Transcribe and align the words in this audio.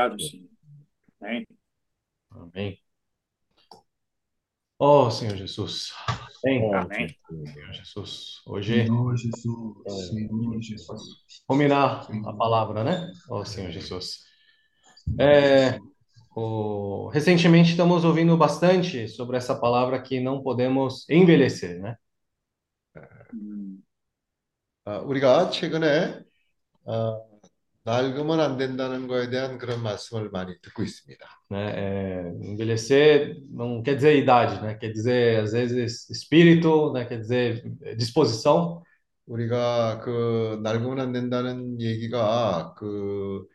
Obrigado, 0.00 0.20
Senhor. 0.20 0.48
Amém. 1.20 1.46
Amém. 2.30 2.78
Oh, 4.78 5.08
Senhor 5.10 5.36
Jesus. 5.36 5.92
Amém. 6.44 6.74
Amém. 6.74 7.16
Senhor 7.30 7.72
Jesus. 7.72 8.42
Hoje 8.44 8.84
Senhor 8.86 9.16
Jesus, 9.16 10.08
Senhor 10.08 10.60
Jesus. 10.60 11.02
combinar 11.46 12.08
a 12.26 12.32
palavra, 12.32 12.82
né? 12.82 13.12
Oh, 13.30 13.44
Senhor 13.44 13.70
Jesus. 13.70 14.24
É, 15.18 15.78
o- 16.34 17.08
recentemente 17.08 17.70
estamos 17.70 18.04
ouvindo 18.04 18.36
bastante 18.36 19.06
sobre 19.08 19.36
essa 19.36 19.54
palavra 19.54 20.02
que 20.02 20.18
não 20.18 20.42
podemos 20.42 21.08
envelhecer, 21.08 21.80
né? 21.80 21.96
음, 23.32 23.80
아, 24.84 24.98
우리가 24.98 25.50
최근에 25.50 26.24
어, 26.84 27.32
낡으면 27.84 28.40
안 28.40 28.56
된다는 28.56 29.06
거에 29.06 29.28
대한 29.28 29.58
그런 29.58 29.82
말씀을 29.82 30.30
많이 30.30 30.54
듣고 30.62 30.82
있습니다. 30.82 31.26
Né? 31.50 31.72
É, 31.76 32.32
envelhecer 32.42 33.36
não 33.50 33.82
quer 33.82 33.96
dizer 33.96 34.16
idade, 34.16 34.60
né? 34.62 34.74
Quer 34.74 34.92
dizer, 34.92 35.40
às 35.42 35.52
vezes, 35.52 36.08
espírito, 36.08 36.92
né? 36.94 37.04
Quer 37.04 37.20
dizer, 37.20 37.62
disposição. 37.96 38.82
우리가 39.26 40.00
그 40.00 40.60
낡으면 40.62 41.00
안 41.00 41.12
된다는 41.12 41.80
얘기가 41.80 42.74
그 42.76 43.46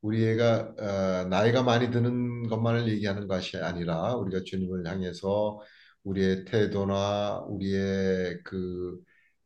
우리 0.00 0.24
애가 0.24 0.74
어, 0.78 1.28
나이가 1.28 1.62
많이 1.62 1.90
드는 1.90 2.48
것만을 2.48 2.88
얘기하는 2.88 3.26
것이 3.26 3.56
아니라 3.56 4.14
우리가 4.16 4.44
주님을 4.44 4.86
향해서 4.86 5.60
우리의 6.04 6.44
태도나 6.44 7.44
우리의 7.48 8.38
그 8.44 9.00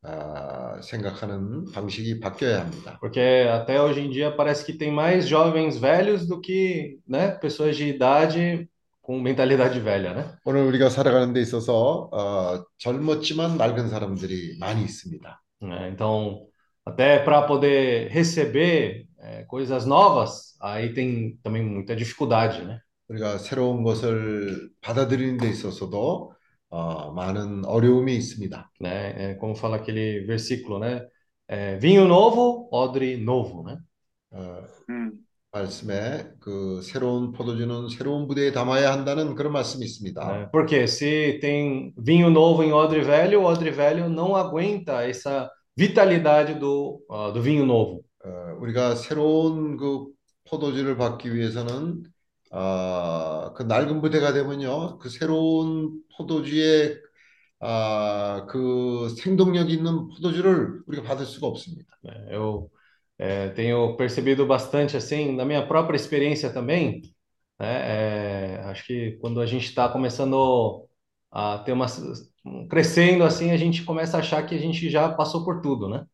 아, 0.07 0.79
생각하는 0.81 1.65
방식이 1.73 2.19
바뀌어야 2.19 2.61
합니다. 2.61 2.99
Porque 2.99 3.47
até 3.49 3.81
hoje 3.81 4.01
em 4.01 4.09
dia 4.11 4.31
parece 4.31 4.63
que 4.63 4.77
tem 4.77 4.91
mais 4.91 5.27
jovens 5.27 5.79
velhos 5.79 6.27
do 6.27 6.39
que, 6.39 6.99
né, 7.07 7.31
pessoas 7.31 7.75
de 7.75 7.87
idade 7.87 8.69
com 9.01 9.19
mentalidade 9.19 9.79
velha, 9.79 10.13
né? 10.13 10.35
오늘 10.45 10.61
우리가 10.63 10.89
살아가는 10.89 11.33
데 11.33 11.41
있어서 11.41 12.09
어, 12.11 12.65
젊었지만 12.77 13.57
낡은 13.57 13.89
사람들이 13.89 14.57
많이 14.59 14.83
있습니다. 14.83 15.41
Né? 15.61 15.89
Então, 15.89 16.47
até 16.85 17.19
para 17.19 17.41
poder 17.43 18.09
receber 18.11 19.07
é, 19.19 19.43
coisas 19.45 19.85
novas, 19.85 20.55
aí 20.61 20.93
tem 20.93 21.37
também 21.43 21.63
muita 21.63 21.95
dificuldade, 21.95 22.63
né? 22.63 22.79
우리가 23.07 23.37
새로운 23.37 23.83
것을 23.83 24.69
받아들이는 24.81 25.37
데 25.37 25.49
있어서도 25.49 26.33
어, 26.70 27.12
많은 27.12 27.64
어려움이 27.64 28.14
있습니다. 28.16 28.70
Né? 28.80 29.32
É, 29.32 29.34
como 29.34 29.54
fala 29.54 29.76
aquele 29.76 30.24
versículo, 30.24 30.78
né? 30.78 31.04
É, 31.48 31.76
vinho 31.78 32.06
novo, 32.06 32.68
odre 32.72 33.16
novo, 33.16 33.64
né? 33.64 33.76
어, 34.32 34.62
음, 34.88 35.12
말씀에 35.52 36.30
그 36.38 36.80
새로운 36.82 37.32
포도주는 37.32 37.88
새로운 37.88 38.28
부대에 38.28 38.52
담아야 38.52 38.92
한다는 38.92 39.34
그런 39.34 39.52
말씀이 39.52 39.84
있습니다. 39.84 40.20
Né? 40.24 40.48
Porque 40.52 40.86
se 40.86 41.40
tem 41.40 41.92
vinho 41.98 42.30
novo 42.30 42.62
em 42.62 42.72
odre 42.72 43.00
velho, 43.02 43.40
o 43.40 43.44
odre 43.44 43.70
velho 43.72 44.08
não 44.08 44.36
aguenta 44.36 45.02
essa 45.02 45.50
vitalidade 45.76 46.54
do, 46.54 47.00
ah, 47.10 47.30
do 47.30 47.42
vinho 47.42 47.66
novo. 47.66 48.04
어, 48.24 48.56
우리가 48.60 48.94
새로운 48.94 49.76
그 49.76 50.06
포도주를 50.48 50.96
받기 50.96 51.34
위해서는 51.34 52.04
아, 52.52 53.52
그 53.56 53.62
낡은 53.62 54.00
부대가 54.00 54.32
되면요, 54.32 54.98
그 54.98 55.08
새로운 55.08 56.00
포도주의 56.19 56.97
아, 57.59 58.45
그 58.49 59.09
생동력 59.17 59.69
있는 59.69 60.07
포도주를 60.09 60.81
우리가 60.87 61.03
받을 61.03 61.25
수가 61.25 61.47
없습니다. 61.47 61.97
né? 62.03 62.27
Eu 62.31 62.69
é, 63.17 63.49
tenho 63.49 63.95
percebido 63.97 64.45
bastante 64.45 64.97
assim 64.97 65.35
na 65.35 65.45
minha 65.45 65.65
própria 65.67 65.95
experiência 65.95 66.51
também, 66.51 67.01
né? 67.59 68.57
É, 68.57 68.61
acho 68.65 68.85
que 68.85 69.17
quando 69.21 69.39
a 69.41 69.45
gente 69.45 69.65
está 69.65 69.89
começando 69.89 70.87
a 71.31 71.59
ter 71.59 71.71
uma 71.71 71.87
crescendo 72.69 73.23
assim, 73.23 73.51
a 73.51 73.57
gente 73.57 73.83
começa 73.83 74.17
a 74.17 74.19
achar 74.19 74.45
que 74.45 74.55
a 74.55 74.59
gente 74.59 74.89
já 74.89 75.09
passou 75.13 75.43
por 75.45 75.61
tudo, 75.61 75.89
né? 75.89 76.05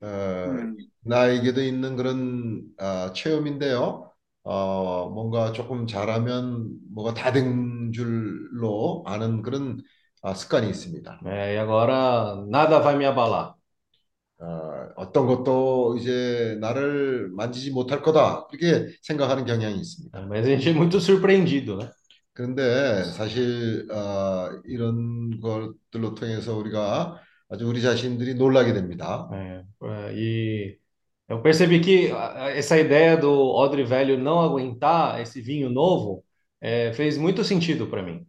어, 0.00 0.06
음, 0.50 0.76
나에게도 1.02 1.62
있는 1.62 1.96
그런 1.96 2.62
아, 2.78 3.12
체험인데요. 3.14 4.10
어, 4.43 5.09
뭔가 5.09 5.51
조금 5.53 5.87
잘하면 5.87 6.69
뭐가 6.93 7.13
다 7.13 7.31
된 7.31 7.91
줄로 7.93 9.03
아는 9.05 9.41
그런 9.41 9.81
아, 10.21 10.33
습관이 10.33 10.69
있습니다. 10.69 11.19
É, 11.25 11.55
e 11.55 11.59
agora 11.59 12.35
nada 12.47 12.79
vai 12.81 12.95
me 12.95 13.05
abalar. 13.05 13.53
어, 14.39 14.89
어떤 14.97 15.27
것도 15.27 15.97
이제 15.97 16.57
나를 16.59 17.29
만지지 17.31 17.71
못할 17.71 18.01
거다. 18.01 18.47
그렇게 18.47 18.89
생각하는 19.01 19.45
경향이 19.45 19.75
있습니다. 19.79 20.19
Mas 20.27 20.45
a 20.45 20.55
gente 20.55 20.69
é 20.69 20.73
muito 20.73 20.97
surpreendido, 20.99 21.77
né? 21.77 21.89
그런데 22.33 23.03
사실 23.03 23.87
어, 23.91 24.49
이런 24.65 25.39
것들로 25.39 26.15
통해서 26.15 26.55
우리가 26.57 27.21
아주 27.49 27.67
우리 27.67 27.81
자신들이 27.81 28.35
놀라게 28.35 28.73
됩니다. 28.73 29.29
É, 29.31 29.63
é, 29.83 30.13
e 30.15 30.82
eu 31.28 31.42
percebi 31.42 31.80
que 31.80 32.10
a- 32.12 32.44
a- 32.46 32.50
essa 32.50 32.78
ideia 32.78 33.16
do 33.16 33.30
odre 33.32 33.84
velho 33.84 34.18
não 34.18 34.40
aguentar 34.40 35.20
esse 35.20 35.40
vinho 35.40 35.68
novo 35.70 36.24
é, 36.60 36.92
fez 36.92 37.16
muito 37.18 37.44
sentido 37.44 37.86
para 37.88 38.02
mim. 38.02 38.24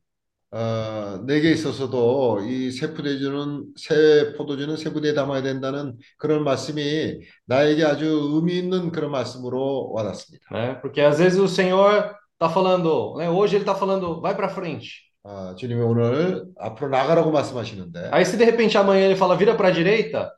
어, 0.52 1.22
내게 1.28 1.52
있어서도 1.52 2.40
이 2.42 2.72
새 2.72 2.94
포도주는 2.96 3.66
새 3.78 4.34
포도주는 4.36 4.76
새 4.78 4.92
부대에 4.92 5.14
담아야 5.14 5.44
된다는 5.44 5.96
그런 6.18 6.44
말씀이 6.44 7.20
나에게 7.46 7.84
아주 7.86 8.06
의미 8.34 8.58
있는 8.58 8.92
그런 8.92 9.12
말씀으로 9.12 9.92
와닿습니다. 9.94 10.46
né? 10.52 10.80
Porque 10.82 11.02
às 11.02 11.20
vezes 11.20 11.40
o 11.40 11.48
Senhor 11.48 12.16
está 12.34 12.50
falando, 12.50 13.16
né? 13.18 13.30
Hoje 13.30 13.58
ele 13.58 13.64
está 13.64 13.76
falando, 13.76 14.20
vai 14.22 14.36
para 14.36 14.50
frente. 14.50 15.08
아, 15.24 15.54
주님이 15.56 15.82
오늘 15.82 16.46
앞으로 16.58 16.90
나가라고 16.90 17.30
말씀하시는데 17.32 18.10
Aí 18.12 18.26
se 18.26 18.36
de 18.38 18.44
repente 18.46 18.76
amanhã 18.78 19.06
ele 19.06 19.16
fala, 19.16 19.36
vira 19.38 19.54
para 19.56 19.68
a 19.68 19.72
direita, 19.72 20.22
어, 20.26 20.32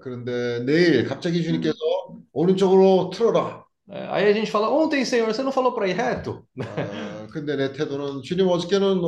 그런데 0.00 0.60
내일 0.64 1.04
갑자기 1.06 1.42
주님께서 1.42 1.76
오른쪽으로 2.32 3.10
틀어라. 3.12 3.64
aí 3.88 4.24
a 4.24 4.32
gente 4.32 4.50
fala, 4.50 4.70
ontem, 4.70 5.04
Senhor, 5.04 5.26
você 5.26 5.42
não 5.42 5.52
falou 5.52 5.74
para 5.74 5.86
ir 5.88 5.96
reto? 5.96 6.46
어, 6.58 7.26
근데 7.32 7.56
내 7.56 7.72
태도는 7.72 8.22
주님 8.22 8.48
어저께는 8.48 9.02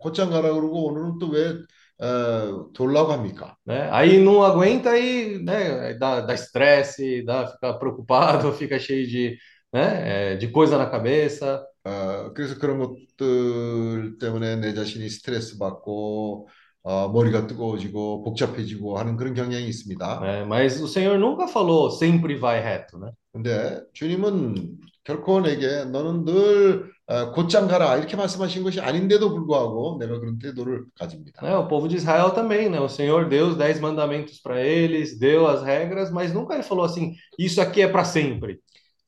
곧장 0.00 0.30
가라 0.30 0.52
그러고 0.52 0.86
오늘은 0.86 1.18
또왜 1.18 1.54
어, 1.98 2.72
돌라고 2.72 3.12
합니까? 3.12 3.56
Né? 3.66 3.88
Aí 3.90 4.18
não 4.18 4.42
aguenta 4.42 4.96
e 4.96 5.38
né, 5.42 5.88
aí 5.88 5.98
dá, 5.98 6.20
dá 6.20 6.34
estresse, 6.34 7.22
dá, 7.24 7.46
fica 7.48 7.74
preocupado, 7.74 8.52
fica 8.52 8.78
cheio 8.78 9.06
de, 9.06 9.36
né, 9.72 10.36
de 10.36 10.48
coisa 10.48 10.78
na 10.78 10.86
cabeça. 10.86 11.64
어, 11.84 12.32
그래서 12.32 12.58
그런 12.58 12.78
것들 12.78 14.18
때문에 14.18 14.56
내 14.56 14.72
자신이 14.72 15.08
스트레스 15.10 15.58
받고 15.58 16.48
어, 16.84 17.08
머리가 17.08 17.46
뜨거워지고 17.46 18.24
복잡해지고 18.24 18.98
하는 18.98 19.16
그런 19.16 19.34
경향이 19.34 19.66
있습니다. 19.68 20.20
né? 20.20 20.44
Mas 20.44 20.80
o 20.80 20.88
Senhor 20.88 21.16
nunca 21.18 21.46
falou 21.46 21.90
sempre 21.90 22.36
vai 22.36 22.60
reto, 22.60 22.98
né? 22.98 23.12
근데 23.32 23.80
주님은 23.92 24.78
결코 25.04 25.40
내게 25.40 25.84
너는 25.84 26.24
늘 26.24 26.90
어, 27.06 27.32
곧장 27.32 27.68
가라 27.68 27.96
이렇게 27.96 28.16
말씀하신 28.16 28.62
것이 28.62 28.80
아닌데도 28.80 29.34
불구하고 29.34 29.98
내가 30.00 30.18
그런 30.18 30.38
태도를 30.38 30.84
가집니다. 30.98 31.42
Né? 31.42 31.54
O 31.54 31.68
povo 31.68 31.88
de 31.88 31.96
Israel 31.96 32.34
também, 32.34 32.68
né? 32.68 32.80
O 32.80 32.88
Senhor 32.88 33.28
deu 33.28 33.48
os 33.48 33.56
dez 33.56 33.80
mandamentos 33.80 34.40
para 34.40 34.60
eles, 34.60 35.18
deu 35.18 35.46
as 35.46 35.62
regras, 35.62 36.10
mas 36.10 36.32
nunca 36.32 36.54
ele 36.54 36.62
falou 36.62 36.84
assim, 36.84 37.14
isso 37.38 37.60
aqui 37.60 37.82
é 37.82 37.88
para 37.88 38.04
sempre. 38.04 38.58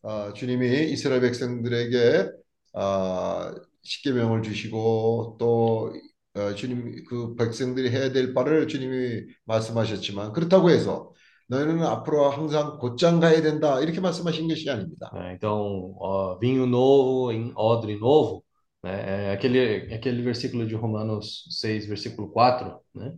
어, 0.03 0.33
주님이 0.35 0.93
이스라엘 0.93 1.23
백성들에게 1.23 2.29
어, 2.75 3.51
십계명을 3.83 4.43
주시고 4.43 5.37
또 5.39 5.93
어, 6.35 6.55
주님 6.55 7.05
그 7.09 7.35
백성들이 7.37 7.91
해야 7.91 8.11
될 8.13 8.35
바를 8.35 8.67
주님이 8.69 9.27
말씀하셨지만 9.45 10.33
그렇다고 10.33 10.71
해서 10.71 11.13
너희는 11.49 11.83
앞으로 11.85 12.31
항상 12.31 12.79
곧장 12.79 13.21
가야 13.21 13.43
된다 13.43 13.81
이렇게 13.81 14.01
말씀하신 14.01 14.49
것이 14.49 14.69
아닙니다. 14.71 15.11
né? 15.15 15.35
Então, 15.35 15.95
ó, 16.01 16.39
vinho 16.41 16.65
novo 16.67 17.31
em 17.33 17.53
odre 17.55 17.95
novo, 17.99 18.43
né? 18.83 19.29
É 19.31 19.33
aquele, 19.33 19.93
aquele 19.95 20.23
versículo 20.23 20.67
de 20.67 20.75
Romanos 20.75 21.45
6, 21.51 21.87
versículo 21.87 22.33
4, 22.33 22.81
né? 22.97 23.13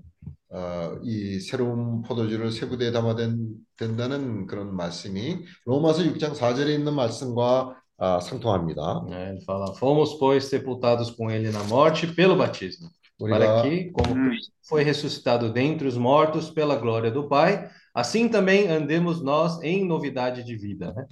어, 0.50 0.98
이 1.04 1.40
새로운 1.40 2.02
포도주를 2.02 2.50
새 2.50 2.68
부대에 2.68 2.90
담아 2.92 3.14
된, 3.16 3.54
된다는 3.76 4.46
그런 4.46 4.74
말씀이 4.74 5.38
로마서 5.64 6.02
6장 6.02 6.34
4절에 6.34 6.74
있는 6.74 6.94
말씀과 6.94 7.76
아, 7.98 8.20
상통합니다. 8.20 9.04
né? 9.08 9.30
Ele 9.30 9.40
fala, 9.44 9.72
fomos, 9.74 10.18
pois, 10.18 10.44
sepultados 10.44 11.10
com 11.10 11.30
ele 11.30 11.50
na 11.50 11.62
morte 11.64 12.06
pelo 12.08 12.36
batismo, 12.36 12.90
para 13.27 13.45
우리가 13.45 13.61
que, 13.61 13.91
como 13.91 14.13
음, 14.15 14.29
Cristo 14.29 14.53
foi 14.67 14.83
ressuscitado 14.83 15.51
dentre 15.53 15.87
os 15.87 15.97
mortos 15.97 16.49
pela 16.49 16.75
glória 16.75 17.11
do 17.11 17.27
Pai, 17.27 17.69
assim 17.93 18.29
também 18.29 18.67
andemos 18.67 19.21
nós 19.21 19.61
em 19.61 19.85
novidade 19.85 20.43
de 20.43 20.55
vida, 20.55 20.93
né? 20.93 21.05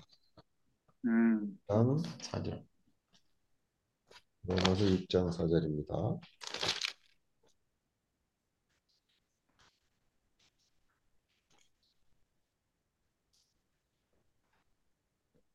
음, 1.06 1.58
일단 1.70 1.98
사절. 2.22 2.64
로마서 4.44 4.84
6장 4.86 5.30
4절입니다. 5.32 6.20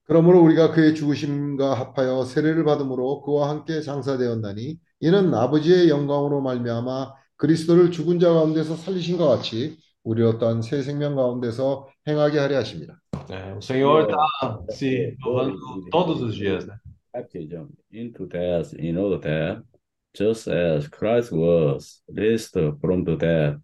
그러므로 0.04 0.42
우리가 0.42 0.70
그의 0.72 0.94
죽으심과 0.94 1.74
합하여 1.74 2.24
세례를 2.24 2.64
받음으로 2.64 3.22
그와 3.22 3.48
함께 3.48 3.80
장사되었나니 3.80 4.78
이는 5.01 5.33
아버지의 5.33 5.89
영광으로 5.89 6.41
말미암아 6.41 7.13
그리스도를 7.37 7.91
죽은 7.91 8.19
자 8.19 8.33
가운데서 8.33 8.75
살리신 8.75 9.17
것 9.17 9.27
같이 9.27 9.77
우리 10.03 10.23
어떠한 10.23 10.61
새 10.61 10.81
생명 10.81 11.15
가운데서 11.15 11.87
행하게 12.07 12.39
ha려 12.39 12.57
하십니다. 12.57 12.99
É, 13.29 13.53
o 13.53 13.61
Senhor 13.61 14.07
está 14.07 14.59
se 14.71 15.15
provando 15.21 15.55
todos 15.91 16.21
os 16.21 16.35
dias, 16.35 16.65
né? 16.65 16.73
baptism 17.13 17.67
into 17.91 18.25
death 18.25 18.73
in 18.73 18.97
order 18.97 19.19
that, 19.19 19.63
just 20.13 20.47
as 20.47 20.87
Christ 20.87 21.31
was 21.31 22.01
raised 22.07 22.57
from 22.81 23.03
the 23.03 23.15
dead 23.15 23.61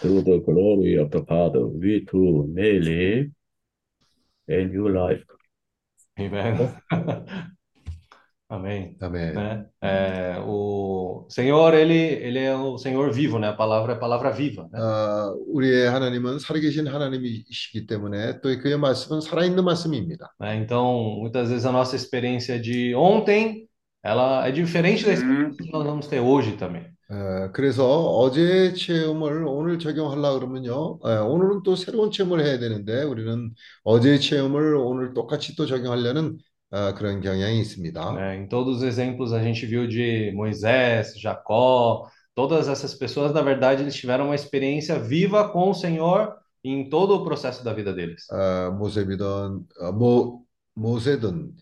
through 0.00 0.22
the 0.22 0.40
glory 0.40 0.96
of 0.96 1.10
the 1.10 1.24
Father, 1.24 1.66
we 1.66 2.04
too 2.04 2.48
may 2.52 2.78
live 2.78 3.30
a 4.48 4.64
new 4.64 4.88
life. 4.88 5.24
Amen. 6.18 6.76
Amém. 8.51 8.95
아멘. 9.01 9.33
Né? 9.33 9.65
É, 9.81 10.39
o 10.39 11.25
Senhor, 11.29 11.73
ele, 11.73 11.93
ele 11.93 12.39
é 12.39 12.55
o 12.55 12.77
Senhor 12.77 13.11
vivo, 13.11 13.37
né? 13.37 13.49
A 13.49 13.53
palavra 13.53 13.91
é 13.91 13.95
a 13.97 13.99
palavra 13.99 14.31
viva, 14.31 14.69
né? 14.71 14.79
아, 14.81 15.33
우리의 15.47 15.89
하나님은 15.89 16.39
살아계신 16.39 16.87
하나님이시기 16.87 17.87
때문에 17.87 18.39
또 18.39 18.57
그의 18.59 18.77
말씀은 18.77 19.19
살아있는 19.19 19.65
말씀입니다. 19.65 20.33
Né? 20.39 20.55
Então, 20.55 21.19
muitas 21.19 21.49
vezes 21.49 21.65
a 21.65 21.73
nossa 21.73 21.97
experiência 21.97 22.57
de 22.57 22.95
ontem, 22.95 23.67
ela 24.01 24.47
é 24.47 24.51
diferente 24.53 25.05
da 25.05 25.11
experiência 25.11 25.65
que 25.65 25.71
nós 25.71 25.83
vamos 25.83 26.07
ter 26.07 26.21
hoje 26.21 26.53
também. 26.53 26.85
어, 27.09 27.51
그래서 27.53 27.85
어제의 27.85 28.75
체험을 28.75 29.45
오늘 29.45 29.79
적용하려 29.79 30.39
그러면요, 30.39 30.99
어, 31.01 31.09
오늘은 31.25 31.63
또 31.63 31.75
새로운 31.75 32.11
체험을 32.11 32.41
해야 32.45 32.59
되는데 32.59 33.03
우리는 33.03 33.53
어제의 33.83 34.21
체험을 34.21 34.75
오늘 34.75 35.13
똑같이 35.13 35.55
또 35.57 35.65
적용하려는 35.65 36.37
어, 36.71 36.93
그런 36.93 37.21
경향이 37.21 37.59
있습니다. 37.61 38.13
né? 38.13 38.35
Em 38.37 38.47
todos 38.47 38.77
os 38.77 38.83
exemplos 38.83 39.31
a 39.33 39.41
gente 39.41 39.65
viu 39.65 39.87
de 39.87 40.31
Moisés, 40.35 41.17
Jacó, 41.19 42.09
todas 42.35 42.67
essas 42.67 42.93
pessoas, 42.93 43.33
na 43.33 43.41
verdade, 43.41 43.81
eles 43.81 43.95
tiveram 43.95 44.25
uma 44.25 44.35
experiência 44.35 44.99
viva 44.99 45.49
com 45.49 45.69
o 45.69 45.73
Senhor 45.73 46.35
em 46.63 46.89
todo 46.89 47.15
o 47.15 47.23
processo 47.23 47.63
da 47.63 47.73
vida 47.73 47.93
deles. 47.93 48.25
어, 48.29 48.71
모세비든 48.71 49.65
어, 49.79 49.91
모 49.93 50.43
모세든 50.75 51.53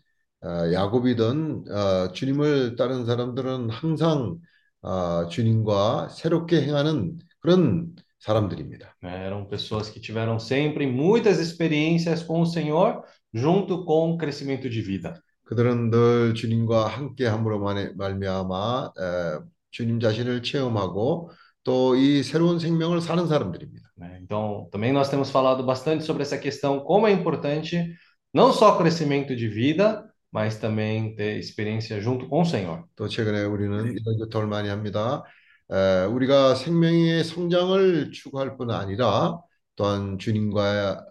어, 0.44 0.74
야곱이든 0.74 1.66
어, 1.70 2.12
주님을 2.12 2.76
따른 2.76 3.06
사람들은 3.06 3.70
항상 3.70 4.38
어, 4.82 5.28
주님과 5.28 6.10
새롭게 6.10 6.62
행하는 6.62 7.18
그런 7.40 7.96
사람들입니다. 8.20 8.96
né? 9.04 9.28
Eram 9.28 9.46
pessoas 9.46 9.90
que 9.90 10.00
tiveram 10.00 10.40
sempre 10.40 10.88
muitas 10.88 11.40
experiências 11.40 12.24
com 12.24 12.42
o 12.42 12.46
Senhor, 12.46 13.04
junto 13.34 13.86
com 13.86 14.12
o 14.14 14.18
crescimento 14.18 14.70
de 14.70 14.82
vida. 14.82 15.22
그들은 15.46 15.92
늘 15.92 16.34
주님과 16.34 16.88
함께 16.88 17.28
함으로 17.28 17.60
만- 17.60 17.94
말미암아 17.98 18.94
에, 18.98 19.40
주님 19.72 20.00
자신을 20.00 20.42
체험하고 20.44 21.30
또 21.64 21.96
이 21.96 22.24
새로운 22.24 22.60
생명을 22.60 23.02
사는 23.02 23.28
사람들입니다. 23.28 23.90
né? 23.98 24.20
Então, 24.22 24.68
também 24.72 24.92
nós 24.94 25.10
temos 25.10 25.30
falado 25.32 25.64
bastante 25.66 26.04
sobre 26.04 26.22
essa 26.24 26.38
questão, 26.38 26.80
como 26.80 27.08
é 27.08 27.12
importante 27.12 27.94
não 28.34 28.52
só 28.54 28.78
crescimento 28.78 29.36
de 29.36 29.48
vida, 29.48 30.04
mas 30.32 30.58
também 30.60 31.16
ter 31.16 31.38
experiência 31.40 32.00
junto 32.02 32.28
com 32.28 32.42
o 32.42 32.46
Senhor. 32.46 32.84
또 32.96 33.08
최근에 33.08 33.44
우리는 33.46 33.92
이런 33.98 34.18
교통을 34.18 34.48
많이 34.48 34.70
합니다. 34.70 35.24
에, 35.72 36.06
우리가 36.06 36.56
생명의 36.56 37.24
성장을 37.24 38.12
추구할 38.12 38.58
뿐 38.58 38.72
아니라 38.72 39.40
또한 39.80 40.18
주님과 40.18 41.06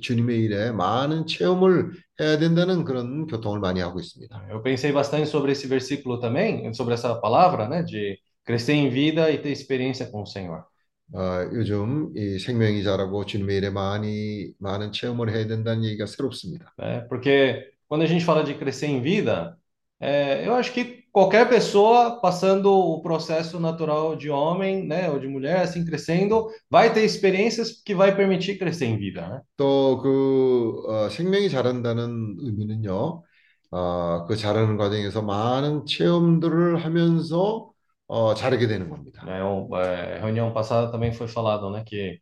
주님의 0.00 0.40
일에 0.40 0.70
많은 0.72 1.26
체험을 1.26 1.90
해야 2.20 2.38
된다는 2.38 2.84
그런 2.84 3.26
교통을 3.26 3.60
많이 3.60 3.80
하고 3.80 4.00
있습니다. 4.00 4.48
Eu 4.50 4.62
pensei 4.62 4.92
bastante 4.92 5.26
sobre 5.28 5.52
esse 5.52 5.66
versículo 5.68 6.18
também, 6.18 6.72
sobre 6.72 6.94
essa 6.94 7.14
palavra, 7.20 7.68
né, 7.68 7.82
de 7.82 8.18
crescer 8.44 8.74
em 8.74 8.88
vida 8.88 9.30
e 9.30 9.38
ter 9.38 9.50
experiência 9.50 10.06
com 10.10 10.22
o 10.22 10.26
Senhor. 10.26 10.64
어, 11.12 11.48
요즘 11.52 12.12
이 12.16 12.38
생명이 12.38 12.82
자라고 12.82 13.26
주님의 13.26 13.58
일에 13.58 13.70
많이 13.70 14.52
많은 14.58 14.90
체험을 14.92 15.30
해야 15.30 15.46
된다는 15.46 15.84
얘기가 15.84 16.06
새롭습니다. 16.06 16.74
né? 16.78 17.06
Porque 17.08 17.70
quando 17.88 18.02
a 18.02 18.06
gente 18.06 18.24
fala 18.24 18.42
de 18.42 18.54
crescer 18.54 18.86
em 18.86 19.00
vida, 19.00 19.56
é, 20.00 20.46
eu 20.46 20.54
acho 20.54 20.72
que 20.72 20.99
qualquer 21.12 21.48
pessoa 21.48 22.20
passando 22.20 22.70
o 22.70 23.00
processo 23.00 23.58
natural 23.58 24.16
de 24.16 24.28
homem, 24.30 24.86
né, 24.86 25.08
ou 25.10 25.18
de 25.18 25.26
mulher, 25.26 25.60
assim 25.60 25.84
crescendo, 25.84 26.48
vai 26.70 26.92
ter 26.92 27.04
experiências 27.04 27.72
que 27.82 27.94
vai 27.94 28.14
permitir 28.14 28.58
crescer 28.58 28.86
em 28.86 28.98
vida, 28.98 29.26
né? 29.28 29.40
또그 29.56 30.82
어, 30.86 31.08
생명이 31.08 31.48
자란다는 31.48 32.36
의미는요, 32.40 33.22
어, 33.70 34.24
그 34.26 34.36
자라는 34.36 34.76
과정에서 34.76 35.22
많은 35.22 35.86
체험들을 35.86 36.84
하면서 36.84 37.70
어, 38.08 38.34
자라게 38.34 38.66
되는 38.68 38.88
겁니다. 38.88 39.24
É, 39.26 39.42
um, 39.42 39.74
é, 39.76 40.20
reunião 40.20 40.52
passada 40.52 40.92
também 40.92 41.12
foi 41.12 41.26
falado, 41.26 41.70
né, 41.70 41.82
que 41.84 42.20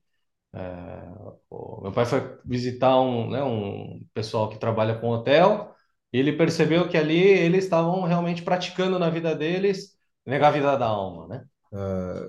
é, 0.54 0.58
o 1.50 1.82
meu 1.82 1.92
pai 1.92 2.06
foi 2.06 2.20
visitar 2.44 3.00
um, 3.00 3.30
né, 3.30 3.42
um 3.42 4.00
pessoal 4.14 4.48
que 4.48 4.58
trabalha 4.58 4.94
com 4.94 5.08
hotel 5.08 5.74
e 5.74 5.74
ele 6.12 6.32
percebeu 6.32 6.88
que 6.88 6.96
ali 6.96 7.18
eles 7.18 7.64
estavam 7.64 8.02
realmente 8.04 8.42
praticando 8.42 8.98
na 8.98 9.10
vida 9.10 9.34
deles 9.34 9.96
negar 10.24 10.48
a 10.48 10.52
vida 10.52 10.76
da 10.76 10.86
alma, 10.86 11.26
né? 11.28 11.44
어, 11.72 12.28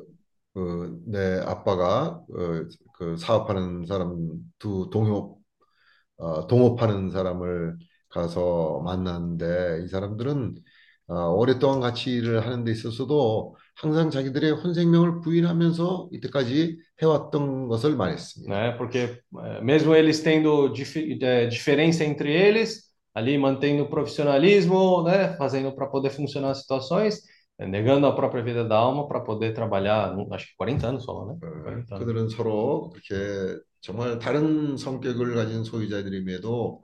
그, 0.54 1.02
내 1.06 1.40
아빠가 1.40 2.24
어, 2.30 2.68
그 2.94 3.18
사업하는 3.18 3.86
사람 3.86 4.16
두 4.60 4.90
동업 4.92 5.38
어, 6.18 6.48
동업하는 6.48 7.10
사람을 7.12 7.78
가서 8.10 8.82
만났는데 8.86 9.84
이 9.86 9.88
사람들은 9.88 10.56
어, 11.08 11.30
오랫동안 11.34 11.80
같이 11.82 12.12
일을 12.12 12.46
하는 12.46 12.64
데 12.64 12.72
있어서도 12.72 13.56
항상 13.76 14.10
자기들의 14.10 14.52
혼생명을 14.52 15.22
부인하면서 15.22 16.10
이때까지 16.14 16.80
해왔던 17.02 17.68
것을 17.68 17.96
말했습니다. 17.96 18.56
né? 18.56 18.78
Porque 18.78 19.22
eh, 19.44 19.62
mesmo 19.62 19.96
eles 19.96 20.22
tendo 20.24 20.70
difi- 20.72 21.18
eh, 21.22 21.48
diferença 21.48 22.04
entre 22.04 22.32
eles, 22.32 22.89
ali 23.14 23.38
mantendo 23.38 23.84
o 23.84 23.90
profissionalismo, 23.90 25.04
né? 25.04 25.36
Fazendo 25.38 25.74
para 25.74 25.88
poder 25.88 26.10
funcionar 26.10 26.52
as 26.52 26.60
situações, 26.62 27.22
eh, 27.60 27.66
negando 27.66 28.08
a 28.08 28.16
própria 28.16 28.44
vida 28.44 28.64
da 28.66 28.78
alma 28.78 29.08
para 29.08 29.22
poder 29.22 29.54
trabalhar, 29.54 30.16
não- 30.16 30.28
acho 30.34 30.48
que 30.48 30.56
40 30.58 30.88
anos 30.88 31.04
só, 31.06 31.26
né? 31.26 31.34
어, 31.42 31.64
40 31.64 31.96
anos. 31.96 32.06
그들은 32.06 32.30
서로 32.30 32.90
그렇게 32.90 33.58
정말 33.82 34.20
다른 34.20 34.76
성격을 34.78 35.36
가진 35.36 35.64
소유자들임에도 35.64 36.84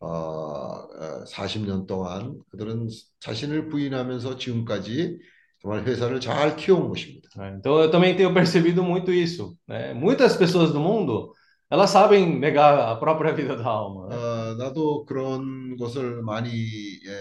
어, 0.00 0.06
어, 0.08 1.24
40년 1.26 1.86
동안 1.86 2.38
그들은 2.50 2.88
자신을 3.20 3.68
부인하면서 3.68 4.36
지금까지 4.36 5.18
정말 5.60 5.84
회사를 5.84 6.20
잘 6.20 6.54
키워온 6.56 6.88
것입니다. 6.88 7.28
né? 7.36 7.56
Então 7.58 7.80
eu 7.80 7.90
também 7.90 8.14
tenho 8.16 8.32
percebido 8.32 8.82
muito 8.82 9.10
isso, 9.12 9.56
né? 9.66 9.94
Muitas 9.94 10.36
pessoas 10.36 10.70
do 10.72 10.80
mundo, 10.80 11.32
elas 11.70 11.90
sabem 11.90 12.38
negar 12.38 12.78
a 12.92 12.96
própria 12.96 13.32
vida 13.32 13.56
da 13.56 13.64
alma, 13.66 14.08
né? 14.08 14.16
어, 14.51 14.55
나도 14.55 15.05
그런 15.05 15.77
것을 15.77 16.21
많이 16.23 16.49
예, 16.51 17.11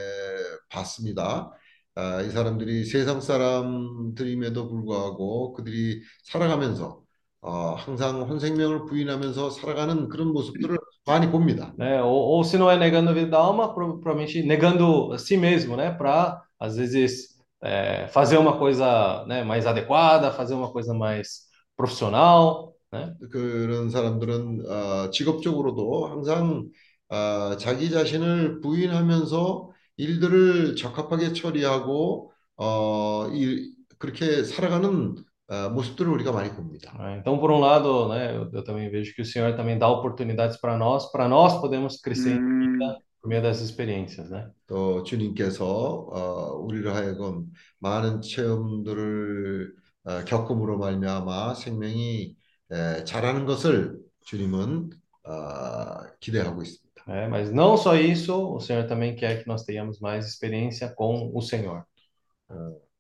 봤습니다. 0.71 1.51
아, 1.95 2.23
이 2.23 2.31
사람들이 2.31 2.85
세상 2.85 3.21
사람들임에도 3.21 4.69
불구하고 4.69 5.53
그들이 5.55 6.03
살아가면서 6.25 7.03
어, 7.43 7.75
항상 7.75 8.23
혼생명을 8.23 8.85
부인하면서 8.87 9.51
살아가는 9.51 10.09
그런 10.09 10.29
모습들을 10.33 10.77
많이 11.07 11.31
봅니다. 11.31 11.73
né? 11.79 12.01
Ou, 12.03 12.37
ou 12.39 12.45
se 12.45 12.59
não 12.59 12.71
é 12.71 12.77
negando 12.77 13.11
a 13.11 13.15
vida 13.15 13.31
da 13.31 13.39
alma, 13.39 13.75
pro- 13.75 13.99
provavelmente 14.01 14.43
negando 14.43 15.13
a 15.13 15.19
si 15.19 15.37
mesmo, 15.37 15.77
né? 15.77 15.91
Para 15.91 16.43
às 16.59 16.77
vezes 16.77 17.39
é, 17.63 18.07
fazer 18.09 18.39
uma 18.39 18.59
coisa, 18.59 19.25
né, 19.27 19.43
mais 19.45 19.67
adequada, 19.67 20.31
fazer 20.33 20.55
uma 20.55 20.71
coisa 20.73 20.93
mais 20.95 21.47
profissional, 21.77 22.75
né? 22.93 23.15
그런 23.33 23.89
사람들은 23.91 24.67
어, 24.67 25.11
직업적으로도 25.11 26.07
항상 26.09 26.69
어, 27.11 27.57
자기 27.57 27.91
자신을 27.91 28.61
부인하면서 28.61 29.71
일들을 29.97 30.77
적합하게 30.77 31.33
처리하고 31.33 32.33
어, 32.57 33.29
이, 33.33 33.75
그렇게 33.99 34.45
살아가는 34.45 35.17
어, 35.49 35.69
모습들을 35.71 36.11
우리가 36.13 36.33
많이 36.33 36.51
봅니다. 36.51 36.93
Então, 37.19 37.41
por 37.41 37.51
um 37.51 37.59
lado, 37.59 38.09
né, 38.09 38.37
eu, 38.37 38.49
eu 38.53 38.63
também 38.63 38.89
vejo 38.91 39.15
que 39.15 39.23
o 39.23 39.25
Senhor 39.25 39.57
também 39.57 39.79
dá 39.79 39.89
oportunidades 39.89 40.57
para 40.59 40.77
nós, 40.79 41.11
para 41.11 41.29
nós 41.29 41.61
podermos 41.61 42.01
crescer 42.01 42.37
em 42.37 42.39
음, 42.39 42.79
vida 42.79 42.99
por 43.21 43.29
meio 43.29 43.43
dessas 43.43 43.69
experiências, 43.69 44.31
né? 44.31 44.49
또 44.67 45.03
주님께서 45.03 45.67
어, 45.67 46.57
우리를 46.57 46.95
하여금 46.95 47.47
많은 47.81 48.23
체험들을 48.23 49.75
어, 50.05 50.25
겪음으로 50.25 50.79
말미암아 50.79 51.55
생명이 51.55 52.37
에, 52.73 53.05
자라는 53.05 53.45
것을 53.45 53.99
주님은 54.25 54.91
어, 55.25 56.07
기대하고 56.21 56.63
있습니다. 56.63 56.90
É, 57.08 57.28
mas 57.28 57.52
não 57.52 57.78
só 57.78 57.96
isso, 57.96 58.56
o 58.56 58.60
Senhor 58.60 58.88
também 58.88 59.16
quer 59.16 59.42
que 59.42 59.48
nós 59.48 59.64
tenhamos 59.64 60.00
mais 60.00 60.28
experiência 60.28 60.90
com 60.90 61.32
o 61.34 61.42
Senhor. 61.42 61.86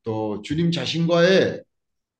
또 0.03 0.41
주님 0.43 0.71
자신과의 0.71 1.63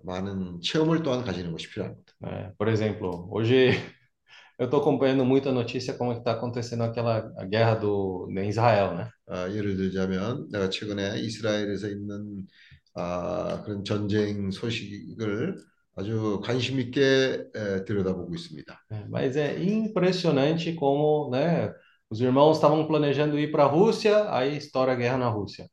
많은 0.03 0.59
체험을 0.61 1.03
또한 1.03 1.23
가지는 1.23 1.51
것이 1.51 1.69
필요합니다. 1.69 2.13
né? 2.21 2.51
Por 2.57 2.67
exemplo, 2.67 3.27
hoje 3.31 3.71
eu 4.57 4.65
estou 4.65 4.81
acompanhando 4.81 5.25
muito 5.25 5.49
a 5.49 5.51
notícia 5.51 5.93
como 5.93 6.13
está 6.13 6.31
acontecendo 6.31 6.83
aquela 6.83 7.31
a 7.37 7.45
guerra 7.45 7.75
do 7.75 8.27
em 8.29 8.49
Israel, 8.49 8.95
né? 8.95 9.09
아, 9.27 9.49
예를 9.49 9.77
들자면 9.77 10.49
내가 10.51 10.69
최근에 10.69 11.19
이스라엘에서 11.19 11.89
있는 11.89 12.47
아, 12.93 13.61
그런 13.63 13.83
전쟁 13.83 14.49
so식을 14.51 15.57
아주 15.96 16.40
관심 16.44 16.80
있게 16.80 17.44
에, 17.54 17.84
들여다보고 17.84 18.34
있습니다. 18.34 18.80
É, 18.90 19.04
Mas 19.08 19.36
é 19.36 19.62
impressionante 19.62 20.74
como, 20.74 21.30
né, 21.30 21.72
os 22.10 22.20
irmãos 22.20 22.56
estavam 22.56 22.86
planejando 22.86 23.38
ir 23.38 23.50
para 23.52 23.64
a 23.64 23.66
Rússia, 23.66 24.28
aí 24.32 24.56
estoura 24.56 24.92
a 24.92 24.96
guerra 24.96 25.18
na 25.18 25.28
Rússia. 25.28 25.68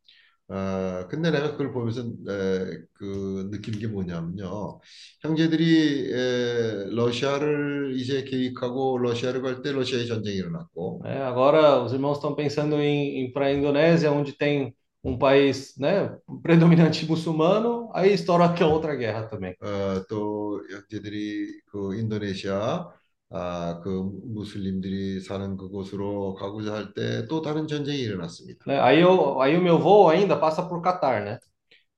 아, 0.50 1.08
근데 1.10 1.30
내가 1.30 1.52
그걸 1.52 1.74
보면서 1.74 2.02
에, 2.02 2.78
그 2.94 3.50
느낀 3.52 3.78
게 3.80 3.88
뭐냐면요. 3.88 4.80
형제들이 5.22 6.14
에, 6.14 6.86
러시아를 6.96 7.94
이제 7.98 8.24
계획하고 8.24 8.98
러시아를 9.00 9.42
갈 9.42 9.62
때 9.62 9.72
러시아의 9.74 10.08
전쟁이 10.08 10.38
일어났고 10.38 11.02
né? 11.04 11.22
Agora 11.24 11.82
os 11.84 11.94
irmãos 11.94 12.18
estão 12.18 12.36
pensando 12.36 12.80
em 12.82 13.26
ir 13.26 13.34
para 13.34 13.48
a 13.48 13.54
Indonésia, 13.54 14.12
onde 14.12 14.34
tem 14.38 14.76
um 15.05 15.19
país, 15.19 15.77
né, 15.79 16.17
predominante 16.43 17.07
muçulmano, 17.07 17.91
aí 17.95 18.13
estoura 18.13 18.47
aquela 18.47 18.73
outra 18.73 18.95
guerra 18.97 19.27
também. 19.29 19.57
어, 19.61 20.05
또 20.09 20.61
형제들이 20.71 21.61
그 21.67 21.95
인도네시아 21.97 22.91
아, 23.31 23.81
그 23.83 23.89
무슬림들이 24.25 25.21
사는 25.21 25.57
그곳으로 25.57 26.35
가고자 26.35 26.75
할 26.75 26.95
때 26.95 27.27
또 27.29 27.41
다른 27.43 27.67
전쟁이 27.69 28.01
일어났습니다. 28.01 28.67
né? 28.67 28.81
Aí, 28.81 29.01
eu, 29.01 29.41
aí 29.41 29.57
o 29.57 29.61
meu 29.63 29.79
voo 29.79 30.09
ainda 30.09 30.37
passa 30.39 30.63
por 30.69 30.81
Catar, 30.83 31.25
né? 31.25 31.39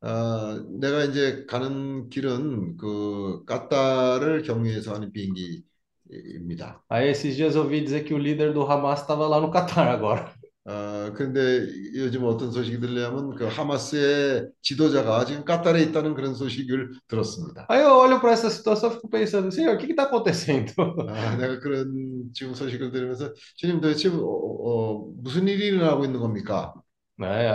아, 0.00 0.62
내가 0.69 1.05
이제 1.05 1.47
가는 1.47 2.09
길은 2.11 2.76
그 2.76 3.45
까따를 3.47 4.43
경유해서 4.43 4.95
하는 4.95 5.12
비행기입니다. 5.12 6.85
Aí 6.88 7.09
esses 7.09 7.37
dias 7.37 7.55
eu 7.57 7.62
ouvi 7.64 7.83
dizer 7.83 8.05
que 8.05 8.14
o 8.14 8.19
líder 8.19 8.53
do 8.55 8.62
Hamas 8.64 9.00
estava 9.03 9.26
lá 9.29 9.38
no 9.41 9.50
Catar 9.50 9.87
agora. 9.88 10.33
아, 10.72 11.12
근데 11.16 11.68
요즘 11.96 12.24
어떤 12.26 12.52
소식이 12.52 12.80
들려면 12.80 13.34
그 13.34 13.46
하마스의 13.46 14.50
지도자가 14.62 15.26
지금 15.26 15.44
까따르에 15.44 15.82
있다는 15.86 16.14
그런 16.14 16.36
소식을 16.36 16.92
들었습니다. 17.08 17.66
Aí 17.70 17.82
eu 17.82 17.98
olho 17.98 18.20
para 18.20 18.34
essa 18.34 18.52
situação 18.52 18.92
e 18.92 18.94
fico 18.94 19.10
pensando, 19.10 19.52
Senhor, 19.52 19.74
o 19.74 19.78
que 19.80 19.88
está 19.88 20.04
acontecendo? 20.04 20.72
아, 21.10 21.36
내가 21.38 21.60
그런 21.60 22.30
지금 22.36 22.54
소식을 22.54 22.92
들으면서 22.92 23.34
주님 23.58 23.82
도대체 23.82 24.10
어, 24.10 24.22
어, 24.22 25.12
무슨 25.24 25.48
일이 25.48 25.66
일어나고 25.66 26.06
있는 26.06 26.20
겁니까? 26.20 26.76
Né? 27.18 27.50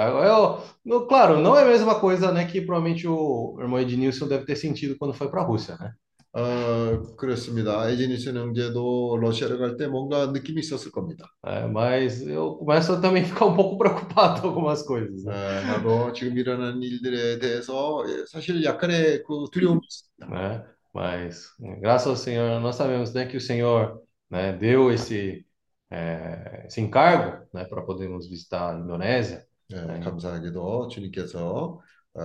Eu, 0.84 1.06
claro, 1.06 1.40
não 1.40 1.56
é 1.56 1.62
a 1.62 1.66
mesma 1.66 1.98
coisa, 2.00 2.32
né, 2.32 2.44
que 2.44 2.60
provavelmente 2.60 3.06
o 3.06 3.56
irmão 3.60 3.78
Ednilson 3.78 4.26
deve 4.26 4.44
ter 4.44 4.56
sentido 4.56 4.96
quando 4.98 5.14
foi 5.14 5.30
para 5.30 5.40
a 5.40 5.44
Rússia, 5.44 5.76
né? 5.80 5.94
어, 6.36 7.14
그렇습니다. 7.16 7.88
에지니슨 7.90 8.36
형제도 8.36 9.16
러시아를 9.18 9.58
갈 9.58 9.76
때 9.76 9.86
뭔가 9.86 10.26
느낌이 10.32 10.60
있었을 10.60 10.90
겁니다. 10.90 11.26
É, 11.46 11.66
mas 11.68 12.22
eu 12.26 12.56
começo 12.58 12.92
a 12.92 13.00
também 13.00 13.24
ficar 13.24 13.46
um 13.46 13.54
pouco 13.54 13.78
preocupado 13.78 14.40
com 14.42 14.48
algumas 14.48 14.82
coisas, 14.82 15.24
아, 15.26 15.30
né? 15.30 15.60
나도 15.62 16.12
지금 16.12 16.36
일어나는 16.36 16.82
일들에 16.82 17.38
대해서 17.38 18.02
사실 18.28 18.64
약간의 18.64 19.22
그 19.24 19.44
두려움이 19.52 19.80
있습니다. 19.86 20.26
Né? 20.28 20.64
Mas 20.92 21.50
graças 21.80 22.06
ao 22.08 22.16
Senhor, 22.16 22.60
nós 22.60 22.76
sabemos, 22.76 23.12
né, 23.14 23.26
que 23.26 23.36
o 23.36 23.40
Senhor, 23.40 24.00
né, 24.30 24.52
deu 24.52 24.92
esse, 24.92 25.44
é, 25.90 26.64
esse 26.66 26.80
encargo, 26.80 27.46
né, 27.52 27.64
para 27.64 27.82
podermos 27.82 28.28
visitar 28.28 28.74
a 28.74 28.78
Indonésia. 28.78 29.44
예, 29.72 29.76
감사하게도 30.00 30.88
주님께서 30.88 31.80
어, 32.14 32.20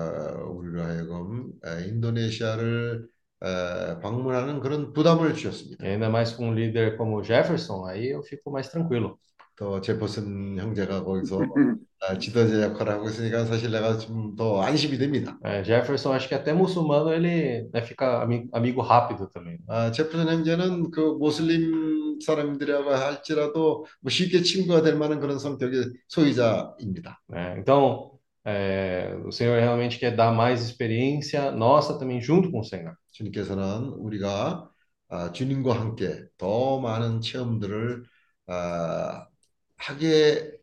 우리로 0.52 0.84
하여금 0.84 1.54
에, 1.66 1.88
인도네시아를 1.88 3.08
에, 3.08 3.10
방문하는 4.02 4.60
그런 4.60 4.94
부담을 4.94 5.34
주셨습니다. 5.34 5.86
E 5.86 5.90
ainda 5.90 6.10
mais 6.10 6.36
com 6.36 6.50
um 6.50 6.54
líder 6.54 6.98
como 6.98 7.24
Jefferson, 7.24 7.86
aí 7.88 8.10
eu 8.14 8.22
fico 8.24 8.52
mais 8.52 8.70
tranquilo. 8.70 9.18
또 9.56 9.82
제퍼슨 9.82 10.58
형제가 10.58 11.04
거기서 11.04 11.40
아, 12.02 12.18
지도자 12.18 12.62
역할을 12.64 12.94
하고 12.94 13.10
있으니까 13.10 13.44
사실 13.46 13.72
내가 13.72 13.98
좀 13.98 14.36
더 14.38 14.62
안심이 14.62 14.98
됩니다. 14.98 15.38
É, 15.44 15.62
Jefferson, 15.64 16.14
acho 16.14 16.30
que 16.30 16.36
até 16.36 16.54
muçulmano 16.54 17.12
ele, 17.14 17.68
né, 17.74 17.82
fica 17.82 18.22
ami- 18.24 18.48
amigo 18.54 18.82
rápido 18.82 19.30
também. 19.32 19.58
아, 19.68 19.92
제퍼슨 19.92 20.28
형제는 20.30 20.92
그 20.92 21.02
모슬림 21.20 22.20
사람들하고 22.22 22.90
할지라도 22.92 23.86
뭐 24.02 24.10
쉽게 24.10 24.42
친구가 24.44 24.82
될 24.82 24.96
만한 24.96 25.20
그런 25.20 25.40
성격의 25.40 25.92
소유자입니다. 26.08 27.20
né? 27.30 27.56
Então, 27.60 28.12
é, 28.49 29.17
o 29.25 29.33
Senhor 29.33 29.59
realmente 29.61 29.99
quer 29.99 30.15
dar 30.15 30.33
mais 30.33 30.63
experiência 30.63 31.51
nossa 31.51 31.99
também 31.99 32.21
junto 32.21 32.51
com 32.51 32.61
o 32.61 32.65
Senhor. 32.65 32.97
주님께서는 33.13 33.95
우리가 33.99 34.71
아, 35.09 35.33
주님과 35.33 35.75
함께 35.81 36.27
더 36.37 36.81
많은 36.81 37.21
체험들을 37.21 38.05
아, 38.49 39.27
하게 39.77 40.59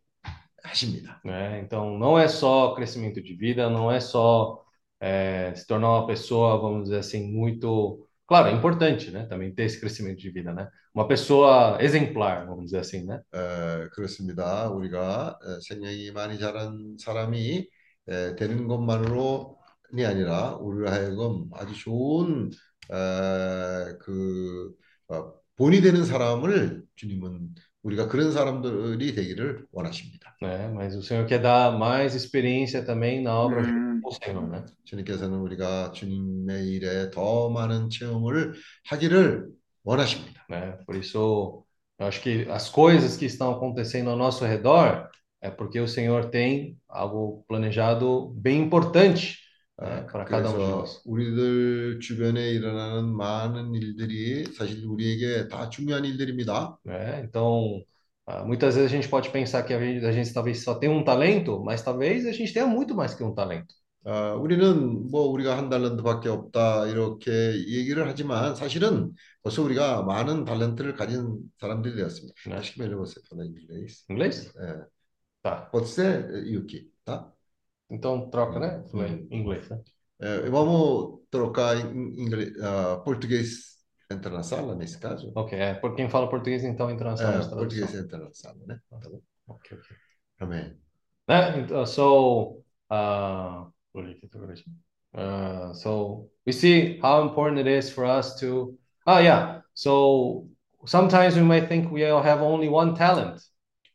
하십니다. 0.63 1.21
né? 1.25 1.59
Então, 1.61 1.97
não 1.97 2.17
é 2.19 2.27
só 2.27 2.73
crescimento 2.75 3.21
de 3.21 3.35
vida, 3.35 3.69
não 3.69 3.91
é 3.91 3.99
só 3.99 4.63
é, 4.99 5.53
se 5.55 5.65
tornar 5.67 5.89
uma 5.89 6.07
pessoa, 6.07 6.57
vamos 6.59 6.85
dizer 6.85 6.99
assim, 6.99 7.31
muito. 7.31 8.07
Claro, 8.27 8.49
é 8.49 8.53
importante, 8.53 9.11
né? 9.11 9.25
Também 9.25 9.53
ter 9.53 9.63
esse 9.63 9.79
crescimento 9.79 10.19
de 10.19 10.29
vida, 10.29 10.53
né? 10.53 10.69
Uma 10.93 11.07
pessoa 11.07 11.77
exemplar, 11.81 12.45
vamos 12.45 12.65
dizer 12.65 12.79
assim, 12.79 13.03
né? 13.05 13.21
에, 13.33 13.89
그렇습니다. 13.93 14.69
우리가 14.69 15.39
에, 15.43 15.59
생명이 15.61 16.11
많이 16.11 16.37
자란 16.39 16.95
사람이 16.99 17.67
에, 18.08 18.36
되는 18.36 18.68
것만으로이 18.68 20.04
아니라 20.04 20.56
우리로 20.56 20.90
하여금 20.90 21.48
아주 21.54 21.74
좋은 21.74 22.50
에, 22.92 23.96
그 24.00 24.72
어, 25.08 25.32
본이 25.56 25.80
되는 25.80 26.04
사람을 26.04 26.82
주님은 26.96 27.48
우리가 27.82 28.08
그런 28.08 28.32
사람들이 28.32 29.14
되기를 29.14 29.66
원하십니다. 29.72 30.36
né? 30.42 30.68
Mas 30.74 30.96
o 30.96 31.02
Senhor 31.02 31.24
quer 31.26 31.40
dar 31.40 31.78
mais 31.78 32.14
experiência 32.14 32.84
também 32.84 33.22
na 33.22 33.32
obra 33.38 33.62
junto 33.62 33.78
Hum, 33.78 34.00
com 34.02 34.08
o 34.10 34.12
Senhor, 34.12 34.48
né? 34.48 34.64
주님께서는 34.84 35.38
우리가 35.38 35.92
주님의 35.92 36.66
일에 36.66 37.10
더 37.10 37.48
많은 37.50 37.88
체험을 37.88 38.54
하기를 38.86 39.46
원하십니다. 39.84 40.44
né? 40.50 40.76
Por 40.84 40.96
isso, 40.96 41.64
eu 41.98 42.06
acho 42.06 42.20
que 42.20 42.46
as 42.50 42.68
coisas 42.68 43.16
que 43.16 43.24
estão 43.26 43.52
acontecendo 43.52 44.10
ao 44.10 44.16
nosso 44.16 44.44
redor 44.44 45.08
é 45.45 45.49
porque 45.49 45.79
o 45.79 45.87
Senhor 45.87 46.29
tem 46.29 46.77
algo 46.87 47.43
planejado 47.47 48.29
bem 48.35 48.61
importante, 48.61 49.39
né, 49.79 50.05
아, 50.07 50.11
para 50.11 50.25
cada 50.25 50.49
um 50.49 50.53
de 50.53 50.57
그래서 50.57 50.69
nós. 50.69 51.01
우리들 51.05 51.99
주변에 51.99 52.51
일어나는 52.51 53.05
많은 53.15 53.73
일들이 53.73 54.45
사실 54.53 54.85
우리에게 54.85 55.47
다 55.47 55.69
중요한 55.69 56.05
일들입니다. 56.05 56.77
né? 56.85 57.21
Então, 57.23 57.81
ah, 58.27 58.43
muitas 58.45 58.75
vezes 58.75 58.91
a 58.91 58.95
gente 58.95 59.07
pode 59.09 59.29
pensar 59.31 59.63
que 59.63 59.73
a 59.73 59.79
gente, 59.79 60.05
a 60.05 60.11
gente 60.11 60.31
talvez 60.33 60.63
só 60.63 60.75
tem 60.75 60.89
um 60.89 61.03
talento, 61.03 61.59
mas 61.63 61.81
talvez 61.81 62.25
a 62.27 62.31
gente 62.31 62.53
tenha 62.53 62.67
muito 62.67 62.93
mais 62.95 63.15
que 63.15 63.23
um 63.23 63.33
talento. 63.33 63.73
아, 64.03 64.33
우리는 64.33 65.09
뭐 65.11 65.27
우리가 65.29 65.57
한 65.57 65.69
달란트밖에 65.69 66.27
없다 66.29 66.87
이렇게 66.87 67.31
얘기를 67.67 68.07
하지만 68.07 68.55
사실은 68.55 69.11
벌써 69.43 69.61
우리가 69.63 70.01
많은 70.03 70.43
달란트를 70.45 70.95
가진 70.95 71.37
사람들이 71.59 71.95
되었습니다. 71.95 72.33
né? 72.47 72.55
Acho 72.57 72.73
que 72.73 72.79
melhor 72.81 72.97
você 72.97 73.19
falar 73.29 73.45
em 73.45 73.49
inglês. 73.49 74.03
Inglês? 74.09 74.51
É, 74.57 74.85
Tá. 75.46 75.56
pode 75.66 75.86
ser, 75.88 76.44
Yuki, 76.44 76.92
tá? 77.04 77.32
Então 77.88 78.28
troca, 78.30 78.58
né? 78.58 78.84
Em 79.30 79.40
inglês, 79.40 79.68
né? 79.68 79.80
É, 80.18 80.50
vamos 80.50 81.20
trocar 81.30 81.76
em 81.76 82.20
inglês, 82.20 82.52
ah, 82.60 83.00
português 83.04 83.76
entra 84.10 84.30
na 84.30 84.42
sala 84.42 84.74
nesse 84.74 84.98
caso? 84.98 85.30
Ok, 85.36 85.56
é, 85.56 85.74
por 85.74 85.94
quem 85.94 86.10
fala 86.10 86.28
português, 86.28 86.64
então 86.64 86.90
entra 86.90 87.10
na 87.10 87.16
sala 87.16 87.44
É, 87.44 87.48
português 87.48 87.94
entra 87.94 88.18
na 88.18 88.32
sala, 88.32 88.58
né? 88.66 88.80
Tá 88.90 88.98
bom. 89.08 89.20
Ok, 89.46 89.78
ok. 89.78 89.96
Amém. 90.40 90.76
Né? 91.28 91.60
Então, 91.60 91.86
so, 91.86 92.62
uh? 92.90 93.70
Uh, 95.14 95.72
so 95.72 96.28
we 96.44 96.52
see 96.52 96.98
how 97.00 97.22
important 97.22 97.58
it 97.58 97.66
is 97.66 97.88
for 97.88 98.04
us 98.04 98.38
to. 98.40 98.76
Oh 99.06 99.18
yeah. 99.18 99.60
So 99.74 100.48
sometimes 100.84 101.36
we 101.36 101.42
might 101.42 101.68
think 101.68 101.90
we 101.90 102.04
all 102.04 102.22
have 102.22 102.42
only 102.42 102.68
one 102.68 102.94
talent. 102.94 103.40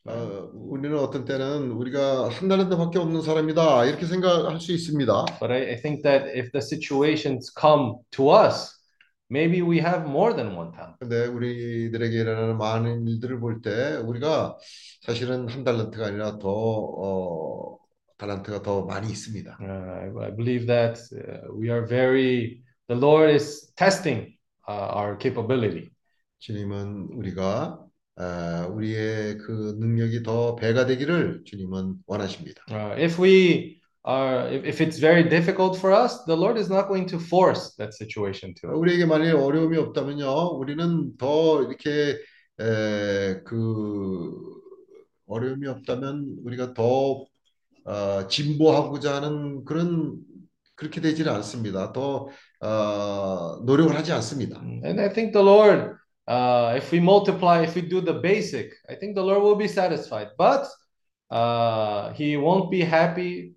어, 0.05 0.50
우리는 0.53 0.98
어떤 0.98 1.25
때는 1.25 1.72
우리가 1.72 2.29
한 2.29 2.48
달란트밖에 2.48 2.98
없는 2.98 3.22
사람이다 3.22 3.86
이렇게 3.86 4.05
생각할 4.05 4.60
수 4.60 4.72
있습니다. 4.72 5.25
But 5.39 5.51
I, 5.53 5.62
I 5.74 5.75
think 5.81 6.01
that 6.03 6.25
if 6.36 6.51
the 6.51 6.62
situations 6.62 7.53
come 7.53 7.98
to 8.12 8.31
us, 8.34 8.72
maybe 9.29 9.62
we 9.62 9.77
have 9.77 10.10
more 10.10 10.34
than 10.36 10.55
one 10.58 10.72
talent. 10.72 10.98
근데 11.00 11.27
우리들에게 11.27 12.17
일어나는 12.17 12.58
많은 12.58 13.08
일들을 13.08 13.39
볼 13.39 13.62
때 13.62 13.98
우리가 13.98 14.58
사실은 15.01 15.48
한 15.48 15.63
달란트가 15.63 16.08
아니라 16.08 16.39
더 16.39 16.50
어, 16.50 17.77
달란트가 18.17 18.63
더 18.63 18.86
많이 18.86 19.08
있습니다. 19.08 19.58
Uh, 19.62 20.20
I, 20.20 20.36
believe 20.36 20.65
that 20.65 21.00
uh, 21.13 21.53
we 21.55 21.70
are 21.70 21.86
very. 21.86 22.63
The 22.88 23.00
Lord 23.00 23.31
is 23.34 23.72
testing 23.77 24.34
uh, 24.67 24.98
our 24.98 25.17
capability. 25.17 25.91
주님은 26.39 27.10
우리가 27.13 27.79
아, 27.79 27.91
우리의 28.72 29.38
그 29.38 29.75
능력이 29.80 30.24
더 30.24 30.56
배가 30.56 30.86
되기를 30.86 31.44
주님은 31.46 31.96
원하십니다. 32.06 32.63
Uh, 32.70 32.94
if 33.01 33.22
we 33.22 33.80
are, 34.08 34.50
if, 34.54 34.66
if 34.66 34.82
it's 34.82 35.00
very 35.00 35.28
difficult 35.28 35.78
for 35.78 35.94
us, 35.94 36.24
the 36.25 36.36
Lord 36.36 36.60
is 36.60 36.70
not 36.70 36.88
going 36.88 37.08
to 37.10 37.20
force 37.20 37.75
that 37.78 37.94
situation 37.94 38.54
to 38.62 38.70
us. 38.72 38.78
우리에게 38.78 39.06
만일 39.06 39.36
어려움이 39.36 39.78
없다면요, 39.78 40.58
우리는 40.58 41.18
더 41.18 41.63
이렇게 41.63 42.18
에, 42.60 43.42
그 43.44 44.32
어려움이 45.28 45.68
없다면 45.68 46.38
우리가 46.44 46.74
더 46.74 47.25
어, 47.86 48.28
진보하고자 48.28 49.16
하는 49.16 49.66
그런 49.66 50.18
그렇게 50.75 51.01
되지는 51.01 51.32
않습니다. 51.34 51.92
더 51.94 52.28
어, 52.60 53.62
노력을 53.66 53.96
하지 53.96 54.12
않습니다. 54.13 54.60
And 54.62 55.00
I 55.00 55.13
think 55.13 55.32
the 55.34 55.46
Lord, 55.46 55.96
uh, 56.28 56.74
if 56.78 56.92
we 56.92 57.00
multiply, 57.00 57.62
if 57.62 57.75
we 57.75 57.82
do 57.82 58.01
the 58.01 58.13
basic, 58.13 58.74
I 58.90 58.96
think 58.96 59.16
the 59.16 59.24
Lord 59.24 59.42
will 59.42 59.56
be 59.56 59.68
satisfied. 59.68 60.30
But 60.38 60.68
uh, 61.30 62.13
He 62.13 62.38
won't 62.38 62.72
be 62.72 62.82
happy 62.82 63.54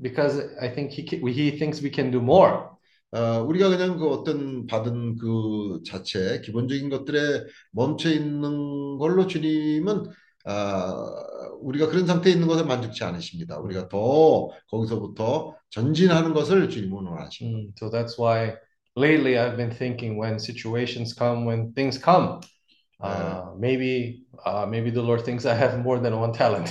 because 0.00 0.40
I 0.60 0.68
think 0.68 0.90
He 0.90 1.02
He 1.02 1.58
thinks 1.58 1.82
we 1.82 1.90
can 1.90 2.10
do 2.10 2.20
more. 2.20 2.70
어, 3.12 3.42
우리가 3.42 3.68
그냥 3.70 3.98
그 3.98 4.08
어떤 4.08 4.66
받은 4.66 5.16
그 5.16 5.80
자체 5.84 6.40
기본적인 6.42 6.90
것들에 6.90 7.44
멈춰 7.72 8.08
있는 8.08 8.98
걸로 8.98 9.26
주님은 9.26 10.04
아, 10.44 10.94
우리가 11.60 11.88
그런 11.88 12.06
상태에 12.06 12.32
있는 12.32 12.46
것에 12.46 12.62
만족치 12.62 13.04
않으십니다. 13.04 13.58
우리가 13.58 13.88
더 13.88 14.48
거기서부터 14.70 15.56
전진하는 15.70 16.32
것을 16.32 16.70
주님은 16.70 17.04
원하십니다. 17.04 17.58
Mm, 17.58 17.72
so 17.76 17.90
that's 17.90 18.18
why 18.18 18.56
lately 19.00 19.38
I've 19.38 19.56
been 19.56 19.72
thinking 19.72 20.16
when 20.16 20.38
situations 20.38 21.12
come, 21.14 21.44
when 21.44 21.72
things 21.72 21.96
come, 21.98 22.40
uh, 23.00 23.52
maybe 23.56 24.24
uh, 24.44 24.66
maybe 24.66 24.90
the 24.90 25.02
Lord 25.02 25.24
thinks 25.24 25.46
I 25.46 25.54
have 25.54 25.78
more 25.78 25.98
than 25.98 26.14
one 26.18 26.32
talent. 26.32 26.68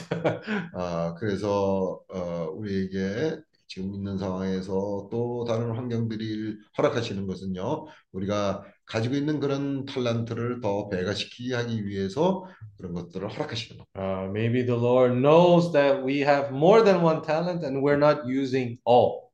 아, 0.73 1.15
그래서 1.17 1.99
어, 2.13 2.47
우리에게 2.53 3.37
지금 3.67 3.93
있는 3.93 4.17
상황에서 4.17 5.09
또 5.11 5.45
다른 5.47 5.71
환경들이 5.75 6.57
허락하시는 6.77 7.27
것은요, 7.27 7.87
우리가 8.11 8.63
가지고 8.85 9.15
있는 9.15 9.39
그런 9.39 9.85
탤런트를 9.85 10.61
더 10.61 10.89
배가시키게 10.89 11.53
하기 11.55 11.85
위해서 11.85 12.45
그런 12.77 12.93
것들을 12.93 13.29
허락하시는 13.29 13.77
겁니다. 13.77 13.89
Uh, 13.95 14.29
maybe 14.31 14.65
the 14.65 14.75
Lord 14.75 15.13
knows 15.15 15.71
that 15.73 16.03
we 16.03 16.21
have 16.21 16.51
more 16.51 16.83
than 16.83 17.03
one 17.03 17.21
talent 17.21 17.63
and 17.63 17.83
we're 17.83 17.97
not 17.99 18.25
using 18.25 18.79
all. 18.85 19.28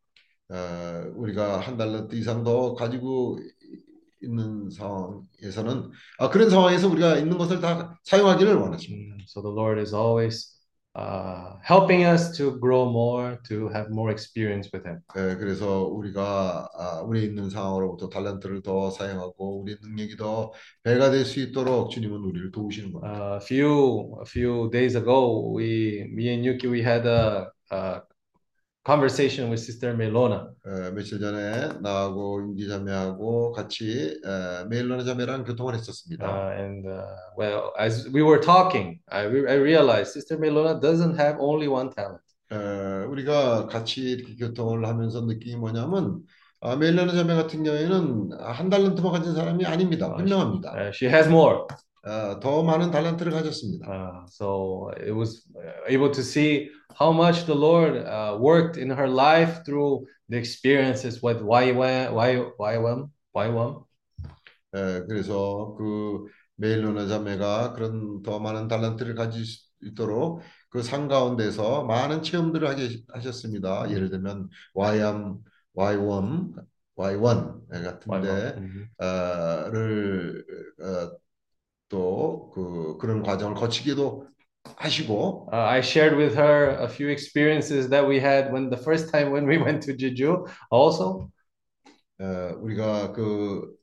어, 0.50 1.04
우리가 1.16 1.60
한 1.60 1.78
달란트 1.78 2.16
이상 2.16 2.44
더 2.44 2.76
가지고 2.76 3.40
있는 4.22 4.70
상황에서는 4.70 5.92
아, 6.20 6.30
그런 6.30 6.50
상황에서 6.50 6.88
우리가 6.90 7.18
있는 7.18 7.38
것을 7.38 7.60
다 7.62 8.00
사용하기를 8.04 8.56
원하십니다. 8.56 9.16
Mm, 9.16 9.26
So 9.28 9.42
the 9.42 9.52
Lord 9.54 9.80
is 9.80 9.94
always 9.94 10.54
uh, 10.96 11.58
helping 11.68 12.06
us 12.06 12.32
to 12.38 12.58
grow 12.60 12.90
more, 12.90 13.38
to 13.50 13.68
have 13.70 13.90
more 13.92 14.10
experience 14.12 14.70
with 14.74 14.88
Him. 14.88 15.02
예, 15.18 15.36
그래서 15.36 15.84
우리가 15.86 16.70
아, 16.74 17.02
우리 17.02 17.26
있는 17.26 17.50
상황으로부터 17.50 18.10
달란트를 18.10 18.62
더 18.64 18.90
사용하고 18.92 19.62
우리 19.62 19.76
능력이 19.82 20.16
더 20.18 20.52
배가 20.84 21.12
될 21.12 21.26
수 21.26 21.40
있도록 21.42 21.92
주님은 21.92 22.20
우리를 22.20 22.52
도우시는 22.52 22.94
겁니다. 22.94 23.14
Uh, 23.14 23.36
a 23.36 23.46
few 23.46 24.16
a 24.22 24.26
few 24.26 24.70
days 24.72 24.96
ago, 24.96 25.52
we 25.56 26.06
me 26.14 26.30
and 26.30 26.46
Yuki 26.48 26.68
we 26.68 26.82
had 26.82 27.06
a, 27.08 27.50
a 27.72 28.02
conversation 28.86 29.50
with 29.50 29.60
Sister 29.62 29.94
Melona. 29.96 30.48
예, 30.68 30.92
며칠 30.92 31.20
전에 31.20 31.70
나하고 31.82 32.42
윤기 32.42 32.68
자매하고 32.68 33.52
같이 33.52 34.20
에, 34.24 34.66
메일러나 34.70 35.04
자매랑 35.04 35.44
교통을 35.44 35.74
Uh, 35.74 35.80
했었습니다. 35.80 36.26
and 36.60 36.88
uh, 36.88 37.02
well, 37.38 37.72
as 37.80 38.08
we 38.14 38.22
were 38.22 38.40
talking, 38.40 39.00
I, 39.10 39.24
I 39.26 39.58
realized 39.58 40.14
Sister 40.14 40.38
Melona 40.38 40.80
doesn't 40.80 41.16
have 41.18 41.38
only 41.40 41.68
one 41.68 41.90
talent. 41.90 42.22
에, 42.52 43.06
우리가 43.10 43.68
같이 43.68 44.02
이렇게 44.02 44.36
교통을 44.36 44.86
하면서 44.86 45.26
느낀 45.26 45.54
게 45.54 45.58
뭐냐면 45.58 46.22
아, 46.62 46.76
메일러나 46.76 47.12
자매 47.14 47.36
같은 47.36 47.64
경우에는 47.64 48.30
한 48.40 48.70
달란트만 48.70 49.12
가진 49.12 49.34
사람이 49.34 49.66
아닙니다. 49.66 50.08
아, 50.08 50.16
분명합니다. 50.16 50.72
Uh, 50.74 50.92
she 50.94 51.12
has 51.12 51.28
more. 51.28 51.66
어, 52.06 52.40
더 52.40 52.64
많은 52.64 52.92
달란트를 52.92 53.32
가졌습니다. 53.32 53.88
Uh, 53.88 54.26
so 54.30 54.92
it 54.98 55.12
was 55.12 55.48
uh, 55.58 55.82
able 55.88 56.12
to 56.12 56.22
see 56.22 56.70
how 56.94 57.12
much 57.12 57.46
the 57.46 57.56
Lord 57.56 57.98
uh, 57.98 58.38
worked 58.40 58.78
in 58.78 58.92
her 58.92 59.08
life 59.10 59.66
through 59.66 60.06
the 60.30 60.38
experiences 60.38 61.24
with 61.24 61.42
YWAM, 61.42 62.14
YWAM, 62.14 63.10
YWAM. 63.34 63.86
에, 64.76 65.06
그래서 65.08 65.76
그 65.78 66.26
메일로나 66.58 67.08
자매가 67.08 67.74
그런 67.74 68.22
더 68.22 68.40
많은 68.40 68.68
달란트를 68.68 69.16
가질 69.16 69.44
수 69.46 69.66
있도록 69.82 70.42
그상 70.70 71.08
가운데서 71.08 71.86
많은 71.86 72.22
체험들을 72.22 72.68
하게 72.68 73.04
하셨습니다. 73.14 73.90
예를 73.92 74.10
들면 74.10 74.50
YM, 74.74 75.38
Y1, 75.74 76.54
Y1 76.96 77.68
같은데 77.70 78.56
Mhm. 78.58 78.88
어를 78.98 80.46
어, 80.82 81.25
또 81.96 82.52
그 82.54 82.98
그런 83.00 83.24
과정을 83.24 83.56
거치기도 83.56 84.28
하시고 84.78 85.48
Uh, 85.54 85.56
I 85.56 85.80
shared 85.80 86.18
with 86.18 86.36
her 86.36 86.76
a 86.82 86.88
few 86.90 87.10
experiences 87.10 87.90
that 87.90 88.06
we 88.08 88.18
had 88.20 88.52
when 88.52 88.70
the 88.70 88.78
first 88.82 89.12
time 89.12 89.32
when 89.32 89.46
we 89.48 89.58
went 89.66 89.82
to 89.88 89.94
Jeju 89.96 90.46
also. 90.72 91.30
어, 92.20 92.56
우리가 92.62 93.12
그 93.14 93.76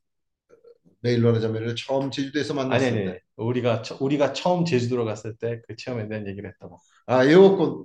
메일로나 1.00 1.40
자매를 1.40 1.74
처음 1.76 2.10
제주도에서 2.10 2.54
아니 2.54 2.68
만났을 2.68 2.86
아니 2.86 3.06
때 3.06 3.20
우리가 3.36 3.82
처- 3.82 3.96
우리가 4.00 4.32
처음 4.32 4.64
제주도로 4.64 5.04
갔을 5.04 5.34
때 5.36 5.60
그 5.66 5.74
체험에 5.76 6.08
대한 6.08 6.26
얘기를 6.28 6.48
했다고. 6.50 6.78
아, 7.06 7.26
예고권 7.26 7.84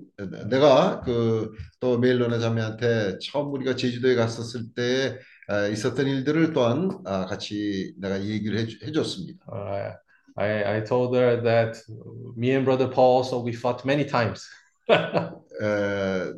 내가 0.49 1.01
그 1.01 1.51
또 1.79 1.97
메일로나 1.99 2.39
자매한테 2.39 3.17
처음 3.21 3.51
우리가 3.53 3.75
제주도에 3.75 4.15
갔었을 4.15 4.73
때 4.75 5.17
아, 5.47 5.65
있었던 5.67 6.05
일들을 6.05 6.53
또한 6.53 6.91
아, 7.05 7.25
같이 7.25 7.93
내가 7.99 8.23
얘기를 8.23 8.59
해줬습니다. 8.83 9.45
Uh, 9.51 9.93
I 10.37 10.77
I 10.77 10.81
told 10.81 11.15
her 11.15 11.41
that 11.41 11.77
me 12.35 12.51
and 12.51 12.65
Brother 12.65 12.87
Paul 12.87 13.17
also 13.17 13.39
we 13.39 13.53
fought 13.53 13.85
many 13.85 14.05
times. 14.05 14.47
에, 14.89 16.33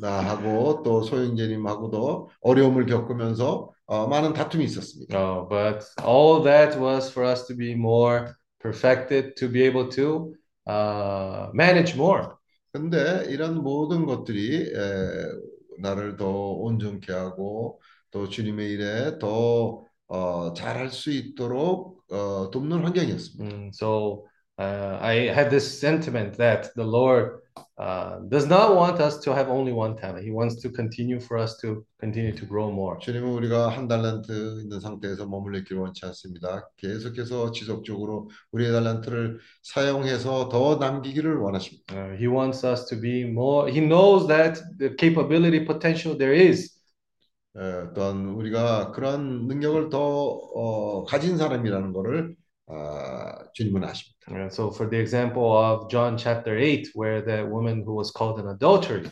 나하고 0.00 0.82
또 0.82 1.02
소영재님하고도 1.02 2.30
어려움을 2.40 2.86
겪으면서 2.86 3.70
어, 3.86 4.06
많은 4.06 4.32
다툼이 4.32 4.64
있었습니다. 4.64 5.14
Uh, 5.14 5.46
but 5.48 5.84
all 6.02 6.42
that 6.42 6.78
was 6.78 7.10
for 7.10 7.28
us 7.28 7.46
to 7.46 7.54
be 7.54 7.72
more 7.72 8.34
perfected, 8.60 9.36
to 9.36 9.48
be 9.48 9.62
able 9.62 9.88
to 9.88 10.34
uh, 10.66 11.50
manage 11.52 11.94
more. 11.94 12.28
근데 12.72 13.26
이런 13.28 13.62
모든 13.62 14.06
것들이 14.06 14.72
에, 14.72 15.32
나를 15.78 16.16
더 16.16 16.28
온전케 16.28 17.12
하고 17.12 17.80
또 18.10 18.28
주님의 18.28 18.70
일에 18.70 19.18
더 19.18 19.84
어, 20.08 20.52
잘할 20.54 20.90
수 20.90 21.10
있도록 21.10 21.93
어, 22.13 22.49
돕는 22.51 22.83
환경이었습니다. 22.83 23.55
Mm, 23.55 23.69
so 23.73 24.25
uh, 24.59 24.97
I 25.01 25.29
had 25.29 25.49
this 25.49 25.79
sentiment 25.79 26.37
that 26.37 26.69
the 26.75 26.83
Lord 26.85 27.39
uh, 27.77 28.19
does 28.27 28.45
not 28.45 28.75
want 28.75 28.99
us 28.99 29.19
to 29.19 29.33
have 29.33 29.49
only 29.49 29.71
one 29.71 29.95
talent. 29.95 30.23
He 30.23 30.31
wants 30.31 30.61
to 30.61 30.69
continue 30.69 31.19
for 31.19 31.37
us 31.37 31.57
to 31.61 31.85
continue 31.99 32.33
to 32.33 32.45
grow 32.45 32.69
more. 32.69 32.99
주님은 32.99 33.29
우리가 33.29 33.69
한 33.69 33.87
달란트 33.87 34.61
있는 34.61 34.79
상태에서 34.79 35.25
머물러 35.27 35.59
있기를 35.59 35.81
원치 35.81 36.05
않습니다. 36.07 36.69
계속해서 36.77 37.51
지속적으로 37.51 38.29
우리의 38.51 38.71
달란트를 38.71 39.39
사용해서 39.63 40.49
더 40.49 40.75
남기기를 40.75 41.37
원하십니다. 41.37 41.95
Uh, 41.95 42.17
he 42.17 42.27
wants 42.27 42.65
us 42.65 42.85
to 42.85 42.99
be 42.99 43.23
more. 43.23 43.71
He 43.71 43.79
knows 43.79 44.27
that 44.27 44.61
the 44.77 44.95
capability, 44.97 45.65
potential 45.65 46.17
there 46.17 46.33
is. 46.35 46.72
에, 47.56 47.92
또한 47.94 48.28
우리가 48.28 48.92
그런 48.92 49.46
능력을 49.46 49.88
더 49.90 49.98
어, 49.98 51.04
가진 51.04 51.38
사람이라는 51.38 51.92
것을 51.92 52.36
아, 52.66 53.44
주님은 53.52 53.84
아십니다. 53.84 54.14
Uh, 54.30 54.48
so, 54.48 54.70
for 54.70 54.88
the 54.88 54.98
example 54.98 55.52
of 55.52 55.88
John 55.90 56.16
chapter 56.16 56.56
8, 56.56 56.92
where 56.94 57.20
the 57.22 57.44
woman 57.44 57.84
who 57.84 57.94
was 57.94 58.10
called 58.10 58.40
an 58.40 58.48
adultery, 58.48 59.04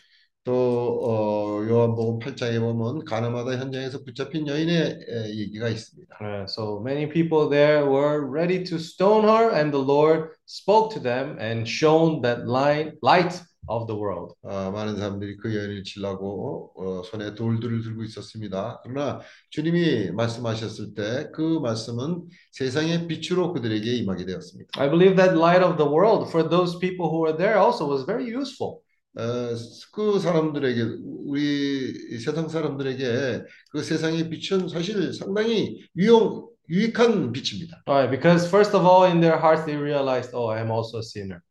또 0.44 0.98
어, 1.04 1.68
요한복음 1.68 2.18
8장에 2.18 2.58
보면 2.58 3.04
가나마다 3.04 3.58
현장에서 3.58 4.02
붙잡힌 4.04 4.48
여인의 4.48 5.06
에, 5.06 5.36
얘기가 5.36 5.68
있습니다. 5.68 6.16
Uh, 6.20 6.44
so 6.48 6.80
many 6.80 7.06
people 7.06 7.48
there 7.48 7.84
were 7.86 8.26
ready 8.26 8.64
to 8.64 8.78
stone 8.78 9.24
her, 9.24 9.50
and 9.52 9.70
the 9.70 9.78
Lord 9.78 10.30
spoke 10.46 10.92
to 10.94 11.00
them 11.00 11.36
and 11.38 11.68
shone 11.68 12.22
that 12.22 12.48
light, 12.48 12.94
light 13.02 13.38
of 13.68 13.86
the 13.86 13.98
world. 13.98 14.34
아, 14.42 14.70
많은 14.70 14.96
사람들이 14.96 15.36
그 15.36 15.54
여인을 15.54 15.84
치려고 15.84 16.72
어, 16.76 17.02
손에 17.04 17.34
돌들을 17.34 17.82
들고 17.82 18.02
있었습니다. 18.04 18.80
그러나 18.84 19.20
주님이 19.50 20.10
말씀하셨을 20.12 20.94
때 20.94 21.30
그 21.32 21.60
말씀은 21.60 22.24
세상의 22.52 23.06
빛으로 23.06 23.52
그들에게 23.52 23.90
임하게 23.96 24.26
되었습니다. 24.26 24.70
I 24.80 24.90
believe 24.90 25.16
that 25.16 25.36
light 25.36 25.64
of 25.64 25.76
the 25.76 25.88
world 25.90 26.28
for 26.28 26.48
those 26.48 26.78
people 26.78 27.08
who 27.08 27.22
were 27.24 27.36
there 27.36 27.58
also 27.58 27.88
was 27.88 28.04
very 28.04 28.26
useful. 28.34 28.80
어, 29.14 29.54
그 29.92 30.18
사람들에게 30.18 30.82
우리 31.26 32.18
세상 32.18 32.48
사람들에게 32.48 33.42
그 33.70 33.82
세상의 33.82 34.30
빛은 34.30 34.68
사실 34.68 35.12
상당히 35.12 35.86
유용 35.96 36.48
유익한 36.70 37.32
빛입니다. 37.32 37.82
Right, 37.86 38.10
because 38.10 38.46
first 38.48 38.74
of 38.74 38.86
all, 38.86 39.04
in 39.04 39.20
their 39.20 39.36
hearts, 39.36 39.66
they 39.66 39.76
realized, 39.76 40.30
oh, 40.32 40.48
I 40.48 40.60
am 40.60 40.70
also 40.70 40.98
a 40.98 41.02
sinner. 41.02 41.42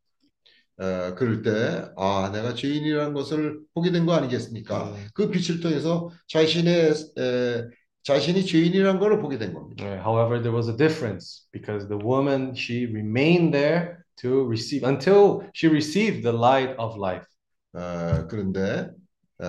어, 0.78 1.14
그럴 1.16 1.42
때, 1.44 1.86
아, 1.98 2.32
내가 2.34 2.54
죄인이라는 2.56 3.14
것을 3.14 3.60
보게 3.74 3.92
된 3.92 4.06
거 4.06 4.14
아니겠습니까? 4.14 4.92
음. 4.92 5.08
그 5.14 5.30
빛을 5.30 5.60
통해서 5.62 6.10
자신의 6.28 6.92
에, 7.20 7.64
자신이 8.04 8.46
죄인이란 8.46 9.00
걸 9.00 9.22
보게 9.22 9.38
된 9.38 9.54
겁니다. 9.54 9.86
Uh, 9.86 10.00
however, 10.02 10.42
there 10.42 10.56
was 10.56 10.68
a 10.70 10.76
difference 10.76 11.46
because 11.52 11.88
the 11.88 11.98
woman 12.04 12.54
she 12.56 12.86
remained 12.88 13.54
there 13.54 14.04
to 14.22 14.48
receive 14.48 14.84
until 14.88 15.42
she 15.54 15.70
received 15.72 16.24
the 16.24 16.34
light 16.36 16.74
of 16.80 16.98
life. 16.98 17.26
어, 17.74 18.26
그런데 18.28 18.90
어, 19.40 19.46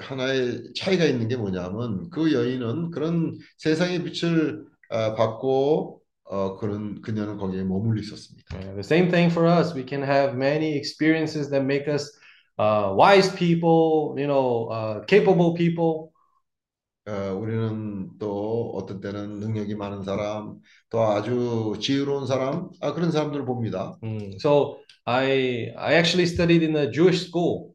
하나의 0.00 0.72
차이가 0.76 1.04
있는 1.04 1.26
게 1.28 1.36
뭐냐면 1.36 2.08
그 2.10 2.32
여인은 2.32 2.90
그런 2.92 3.36
세상의 3.58 4.04
빛을 4.04 4.64
어, 4.90 5.14
받고 5.16 6.01
어, 6.24 6.56
그런 6.56 7.00
그녀는 7.02 7.36
거기에 7.36 7.62
머물러 7.64 8.00
있었습니다. 8.00 8.56
Uh, 8.56 8.74
the 8.74 8.80
same 8.80 9.10
thing 9.10 9.30
for 9.30 9.46
us. 9.46 9.74
We 9.74 9.84
can 9.84 10.02
have 10.02 10.36
many 10.36 10.76
experiences 10.76 11.50
that 11.50 11.64
make 11.64 11.88
us 11.88 12.10
uh, 12.58 12.94
wise 12.94 13.28
people, 13.34 14.14
you 14.16 14.26
know, 14.26 14.68
uh, 14.70 15.04
capable 15.06 15.54
people. 15.54 16.12
어, 17.04 17.34
우리는 17.34 18.10
또 18.20 18.70
어떤 18.76 19.00
때는 19.00 19.40
능력이 19.40 19.74
많은 19.74 20.04
사람, 20.04 20.60
또 20.88 21.02
아주 21.02 21.74
지혜로운 21.80 22.26
사람, 22.28 22.70
아, 22.80 22.92
그런 22.94 23.10
사람들을 23.10 23.44
봅니다. 23.44 23.98
Mm, 24.04 24.38
So 24.38 24.78
I 25.04 25.72
I 25.76 25.94
actually 25.94 26.26
studied 26.26 26.62
in 26.62 26.76
a 26.76 26.88
Jewish 26.90 27.26
school. 27.26 27.74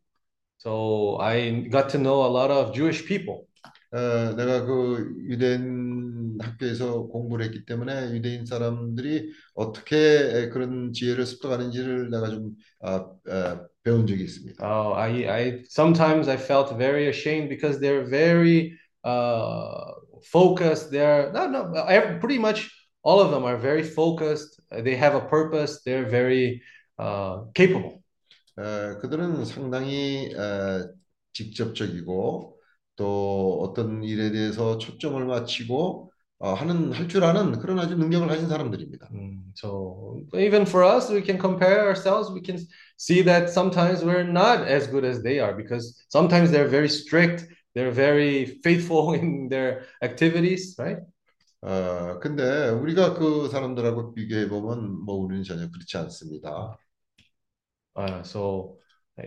So 0.60 1.18
I 1.20 1.68
got 1.70 1.90
to 1.90 2.00
know 2.00 2.24
a 2.24 2.32
lot 2.32 2.52
of 2.52 2.74
Jewish 2.74 3.06
people. 3.06 3.47
어, 3.92 4.34
내가 4.36 4.66
그 4.66 5.16
유대인 5.30 6.38
학교에서 6.42 7.04
공부를 7.08 7.46
했기 7.46 7.66
때문에 7.66 8.12
유대인 8.12 8.46
사람들이 8.46 9.32
어떻게 9.56 10.50
그런 10.50 10.92
지혜를 10.94 11.26
습득하는지를 11.26 12.10
내가 12.10 12.30
좀 12.30 12.52
아, 12.82 13.10
아, 13.30 13.68
배운 13.84 14.06
적이 14.06 14.24
있습니다. 14.24 14.64
Oh, 14.64 14.92
I 14.94 15.28
I 15.30 15.64
sometimes 15.70 16.28
I 16.28 16.38
felt 16.38 16.76
very 16.78 17.08
ashamed 17.08 17.50
because 17.50 17.80
they're 17.80 18.04
very 18.06 18.78
uh, 19.04 19.92
focused. 20.32 20.92
They're 20.92 21.32
no 21.32 21.48
no 21.48 21.74
ev- 21.88 22.20
pretty 22.20 22.40
much 22.40 22.70
all 23.04 23.20
of 23.22 23.32
them 23.32 23.46
are 23.46 23.58
very 23.58 23.84
focused. 23.84 24.60
They 24.72 24.96
have 24.96 25.16
a 25.16 25.22
purpose. 25.22 25.82
They're 25.86 26.10
very 26.10 26.62
uh, 27.00 27.46
capable. 27.56 28.04
어, 28.58 28.98
그들은 29.00 29.46
상당히 29.46 30.34
어, 30.36 30.90
직접적이고 31.34 32.57
또 32.98 33.62
어떤 33.64 34.04
일에 34.04 34.32
대해서 34.32 34.78
초점을 34.80 35.24
맞추고 35.26 36.12
어, 36.40 36.54
하는 36.54 36.94
할 36.94 37.08
줄 37.08 37.24
아는 37.24 37.60
그런 37.60 37.80
아주 37.80 37.96
능력을 37.98 38.28
가진 38.28 38.50
사람들입니다. 38.50 39.10
Mm, 39.12 39.54
so 39.58 40.22
even 40.36 40.64
for 40.66 40.84
us, 40.86 41.10
we 41.12 41.22
can 41.24 41.40
compare 41.40 41.82
ourselves. 41.88 42.32
We 42.32 42.42
can 42.42 42.60
see 42.98 43.24
that 43.24 43.50
sometimes 43.50 44.04
we're 44.04 44.24
not 44.24 44.68
as 44.68 44.88
good 44.88 45.06
as 45.06 45.24
they 45.24 45.40
are 45.40 45.56
because 45.56 45.96
sometimes 46.10 46.52
they're 46.52 46.68
very 46.70 46.90
strict. 46.90 47.48
They're 47.76 47.92
very 47.94 48.60
faithful 48.64 49.14
in 49.14 49.50
their 49.50 49.86
activities, 50.04 50.76
right? 50.80 50.98
어, 51.62 52.20
근데 52.20 52.70
우리가 52.70 53.16
그 53.16 53.50
사람들하고 53.50 54.14
비교해 54.14 54.48
보면 54.50 55.06
뭐 55.06 55.16
우리는 55.18 55.44
전혀 55.44 55.70
그렇지 55.72 55.98
않습니다. 55.98 56.78
Uh, 57.96 58.22
so 58.24 58.78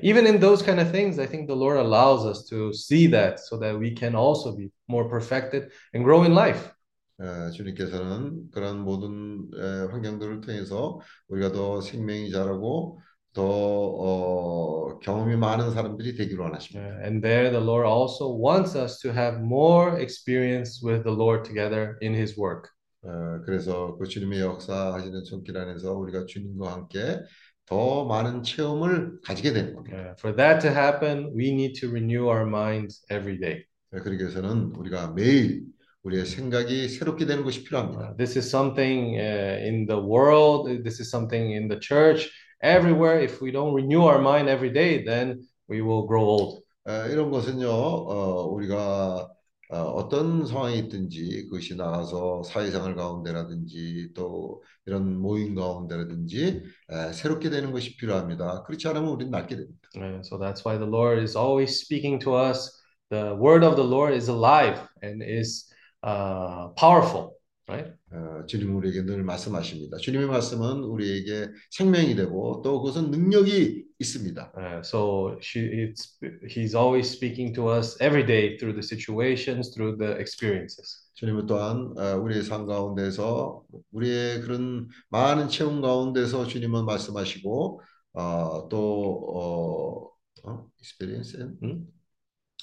even 0.02 0.26
in 0.26 0.40
those 0.40 0.62
kind 0.62 0.80
of 0.80 0.92
things, 0.92 1.20
I 1.20 1.26
think 1.26 1.48
the 1.48 1.56
Lord 1.56 1.78
allows 1.78 2.26
us 2.26 2.48
to 2.50 2.74
see 2.74 3.08
that 3.08 3.40
so 3.40 3.58
that 3.58 3.78
we 3.78 3.94
can 3.94 4.16
also 4.16 4.56
be 4.56 4.72
more 4.88 5.08
perfected 5.08 5.72
and 5.94 6.04
grow 6.04 6.24
in 6.24 6.34
life. 6.34 6.72
어, 7.18 7.50
주님께서는 7.52 8.52
그런 8.52 8.80
모든 8.80 9.48
에, 9.56 9.92
환경들을 9.92 10.42
통해서 10.42 11.00
우리가 11.30 11.54
더 11.54 11.80
생명이 11.80 12.30
자라고 12.30 13.00
더 13.32 13.42
어, 13.44 15.00
경험이 15.00 15.38
많은 15.38 15.72
사람들이 15.72 16.16
되기를 16.16 16.44
원하십니다. 16.44 16.86
Uh, 16.86 17.06
and 17.06 17.22
there, 17.22 17.50
the 17.50 17.64
Lord 17.64 17.88
also 17.88 18.36
wants 18.36 18.76
us 18.76 19.00
to 19.00 19.14
have 19.14 19.40
more 19.40 19.98
experience 19.98 20.82
with 20.84 21.04
the 21.04 21.16
Lord 21.16 21.46
together 21.46 21.96
in 22.02 22.14
His 22.14 22.38
work. 22.38 22.70
어, 23.04 23.42
그래서 23.46 23.96
그 23.98 24.08
주님의 24.08 24.42
역사하시는 24.42 25.24
손길 25.24 25.58
안에서 25.58 25.94
우리가 25.94 26.26
주님과 26.26 26.74
함께 26.74 27.22
더 27.71 28.05
많은 28.05 28.43
체험을 28.43 29.21
가지게 29.23 29.53
되는 29.53 29.75
겁니다. 29.75 29.97
Uh, 29.97 30.15
for 30.19 30.35
that 30.35 30.61
to 30.61 30.71
happen, 30.71 31.31
we 31.37 31.51
need 31.51 31.81
to 31.81 31.89
renew 31.89 32.27
our 32.27 32.45
minds 32.45 33.01
every 33.11 33.39
day. 33.39 33.63
어, 33.95 34.03
그러기 34.03 34.25
위해서는 34.25 34.75
우리가 34.75 35.13
매일 35.13 35.63
우리의 36.03 36.27
생각이 36.27 36.89
새롭게 36.89 37.27
되는 37.27 37.45
것이 37.45 37.63
필요합니다. 37.63 38.11
Uh, 38.11 38.17
this 38.17 38.37
is 38.37 38.49
something 38.51 39.15
uh, 39.17 39.63
in 39.63 39.87
the 39.87 40.01
world, 40.03 40.83
this 40.83 41.01
is 41.01 41.11
something 41.11 41.55
in 41.55 41.69
the 41.69 41.79
church, 41.81 42.29
everywhere. 42.61 43.23
If 43.23 43.41
we 43.41 43.53
don't 43.53 43.73
renew 43.73 44.03
our 44.03 44.21
mind 44.21 44.51
every 44.51 44.73
day, 44.73 45.05
then 45.05 45.39
we 45.69 45.81
will 45.81 46.09
grow 46.09 46.25
old. 46.27 46.65
어, 46.89 47.07
이런 47.07 47.31
것은요, 47.31 47.71
어, 47.71 48.47
우리가 48.51 49.31
어, 49.73 49.77
어떤 49.83 50.45
상황이 50.47 50.79
있든지 50.81 51.45
그것이 51.45 51.77
나가서 51.77 52.43
사회생활 52.43 52.97
가운데라든지 52.97 54.11
또 54.15 54.63
이런 54.85 55.17
모임 55.21 55.55
가운데라든지 55.55 56.65
에, 56.91 57.13
새롭게 57.13 57.51
되는 57.51 57.71
것이 57.71 57.97
필요합니다. 57.97 58.65
그렇지 58.65 58.89
않으면 58.89 59.11
우리는 59.11 59.31
낡게 59.31 59.55
됩니다. 59.57 59.79
Uh, 59.97 60.21
so 60.23 60.39
that's 60.39 60.65
why 60.65 60.77
the 60.77 60.89
Lord 60.91 61.23
is 61.23 61.37
always 61.37 61.79
speaking 61.81 62.19
to 62.25 62.35
us. 62.35 62.71
The 63.11 63.35
word 63.37 63.65
of 63.65 63.77
the 63.77 63.87
Lord 63.87 64.15
is 64.15 64.29
alive 64.29 64.81
and 65.03 65.23
is 65.23 65.71
uh, 66.03 66.75
powerful, 66.75 67.35
right? 67.69 67.93
어, 68.13 68.47
주님 68.47 68.75
우리에게 68.77 69.03
늘 69.03 69.23
말씀하십니다. 69.23 69.99
주님의 69.99 70.27
말씀은 70.27 70.83
우리에게 70.83 71.49
생명이 71.71 72.17
되고 72.17 72.61
또 72.63 72.83
그것은 72.83 73.11
능력이 73.11 73.85
있습니다. 74.00 74.52
Uh, 74.56 74.82
so 74.82 75.38
she, 75.42 75.60
it's, 75.60 76.18
he's 76.48 76.76
always 76.76 77.10
speaking 77.10 77.54
to 77.54 77.68
us 77.68 77.98
every 78.00 78.24
day 78.24 78.58
through 78.58 78.74
the 78.74 78.84
situations, 78.84 79.74
through 79.74 79.98
the 79.98 80.18
experiences. 80.20 81.02
주님은 81.16 81.46
또한 81.48 81.94
어, 81.98 82.18
우리의 82.18 82.44
삶 82.44 82.66
가운데서 82.66 83.64
우리의 83.92 84.42
그런 84.42 84.90
많은 85.10 85.48
체험 85.48 85.82
가운데서 85.82 86.46
주님은 86.46 86.86
말씀하시고 86.86 87.82
어, 88.14 88.70
또 88.70 90.12
어, 90.44 90.50
어, 90.50 90.68
experience 90.80 91.38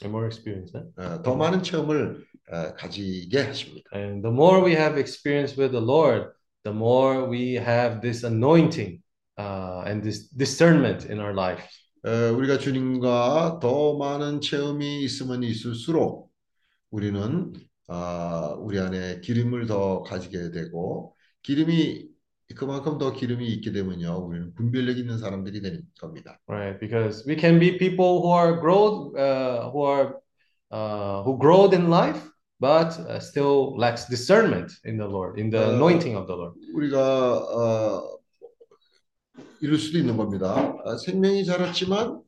And 0.03 0.11
more 0.11 0.27
experience. 0.27 0.73
huh? 0.73 0.91
어, 0.97 1.23
더 1.23 1.37
많은 1.37 1.63
체험을 1.63 2.25
어, 2.51 2.75
가지게 2.75 3.39
하십니다. 3.39 3.89
And 3.95 4.23
the 4.23 4.33
more 4.33 4.63
we 4.65 4.73
have 4.73 4.99
experience 4.99 5.57
with 5.57 5.73
the 5.73 5.85
Lord, 5.85 6.33
the 6.65 6.75
more 6.75 7.29
we 7.29 7.55
have 7.55 8.01
this 8.01 8.25
anointing 8.25 9.01
Uh, 9.38 9.84
and 9.86 10.04
this 10.04 10.30
discernment 10.30 11.06
in 11.10 11.20
our 11.20 11.34
life. 11.34 11.64
어, 12.06 12.32
우리가 12.38 12.58
주님과 12.58 13.60
더 13.62 13.98
많은 13.98 14.40
체험이 14.42 15.04
있으면 15.04 15.44
있을수록 15.44 16.32
우리는 16.92 17.54
어, 17.90 18.56
우리 18.60 18.80
안에 18.80 19.20
기름을 19.22 19.66
더 19.68 20.04
가지게 20.04 20.52
되고 20.52 21.16
기름이 21.42 22.08
그만큼 22.56 22.98
더 22.98 23.12
기름이 23.12 23.46
있게 23.56 23.72
되면요 23.74 24.26
우리는 24.26 24.54
분별력 24.54 24.98
있는 24.98 25.18
사람들이 25.18 25.62
되는 25.62 25.82
겁니다. 26.00 26.40
right? 26.48 26.80
Because 26.80 27.26
we 27.28 27.36
can 27.38 27.60
be 27.60 27.78
people 27.78 28.22
who 28.22 28.32
are 28.32 28.60
grow, 28.60 29.12
uh, 29.18 29.70
who 29.72 29.84
are 29.84 30.16
uh, 30.72 31.24
who 31.24 31.38
growed 31.38 31.74
in 31.74 31.90
life, 31.90 32.22
but 32.62 32.98
uh, 33.10 33.20
still 33.20 33.76
lacks 33.78 34.08
discernment 34.08 34.72
in 34.86 34.98
the 34.98 35.08
Lord, 35.08 35.38
in 35.38 35.50
the 35.50 35.60
Uh, 35.60 35.76
anointing 35.76 36.16
of 36.16 36.28
the 36.28 36.36
Lord. 36.38 36.56
우리가 36.74 36.98
어, 37.36 38.17
이럴 39.62 39.78
수도 39.78 39.98
있는 39.98 40.18
겁니다. 40.18 40.76
아, 40.86 40.98
생명이 40.98 41.46
자랐지만 41.46 42.22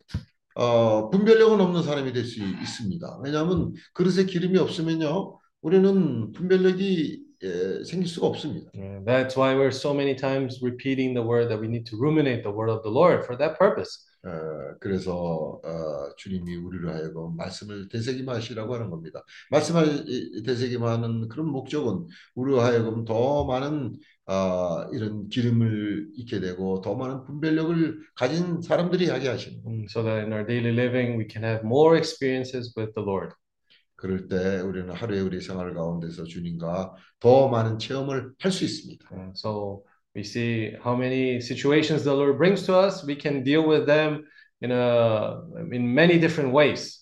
어, 0.56 1.10
분별력은 1.10 1.62
없는 1.62 1.84
사람이 1.84 2.12
될 2.14 2.26
수 2.26 2.40
있습니다. 2.44 3.20
왜냐하면 3.24 3.74
그릇에 3.94 4.26
기름이 4.26 4.58
없으면요 4.58 5.40
우리는 5.62 6.32
분별력이 6.34 7.24
예, 7.42 7.84
생길 7.86 8.08
수가 8.10 8.28
없습니다. 8.28 8.70
That's 9.06 9.38
why 9.38 9.56
we're 9.56 9.68
so 9.74 9.94
many 9.94 10.14
times 10.16 10.60
repeating 10.62 11.14
the 11.16 11.26
word 11.26 11.48
that 11.48 11.62
we 11.62 11.68
need 11.70 11.90
to 11.90 11.98
ruminate 11.98 12.44
the 12.44 12.52
word 12.54 12.70
of 12.70 12.84
the 12.84 12.92
Lord 12.92 13.24
for 13.24 13.38
that 13.38 13.58
purpose. 13.58 14.06
어, 14.26 14.76
그래서 14.82 15.62
어, 15.64 16.16
주님이 16.18 16.58
우리를 16.58 16.94
하여금 16.94 17.38
말씀을 17.38 17.88
되새김하시라고 17.88 18.76
하는 18.76 18.90
겁니다. 18.90 19.24
말씀을 19.52 20.04
이- 20.10 20.44
되새김하는 20.44 21.30
그런 21.30 21.48
목적은 21.48 22.08
우리로 22.36 22.60
하여금 22.60 23.06
더 23.06 23.46
많은 23.46 23.96
어, 24.30 24.88
이런 24.94 25.28
기름을 25.28 26.10
잃게 26.16 26.40
되고 26.40 26.82
더 26.82 26.94
많은 26.94 27.24
분별력을 27.24 28.00
가진 28.16 28.62
사람들이 28.62 29.10
하게 29.10 29.28
하시는. 29.28 29.60
Mm, 29.66 29.88
So 29.90 30.04
that 30.04 30.24
in 30.24 30.32
our 30.32 30.46
daily 30.46 30.72
living 30.72 31.18
we 31.18 31.26
can 31.28 31.44
have 31.44 31.66
more 31.66 31.98
experiences 31.98 32.72
with 32.78 32.94
the 32.94 33.04
Lord. 33.04 33.34
그럴 33.96 34.28
때 34.28 34.62
우리는 34.62 34.94
하루의 34.94 35.22
우리 35.24 35.42
생활 35.42 35.74
가운데서 35.74 36.26
주님과 36.26 36.96
더 37.20 37.50
많은 37.50 37.80
체험을 37.80 38.34
할 38.40 38.52
수 38.52 38.64
있습니다. 38.64 39.10
Uh, 39.12 39.32
so 39.34 39.84
we 40.16 40.22
see 40.22 40.78
how 40.86 40.96
many 40.96 41.42
situations 41.42 42.04
the 42.04 42.14
Lord 42.16 42.38
brings 42.38 42.66
to 42.68 42.78
us. 42.78 43.04
We 43.04 43.18
can 43.20 43.44
deal 43.44 43.66
with 43.68 43.88
them 43.88 44.24
in 44.62 44.72
a 44.72 45.42
in 45.74 45.92
many 45.92 46.20
different 46.20 46.54
ways. 46.54 46.99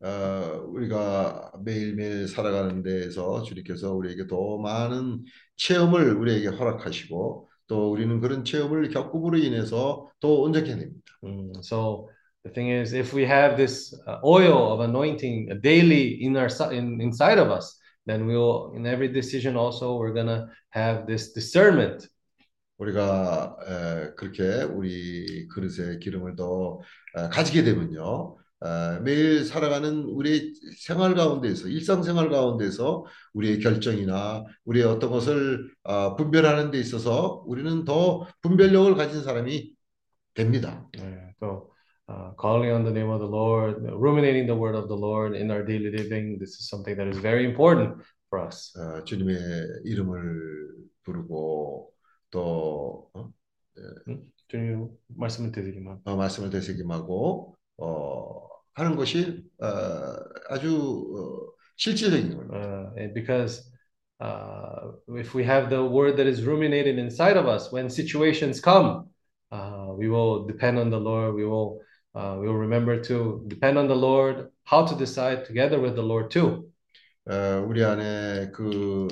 어, 0.00 0.64
우리가 0.68 1.52
매일매일 1.64 2.28
살아가는 2.28 2.82
데에서 2.82 3.42
주님께서 3.42 3.92
우리에게 3.94 4.26
더 4.28 4.58
많은 4.58 5.24
체험을 5.56 6.14
우리에게 6.16 6.48
허락하시고 6.48 7.48
또 7.66 7.90
우리는 7.92 8.20
그런 8.20 8.44
체험을 8.44 8.90
겪음으로 8.90 9.38
인해서 9.38 10.08
더 10.20 10.28
온전케 10.28 10.70
됩니다. 10.70 11.12
Mm, 11.24 11.52
so 11.60 12.08
the 12.44 12.52
thing 12.52 12.70
is, 12.70 12.94
if 12.94 13.12
we 13.12 13.24
have 13.24 13.56
this 13.56 13.92
uh, 14.06 14.18
oil 14.24 14.72
of 14.72 14.80
anointing 14.80 15.60
daily 15.62 16.22
in 16.22 16.36
our 16.36 16.48
in, 16.72 17.00
inside 17.00 17.38
of 17.38 17.50
us, 17.50 17.76
then 18.06 18.26
we 18.26 18.36
will 18.36 18.72
in 18.76 18.86
every 18.86 19.12
decision 19.12 19.56
also 19.56 19.98
we're 19.98 20.14
gonna 20.14 20.46
have 20.70 21.06
this 21.06 21.32
discernment. 21.32 22.08
우리가 22.78 23.56
에, 23.66 24.14
그렇게 24.14 24.62
우리 24.62 25.48
그릇에 25.48 25.98
기름을 25.98 26.36
더 26.36 26.78
에, 27.16 27.28
가지게 27.28 27.64
되면요. 27.64 28.38
에, 28.64 29.00
매일 29.00 29.44
살아가는 29.44 30.04
우리의 30.04 30.52
생활 30.78 31.14
가운데서 31.14 31.68
일상생활 31.68 32.30
가운데서 32.30 33.04
우리의 33.34 33.60
결정이나 33.60 34.44
우리의 34.64 34.84
어떤 34.86 35.10
것을 35.10 35.70
아, 35.84 36.16
분별하는 36.16 36.70
데 36.70 36.78
있어서 36.78 37.42
우리는 37.46 37.84
더 37.84 38.26
분별력을 38.42 38.94
가진 38.96 39.22
사람이 39.22 39.72
됩니다. 40.34 40.88
Yeah, 40.96 41.32
so 41.40 41.70
uh, 42.08 42.32
calling 42.40 42.72
on 42.72 42.84
the 42.84 42.92
name 42.92 43.10
of 43.10 43.20
the 43.20 43.28
Lord, 43.28 43.82
ruminating 43.92 44.46
the 44.46 44.56
word 44.56 44.76
of 44.76 44.88
the 44.88 44.96
Lord 44.96 45.36
in 45.36 45.50
our 45.50 45.64
daily 45.64 45.90
living, 45.90 46.38
this 46.38 46.58
is 46.58 46.68
something 46.68 46.96
that 46.96 47.08
is 47.08 47.18
very 47.18 47.44
important 47.44 48.02
for 48.28 48.44
us. 48.46 48.72
어, 48.78 49.04
주님의 49.04 49.36
이름을 49.84 50.88
부르고 51.04 51.92
또 52.30 53.10
어? 53.14 53.30
주님 54.48 54.88
말씀을 55.08 55.52
드리기만. 55.52 56.00
어, 56.04 56.16
말씀을 56.16 56.50
되새김하고 56.50 57.57
어, 57.78 58.48
하는 58.74 58.96
것이 58.96 59.42
어, 59.60 59.66
아주 60.50 60.76
어, 61.14 61.52
실질적인 61.76 62.36
겁니다. 62.36 62.92
Uh, 62.96 63.12
because 63.14 63.70
uh, 64.20 64.92
if 65.16 65.34
we 65.34 65.44
have 65.44 65.70
the 65.70 65.82
word 65.82 66.16
that 66.16 66.26
is 66.26 66.44
ruminated 66.44 66.98
inside 66.98 67.36
of 67.36 67.46
us, 67.46 67.72
when 67.72 67.88
situations 67.88 68.60
come, 68.60 69.08
uh, 69.52 69.92
we 69.96 70.08
will 70.08 70.46
depend 70.46 70.78
on 70.78 70.90
the 70.90 70.98
Lord. 70.98 71.34
We 71.34 71.44
will 71.44 71.80
uh, 72.14 72.36
we 72.40 72.48
will 72.48 72.58
remember 72.58 73.00
to 73.02 73.44
depend 73.46 73.78
on 73.78 73.86
the 73.86 73.94
Lord, 73.94 74.50
how 74.64 74.84
to 74.84 74.94
decide 74.96 75.44
together 75.44 75.78
with 75.80 75.94
the 75.94 76.02
Lord 76.02 76.30
too. 76.30 76.70
어, 77.30 77.64
우리 77.68 77.84
안에 77.84 78.50
그 78.52 79.06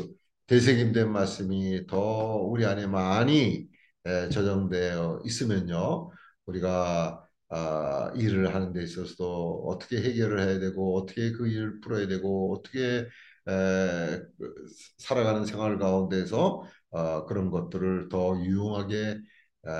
되새김된 0.46 1.12
말씀이 1.12 1.86
더 1.86 2.36
우리 2.36 2.64
안에 2.64 2.86
많이 2.86 3.68
에, 4.06 4.28
저장되어 4.28 5.22
있으면요, 5.24 6.10
우리가 6.46 7.25
아, 7.48 8.12
일을 8.16 8.54
하는 8.54 8.72
데 8.72 8.82
있어서도 8.82 9.64
어떻게 9.68 9.98
해결을 10.02 10.40
해야 10.40 10.58
되고 10.58 10.96
어떻게 10.98 11.32
그 11.32 11.46
일을 11.48 11.80
풀어야 11.80 12.06
되고 12.08 12.54
어떻게 12.54 12.78
에, 12.98 13.06
그, 14.38 14.54
살아가는 14.98 15.44
생활 15.46 15.78
가운데서 15.78 16.64
어, 16.90 17.26
그런 17.26 17.50
것들을 17.50 18.08
더 18.08 18.36
유용하게 18.40 18.96
에, 19.66 19.70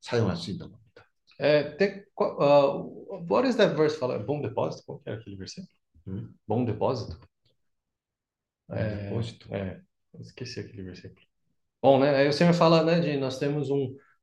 사용할 0.00 0.36
수 0.36 0.50
있는 0.50 0.70
겁니다. 0.70 1.04
É, 1.38 1.62
tem, 1.76 2.02
uh, 2.18 2.82
what 3.28 3.46
is 3.46 3.56
that 3.56 3.76
verse 3.76 3.96
fala? 3.98 4.18
Bom 4.18 4.40
depósito? 4.40 4.84
Qual 4.86 4.98
que 5.00 5.10
era 5.10 5.18
aquele 5.20 5.36
versículo? 5.36 5.68
Hum? 6.06 6.34
Bom 6.46 6.64
depósito? 6.64 7.18
Bom 8.68 8.78
É, 8.78 8.88
depósito. 8.88 9.48
é, 9.50 9.80
esqueci 10.20 10.60
aquele 10.60 10.82
versículo. 10.82 11.26
Bom, 11.82 12.00
né? 12.00 12.14
Aí 12.16 12.28
o 12.28 12.32
Senhor 12.32 12.54
fala, 12.54 12.82
né, 12.84 13.00
de 13.00 13.16
nós 13.16 13.38
temos 13.38 13.70
um 13.70 13.96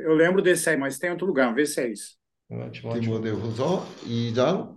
eu 0.00 0.14
lembro 0.14 0.42
desse 0.42 0.68
aí, 0.70 0.76
mas 0.76 0.98
tem 0.98 1.10
outro 1.10 1.26
lugar, 1.26 1.54
vê 1.54 1.66
se 1.66 1.80
é 1.80 1.88
isso. 1.90 2.16
um, 2.50 2.70
Timóteo. 2.70 3.00
디모데후서 3.02 3.86
2장 4.06 4.76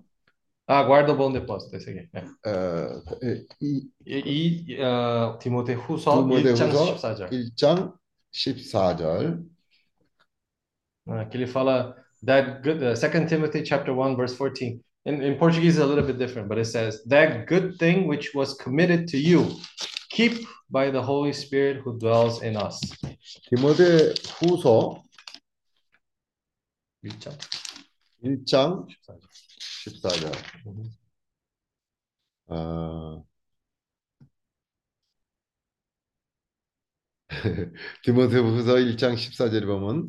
Ah, 0.72 0.84
guarda 0.84 1.12
o 1.14 1.16
bom 1.16 1.32
depósito, 1.32 1.76
esse 1.76 1.90
aqui. 1.90 2.08
É. 2.14 2.20
어, 2.48 3.04
에, 3.24 3.44
이, 3.60 3.88
이, 4.06 4.66
이 4.68 4.82
어, 4.82 5.40
디모데 5.42 5.74
후서 5.74 6.12
1장 6.24 6.70
디모데후서 6.70 6.96
14절. 6.96 7.30
1장 7.32 7.94
14절 8.34 9.44
Uh, 11.08 11.26
que 11.28 11.38
ele 11.38 11.48
fala 11.48 11.96
that 12.24 12.62
good 12.62 12.84
uh, 12.84 12.94
2 12.94 13.26
Timothy 13.28 13.64
chapter 13.64 13.92
1 13.92 14.16
verse 14.16 14.36
14 14.36 14.80
in, 15.06 15.24
in 15.24 15.40
Portuguese 15.40 15.76
it's 15.78 15.84
a 15.84 15.88
little 15.88 16.06
bit 16.06 16.20
different 16.20 16.48
but 16.48 16.60
it 16.60 16.66
says 16.66 17.02
that 17.08 17.48
good 17.48 17.80
thing 17.80 18.06
which 18.06 18.36
was 18.36 18.54
committed 18.54 19.08
to 19.08 19.18
you 19.18 19.48
keep 20.12 20.46
by 20.70 20.92
the 20.92 21.02
Holy 21.02 21.34
Spirit 21.34 21.78
who 21.84 21.98
dwells 21.98 22.44
in 22.44 22.56
us 22.56 22.80
디모데후서 23.50 25.02
1장 27.05 27.33
1장 28.25 28.87
14절 28.89 29.21
14절 29.85 30.33
어, 32.47 33.25
디모데후서 38.05 38.75
1장 38.77 39.15
14절에 39.15 39.67
보면 39.67 40.09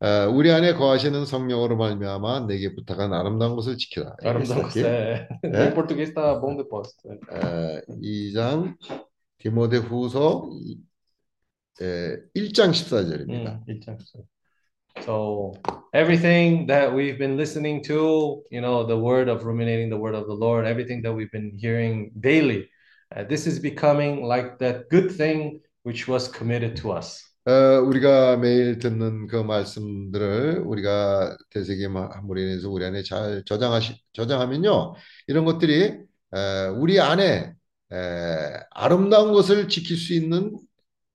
어, 0.00 0.28
우리 0.32 0.50
안에 0.50 0.74
거하시는 0.74 1.24
성령으로 1.26 1.76
말미암아 1.76 2.46
내게 2.46 2.74
부탁한 2.74 3.12
아름다운 3.12 3.54
것을 3.54 3.76
지키라. 3.78 4.16
아름다운 4.24 4.64
é, 4.76 5.28
É? 5.44 5.66
em 5.68 5.74
português 5.74 6.08
está 6.10 6.40
bom 6.40 6.56
depósito 6.56 7.08
é. 7.08 7.18
어, 7.30 7.82
2장 8.02 8.76
디모데후서 9.38 10.48
이- 10.54 10.78
에, 11.80 12.16
1장 12.34 12.70
14절입니다. 12.72 13.60
음, 13.60 13.64
1장 13.68 13.96
14절. 13.98 14.24
So 15.00 15.54
everything 15.94 16.66
that 16.68 16.92
we've 16.92 17.18
been 17.18 17.36
listening 17.36 17.82
to, 17.84 18.42
you 18.50 18.60
know, 18.60 18.84
the 18.84 18.96
word 18.96 19.28
of 19.28 19.44
ruminating 19.44 19.90
the 19.90 19.96
word 19.96 20.14
of 20.14 20.26
the 20.26 20.34
Lord, 20.34 20.66
everything 20.66 21.02
that 21.02 21.12
we've 21.12 21.30
been 21.32 21.52
hearing 21.58 22.12
daily, 22.20 22.70
uh, 23.14 23.24
this 23.24 23.46
is 23.46 23.58
becoming 23.58 24.22
like 24.22 24.58
that 24.60 24.88
good 24.90 25.10
thing 25.10 25.60
which 25.82 26.06
was 26.06 26.28
committed 26.28 26.76
to 26.76 26.92
us. 26.92 27.22
어, 27.44 27.80
우리가 27.82 28.36
매일 28.36 28.78
듣는 28.78 29.26
그 29.26 29.34
말씀들을 29.34 30.62
우리가 30.64 31.36
되새김함으로 31.50 32.38
인해서 32.40 32.70
우리 32.70 32.84
안에 32.84 33.02
잘 33.02 33.42
저장하시, 33.44 34.00
저장하면요, 34.12 34.94
이런 35.26 35.44
것들이 35.44 35.98
에, 36.34 36.66
우리 36.76 37.00
안에 37.00 37.52
에, 37.92 37.96
아름다운 38.70 39.32
것을 39.32 39.68
지킬 39.68 39.96
수 39.96 40.14
있는 40.14 40.56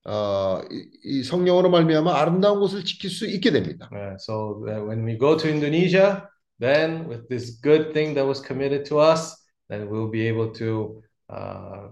어, 0.08 0.62
이, 0.72 0.90
이 1.04 1.24
성령으로 1.24 1.70
말미암아 1.70 2.16
아름다운 2.16 2.60
것을 2.62 2.86
지킬 2.86 3.10
수 3.10 3.28
있게 3.28 3.52
됩니다. 3.52 3.90
Uh, 3.92 4.16
so 4.16 4.64
when 4.64 5.06
we 5.06 5.18
go 5.18 5.36
to 5.36 5.50
Indonesia, 5.50 6.30
then 6.60 7.08
with 7.10 7.28
this 7.28 7.60
good 7.62 7.92
thing 7.94 8.16
that 8.16 8.26
was 8.26 8.42
committed 8.42 8.86
to 8.86 9.00
us, 9.00 9.36
then 9.70 9.90
we'll 9.90 10.10
be 10.10 10.26
able 10.26 10.52
to 10.54 11.02
uh, 11.30 11.90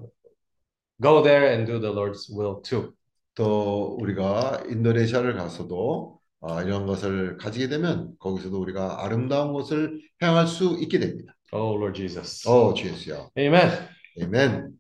go 1.02 1.22
there 1.22 1.52
and 1.52 1.68
do 1.68 1.78
the 1.78 1.92
Lord's 1.92 2.30
will 2.32 2.62
too. 2.62 2.94
또 3.36 3.98
우리가 4.00 4.64
인도네시아를 4.70 5.36
가서도 5.36 6.20
어, 6.40 6.62
이런 6.62 6.86
것을 6.86 7.38
가지게 7.38 7.68
되면 7.68 8.14
거기서도 8.20 8.62
우리가 8.62 9.04
아름다운 9.04 9.52
것을 9.52 10.00
행할 10.22 10.48
수 10.48 10.78
있게 10.80 11.00
됩니다. 11.00 11.36
Oh, 11.52 11.76
Lord 11.76 11.98
Jesus. 11.98 12.48
어, 12.48 12.74
주 12.74 12.88
예수야. 12.88 13.30
Amen. 13.38 13.90
아멘. 14.22 14.75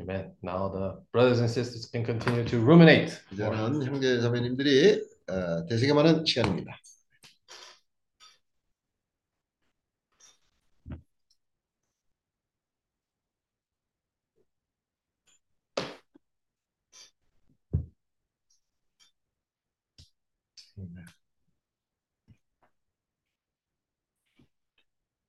Amen. 0.00 0.32
Now 0.42 0.68
the 0.68 1.02
brothers 1.12 1.40
and 1.40 1.50
sisters 1.50 1.86
can 1.86 2.04
continue 2.04 2.44
to 2.44 2.58
ruminate. 2.60 3.12
이제는 3.32 3.84
형제 3.84 4.20
자매님들이 4.20 5.02
어, 5.28 5.66
되새김하는 5.66 6.24
시간입니다. 6.24 6.78
Amen. 20.78 21.06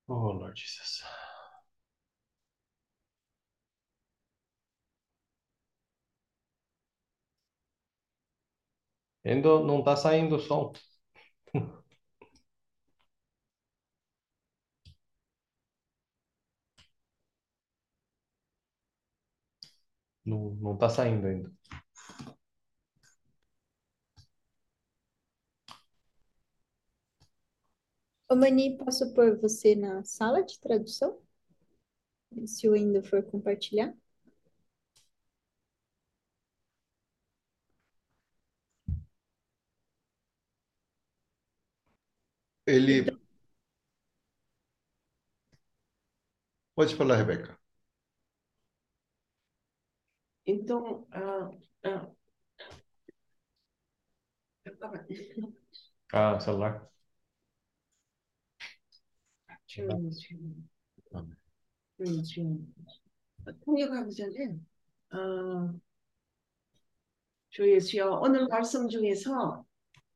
Oh, 0.08 0.30
Lord 0.32 0.54
Jesus. 0.56 1.02
Ainda 9.25 9.59
não 9.59 9.83
tá 9.83 9.95
saindo 9.97 10.35
o 10.35 10.39
som. 10.39 10.71
Não, 20.25 20.55
não 20.61 20.77
tá 20.77 20.89
saindo 20.89 21.25
ainda. 21.27 21.51
Ô, 28.29 28.35
Mani, 28.35 28.77
posso 28.77 29.11
pôr 29.15 29.35
você 29.39 29.73
na 29.75 30.03
sala 30.03 30.43
de 30.43 30.59
tradução? 30.59 31.19
Se 32.45 32.67
o 32.69 32.73
Wendel 32.73 33.01
for 33.03 33.23
compartilhar. 33.23 33.91
Ele. 42.67 43.05
Pode 46.73 46.95
falar, 46.95 47.17
Rebeca. 47.17 47.59
Então, 50.45 51.07
ah, 51.11 51.49
ah, 51.83 52.07
잠깐만. 54.63 55.05
Ah, 56.11 56.39
celular. 56.39 56.89
조용히, 59.67 60.09
조용히. 60.11 60.65
조용히, 61.97 62.23
조용히. 62.23 62.65
통역하기 63.65 64.15
전에, 64.15 64.59
어, 65.13 65.75
주 67.49 67.69
예수여, 67.71 68.19
오늘 68.21 68.47
말씀 68.47 68.87
중에서, 68.89 69.65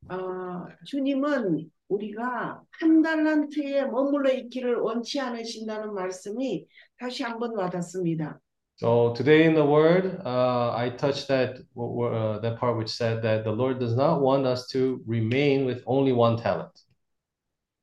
어, 0.09 0.67
주님은 0.85 1.71
우리가 1.89 2.61
한 2.79 3.01
달란트에 3.01 3.85
머물러 3.85 4.31
있기를 4.31 4.77
원치 4.77 5.19
않으신다는 5.19 5.93
말씀이 5.93 6.65
다시 6.97 7.23
한번 7.23 7.55
와닿습니다. 7.55 8.39
So 8.81 9.13
today 9.13 9.43
in 9.43 9.55
the 9.55 9.67
word, 9.67 10.21
uh, 10.25 10.71
I 10.73 10.95
touched 10.95 11.27
that 11.27 11.59
uh, 11.75 12.39
that 12.39 12.57
part 12.57 12.77
which 12.77 12.89
said 12.89 13.21
that 13.23 13.43
the 13.43 13.51
Lord 13.51 13.77
does 13.77 13.93
not 13.93 14.21
want 14.21 14.47
us 14.47 14.67
to 14.71 15.03
remain 15.05 15.65
with 15.65 15.83
only 15.85 16.13
one 16.13 16.37
talent. 16.37 16.71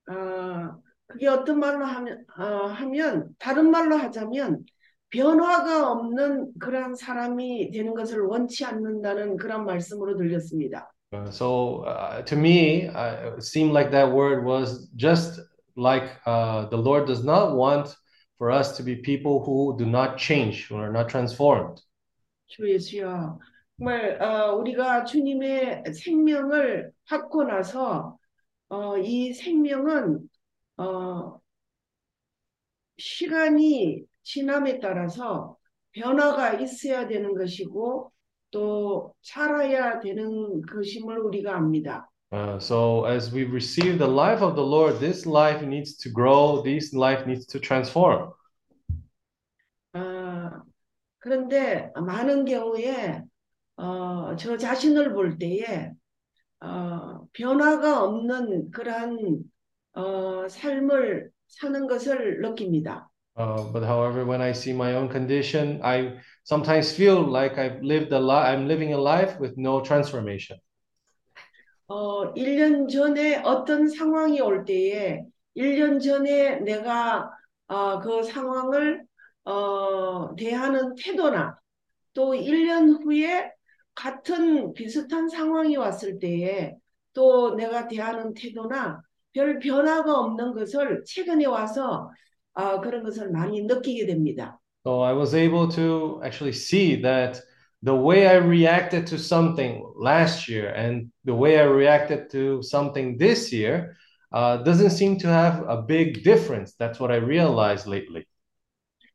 어, 0.09 0.81
그게 1.07 1.29
어떤 1.29 1.59
말로 1.59 1.85
하면, 1.85 2.25
어, 2.39 2.43
하면, 2.67 3.35
다른 3.39 3.71
말로 3.71 3.97
하자면, 3.97 4.65
변화가 5.11 5.91
없는 5.93 6.53
그런 6.59 6.95
사람이 6.95 7.71
되는 7.73 7.93
것을 7.93 8.23
원치 8.23 8.65
않는다는 8.65 9.37
그런 9.37 9.67
말씀으로 9.67 10.17
들렸습니다. 10.17 10.91
Uh, 11.14 11.30
so 11.30 11.82
uh, 11.84 12.22
to 12.24 12.36
me, 12.36 12.88
uh, 12.88 13.36
it 13.38 13.44
seemed 13.44 13.74
like 13.74 13.92
that 13.92 14.12
word 14.12 14.46
was 14.46 14.88
just 14.96 15.40
like 15.76 16.12
uh, 16.26 16.66
the 16.70 16.78
Lord 16.78 17.06
does 17.06 17.24
not 17.24 17.56
want 17.56 17.96
for 18.38 18.50
us 18.50 18.78
to 18.78 18.84
be 18.84 18.96
people 18.96 19.44
who 19.44 19.76
do 19.78 19.86
not 19.86 20.18
change, 20.18 20.68
who 20.68 20.78
are 20.78 20.92
not 20.92 21.10
transformed. 21.10 21.82
주 22.48 22.70
예수여, 22.70 23.40
정말 23.78 24.22
어, 24.22 24.56
우리가 24.56 25.06
주님의 25.06 25.84
생명을 25.94 26.92
받고 27.08 27.44
나서 27.44 28.18
어, 28.70 28.98
이 28.98 29.34
생명은 29.34 30.20
어, 30.78 31.40
시간이 32.98 34.04
지남에 34.24 34.80
따라서 34.80 35.58
변화가 35.94 36.54
있어야 36.56 37.08
되는 37.08 37.34
것이고 37.34 38.12
또 38.57 39.13
살아야 39.21 40.01
되는 40.01 40.63
것임을 40.63 41.19
우리가 41.19 41.55
압니다. 41.57 42.09
Uh, 42.33 42.57
so 42.57 43.05
as 43.05 43.31
we 43.31 43.45
receive 43.45 43.99
the 43.99 44.11
life 44.11 44.43
of 44.43 44.57
the 44.57 44.67
Lord, 44.67 44.99
this 44.99 45.27
life 45.27 45.63
needs 45.63 45.95
to 45.99 46.11
grow, 46.11 46.63
this 46.63 46.97
life 46.97 47.27
needs 47.27 47.47
to 47.49 47.61
transform. 47.61 48.31
아, 49.93 50.63
그런데 51.19 51.93
많은 51.95 52.47
경우에 52.47 53.23
어, 53.77 54.35
저 54.37 54.57
자신을 54.57 55.13
볼 55.13 55.37
때에 55.37 55.93
어, 56.61 57.27
변화가 57.35 58.05
없는 58.05 58.71
그러한 58.71 59.19
어, 59.93 60.49
삶을 60.49 61.29
사는 61.49 61.87
것을 61.87 62.41
느낍니다. 62.41 63.11
Uh, 63.39 63.71
but 63.71 63.85
however, 63.85 64.25
when 64.25 64.41
I 64.41 64.53
see 64.53 64.73
my 64.73 64.95
own 64.95 65.11
condition, 65.11 65.79
I 65.83 66.17
sometimes 66.47 66.93
feel 66.93 67.23
like 67.25 67.59
I've 67.59 67.83
lived 67.83 68.13
a 68.13 68.21
life, 68.21 68.47
I'm 68.47 68.69
living 68.69 68.93
a 68.93 68.99
life 68.99 69.39
with 69.41 69.59
no 69.59 69.81
transformation. 69.81 70.59
어, 71.89 72.33
1년 72.35 72.89
전에 72.89 73.37
어떤 73.45 73.89
상황이 73.89 74.41
올 74.41 74.65
때에 74.65 75.23
1년 75.55 75.99
전에 76.01 76.61
내가 76.61 77.31
어, 77.69 78.01
그 78.01 78.23
상황을 78.23 79.05
어, 79.45 80.35
대하는 80.37 80.95
태도나 80.97 81.59
또 82.15 82.35
1년 82.35 82.91
후에 83.03 83.53
같은 83.95 84.73
비슷한 84.75 85.29
상황이 85.29 85.77
왔을 85.77 86.19
때에 86.21 86.75
또 87.13 87.55
내가 87.57 87.89
대하는 87.89 88.35
태도나 88.35 89.01
별 89.33 89.59
변화가 89.59 90.13
없는 90.13 90.55
것을 90.55 91.03
최근에 91.07 91.47
와서 91.47 92.11
어, 92.55 92.81
그런 92.81 93.03
것을 93.03 93.31
많이 93.31 93.63
느끼게 93.63 94.07
됩니다. 94.07 94.61
So 94.86 95.02
I 95.02 95.14
was 95.14 95.34
able 95.36 95.68
to 95.74 96.22
actually 96.24 96.54
see 96.54 96.96
that 97.02 97.40
the 97.84 97.96
way 97.96 98.28
I 98.28 98.36
reacted 98.36 99.08
to 99.08 99.18
something 99.20 99.84
last 99.96 100.48
year 100.48 100.70
and 100.70 101.12
the 101.26 101.36
way 101.36 101.60
I 101.60 101.64
reacted 101.64 102.30
to 102.32 102.62
something 102.64 103.18
this 103.18 103.52
year 103.54 103.96
uh, 104.32 104.58
doesn't 104.58 104.92
seem 104.92 105.18
to 105.20 105.28
have 105.28 105.64
a 105.68 105.82
big 105.82 106.24
difference. 106.24 106.74
That's 106.80 107.00
what 107.00 107.12
I 107.12 107.18
realized 107.18 107.88
lately. 107.88 108.26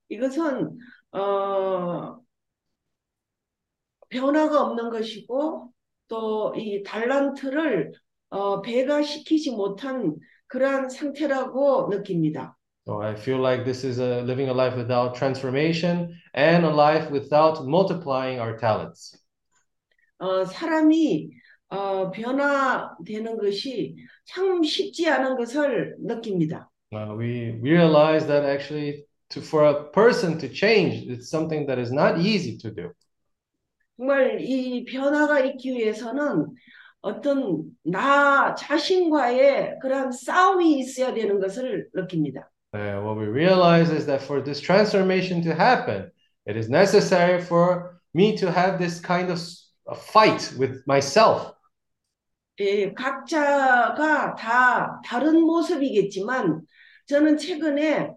이것은 0.08 0.78
어, 1.12 2.20
변화가 4.08 4.60
없는 4.62 4.90
것이고 4.90 5.72
또 6.08 6.54
이 6.56 6.82
달란트를 6.84 7.92
어, 8.30 8.60
배가시키지 8.62 9.50
못한 9.52 10.16
그러한 10.48 10.88
상태라고 10.88 11.88
느낍니다. 11.90 12.56
So 12.91 13.01
I 13.01 13.15
feel 13.15 13.37
like 13.37 13.63
this 13.63 13.85
is 13.85 13.99
a 13.99 14.21
living 14.23 14.49
a 14.49 14.53
life 14.53 14.75
without 14.75 15.15
transformation 15.15 16.19
and 16.33 16.65
a 16.65 16.69
life 16.69 17.09
without 17.09 17.65
multiplying 17.65 18.41
our 18.41 18.57
talents. 18.57 19.17
어, 20.19 20.43
사람이 20.43 21.31
어, 21.69 22.11
변화되는 22.11 23.37
것이 23.37 23.95
참 24.25 24.61
쉽지 24.61 25.07
않은 25.07 25.37
것을 25.37 25.95
느낍니다. 26.01 26.69
Uh, 26.91 27.15
we 27.15 27.57
realize 27.61 28.27
that 28.27 28.43
actually 28.43 29.05
to, 29.29 29.39
for 29.39 29.63
a 29.63 29.85
person 29.91 30.37
to 30.37 30.49
change, 30.49 31.07
it's 31.07 31.29
something 31.29 31.65
that 31.67 31.79
is 31.79 31.93
not 31.93 32.19
easy 32.19 32.57
to 32.57 32.71
do. 32.71 32.91
정말 33.95 34.41
이 34.41 34.83
변화가 34.83 35.39
있기 35.39 35.71
위해서는 35.71 36.47
어떤 36.99 37.63
나 37.83 38.53
자신과의 38.53 39.79
그런 39.81 40.11
싸움이 40.11 40.77
있어야 40.79 41.13
되는 41.13 41.39
것을 41.39 41.87
느낍니다. 41.93 42.50
Uh, 42.72 43.00
what 43.00 43.16
we 43.16 43.24
realize 43.26 43.90
is 43.90 44.06
that 44.06 44.20
for 44.20 44.40
this 44.42 44.60
transformation 44.60 45.42
to 45.42 45.54
happen, 45.54 46.10
it 46.46 46.56
is 46.56 46.68
necessary 46.68 47.40
for 47.40 48.00
me 48.12 48.36
to 48.36 48.50
have 48.50 48.78
this 48.78 49.00
kind 49.00 49.30
of 49.30 49.38
s- 49.38 49.70
a 49.88 49.94
fight 49.94 50.52
with 50.58 50.82
myself. 50.86 51.52
예, 52.60 52.92
각자가 52.94 54.34
다 54.34 55.00
다른 55.04 55.40
모습이겠지만 55.42 56.62
저는 57.06 57.36
최근에 57.36 58.10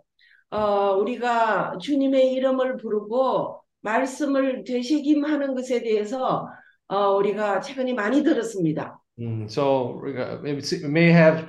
어, 0.52 0.94
우리가 0.98 1.78
주님의 1.80 2.34
이름을 2.34 2.78
부르고 2.78 3.62
말씀을 3.82 4.64
되새김하는 4.64 5.56
것에 5.56 5.82
대해서 5.82 6.48
어, 6.88 7.12
우리가 7.18 7.62
최근에 7.62 7.94
많이 7.94 8.24
들었습니다. 8.24 9.00
Mm, 9.20 9.48
so 9.50 10.02
uh, 10.08 10.40
it 10.46 10.74
it 10.74 10.86
may 10.88 11.12
have 11.12 11.46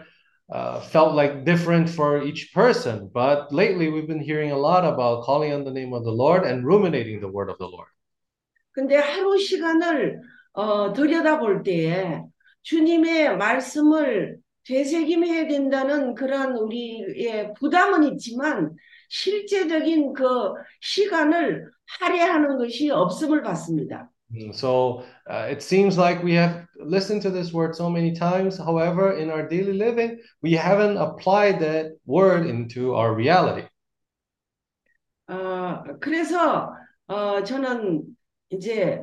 uh, 0.53 0.81
felt 0.81 1.15
like 1.15 1.45
different 1.45 1.89
for 1.89 2.23
each 2.23 2.53
person, 2.53 3.09
but 3.13 3.53
lately 3.53 3.89
we've 3.89 4.09
been 4.09 4.21
hearing 4.23 4.51
a 4.51 4.59
lot 4.59 4.85
about 4.85 5.25
calling 5.25 5.53
on 5.53 5.65
the 5.65 5.71
name 5.71 5.93
of 5.93 6.05
the 6.05 6.11
Lord 6.13 6.45
and 6.45 6.67
ruminating 6.67 7.21
the 7.21 7.29
word 7.29 7.51
of 7.51 7.59
the 7.59 7.69
Lord. 7.69 7.89
근데 8.73 8.97
하루 8.97 9.37
시간을 9.39 10.21
어, 10.53 10.93
들여다볼 10.93 11.63
때에 11.63 12.23
주님의 12.63 13.37
말씀을 13.37 14.39
되새김해야 14.65 15.49
된다는 15.49 16.15
그런 16.15 16.57
우리의 16.57 17.55
부담은 17.59 18.05
있지만 18.13 18.75
실제적인 19.09 20.13
그 20.13 20.53
시간을 20.81 21.71
할애하는 21.99 22.59
것이 22.59 22.91
없음을 22.91 23.43
봤습니다. 23.43 24.11
Mm, 24.33 24.53
So 24.53 25.03
uh, 25.29 25.49
it 25.51 25.61
seems 25.63 25.99
like 25.99 26.23
we 26.23 26.35
have 26.35 26.64
listened 26.80 27.22
to 27.24 27.30
this 27.30 27.54
word 27.54 27.76
so 27.76 27.90
many 27.90 28.14
times. 28.14 28.58
However, 28.58 29.14
in 29.14 29.30
our 29.30 29.48
daily 29.48 29.74
living, 29.74 30.20
we 30.42 30.54
haven't 30.54 30.98
applied 30.98 31.60
that 31.60 31.98
word 32.06 32.48
into 32.48 32.96
our 32.96 33.14
reality. 33.14 33.68
어, 35.28 35.84
그래서 36.00 36.72
어, 37.08 37.44
저는 37.44 38.04
이제 38.50 39.02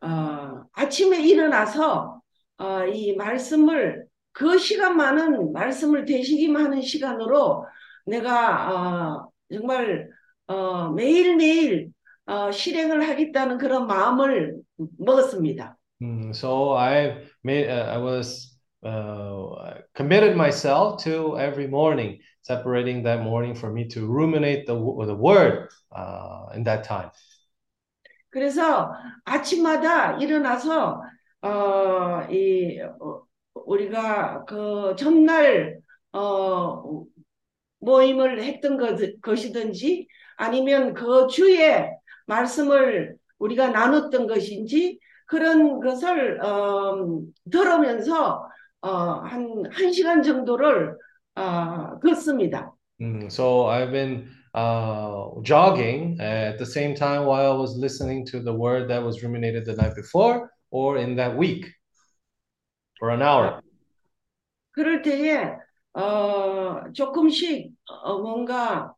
어, 0.00 0.64
아침에 0.72 1.20
일어나서 1.22 2.20
어, 2.58 2.84
이 2.86 3.14
말씀을 3.16 4.06
그 4.32 4.58
시간만은 4.58 5.52
말씀을 5.52 6.04
되시기만 6.04 6.70
는 6.70 6.82
시간으로 6.82 7.66
내가 8.06 8.72
어, 8.72 9.32
정말 9.52 10.10
어, 10.46 10.90
매일매일 10.90 11.92
어, 12.26 12.50
실행을 12.50 13.08
하겠다는 13.08 13.58
그런 13.58 13.86
마음을 13.86 14.56
먹었습니다. 14.98 15.76
Mm, 16.01 16.35
so 16.35 16.73
I 16.73 17.23
made, 17.43 17.69
uh, 17.69 17.89
I 17.93 17.97
was 17.97 18.57
uh, 18.83 19.75
committed 19.93 20.35
myself 20.35 21.03
to 21.03 21.39
every 21.39 21.67
morning, 21.67 22.19
separating 22.41 23.03
that 23.03 23.23
morning 23.23 23.55
for 23.55 23.71
me 23.71 23.87
to 23.89 24.05
ruminate 24.07 24.67
the, 24.67 24.73
w- 24.75 25.05
the 25.05 25.15
word 25.15 25.69
uh, 25.95 26.47
in 26.53 26.63
that 26.65 26.83
time. 26.83 27.11
그래서 28.29 28.91
아침마다 29.23 30.17
일어나서 30.17 31.01
어, 31.41 32.27
이 32.29 32.79
어, 32.81 33.21
우리가 33.53 34.43
그 34.45 34.95
전날 34.97 35.79
어, 36.11 37.05
모임을 37.79 38.43
했던 38.43 38.77
것, 38.77 38.97
것이든지 39.21 40.07
아니면 40.37 40.93
그 40.93 41.27
주에 41.27 41.91
말씀을 42.27 43.15
우리가 43.39 43.69
나눴던 43.69 44.27
것인지 44.27 44.99
그런 45.30 45.78
것을 45.78 46.42
어, 46.42 47.22
들으면서 47.48 48.48
어, 48.80 48.90
한, 48.90 49.62
한 49.70 49.92
시간 49.92 50.24
정도를 50.24 50.96
어, 51.36 52.00
걷습니다. 52.00 52.72
Mm, 53.00 53.30
so 53.30 53.66
I've 53.66 53.92
been 53.92 54.28
uh, 54.54 55.40
jogging 55.42 56.18
at 56.20 56.58
the 56.58 56.66
same 56.66 56.96
time 56.96 57.26
while 57.26 57.52
I 57.52 57.56
was 57.56 57.78
listening 57.78 58.26
to 58.26 58.40
the 58.40 58.52
word 58.52 58.88
that 58.88 59.04
was 59.04 59.22
ruminated 59.22 59.64
the 59.66 59.76
night 59.76 59.94
before 59.94 60.50
or 60.72 60.98
in 60.98 61.14
that 61.16 61.36
week 61.38 61.66
for 62.98 63.10
an 63.10 63.22
hour. 63.22 63.60
그럴 64.72 65.02
때에 65.02 65.54
어, 65.94 66.92
조금씩 66.92 67.70
어, 67.86 68.18
뭔가 68.18 68.92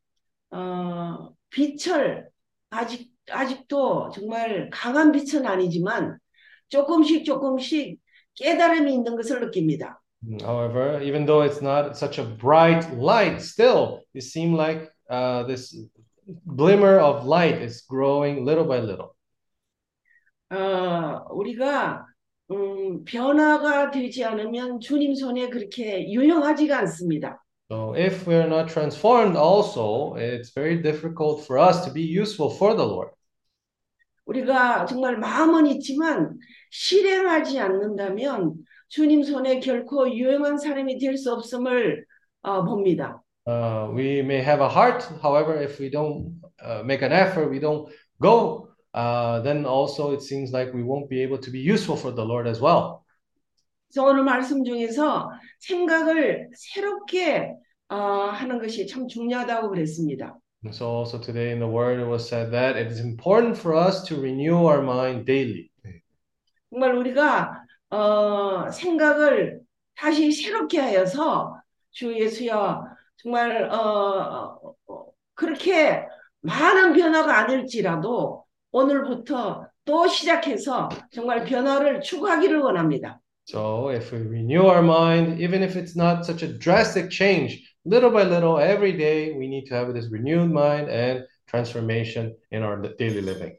어, 0.51 1.35
빛을 1.51 2.26
아직 2.70 3.12
아직도 3.30 4.11
정말 4.14 4.70
강한 4.70 5.12
빛은 5.12 5.47
아니지만 5.47 6.18
조금씩 6.73 7.25
조금씩 7.25 8.01
깨달음이 8.35 8.93
있는 8.95 9.14
것을 9.14 9.41
느낍니다. 9.41 10.01
Mm, 10.25 10.41
However, 10.41 11.03
even 11.03 11.27
though 11.27 11.43
it's 11.43 11.61
not 11.61 11.97
such 11.97 12.18
a 12.18 12.25
bright 12.25 12.89
light, 12.97 13.43
still 13.43 14.01
it 14.14 14.23
seemed 14.23 14.57
like 14.57 14.91
uh, 15.11 15.45
this 15.45 15.77
glimmer 16.57 16.99
of 16.99 17.27
light 17.27 17.61
is 17.61 17.83
growing 17.87 18.45
little 18.45 18.64
by 18.64 18.81
little. 18.81 19.12
어, 20.51 21.27
우리가 21.31 22.07
음, 22.51 23.05
변화가 23.05 23.91
되지 23.91 24.25
않으면 24.25 24.81
주님 24.81 25.14
손에 25.14 25.49
그렇게 25.51 26.09
유용하지가 26.09 26.79
않습니다. 26.81 27.43
So 27.70 27.95
if 27.95 28.27
we're 28.27 28.47
not 28.47 28.68
transformed 28.68 29.37
also, 29.37 30.14
it's 30.16 30.53
very 30.55 30.81
difficult 30.81 31.45
for 31.45 31.59
us 31.59 31.85
to 31.85 31.93
be 31.93 32.03
useful 32.03 32.51
for 32.51 32.75
the 32.75 32.85
Lord. 32.85 33.12
우리가 34.27 34.87
정말 34.87 35.18
마음은 35.18 35.66
있지만 35.66 36.39
실행하지 36.73 37.61
않는다면 37.61 38.55
주님 38.89 39.23
손에 39.23 39.61
결코 39.61 40.11
유용한 40.11 40.59
사람이 40.59 40.99
될 40.99 41.16
수 41.16 41.33
없음을 41.33 42.05
어, 42.43 42.64
봅니다. 42.64 43.23
Uh, 43.47 43.91
we 43.93 44.20
may 44.20 44.41
have 44.41 44.61
a 44.61 44.68
heart, 44.68 45.05
however, 45.23 45.55
if 45.61 45.79
we 45.81 45.91
don't 45.91 46.41
uh, 46.64 46.83
make 46.85 47.03
an 47.03 47.12
effort, 47.12 47.51
we 47.51 47.59
don't 47.59 47.89
go, 48.20 48.68
uh, 48.95 49.41
then 49.43 49.64
also 49.66 50.12
it 50.12 50.23
seems 50.23 50.53
like 50.53 50.73
we 50.73 50.83
won't 50.83 51.09
be 51.09 51.23
able 51.23 51.39
to 51.39 51.51
be 51.51 51.59
useful 51.59 51.97
for 51.97 52.12
the 52.12 52.25
Lord 52.25 52.47
as 52.49 52.61
well. 52.61 53.03
오늘 53.99 54.23
말씀 54.23 54.64
중에서 54.64 55.29
생각을 55.59 56.49
새롭게 56.55 57.53
어, 57.91 57.97
하는 58.33 58.59
것이 58.59 58.87
참 58.87 59.07
중요하다고 59.07 59.68
그랬습니다. 59.70 60.39
So 60.70 60.87
also 60.87 61.18
today 61.18 61.51
in 61.51 61.59
the 61.59 61.68
word 61.68 62.01
it 62.01 62.07
was 62.09 62.27
said 62.27 62.53
that 62.53 62.77
it 62.79 62.87
is 62.91 63.01
important 63.01 63.59
for 63.59 63.75
us 63.75 64.05
to 64.05 64.16
renew 64.16 64.64
our 64.64 64.81
mind 64.81 65.27
daily. 65.27 65.72
정말 66.73 66.95
우리가 66.95 67.64
어, 67.91 68.70
생각을 68.70 69.61
다시 69.95 70.33
새롭게 70.33 70.81
하여서 70.81 71.55
주 71.91 72.18
예수여 72.18 72.87
정말 73.16 73.70
어, 73.70 74.59
어, 74.87 75.07
그렇게 75.35 76.03
많은 76.41 76.95
변화가 76.95 77.41
아닐지라도 77.41 78.45
오늘부터 78.70 79.66
또 79.85 80.09
시작해서 80.09 80.89
정말 81.11 81.45
변화를 81.45 82.01
추구하기를 82.01 82.59
원합니다. 82.61 83.20
So 83.45 83.91
if 83.91 84.14
we 84.14 84.23
renew 84.23 84.66
our 84.66 84.83
mind, 84.83 85.43
even 85.43 85.62
if 85.62 85.77
it's 85.77 85.95
not 85.95 86.25
such 86.25 86.43
a 86.43 86.59
drastic 86.59 87.11
change, 87.11 87.61
little 87.85 88.11
by 88.11 88.23
little, 88.23 88.59
every 88.59 88.97
day, 88.97 89.33
we 89.33 89.47
need 89.47 89.66
to 89.66 89.75
have 89.75 89.93
this 89.93 90.09
renewed 90.11 90.51
mind 90.51 90.89
and 90.89 91.27
transformation 91.47 92.35
in 92.51 92.62
our 92.62 92.81
daily 92.97 93.20
living. 93.20 93.59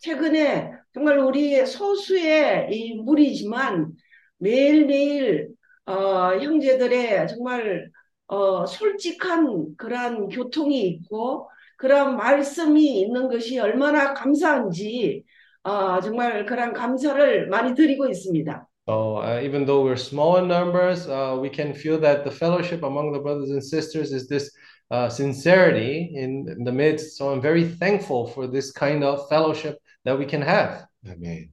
최근에 0.00 0.81
정말 0.94 1.18
우리 1.18 1.64
소수의 1.64 2.68
이 2.70 2.94
무리지만 2.94 3.92
매일매일 4.38 5.48
어, 5.86 6.36
형제들의 6.38 7.28
정말 7.28 7.90
어, 8.26 8.66
솔직한 8.66 9.76
그러한 9.76 10.28
교통이 10.28 10.82
있고 10.88 11.50
그런 11.76 12.16
말씀이 12.16 13.00
있는 13.00 13.28
것이 13.28 13.58
얼마나 13.58 14.14
감사한지 14.14 15.24
어, 15.62 16.00
정말 16.00 16.46
그런 16.46 16.72
감사를 16.72 17.48
많이 17.48 17.74
드리고 17.74 18.08
있습니다. 18.08 18.68
So 18.87 19.17
uh, 19.17 19.41
even 19.43 19.65
though 19.65 19.83
we're 19.83 19.97
small 19.97 20.37
in 20.37 20.47
numbers, 20.47 21.07
uh, 21.07 21.37
we 21.39 21.49
can 21.49 21.73
feel 21.73 21.99
that 21.99 22.23
the 22.23 22.31
fellowship 22.31 22.83
among 22.83 23.11
the 23.11 23.19
brothers 23.19 23.49
and 23.49 23.61
sisters 23.61 24.13
is 24.13 24.27
this 24.29 24.49
uh, 24.91 25.09
sincerity 25.09 26.13
in, 26.15 26.47
in 26.47 26.63
the 26.63 26.71
midst. 26.71 27.17
So 27.17 27.29
I'm 27.29 27.41
very 27.41 27.65
thankful 27.67 28.27
for 28.27 28.47
this 28.47 28.71
kind 28.71 29.03
of 29.03 29.27
fellowship 29.27 29.77
that 30.05 30.17
we 30.17 30.25
can 30.25 30.41
have. 30.41 30.85
아멘. 31.05 31.49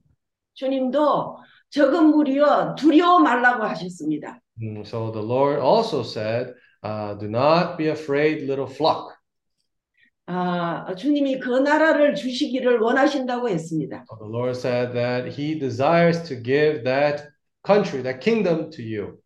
주님도 0.54 1.38
적은 1.70 2.06
무리여 2.14 2.76
두려워 2.78 3.18
말라고 3.18 3.64
하셨습니다. 3.64 4.38
Mm, 4.62 4.84
So 4.86 5.10
the 5.10 5.20
Lord 5.22 5.58
also 5.58 6.04
said, 6.04 6.54
uh, 6.84 7.14
Do 7.14 7.26
not 7.28 7.76
be 7.76 7.88
afraid, 7.88 8.46
little 8.46 8.68
flock. 8.68 9.10
아, 10.31 10.93
주님이 10.93 11.39
그 11.39 11.49
나라를 11.49 12.13
주시기를 12.13 12.77
원하신다고 12.79 13.49
했습니다. 13.49 14.05
The 14.19 14.31
Lord 14.31 14.55
said 14.55 14.93
that 14.93 15.27
He 15.29 15.57
desires 15.57 16.21
to 16.29 16.39
give 16.39 16.83
that 16.83 17.23
country, 17.65 18.03
that 18.03 18.19
kingdom 18.19 18.69
to 18.69 18.85
you. 18.85 19.17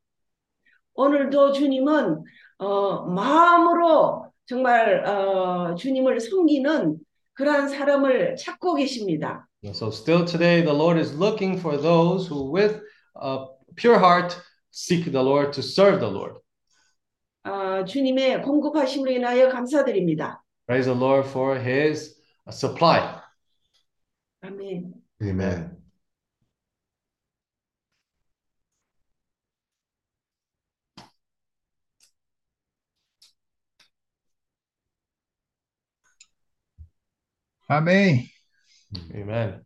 오늘도 0.93 1.51
주님은 1.51 2.23
어, 2.59 3.05
마음으로 3.07 4.31
정말 4.45 5.05
어, 5.05 5.75
주님을 5.75 6.21
섬기는 6.21 6.97
그러한 7.33 7.67
사람을 7.67 8.37
찾고 8.37 8.75
계십니다. 8.75 9.45
So 9.73 9.89
still 9.89 10.23
today, 10.23 10.63
the 10.63 10.73
Lord 10.73 10.97
is 10.97 11.13
looking 11.13 11.59
for 11.59 11.77
those 11.77 12.29
who, 12.29 12.49
with 12.49 12.79
a 13.21 13.39
pure 13.75 13.99
heart, 13.99 14.37
seek 14.71 15.11
the 15.11 15.21
Lord 15.21 15.51
to 15.51 15.61
serve 15.61 15.99
the 15.99 16.09
Lord. 16.09 16.39
아, 17.43 17.83
주님의 17.83 18.41
공급하심으로 18.43 19.11
인하여 19.11 19.49
감사드립니다. 19.49 20.42
Praise 20.67 20.85
the 20.85 20.93
Lord 20.93 21.25
for 21.25 21.57
his 21.57 22.15
uh, 22.47 22.51
supply. 22.51 23.21
Amém. 24.41 24.93
Amen. 25.21 25.77
Amém. 37.69 38.29
Amen. 39.13 39.65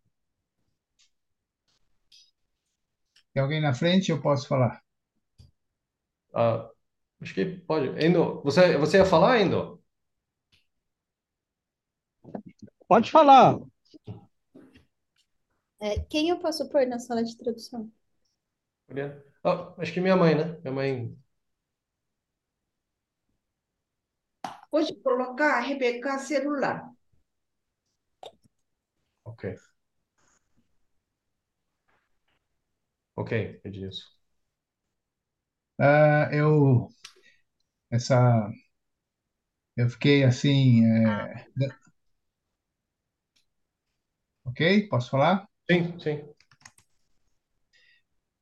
Tem 3.34 3.42
alguém 3.44 3.62
na 3.62 3.74
frente? 3.74 4.10
Eu 4.12 4.22
posso 4.22 4.48
falar. 4.48 4.82
Uh, 6.34 6.70
acho 7.22 7.34
que 7.34 7.46
pode. 7.46 7.90
Endo, 8.04 8.42
você, 8.44 8.78
você 8.78 8.98
ia 8.98 9.06
falar, 9.06 9.40
Endo? 9.42 9.77
Pode 12.88 13.10
falar. 13.12 13.60
É, 15.80 16.00
quem 16.10 16.30
eu 16.30 16.38
posso 16.40 16.70
pôr 16.70 16.86
na 16.88 17.00
sala 17.00 17.24
de 17.24 17.36
tradução? 17.38 17.92
Ah, 19.44 19.74
acho 19.80 19.94
que 19.94 20.02
minha 20.02 20.16
mãe, 20.16 20.36
né? 20.36 20.58
Minha 20.62 20.72
mãe. 20.74 21.18
Pode 24.72 24.96
colocar 25.02 25.58
a 25.58 25.62
Rebeca 25.62 26.18
celular. 26.20 26.90
Ok. 29.24 29.46
Ok, 33.16 33.34
Edilson. 33.66 34.08
Ah, 35.80 36.30
eu 36.32 36.90
essa 37.92 38.50
eu 39.76 39.90
fiquei 39.90 40.24
assim, 40.24 40.84
é, 40.86 41.48
ok? 44.58 44.88
Posso 44.88 45.12
falar? 45.12 45.48
Sim, 45.70 46.00
sim. 46.00 46.24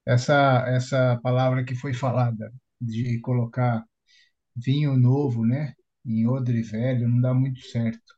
Essa 0.08 0.64
essa 0.68 1.20
palavra 1.22 1.66
que 1.66 1.76
foi 1.76 1.94
falada 1.94 2.54
de 2.80 3.20
colocar 3.20 3.84
vinho 4.56 4.96
novo, 4.96 5.46
né, 5.46 5.74
em 6.06 6.26
odre 6.28 6.62
velho, 6.62 7.10
não 7.10 7.20
dá 7.20 7.34
muito 7.34 7.60
certo. 7.68 8.16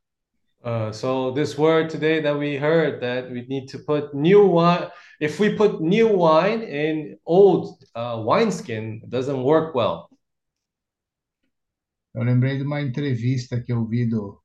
Uh, 0.59 0.91
so 0.91 1.31
this 1.31 1.57
word 1.57 1.89
today 1.89 2.21
that 2.21 2.37
we 2.37 2.57
heard 2.57 2.99
that 2.99 3.31
we 3.31 3.45
need 3.47 3.67
to 3.67 3.79
put 3.79 4.13
new 4.13 4.45
wine. 4.45 4.89
If 5.19 5.39
we 5.39 5.55
put 5.55 5.81
new 5.81 6.09
wine 6.17 6.61
in 6.61 7.17
old 7.25 7.77
uh, 7.95 8.21
wineskin, 8.23 9.01
it 9.03 9.09
doesn't 9.09 9.43
work 9.43 9.73
well. 9.73 10.09
Eu 12.13 12.23
lembrei 12.23 12.57
de 12.57 12.63
uma 12.63 12.81
entrevista 12.81 13.61
que 13.61 13.71
eu 13.71 13.85
vi 13.85 14.05
do 14.07 14.41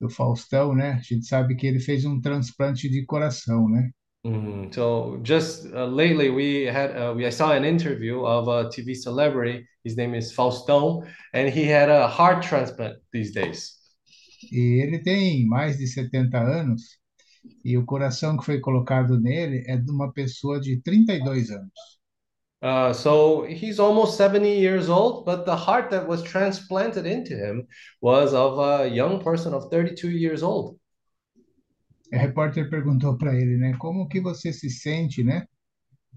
do 0.00 0.08
Faustão, 0.08 0.74
né? 0.74 0.92
A 0.92 1.02
gente 1.02 1.26
sabe 1.26 1.54
que 1.56 1.66
ele 1.66 1.80
fez 1.80 2.04
um 2.04 2.20
transplante 2.20 2.88
de 2.88 3.04
coração, 3.04 3.68
né? 3.68 3.90
Mm, 4.26 4.72
so 4.72 5.20
just 5.22 5.66
uh, 5.66 5.86
lately 5.86 6.30
we 6.30 6.66
had 6.66 6.96
uh, 6.96 7.14
we 7.14 7.26
I 7.26 7.30
saw 7.30 7.52
an 7.52 7.64
interview 7.64 8.24
of 8.24 8.48
a 8.48 8.70
TV 8.70 8.94
celebrity. 8.94 9.66
His 9.84 9.96
name 9.96 10.16
is 10.16 10.32
Faustão, 10.32 11.02
and 11.34 11.48
he 11.48 11.70
had 11.70 11.90
a 11.90 12.08
heart 12.08 12.42
transplant 12.42 12.96
these 13.12 13.32
days. 13.32 13.74
E 14.50 14.82
ele 14.82 14.98
tem 15.02 15.46
mais 15.46 15.76
de 15.76 15.86
70 15.86 16.38
anos 16.38 16.98
e 17.64 17.76
o 17.76 17.84
coração 17.84 18.36
que 18.36 18.44
foi 18.44 18.60
colocado 18.60 19.20
nele 19.20 19.62
é 19.66 19.76
de 19.76 19.90
uma 19.90 20.12
pessoa 20.12 20.60
de 20.60 20.80
32 20.80 21.50
anos. 21.50 21.72
Uh, 22.64 22.94
so 22.94 23.42
he's 23.42 23.78
almost 23.78 24.16
70 24.16 24.58
years 24.58 24.88
old, 24.88 25.26
but 25.26 25.44
the 25.44 25.54
heart 25.54 25.90
that 25.90 26.08
was 26.08 26.22
transplanted 26.22 27.04
into 27.04 27.36
him 27.36 27.68
was 28.00 28.32
of 28.32 28.58
a 28.58 28.88
young 28.88 29.22
person 29.22 29.52
of 29.52 29.70
32 29.70 30.08
years 30.08 30.42
old. 30.42 30.78
O 32.10 32.16
repórter 32.16 32.70
perguntou 32.70 33.18
para 33.18 33.34
ele, 33.34 33.58
né, 33.58 33.76
como 33.78 34.08
que 34.08 34.18
você 34.18 34.50
se 34.50 34.70
sente, 34.70 35.22
né, 35.22 35.46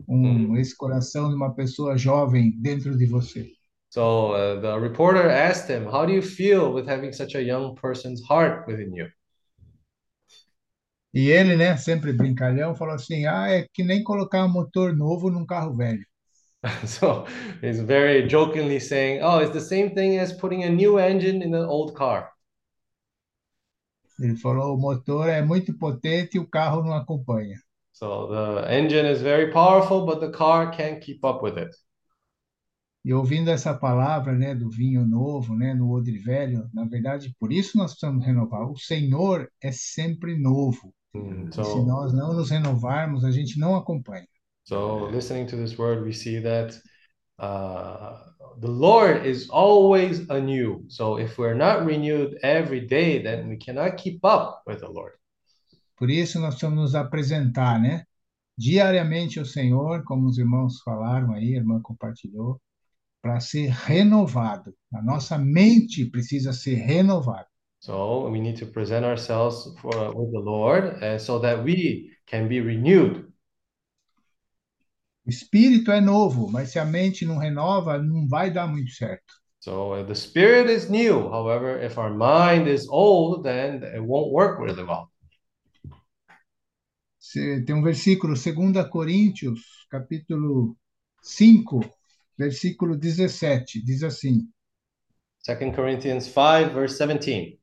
um 0.07 0.55
esse 0.55 0.73
coração 0.73 1.27
de 1.27 1.35
uma 1.35 1.53
pessoa 1.53 1.97
jovem 1.97 2.53
dentro 2.61 2.97
de 2.97 3.05
você? 3.05 3.51
So 3.89 4.33
uh, 4.33 4.61
the 4.61 4.79
reporter 4.79 5.29
asked 5.29 5.69
him, 5.69 5.83
How 5.85 6.05
do 6.05 6.13
you 6.13 6.21
feel 6.21 6.73
with 6.73 6.87
having 6.87 7.11
such 7.11 7.35
a 7.35 7.41
young 7.41 7.75
person's 7.75 8.21
heart 8.23 8.65
within 8.67 8.95
you? 8.95 9.07
E 11.13 11.29
ele, 11.29 11.57
né, 11.57 11.75
sempre 11.75 12.13
brincalhão, 12.13 12.73
falou 12.73 12.93
assim: 12.93 13.25
"Ah, 13.25 13.49
é 13.49 13.67
que 13.73 13.83
nem 13.83 14.01
colocar 14.01 14.45
um 14.45 14.49
motor 14.49 14.95
novo 14.95 15.29
num 15.29 15.45
carro 15.45 15.75
velho". 15.75 16.05
So 16.85 17.25
he's 17.61 17.79
very 17.81 18.27
jokingly 18.27 18.79
saying, 18.79 19.21
Oh, 19.23 19.39
it's 19.39 19.53
the 19.53 19.61
same 19.61 19.95
thing 19.95 20.17
as 20.19 20.33
putting 20.33 20.63
a 20.63 20.69
new 20.69 20.97
engine 20.99 21.41
in 21.41 21.53
an 21.53 21.65
old 21.65 21.95
car. 21.95 22.31
Ele 24.19 24.35
falou: 24.37 24.75
"O 24.75 24.79
motor 24.79 25.27
é 25.27 25.41
muito 25.41 25.75
potente 25.75 26.37
e 26.37 26.39
o 26.39 26.47
carro 26.47 26.83
não 26.83 26.93
acompanha". 26.93 27.59
So 27.91 28.27
the 28.27 28.65
engine 28.73 29.05
is 29.05 29.21
very 29.21 29.51
powerful, 29.51 30.05
but 30.05 30.21
the 30.21 30.29
car 30.31 30.71
can't 30.71 31.01
keep 31.01 31.25
up 31.25 31.41
with 31.43 31.57
it. 31.57 31.75
E 33.03 33.11
ouvindo 33.13 33.49
essa 33.49 33.73
palavra, 33.73 34.33
né, 34.37 34.53
do 34.53 34.69
vinho 34.69 35.03
novo, 35.07 35.55
né, 35.55 35.73
no 35.73 35.89
odre 35.91 36.17
velho, 36.19 36.69
na 36.73 36.85
verdade, 36.85 37.35
por 37.39 37.51
isso 37.51 37.75
nós 37.77 37.91
precisamos 37.91 38.23
renovar. 38.25 38.69
O 38.69 38.77
Senhor 38.77 39.49
é 39.61 39.71
sempre 39.71 40.37
novo. 40.37 40.93
Mm, 41.13 41.51
E 41.57 41.63
se 41.65 41.81
so, 41.81 41.85
nós 41.85 42.13
não 42.13 42.33
nos 42.33 42.51
renovarmos, 42.51 43.23
a 43.25 43.31
gente 43.31 43.59
não 43.59 43.75
acompanha. 43.75 44.27
So 44.67 45.07
listening 45.13 45.47
to 45.47 45.55
this 45.55 45.77
word, 45.77 46.03
we 46.03 46.11
see 46.11 46.39
that 46.39 46.77
uh, 47.39 48.17
the 48.59 48.67
Lord 48.67 49.25
is 49.25 49.49
always 49.49 50.29
anew. 50.29 50.83
So 50.89 51.17
if 51.17 51.37
we're 51.37 51.53
not 51.53 51.85
renewed 51.85 52.37
every 52.43 52.81
day, 52.81 53.23
then 53.23 53.47
we 53.47 53.55
cannot 53.55 53.95
keep 53.95 54.19
up 54.25 54.63
with 54.67 54.81
the 54.81 54.89
Lord. 54.89 55.13
Por 55.97 56.09
isso 56.09 56.37
nós 56.39 56.55
precisamos 56.55 56.79
nos 56.79 56.95
apresentar, 56.95 57.79
né, 57.79 58.03
diariamente 58.57 59.39
ao 59.39 59.45
Senhor, 59.45 60.03
como 60.03 60.27
os 60.27 60.37
irmãos 60.37 60.81
falaram 60.81 61.31
aí, 61.31 61.53
a 61.53 61.59
irmã 61.59 61.79
compartilhou, 61.81 62.59
para 63.21 63.39
ser 63.39 63.69
renovado. 63.69 64.75
A 64.93 65.01
nossa 65.01 65.37
mente 65.37 66.05
precisa 66.05 66.51
ser 66.51 66.75
renovada. 66.75 67.47
So 67.79 68.29
we 68.29 68.41
need 68.41 68.57
to 68.59 68.65
present 68.65 69.05
ourselves 69.05 69.73
for, 69.79 70.13
with 70.13 70.31
the 70.33 70.39
Lord 70.39 71.01
uh, 71.01 71.17
so 71.17 71.39
that 71.39 71.63
we 71.63 72.11
can 72.25 72.49
be 72.49 72.59
renewed. 72.59 73.26
O 75.27 75.29
espírito 75.29 75.91
é 75.91 75.99
novo, 75.99 76.49
mas 76.49 76.71
se 76.71 76.79
a 76.79 76.85
mente 76.85 77.25
não 77.25 77.37
renova, 77.37 77.97
não 77.97 78.25
vai 78.25 78.49
dar 78.49 78.65
muito 78.65 78.91
certo. 78.91 79.33
So 79.59 79.93
uh, 79.93 80.05
the 80.05 80.15
spirit 80.15 80.71
is 80.71 80.89
new. 80.89 81.27
However, 81.27 81.83
if 81.83 81.97
our 81.97 82.09
mind 82.09 82.69
is 82.69 82.87
old, 82.87 83.43
then 83.43 83.83
it 83.83 83.99
won't 83.99 84.31
work 84.31 84.57
really 84.57 84.83
well. 84.83 85.11
Tem 87.65 87.75
um 87.75 87.83
versículo, 87.83 88.35
2 88.35 88.89
Coríntios, 88.89 89.59
capítulo 89.89 90.77
5, 91.21 91.81
versículo 92.37 92.95
17, 92.95 93.83
diz 93.83 94.03
assim: 94.03 94.49
2 95.45 95.75
Corinthians 95.75 96.27
5, 96.27 96.73
verse 96.73 96.97
17. 96.97 97.59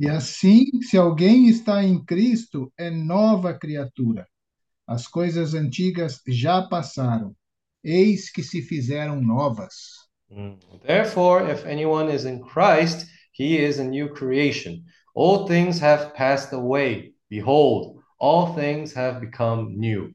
E 0.00 0.08
assim, 0.08 0.64
se 0.80 0.96
alguém 0.96 1.46
está 1.50 1.84
em 1.84 2.02
Cristo, 2.02 2.72
é 2.78 2.88
nova 2.88 3.52
criatura. 3.52 4.26
As 4.86 5.06
coisas 5.06 5.52
antigas 5.52 6.22
já 6.26 6.62
passaram, 6.62 7.36
eis 7.84 8.32
que 8.32 8.42
se 8.42 8.62
fizeram 8.62 9.20
novas. 9.20 9.74
Mm. 10.30 10.56
Therefore, 10.80 11.52
if 11.52 11.66
anyone 11.66 12.10
is 12.10 12.24
in 12.24 12.40
Christ, 12.40 13.10
he 13.38 13.58
is 13.58 13.78
a 13.78 13.84
new 13.84 14.08
creation. 14.14 14.82
All 15.14 15.44
things 15.46 15.82
have 15.82 16.14
passed 16.14 16.54
away. 16.54 17.12
Behold, 17.28 18.02
all 18.18 18.54
things 18.54 18.96
have 18.96 19.20
become 19.20 19.76
new. 19.76 20.14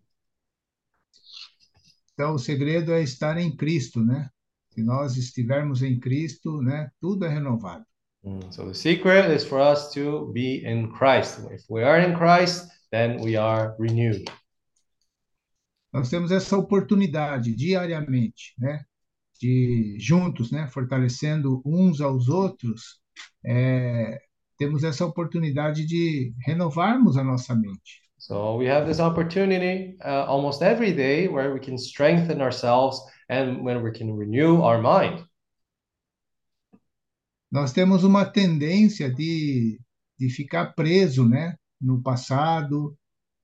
Então, 2.14 2.34
o 2.34 2.40
segredo 2.40 2.92
é 2.92 3.04
estar 3.04 3.38
em 3.38 3.56
Cristo, 3.56 4.04
né? 4.04 4.32
Se 4.72 4.82
nós 4.82 5.16
estivermos 5.16 5.84
em 5.84 6.00
Cristo, 6.00 6.60
né, 6.64 6.90
tudo 7.00 7.24
é 7.26 7.30
renovado. 7.30 7.86
Mm. 8.26 8.52
So 8.52 8.66
the 8.66 8.74
secret 8.74 9.30
is 9.30 9.46
for 9.46 9.60
us 9.60 9.94
to 9.94 10.32
be 10.34 10.66
in 10.66 10.92
Christ. 10.92 11.40
If 11.52 11.64
we 11.70 11.84
are 11.84 12.00
in 12.00 12.16
Christ, 12.16 12.68
then 12.92 13.22
we 13.22 13.36
are 13.36 13.76
renewed. 13.78 14.30
Nós 15.94 16.10
temos 16.10 16.32
essa 16.32 16.58
oportunidade 16.58 17.56
diariamente, 17.56 18.54
né, 18.60 18.84
de 19.40 19.96
juntos, 19.98 20.52
né, 20.52 20.68
fortalecendo 20.68 21.62
uns 21.66 22.02
aos 22.02 22.28
outros, 22.28 23.00
é, 23.46 24.20
temos 24.58 24.84
essa 24.84 25.06
oportunidade 25.06 25.86
de 25.86 26.34
renovarmos 26.46 27.16
a 27.16 27.24
nossa 27.24 27.56
mente. 27.56 28.02
So 28.18 28.58
we 28.58 28.68
have 28.68 28.88
this 28.88 29.00
opportunity 29.00 29.98
uh, 30.04 30.26
almost 30.28 30.62
every 30.62 30.92
day 30.92 31.28
where 31.28 31.54
we 31.54 31.60
can 31.60 31.78
strengthen 31.78 32.42
ourselves 32.42 33.00
and 33.30 33.64
when 33.64 33.84
we 33.84 33.92
can 33.92 34.18
renew 34.18 34.62
our 34.64 34.82
mind. 34.82 35.24
Nós 37.56 37.72
temos 37.72 38.04
uma 38.04 38.26
tendência 38.26 39.10
de, 39.10 39.80
de 40.20 40.30
ficar 40.30 40.74
preso, 40.74 41.26
né, 41.26 41.56
no 41.80 42.04
passado, 42.04 42.94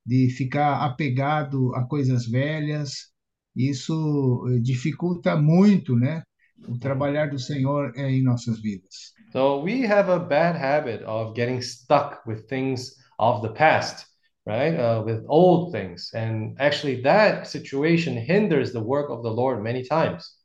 de 0.06 0.30
ficar 0.32 0.84
apegado 0.84 1.74
a 1.76 1.88
coisas 1.88 2.28
velhas. 2.28 3.10
Isso 3.56 4.46
eh, 4.50 4.60
dificulta 4.60 5.38
muito, 5.38 5.96
né, 5.96 6.24
o 6.68 6.78
trabalhar 6.78 7.28
do 7.28 7.40
Senhor 7.40 7.94
eh, 7.96 8.12
em 8.12 8.22
nossas 8.22 8.62
vidas. 8.62 9.14
So 9.32 9.64
we 9.64 9.86
have 9.86 10.12
a 10.12 10.20
bad 10.20 10.58
habit 10.58 11.06
of 11.06 11.34
getting 11.34 11.62
stuck 11.62 12.20
with 12.28 12.50
things 12.50 12.98
of 13.18 13.42
the 13.42 13.54
past, 13.54 14.08
right? 14.46 14.78
Uh, 14.78 15.04
with 15.06 15.24
old 15.30 15.72
things. 15.72 16.14
And 16.14 16.58
actually, 16.60 17.02
that 17.04 17.48
situation 17.48 18.18
hinders 18.18 18.74
the 18.74 18.84
work 18.84 19.10
of 19.10 19.24
the 19.24 19.32
Lord 19.32 19.64
many 19.64 19.84
times. 19.86 20.41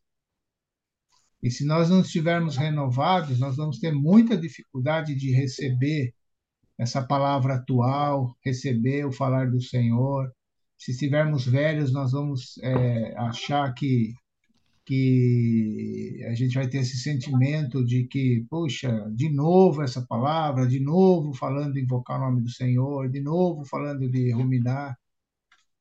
E 1.42 1.50
se 1.50 1.64
nós 1.64 1.90
não 1.90 2.00
estivermos 2.00 2.56
renovados, 2.56 3.38
nós 3.38 3.56
vamos 3.56 3.78
ter 3.78 3.92
muita 3.92 4.36
dificuldade 4.36 5.14
de 5.14 5.32
receber 5.32 6.14
essa 6.78 7.02
palavra 7.06 7.56
atual, 7.56 8.36
receber 8.44 9.06
o 9.06 9.12
falar 9.12 9.50
do 9.50 9.60
Senhor. 9.60 10.30
Se 10.76 10.92
estivermos 10.92 11.46
velhos, 11.46 11.92
nós 11.92 12.12
vamos 12.12 12.58
é, 12.62 13.14
achar 13.18 13.72
que, 13.74 14.12
que 14.84 16.24
a 16.28 16.34
gente 16.34 16.54
vai 16.54 16.68
ter 16.68 16.78
esse 16.78 16.98
sentimento 16.98 17.84
de 17.84 18.06
que, 18.06 18.44
puxa, 18.50 19.10
de 19.14 19.30
novo 19.30 19.82
essa 19.82 20.04
palavra, 20.06 20.66
de 20.66 20.80
novo 20.80 21.34
falando 21.34 21.78
invocar 21.78 22.18
o 22.20 22.26
nome 22.26 22.42
do 22.42 22.50
Senhor, 22.50 23.08
de 23.10 23.20
novo 23.20 23.64
falando 23.64 24.08
de 24.10 24.30
ruminar, 24.32 24.96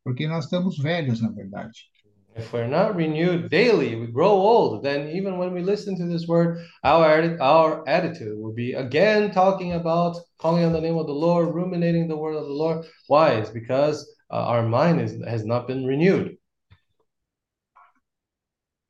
porque 0.03 0.27
nós 0.27 0.45
estamos 0.45 0.77
velhos, 0.77 1.21
na 1.21 1.31
verdade. 1.31 1.89
If 2.35 2.51
we're 2.51 2.67
not 2.67 2.97
renewed 2.97 3.49
daily, 3.49 3.95
we 3.95 4.07
grow 4.07 4.31
old. 4.31 4.83
Then, 4.83 5.07
even 5.09 5.37
when 5.37 5.53
we 5.53 5.61
listen 5.61 5.97
to 5.97 6.05
this 6.05 6.27
word, 6.27 6.59
our, 6.83 7.41
our 7.41 7.87
attitude 7.87 8.37
will 8.37 8.53
be 8.53 8.73
again 8.73 9.31
talking 9.31 9.71
about 9.73 10.17
calling 10.37 10.65
on 10.65 10.73
the 10.73 10.81
name 10.81 10.97
of 10.97 11.07
the 11.07 11.13
Lord, 11.13 11.55
ruminating 11.55 12.09
the 12.09 12.17
word 12.17 12.35
of 12.35 12.45
the 12.45 12.53
Lord. 12.53 12.85
Why? 13.07 13.35
It's 13.35 13.51
because 13.51 14.05
uh, 14.29 14.43
our 14.47 14.63
mind 14.67 14.99
is, 14.99 15.15
has 15.25 15.45
not 15.45 15.65
been 15.65 15.85
renewed. 15.85 16.37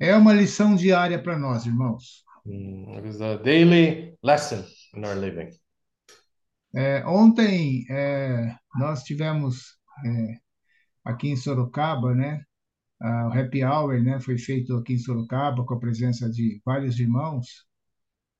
É 0.01 0.15
uma 0.15 0.33
lição 0.33 0.75
diária 0.75 1.21
para 1.21 1.37
nós, 1.37 1.65
irmãos. 1.65 2.23
Mm, 2.45 2.97
it 2.97 3.07
is 3.07 3.21
a 3.21 3.37
daily 3.37 4.17
lesson 4.23 4.65
in 4.95 5.05
our 5.05 5.15
living. 5.15 5.51
É, 6.75 7.05
ontem 7.05 7.85
é, 7.89 8.55
nós 8.75 9.03
tivemos 9.03 9.77
é, 10.03 10.35
aqui 11.05 11.29
em 11.29 11.37
Sorocaba, 11.37 12.13
né? 12.13 12.43
Ah, 13.01 13.27
o 13.27 13.39
happy 13.39 13.63
hour, 13.63 14.01
né? 14.01 14.19
Foi 14.19 14.37
feito 14.37 14.75
aqui 14.75 14.93
em 14.93 14.97
Sorocaba 14.97 15.65
com 15.65 15.73
a 15.73 15.79
presença 15.79 16.29
de 16.29 16.61
vários 16.65 16.99
irmãos. 16.99 17.65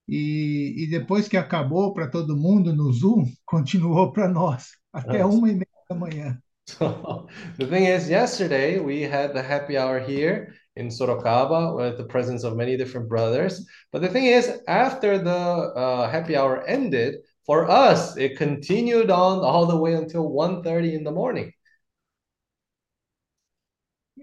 E, 0.08 0.76
e 0.78 0.88
depois 0.90 1.28
que 1.28 1.38
acabou 1.38 1.94
para 1.94 2.08
todo 2.08 2.38
mundo 2.38 2.74
no 2.76 2.92
Zoom, 2.94 3.26
continuou 3.46 4.12
para 4.12 4.28
nós 4.28 4.72
até 4.94 5.20
Nossa. 5.20 5.38
uma 5.38 5.50
e 5.50 5.54
meia 5.54 5.68
da 5.90 5.96
manhã. 5.96 6.40
So 6.68 7.28
the 7.58 7.68
thing 7.68 7.86
is, 7.86 8.10
yesterday 8.10 8.80
we 8.80 9.04
had 9.04 9.34
the 9.34 9.42
happy 9.42 9.78
hour 9.78 10.00
here 10.00 10.54
in 10.76 10.90
Sorocaba 10.90 11.76
with 11.76 11.98
the 11.98 12.06
presence 12.06 12.44
of 12.44 12.56
many 12.56 12.76
different 12.76 13.08
brothers. 13.08 13.66
But 13.92 14.02
the 14.02 14.10
thing 14.10 14.26
is, 14.26 14.62
after 14.68 15.18
the 15.18 15.32
uh, 15.32 16.10
happy 16.10 16.36
hour 16.36 16.66
ended, 16.66 17.22
for 17.46 17.70
us, 17.70 18.18
it 18.18 18.38
continued 18.38 19.12
on 19.12 19.40
all 19.40 19.68
the 19.68 19.78
way 19.78 19.94
until 19.94 20.30
1:30 20.32 20.96
in 20.96 21.04
the 21.04 21.12
morning. 21.12 21.52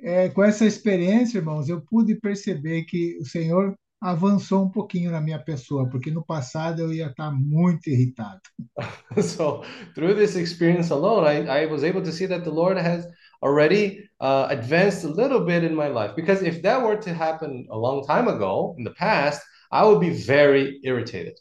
É, 0.03 0.28
com 0.28 0.42
essa 0.42 0.66
experiência, 0.66 1.38
irmãos, 1.38 1.68
eu 1.68 1.80
pude 1.80 2.16
perceber 2.16 2.82
que 2.84 3.16
o 3.18 3.24
Senhor 3.24 3.74
avançou 4.00 4.64
um 4.64 4.68
pouquinho 4.68 5.12
na 5.12 5.20
minha 5.20 5.38
pessoa, 5.38 5.88
porque 5.88 6.11
no 6.11 6.24
passado 6.24 6.82
eu 6.82 6.92
ia 6.92 7.07
estar 7.07 7.30
muito 7.30 7.88
irritado. 7.88 8.40
so 9.22 9.62
through 9.94 10.16
this 10.16 10.34
experience 10.34 10.92
alone, 10.92 11.24
I, 11.24 11.62
I 11.64 11.66
was 11.66 11.84
able 11.84 12.03
to 12.03 12.11
see 12.11 12.26
that 12.26 12.42
the 12.42 12.50
Lord 12.50 12.76
has 12.78 13.07
already 13.40 14.09
uh, 14.20 14.48
advanced 14.50 15.05
a 15.05 15.09
little 15.09 15.44
bit 15.44 15.62
in 15.62 15.74
my 15.74 15.86
life. 15.86 16.16
Because 16.16 16.42
if 16.42 16.62
that 16.62 16.82
were 16.82 16.96
to 16.96 17.14
happen 17.14 17.68
a 17.70 17.78
long 17.78 18.05
time 18.05 18.26
ago 18.26 18.74
in 18.76 18.82
the 18.82 18.94
past, 18.94 19.40
I 19.70 19.84
would 19.86 20.00
be 20.00 20.11
very 20.11 20.80
irritated. 20.82 21.38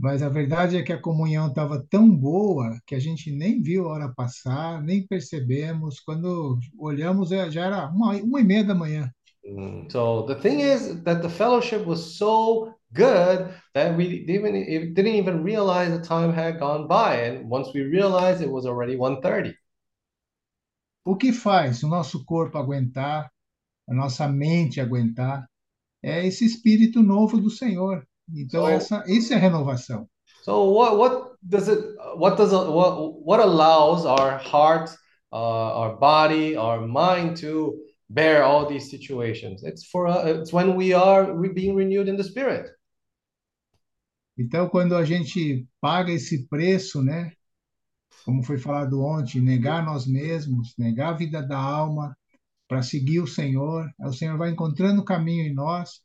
Mas 0.00 0.22
a 0.22 0.28
verdade 0.30 0.76
é 0.78 0.82
que 0.82 0.92
a 0.92 1.00
comunhão 1.00 1.48
estava 1.48 1.84
tão 1.90 2.08
boa 2.16 2.78
que 2.86 2.94
a 2.94 2.98
gente 2.98 3.30
nem 3.30 3.62
viu 3.62 3.86
a 3.86 3.92
hora 3.92 4.14
passar, 4.14 4.82
nem 4.82 5.06
percebemos. 5.06 6.00
Quando 6.00 6.58
olhamos, 6.78 7.28
já 7.30 7.66
era 7.66 7.88
uma, 7.88 8.16
uma 8.16 8.40
e 8.40 8.44
meia 8.44 8.64
da 8.64 8.74
manhã. 8.74 9.10
Mm, 9.46 9.90
So 9.90 10.22
the 10.26 10.34
thing 10.34 10.60
is 10.60 11.02
that 11.04 11.20
the 11.22 11.28
fellowship 11.28 11.84
was 11.86 12.16
so 12.16 12.74
good 12.94 13.52
that 13.74 13.96
we 13.96 14.24
didn't, 14.24 14.56
it 14.56 14.94
didn't 14.94 15.14
even 15.14 15.42
realize 15.42 15.90
the 15.90 16.02
time 16.02 16.32
had 16.32 16.58
gone 16.58 16.86
by. 16.88 17.16
And 17.16 17.48
once 17.50 17.68
we 17.74 17.82
realized, 17.82 18.40
it 18.42 18.50
was 18.50 18.64
already 18.66 18.96
1.30. 18.96 19.54
O 21.04 21.14
que 21.16 21.30
faz 21.32 21.82
o 21.82 21.88
nosso 21.88 22.24
corpo 22.24 22.56
aguentar, 22.56 23.30
a 23.88 23.94
nossa 23.94 24.26
mente 24.28 24.80
aguentar, 24.80 25.46
é 26.02 26.26
esse 26.26 26.44
espírito 26.44 27.02
novo 27.02 27.40
do 27.40 27.50
Senhor. 27.50 28.06
Então, 28.34 28.62
So- 28.62 28.68
essa, 28.68 29.04
isso 29.06 29.32
é 29.34 29.36
renovação. 29.36 30.08
So 30.42 30.72
what 30.72 30.96
what 30.96 31.36
does 31.42 31.68
it 31.68 31.80
what 32.16 32.36
does 32.36 32.52
what 32.52 33.14
what 33.24 33.42
allows 33.42 34.06
our 34.06 34.38
heart, 34.38 34.90
uh, 35.32 35.36
our 35.36 35.98
body, 35.98 36.56
our 36.56 36.86
mind 36.86 37.36
to 37.42 37.74
bear 38.08 38.42
all 38.42 38.66
these 38.66 38.88
situations? 38.88 39.62
It's 39.62 39.84
for 39.84 40.06
uh, 40.06 40.24
it's 40.26 40.52
when 40.52 40.76
we 40.76 40.94
are 40.94 41.34
being 41.52 41.74
renewed 41.76 42.08
in 42.08 42.16
the 42.16 42.24
spirit. 42.24 42.70
Então, 44.38 44.70
quando 44.70 44.96
a 44.96 45.04
gente 45.04 45.66
paga 45.80 46.10
esse 46.10 46.48
preço, 46.48 47.02
né? 47.02 47.32
Como 48.24 48.42
foi 48.42 48.56
falado 48.58 49.02
ontem, 49.02 49.40
negar 49.40 49.84
nós 49.84 50.06
mesmos, 50.06 50.74
negar 50.78 51.10
a 51.10 51.16
vida 51.16 51.42
da 51.42 51.58
alma 51.58 52.16
para 52.66 52.82
seguir 52.82 53.20
o 53.20 53.26
Senhor, 53.26 53.90
o 53.98 54.12
Senhor 54.12 54.38
vai 54.38 54.50
encontrando 54.50 55.02
o 55.02 55.04
caminho 55.04 55.44
em 55.44 55.52
nós 55.52 56.00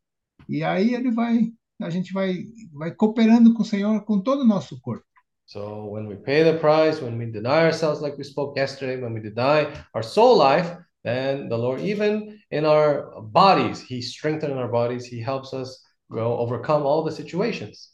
e 0.49 0.63
aí 0.63 0.93
ele 0.93 1.11
vai, 1.11 1.51
a 1.82 1.89
gente 1.89 2.13
vai, 2.13 2.45
vai 2.73 2.91
cooperando 2.93 3.53
com 3.53 3.61
o 3.61 3.65
Senhor 3.65 4.03
com 4.05 4.21
todo 4.21 4.41
o 4.41 4.47
nosso 4.47 4.80
corpo. 4.82 5.05
So 5.47 5.91
when 5.91 6.07
we 6.07 6.15
pay 6.15 6.43
the 6.43 6.57
price, 6.57 7.01
when 7.01 7.17
we 7.17 7.28
deny 7.28 7.65
ourselves, 7.65 8.01
like 8.01 8.17
we 8.17 8.23
spoke 8.23 8.57
yesterday, 8.57 8.99
when 8.99 9.13
we 9.13 9.21
deny 9.21 9.67
our 9.93 10.03
soul 10.03 10.38
life, 10.38 10.76
then 11.03 11.49
the 11.49 11.57
Lord, 11.57 11.82
even 11.82 12.39
in 12.49 12.65
our 12.65 13.21
bodies, 13.21 13.82
He 13.82 14.01
strengthens 14.01 14.53
our 14.53 14.67
bodies. 14.67 15.05
He 15.05 15.21
helps 15.21 15.53
us 15.53 15.84
go 16.11 16.38
overcome 16.39 16.84
all 16.84 17.03
the 17.03 17.11
situations. 17.11 17.91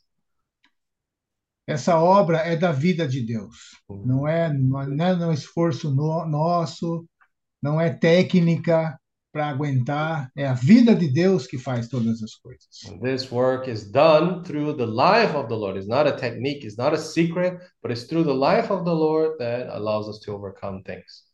Essa 1.67 1.97
obra 1.97 2.39
é 2.39 2.55
da 2.55 2.71
vida 2.71 3.07
de 3.07 3.21
Deus, 3.21 3.77
não 3.87 4.27
é, 4.27 4.51
não 4.51 4.81
é 4.81 5.15
no 5.15 5.31
esforço 5.31 5.93
no, 5.93 6.25
nosso, 6.25 7.05
não 7.61 7.79
é 7.79 7.89
técnica 7.89 8.99
para 9.31 9.47
aguentar, 9.47 10.29
é 10.35 10.45
a 10.45 10.53
vida 10.53 10.93
de 10.93 11.07
Deus 11.07 11.47
que 11.47 11.57
faz 11.57 11.87
todas 11.87 12.21
as 12.21 12.35
coisas. 12.35 12.67
This 13.01 13.31
work 13.31 13.69
is 13.69 13.89
done 13.89 14.43
through 14.43 14.75
the 14.75 14.85
life 14.85 15.35
of 15.35 15.47
the 15.47 15.55
Lord. 15.55 15.77
It's 15.77 15.87
not 15.87 16.07
a 16.07 16.15
technique, 16.15 16.65
it's 16.65 16.77
not 16.77 16.93
a 16.93 16.97
secret, 16.97 17.59
but 17.81 17.91
it's 17.91 18.03
through 18.03 18.25
the 18.25 18.33
life 18.33 18.71
of 18.71 18.83
the 18.83 18.93
Lord 18.93 19.37
that 19.39 19.69
allows 19.69 20.07
us 20.09 20.19
to 20.25 20.33
overcome 20.33 20.83
things. 20.83 21.25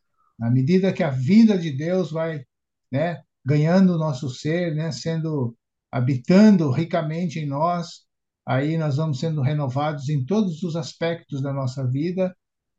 À 0.41 0.51
medida 0.51 0.93
que 0.93 1.03
a 1.03 1.09
vida 1.09 1.57
de 1.57 1.71
Deus 1.71 2.11
vai, 2.11 2.43
né, 2.91 3.21
ganhando 3.43 3.95
o 3.95 3.97
nosso 3.97 4.29
ser, 4.29 4.75
né, 4.75 4.91
sendo 4.91 5.55
habitando 5.91 6.69
ricamente 6.69 7.39
em 7.39 7.47
nós, 7.47 8.05
aí 8.45 8.77
nós 8.77 8.97
vamos 8.97 9.19
sendo 9.19 9.41
renovados 9.41 10.09
em 10.09 10.23
todos 10.23 10.61
os 10.61 10.75
aspectos 10.75 11.41
da 11.41 11.51
nossa 11.51 11.87
vida 11.87 12.35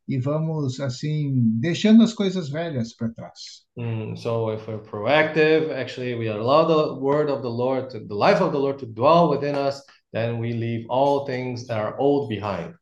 e 0.09 0.19
vamos 0.19 0.81
assim 0.81 1.31
deixando 1.61 2.03
as 2.03 2.15
coisas 2.15 2.49
velhas 2.49 2.95
para 2.95 3.11
trás. 3.11 3.67
Mm, 3.77 4.17
so 4.17 4.51
if 4.51 4.67
we're 4.67 4.83
proactive, 4.83 5.71
actually 5.71 6.15
we 6.15 6.29
allow 6.29 6.67
the 6.67 6.99
word 6.99 7.31
of 7.31 7.43
the 7.43 7.51
Lord 7.51 7.91
to 7.91 8.01
the 8.01 8.15
life 8.15 8.43
of 8.43 8.53
the 8.53 8.59
Lord 8.59 8.79
to 8.79 8.87
dwell 8.87 9.29
within 9.29 9.55
us, 9.55 9.83
then 10.13 10.41
we 10.41 10.55
leave 10.55 10.87
all 10.89 11.27
things 11.27 11.67
that 11.67 11.79
are 11.79 11.95
old 11.99 12.29
behind. 12.29 12.75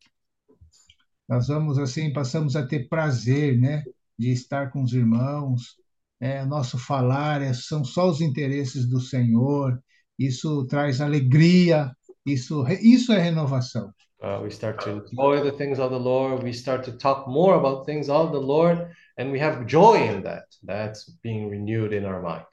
Nós 1.29 1.49
vamos 1.49 1.79
assim 1.79 2.13
passamos 2.13 2.55
a 2.55 2.65
ter 2.65 2.89
prazer, 2.89 3.59
né, 3.59 3.83
de 4.17 4.31
estar 4.31 4.71
com 4.71 4.83
os 4.83 4.93
irmãos. 4.93 5.75
É, 6.21 6.45
nosso 6.47 6.79
falar 6.79 7.43
é, 7.43 7.53
são 7.53 7.85
só 7.85 8.09
os 8.09 8.21
interesses 8.21 8.89
do 8.89 9.01
Senhor. 9.01 9.83
Isso 10.17 10.65
traz 10.67 11.01
alegria. 11.01 11.91
Isso 12.25 12.65
isso 12.81 13.13
é 13.13 13.19
renovação. 13.19 13.93
Uh, 14.23 14.41
we 14.43 14.51
start 14.51 14.81
to 14.81 15.05
enjoy 15.11 15.43
the 15.43 15.53
things 15.53 15.79
of 15.79 15.91
the 15.91 15.99
Lord. 15.99 16.43
We 16.43 16.53
start 16.53 16.85
to 16.85 16.93
talk 16.93 17.29
more 17.29 17.55
about 17.57 17.85
things 17.85 18.09
of 18.09 18.33
the 18.33 18.41
Lord, 18.41 18.91
and 19.19 19.31
we 19.31 19.39
have 19.39 19.67
joy 19.67 20.09
in 20.09 20.23
that. 20.23 20.45
That's 20.63 21.11
being 21.23 21.51
renewed 21.51 21.93
in 21.93 22.05
our 22.07 22.23
mind. 22.23 22.47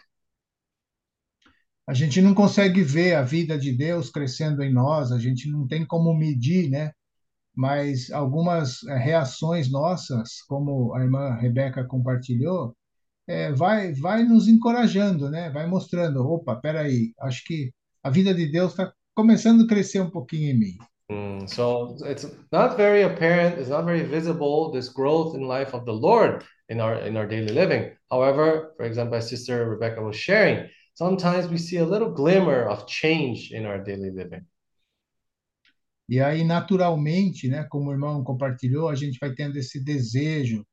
A 1.88 1.94
gente 1.94 2.22
não 2.22 2.34
consegue 2.34 2.82
ver 2.82 3.16
a 3.16 3.24
vida 3.24 3.58
de 3.58 3.76
Deus 3.76 4.10
crescendo 4.10 4.64
em 4.64 4.74
nós, 4.74 5.12
a 5.12 5.20
gente 5.20 5.50
não 5.50 5.68
tem 5.68 5.86
como 5.86 6.14
medir, 6.14 6.70
né? 6.70 6.92
Mas 7.56 8.10
algumas 8.12 8.84
eh, 8.84 8.98
reações 8.98 9.70
nossas, 9.70 10.42
como 10.48 10.94
a 10.96 11.02
irmã 11.02 11.36
Rebeca 11.36 11.86
compartilhou, 11.86 12.76
eh, 13.28 13.52
vai, 13.52 13.94
vai 13.94 14.24
nos 14.24 14.48
encorajando, 14.48 15.30
né? 15.30 15.50
Vai 15.50 15.68
mostrando, 15.68 16.26
opa, 16.26 16.56
peraí, 16.56 17.14
acho 17.22 17.44
que 17.46 17.72
a 18.02 18.10
vida 18.10 18.34
de 18.34 18.48
Deus 18.50 18.72
está 18.72 18.94
começando 19.14 19.64
a 19.66 19.68
crescer 19.68 20.02
um 20.02 20.10
pouquinho 20.10 20.52
em 20.52 20.60
mim. 20.60 20.78
Mm, 21.12 21.50
so 21.50 21.98
it's 22.06 22.26
not 22.52 22.78
very 22.78 23.04
apparent, 23.04 23.60
it's 23.60 23.70
not 23.70 23.86
very 23.86 24.04
visible, 24.04 24.72
this 24.72 24.90
growth 24.90 25.36
in 25.36 25.42
life 25.42 25.74
of 25.74 25.86
the 25.86 25.94
Lord 25.94 26.44
in 26.70 26.80
our 26.80 26.96
in 26.96 27.18
our 27.18 27.28
daily 27.28 27.54
living. 27.54 27.92
However, 28.10 28.74
for 28.78 28.86
example, 28.86 29.18
as 29.18 29.30
Sister 29.30 29.70
Rebecca 29.70 30.02
was 30.02 30.16
sharing, 30.16 30.70
sometimes 30.94 31.48
we 31.48 31.58
see 31.58 31.78
a 31.78 31.86
little 31.86 32.12
glimmer 32.12 32.68
of 32.68 32.88
change 32.88 33.52
in 33.52 33.66
our 33.66 33.84
daily 33.84 34.12
living. 34.12 34.46
E 36.10 36.20
aí, 36.20 36.44
naturalmente, 36.44 37.48
né, 37.48 37.64
como 37.70 37.90
o 37.90 37.94
irmão 37.94 38.24
compartilhou, 38.24 38.90
a 38.90 38.96
gente 38.96 39.18
vai 39.20 39.34
tendo 39.34 39.58
esse 39.58 39.84
desejo 39.84 40.66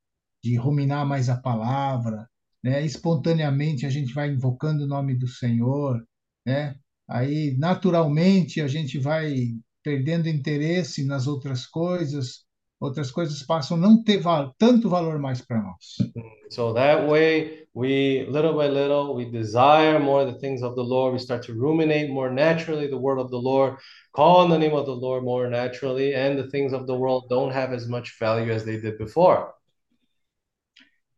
de 0.43 0.55
ruminar 0.55 1.05
mais 1.05 1.29
a 1.29 1.37
palavra, 1.37 2.27
né? 2.63 2.83
Espontaneamente 2.85 3.85
a 3.85 3.89
gente 3.89 4.13
vai 4.13 4.29
invocando 4.29 4.83
o 4.83 4.87
nome 4.87 5.15
do 5.15 5.27
Senhor, 5.27 6.01
né? 6.45 6.75
Aí, 7.09 7.55
naturalmente, 7.57 8.61
a 8.61 8.67
gente 8.67 8.99
vai 8.99 9.51
perdendo 9.83 10.27
interesse 10.27 11.05
nas 11.05 11.27
outras 11.27 11.65
coisas, 11.65 12.45
outras 12.79 13.11
coisas 13.11 13.43
passam 13.43 13.77
a 13.77 13.79
não 13.79 14.03
ter 14.03 14.19
val 14.19 14.53
tanto 14.57 14.89
valor 14.89 15.19
mais 15.19 15.41
para 15.41 15.61
nós. 15.61 15.95
So 16.49 16.73
that 16.73 17.07
way, 17.07 17.67
we 17.73 18.25
little 18.25 18.53
by 18.53 18.67
little, 18.67 19.15
we 19.15 19.25
desire 19.25 19.99
more 19.99 20.25
the 20.25 20.37
things 20.39 20.63
of 20.63 20.75
the 20.75 20.83
Lord. 20.83 21.13
We 21.13 21.19
start 21.19 21.45
to 21.47 21.53
ruminate 21.53 22.11
more 22.11 22.31
naturally 22.33 22.87
the 22.87 22.97
word 22.97 23.19
of 23.19 23.29
the 23.29 23.39
Lord, 23.39 23.77
call 24.13 24.41
on 24.43 24.49
the 24.49 24.57
name 24.57 24.75
of 24.75 24.85
the 24.85 24.95
Lord 24.95 25.23
more 25.23 25.47
naturally, 25.49 26.15
and 26.15 26.37
the 26.37 26.49
things 26.49 26.73
of 26.73 26.87
the 26.87 26.95
world 26.95 27.29
don't 27.29 27.53
have 27.53 27.71
as 27.73 27.87
much 27.87 28.17
value 28.19 28.51
as 28.51 28.65
they 28.65 28.79
did 28.79 28.97
before. 28.97 29.53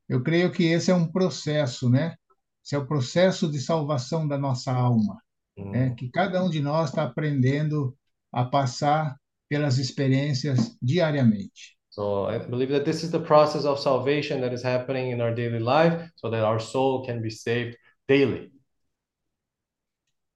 Eu 0.07 0.22
creio 0.22 0.51
que 0.51 0.66
esse 0.66 0.91
é 0.91 0.93
um 0.93 1.07
processo, 1.07 1.89
né? 1.89 2.16
Esse 2.64 2.76
é 2.76 2.78
o 2.78 2.86
processo 2.86 3.49
de 3.49 3.59
salvação 3.59 4.28
da 4.28 4.38
nossa 4.38 4.72
alma, 4.72 5.18
né? 5.57 5.88
Mm. 5.88 5.95
Que 5.95 6.09
cada 6.09 6.43
um 6.43 6.49
de 6.49 6.61
nós 6.61 6.89
está 6.89 7.03
aprendendo 7.03 7.95
a 8.34 8.43
passar 8.43 9.15
pelas 9.47 9.77
experiências 9.77 10.75
diariamente. 10.81 11.77
So 11.89 12.27
I 12.27 12.39
believe 12.39 12.71
that 12.73 12.86
this 12.86 13.03
is 13.03 13.11
the 13.11 13.19
process 13.19 13.65
of 13.65 13.79
salvation 13.79 14.41
that 14.41 14.51
is 14.51 14.63
happening 14.63 15.11
in 15.11 15.21
our 15.21 15.34
daily 15.34 15.59
life 15.59 16.09
so 16.15 16.29
that 16.31 16.43
our 16.43 16.59
soul 16.59 17.05
can 17.05 17.21
be 17.21 17.29
saved 17.29 17.77
daily. 18.07 18.51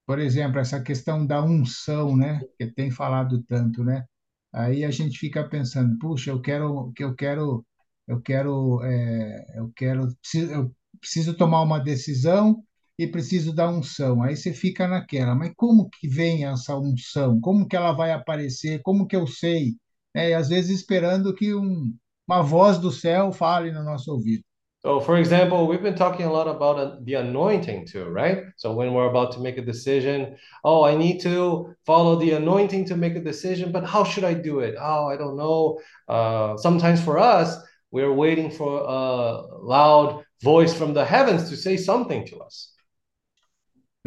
Por 0.05 0.19
exemplo, 0.19 0.59
essa 0.59 0.81
questão 0.81 1.25
da 1.25 1.43
unção, 1.43 2.15
né? 2.15 2.39
Que 2.57 2.67
tem 2.67 2.91
falado 2.91 3.43
tanto, 3.43 3.83
né? 3.83 4.05
Aí 4.53 4.85
a 4.85 4.91
gente 4.91 5.17
fica 5.17 5.49
pensando, 5.49 5.97
puxa, 5.97 6.29
eu 6.29 6.39
quero, 6.39 6.93
que 6.95 7.03
eu 7.03 7.15
quero, 7.15 7.65
eu 8.07 8.21
quero, 8.21 8.81
é, 8.83 9.59
eu 9.59 9.71
quero, 9.75 10.07
eu 10.51 10.73
preciso 10.99 11.35
tomar 11.35 11.61
uma 11.61 11.79
decisão 11.79 12.63
e 12.97 13.07
preciso 13.07 13.53
da 13.53 13.69
unção. 13.69 14.23
Aí 14.23 14.35
você 14.35 14.53
fica 14.53 14.87
naquela, 14.87 15.35
mas 15.35 15.53
como 15.55 15.89
que 15.89 16.07
vem 16.07 16.45
essa 16.45 16.77
unção? 16.77 17.39
Como 17.39 17.67
que 17.67 17.75
ela 17.75 17.91
vai 17.91 18.11
aparecer? 18.11 18.81
Como 18.81 19.07
que 19.07 19.15
eu 19.15 19.27
sei? 19.27 19.75
É, 20.15 20.33
às 20.33 20.49
vezes 20.49 20.79
esperando 20.79 21.33
que 21.33 21.53
um, 21.53 21.93
uma 22.27 22.41
voz 22.41 22.79
do 22.79 22.91
céu 22.91 23.31
fale 23.31 23.71
no 23.71 23.83
nosso 23.83 24.11
ouvido. 24.11 24.43
So, 24.79 25.01
for 25.01 25.17
example, 25.17 25.67
we've 25.67 25.81
been 25.81 25.95
talking 25.95 26.25
a 26.25 26.31
lot 26.31 26.47
about 26.47 26.79
uh, 26.79 27.03
the 27.03 27.15
anointing 27.15 27.85
too, 27.85 28.09
right? 28.09 28.43
So, 28.57 28.73
when 28.73 28.93
we're 28.93 29.09
about 29.09 29.31
to 29.33 29.41
make 29.41 29.57
a 29.57 29.61
decision, 29.61 30.37
oh, 30.63 30.85
I 30.85 30.95
need 30.95 31.19
to 31.23 31.75
follow 31.85 32.15
the 32.15 32.31
anointing 32.33 32.85
to 32.85 32.95
make 32.95 33.15
a 33.15 33.19
decision, 33.19 33.71
but 33.71 33.83
how 33.83 34.03
should 34.03 34.23
I 34.23 34.35
do 34.35 34.59
it? 34.59 34.75
Oh, 34.79 35.07
I 35.07 35.17
don't 35.17 35.35
know. 35.35 35.79
Uh, 36.07 36.57
sometimes 36.57 37.01
for 37.03 37.17
us, 37.17 37.57
we're 37.91 38.13
waiting 38.13 38.51
for 38.51 38.79
a 38.87 39.41
loud 39.61 40.23
voice 40.43 40.73
from 40.73 40.93
the 40.93 41.03
heavens 41.03 41.49
to 41.49 41.57
say 41.57 41.75
something 41.75 42.25
to 42.27 42.37
us. 42.37 42.73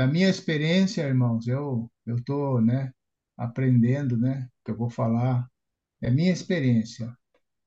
Na 0.01 0.07
minha 0.07 0.31
experiência, 0.31 1.03
irmãos, 1.03 1.47
eu 1.47 1.91
eu 2.07 2.17
estou, 2.17 2.59
né, 2.63 2.91
aprendendo, 3.37 4.17
né, 4.17 4.49
que 4.65 4.71
eu 4.71 4.75
vou 4.75 4.89
falar. 4.89 5.47
É 6.01 6.11
minha 6.11 6.33
experiência. 6.33 7.15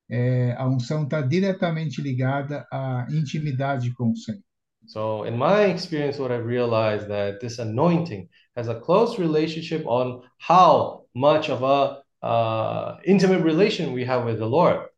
É, 0.10 0.54
a 0.54 0.68
unção 0.68 1.04
está 1.04 1.22
diretamente 1.22 2.02
ligada 2.02 2.66
à 2.72 3.06
intimidade 3.12 3.94
com 3.94 4.10
o 4.10 4.18
Senhor. 4.18 4.42
So, 4.88 5.28
in 5.28 5.38
my 5.38 5.72
experience, 5.72 6.20
what 6.20 6.34
I've 6.34 6.48
realized 6.48 7.08
that 7.08 7.40
this 7.40 7.60
anointing 7.60 8.28
has 8.58 8.68
a 8.68 8.80
close 8.80 9.22
relationship 9.22 9.86
on 9.86 10.24
how 10.40 11.06
much 11.14 11.52
of 11.52 11.64
a 11.64 12.02
uh, 12.24 12.98
intimate 13.06 13.44
relation 13.44 13.94
we 13.94 14.04
have 14.06 14.26
with 14.26 14.40
the 14.40 14.48
Lord. 14.48 14.90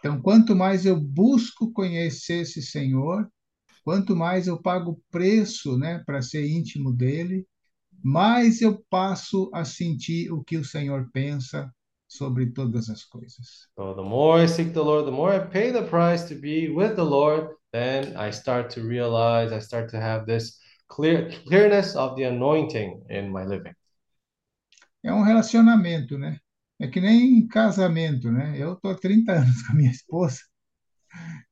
Então, 0.00 0.20
quanto 0.20 0.56
mais 0.56 0.84
eu 0.84 1.00
busco 1.00 1.72
conhecer 1.72 2.40
esse 2.40 2.60
Senhor, 2.60 3.30
quanto 3.84 4.14
mais 4.16 4.46
eu 4.46 4.60
pago 4.60 4.92
o 4.92 5.00
preço, 5.10 5.76
né, 5.78 6.02
para 6.04 6.22
ser 6.22 6.46
íntimo 6.46 6.92
dele, 6.92 7.46
mais 8.02 8.60
eu 8.60 8.82
passo 8.88 9.50
a 9.52 9.64
sentir 9.64 10.32
o 10.32 10.42
que 10.42 10.56
o 10.56 10.64
Senhor 10.64 11.08
pensa 11.12 11.72
sobre 12.08 12.50
todas 12.50 12.88
as 12.88 13.04
coisas. 13.04 13.68
So, 13.76 13.94
the 13.94 14.02
more 14.02 14.42
I 14.42 14.48
seek 14.48 14.72
the 14.72 14.80
Lord, 14.80 15.06
the 15.06 15.12
more 15.12 15.34
I 15.34 15.40
pay 15.40 15.72
the 15.72 15.82
price 15.82 16.26
to 16.28 16.40
be 16.40 16.68
with 16.68 16.96
the 16.96 17.04
Lord, 17.04 17.54
then 17.72 18.16
I 18.16 18.30
start 18.32 18.74
to 18.74 18.82
realize, 18.82 19.52
I 19.52 19.60
start 19.60 19.90
to 19.90 19.98
have 19.98 20.26
this 20.26 20.58
clear 20.88 21.30
clearness 21.46 21.94
of 21.94 22.16
the 22.16 22.24
anointing 22.24 23.04
in 23.08 23.30
my 23.30 23.44
living. 23.44 23.74
É 25.02 25.12
um 25.12 25.22
relacionamento, 25.22 26.18
né? 26.18 26.38
É 26.78 26.88
que 26.88 27.00
nem 27.00 27.46
casamento, 27.46 28.30
né? 28.30 28.54
Eu 28.58 28.76
tô 28.76 28.88
há 28.88 28.94
30 28.94 29.32
anos 29.32 29.62
com 29.66 29.72
a 29.72 29.76
minha 29.76 29.90
esposa. 29.90 30.40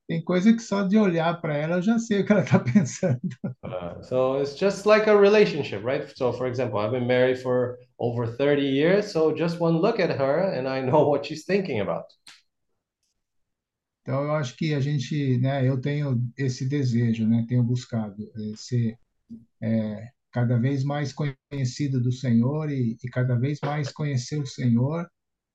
Tem 0.09 0.25
coisa 0.25 0.53
que 0.53 0.61
só 0.61 0.83
de 0.83 0.99
olhar 0.99 1.41
para 1.41 1.57
ela 1.57 1.77
eu 1.77 1.83
já 1.83 1.99
sei 1.99 2.21
o 2.23 2.27
que 2.27 2.33
ela 2.33 2.43
está 2.43 2.59
pensando. 2.61 3.21
Uh, 3.63 4.03
so 4.03 4.37
it's 4.37 4.57
just 4.57 4.87
like 4.87 5.07
a 5.09 5.17
relationship, 5.17 5.85
right? 5.85 6.17
So, 6.17 6.33
for 6.33 6.47
example, 6.47 6.79
I've 6.79 6.93
been 6.93 7.07
married 7.07 7.39
for 7.39 7.79
over 7.99 8.27
30 8.27 8.63
years, 8.63 9.13
so 9.13 9.35
just 9.35 9.61
one 9.61 9.79
look 9.79 10.01
at 10.01 10.11
her 10.11 10.41
and 10.41 10.67
I 10.69 10.81
know 10.81 11.09
what 11.09 11.27
she's 11.27 11.45
thinking 11.45 11.81
about. 11.81 12.05
Então 14.03 14.23
eu 14.25 14.33
acho 14.33 14.57
que 14.57 14.75
a 14.75 14.81
gente, 14.81 15.39
né? 15.39 15.69
Eu 15.69 15.81
tenho 15.81 16.19
esse 16.37 16.67
desejo, 16.69 17.27
né? 17.29 17.45
Tenho 17.49 17.63
buscado 17.63 18.23
eh, 18.37 18.53
ser 18.57 18.99
eh, 19.63 20.09
cada 20.33 20.59
vez 20.59 20.85
mais 20.85 21.13
conhecido 21.15 22.01
do 22.03 22.13
Senhor 22.13 22.71
e, 22.71 22.97
e 23.03 23.11
cada 23.11 23.37
vez 23.39 23.59
mais 23.63 23.93
conhecer 23.93 24.39
o 24.41 24.47
Senhor, 24.47 25.09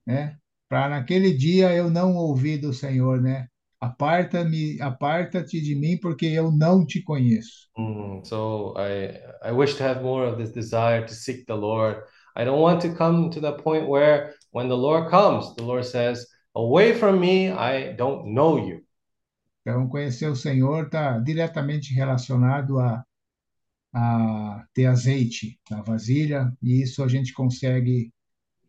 né? 0.07 0.37
Para 0.69 0.89
naquele 0.89 1.33
dia 1.35 1.73
eu 1.75 1.89
não 1.91 2.15
ouvir 2.15 2.59
do 2.59 2.73
Senhor, 2.73 3.21
né? 3.21 3.47
Aparta-me, 3.83 4.79
aparta-te 4.81 5.59
de 5.59 5.75
mim, 5.75 5.97
porque 5.97 6.25
eu 6.25 6.49
não 6.51 6.85
te 6.85 7.01
conheço. 7.01 7.67
Mm, 7.77 8.23
so 8.23 8.73
I 8.77 9.19
I 9.43 9.51
wish 9.51 9.75
to 9.75 9.83
have 9.83 10.01
more 10.01 10.25
of 10.25 10.37
this 10.37 10.53
desire 10.53 11.05
to 11.05 11.13
seek 11.13 11.45
the 11.45 11.55
Lord. 11.55 12.01
I 12.37 12.45
don't 12.45 12.61
want 12.61 12.81
to 12.83 12.95
come 12.95 13.29
to 13.31 13.41
the 13.41 13.51
point 13.51 13.89
where 13.89 14.35
when 14.51 14.69
the 14.69 14.77
Lord 14.77 15.09
comes, 15.09 15.53
the 15.55 15.63
Lord 15.63 15.85
says, 15.85 16.25
"Away 16.55 16.93
from 16.93 17.19
me, 17.19 17.51
I 17.51 17.93
don't 17.97 18.33
know 18.33 18.57
you." 18.57 18.85
Então, 19.61 19.89
conhecer 19.89 20.27
o 20.27 20.35
Senhor 20.35 20.85
está 20.85 21.19
diretamente 21.19 21.93
relacionado 21.93 22.79
a, 22.79 23.03
a 23.93 24.65
ter 24.73 24.85
azeite 24.85 25.59
na 25.69 25.81
vasilha, 25.81 26.51
e 26.61 26.81
isso 26.81 27.03
a 27.03 27.07
gente 27.09 27.33
consegue 27.33 28.13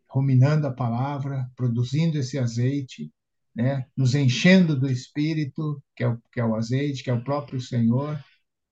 ruminando 0.09 0.67
a 0.67 0.73
palavra, 0.73 1.49
produzindo 1.55 2.19
esse 2.19 2.37
azeite, 2.37 3.13
né? 3.55 3.87
Nos 3.97 4.15
enchendo 4.15 4.79
do 4.79 4.91
Espírito, 4.91 5.83
que 5.95 6.03
é 6.05 6.09
o, 6.09 6.19
que 6.33 6.41
é 6.41 6.45
o 6.45 6.57
azeite, 6.57 7.05
que 7.05 7.11
é 7.11 7.15
o 7.15 7.23
próprio 7.23 7.61
Senhor. 7.61 8.19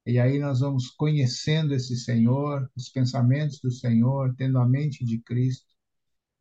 E 0.05 0.19
aí 0.19 0.39
nós 0.39 0.61
vamos 0.61 0.89
conhecendo 0.91 1.75
esse 1.75 1.97
Senhor, 1.97 2.69
os 2.77 2.89
pensamentos 2.89 3.61
do 3.61 3.71
Senhor, 3.71 4.35
tendo 4.37 4.59
a 4.59 4.67
mente 4.67 5.05
de 5.05 5.21
Cristo. 5.23 5.67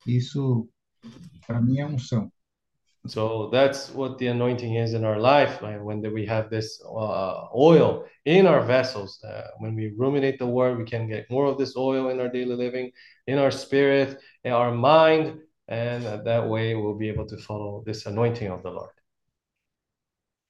Isso, 0.07 0.67
para 1.45 1.61
mim, 1.61 1.79
é 1.79 1.85
unção. 1.85 2.31
So 3.07 3.49
that's 3.49 3.89
what 3.95 4.19
the 4.19 4.27
anointing 4.27 4.77
is 4.77 4.93
in 4.93 5.03
our 5.03 5.19
life. 5.19 5.59
When 5.61 6.01
we 6.13 6.25
have 6.27 6.49
this 6.49 6.79
uh, 6.85 7.47
oil 7.55 8.05
in 8.25 8.45
our 8.45 8.61
vessels, 8.61 9.19
uh, 9.23 9.47
when 9.57 9.75
we 9.75 9.91
ruminate 9.97 10.37
the 10.37 10.45
word, 10.45 10.77
we 10.77 10.85
can 10.85 11.07
get 11.07 11.29
more 11.29 11.47
of 11.47 11.57
this 11.57 11.75
oil 11.75 12.09
in 12.09 12.19
our 12.19 12.29
daily 12.29 12.55
living, 12.55 12.91
in 13.25 13.39
our 13.39 13.49
spirit, 13.49 14.19
in 14.43 14.53
our 14.53 14.71
mind, 14.71 15.39
and 15.71 16.03
that 16.25 16.49
way 16.49 16.75
we'll 16.75 16.97
be 16.97 17.07
able 17.07 17.25
to 17.25 17.37
follow 17.37 17.81
this 17.85 18.05
anointing 18.05 18.49
of 18.51 18.61
the 18.61 18.69
Lord. 18.69 18.91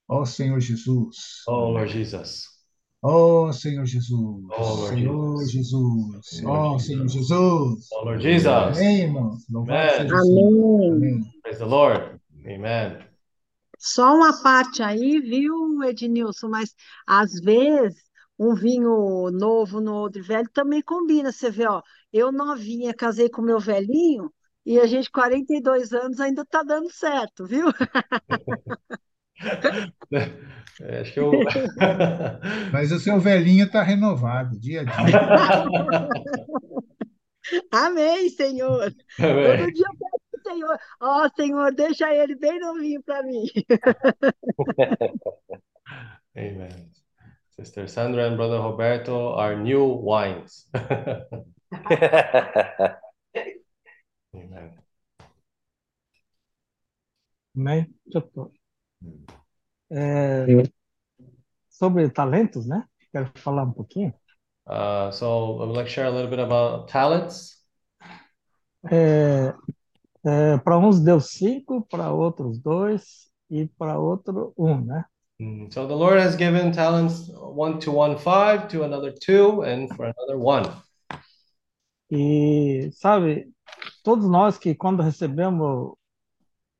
Ó 0.09 0.26
Senhor 0.26 0.59
Jesus. 0.59 1.43
Oh 1.47 1.69
Lord 1.69 1.89
Jesus. 1.89 2.49
Ó 3.03 3.51
Senhor 3.53 3.86
Jesus. 3.86 4.11
Oh, 4.11 4.17
Lord 4.17 4.89
Senhor 4.89 5.45
Jesus. 5.45 6.26
Senhor 6.26 6.51
Ó 6.51 6.78
Jesus. 6.80 6.88
Senhor 6.88 7.07
Jesus. 7.07 7.89
Oh 7.93 8.03
Lord 8.03 8.22
Jesus. 8.22 8.78
Amém, 8.78 9.01
irmãos. 9.01 9.45
Louvado 9.49 9.80
Amen. 9.80 9.97
seja 9.97 10.15
o 10.15 10.26
Senhor. 10.26 10.91
Amém. 10.91 11.13
Amém. 11.13 11.41
Praise 11.43 11.59
the 11.59 11.65
Lord. 11.65 12.19
Amen. 12.43 13.07
Só 13.78 14.15
uma 14.15 14.41
parte 14.41 14.82
aí, 14.82 15.19
viu, 15.19 15.84
Ednilson? 15.84 16.49
Mas 16.49 16.76
às 17.05 17.39
vezes 17.39 18.01
um 18.39 18.55
vinho 18.55 19.30
novo 19.32 19.80
no 19.80 19.93
odre 19.93 20.24
velho 20.24 20.49
também 20.51 20.82
combina. 20.82 21.32
Você 21.32 21.51
vê, 21.51 21.67
ó, 21.67 21.84
eu 22.11 22.32
novinha, 22.32 22.91
casei 22.91 23.30
com 23.30 23.43
meu 23.43 23.59
velhinho 23.59 24.32
e 24.66 24.80
a 24.80 24.86
gente, 24.86 25.09
42 25.09 25.93
anos, 25.93 26.20
ainda 26.20 26.45
tá 26.45 26.64
dando 26.64 26.91
certo, 26.91 27.45
viu? 27.45 27.68
É, 30.80 31.01
Acho 31.01 31.14
que 31.14 31.20
eu. 31.20 31.32
Mas 32.72 32.91
o 32.91 32.99
seu 32.99 33.20
velhinho 33.20 33.66
está 33.66 33.82
renovado, 33.84 34.59
dia 34.59 34.82
a 34.82 34.84
dia. 34.84 34.93
Amém, 37.72 38.30
Senhor. 38.30 38.93
Amém. 39.20 39.57
Todo 39.57 39.74
dia 39.74 39.86
eu 39.86 39.97
peço 39.97 40.22
pro 40.32 40.41
Senhor, 40.43 40.78
ó, 40.99 41.28
Senhor, 41.36 41.74
deixa 41.74 42.14
ele 42.14 42.36
bem 42.36 42.59
novinho 42.59 43.01
para 43.03 43.24
mim. 43.24 43.45
Amen. 46.36 46.91
Sister 47.49 47.89
Sandra 47.89 48.28
and 48.28 48.36
Brother 48.38 48.62
Roberto 48.62 49.34
are 49.38 49.55
new 49.55 49.86
wines. 49.86 50.70
Amen. 54.34 54.77
Amém? 57.55 57.86
Deixa 58.05 58.17
eu 58.19 58.21
tô- 58.32 58.51
É, 59.89 60.45
sobre 61.69 62.09
talentos, 62.09 62.65
né? 62.67 62.86
Quero 63.11 63.32
falar 63.36 63.63
um 63.63 63.73
pouquinho. 63.73 64.13
Uh, 64.67 65.11
so 65.11 65.57
I 65.61 65.65
would 65.65 65.75
like 65.75 65.88
to 65.88 65.91
share 65.91 66.05
a 66.05 66.09
little 66.11 66.29
bit 66.29 66.39
about 66.39 66.88
talents. 66.88 67.57
É, 68.91 69.53
é, 70.25 70.57
para 70.59 70.77
uns 70.77 70.99
deu 71.01 71.19
cinco, 71.21 71.86
para 71.89 72.11
outros 72.13 72.59
dois 72.59 73.29
e 73.49 73.67
para 73.77 73.99
outro 73.99 74.53
um, 74.57 74.82
né? 74.84 75.05
Mm, 75.39 75.71
So 75.73 75.88
the 75.88 75.95
Lord 75.95 76.19
has 76.19 76.36
given 76.36 76.71
talents 76.71 77.29
one 77.34 77.79
to 77.82 77.91
one 77.91 78.17
five, 78.17 78.67
to 78.69 78.84
another 78.84 79.11
two, 79.11 79.63
and 79.63 79.89
for 79.95 80.05
another 80.05 80.38
one. 80.38 80.63
E 82.09 82.91
sabe, 82.93 83.51
todos 84.04 84.28
nós 84.30 84.58
que 84.58 84.74
quando 84.76 85.02
recebemos 85.04 85.93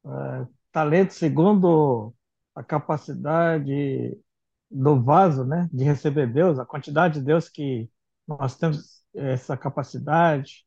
é, 0.06 0.48
talento 0.72 1.14
segundo 1.14 2.14
a 2.56 2.64
capacidade 2.64 4.18
do 4.70 5.02
vaso, 5.04 5.44
né, 5.46 5.70
de 5.72 5.84
receber 5.84 6.28
Deus, 6.32 6.60
a 6.60 6.66
quantidade 6.66 7.20
de 7.20 7.26
Deus 7.26 7.50
que 7.50 7.90
nós 8.28 8.58
temos 8.58 9.02
essa 9.14 9.58
capacidade 9.58 10.66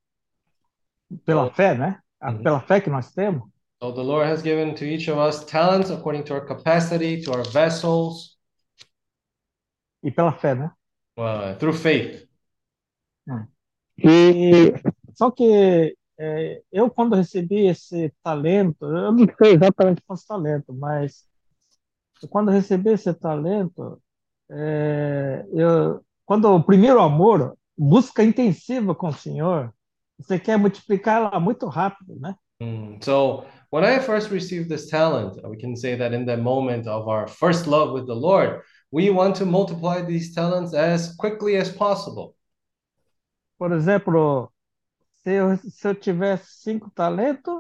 pela 1.25 1.53
fé, 1.53 1.77
né? 1.77 2.01
A- 2.21 2.31
Uhum. 2.33 2.43
Pela 2.43 2.61
fé 2.61 2.81
que 2.81 2.91
nós 2.91 3.13
temos. 3.13 3.43
So 3.83 3.93
the 3.93 4.03
Lord 4.03 4.31
has 4.31 4.43
given 4.43 4.75
to 4.77 4.85
each 4.85 5.11
of 5.11 5.19
us 5.19 5.45
talents 5.45 5.91
according 5.91 6.23
to 6.25 6.35
our 6.35 6.47
capacity, 6.47 7.21
to 7.23 7.33
our 7.33 7.45
vessels, 7.51 8.39
E 10.03 10.11
pela 10.11 10.33
fé, 10.33 10.55
né? 10.55 10.71
uh, 11.19 11.55
through 11.59 11.75
faith. 11.77 12.27
E 13.99 14.73
só 15.15 15.31
que 15.31 15.97
é, 16.19 16.62
eu 16.73 16.91
quando 16.91 17.17
recebi 17.17 17.67
esse 17.67 18.12
talento, 18.23 18.85
eu 18.85 19.12
não 19.12 19.27
sei 19.39 19.55
exatamente 19.55 20.03
quantos 20.07 20.25
talentos, 20.25 20.77
mas 20.77 21.25
quando 22.31 22.51
recebi 22.51 22.91
esse 22.91 23.12
talento, 23.15 24.01
é, 24.51 25.45
eu, 25.53 26.05
quando 26.25 26.47
o 26.49 26.62
primeiro 26.62 27.01
amor, 27.01 27.57
busca 27.77 28.23
intensiva 28.23 28.95
com 28.95 29.09
o 29.09 29.12
Senhor, 29.12 29.73
você 30.19 30.39
quer 30.39 30.57
multiplicar 30.57 31.17
ela 31.17 31.41
muito 31.41 31.67
rápido, 31.67 32.19
né? 32.21 32.35
Mm, 32.62 32.99
So 33.03 33.45
when 33.71 33.85
I 33.85 33.99
first 33.99 34.31
received 34.31 34.69
this 34.69 34.89
talent, 34.89 35.37
we 35.45 35.57
can 35.57 35.75
say 35.75 35.97
that 35.97 36.15
in 36.15 36.25
the 36.25 36.37
moment 36.37 36.87
of 36.87 37.09
our 37.09 37.27
first 37.27 37.67
love 37.67 37.93
with 37.93 38.07
the 38.07 38.15
Lord, 38.15 38.62
we 38.93 39.11
want 39.11 39.37
to 39.37 39.47
multiply 39.47 40.03
these 40.03 40.33
talents 40.33 40.73
as 40.73 41.17
quickly 41.17 41.57
as 41.57 41.69
possible. 41.69 42.37
Por 43.59 43.73
exemplo, 43.73 44.53
se 45.25 45.33
eu, 45.33 45.57
se 45.57 45.89
eu 45.89 45.95
tivesse 45.95 46.61
cinco 46.61 46.91
talentos, 46.91 47.55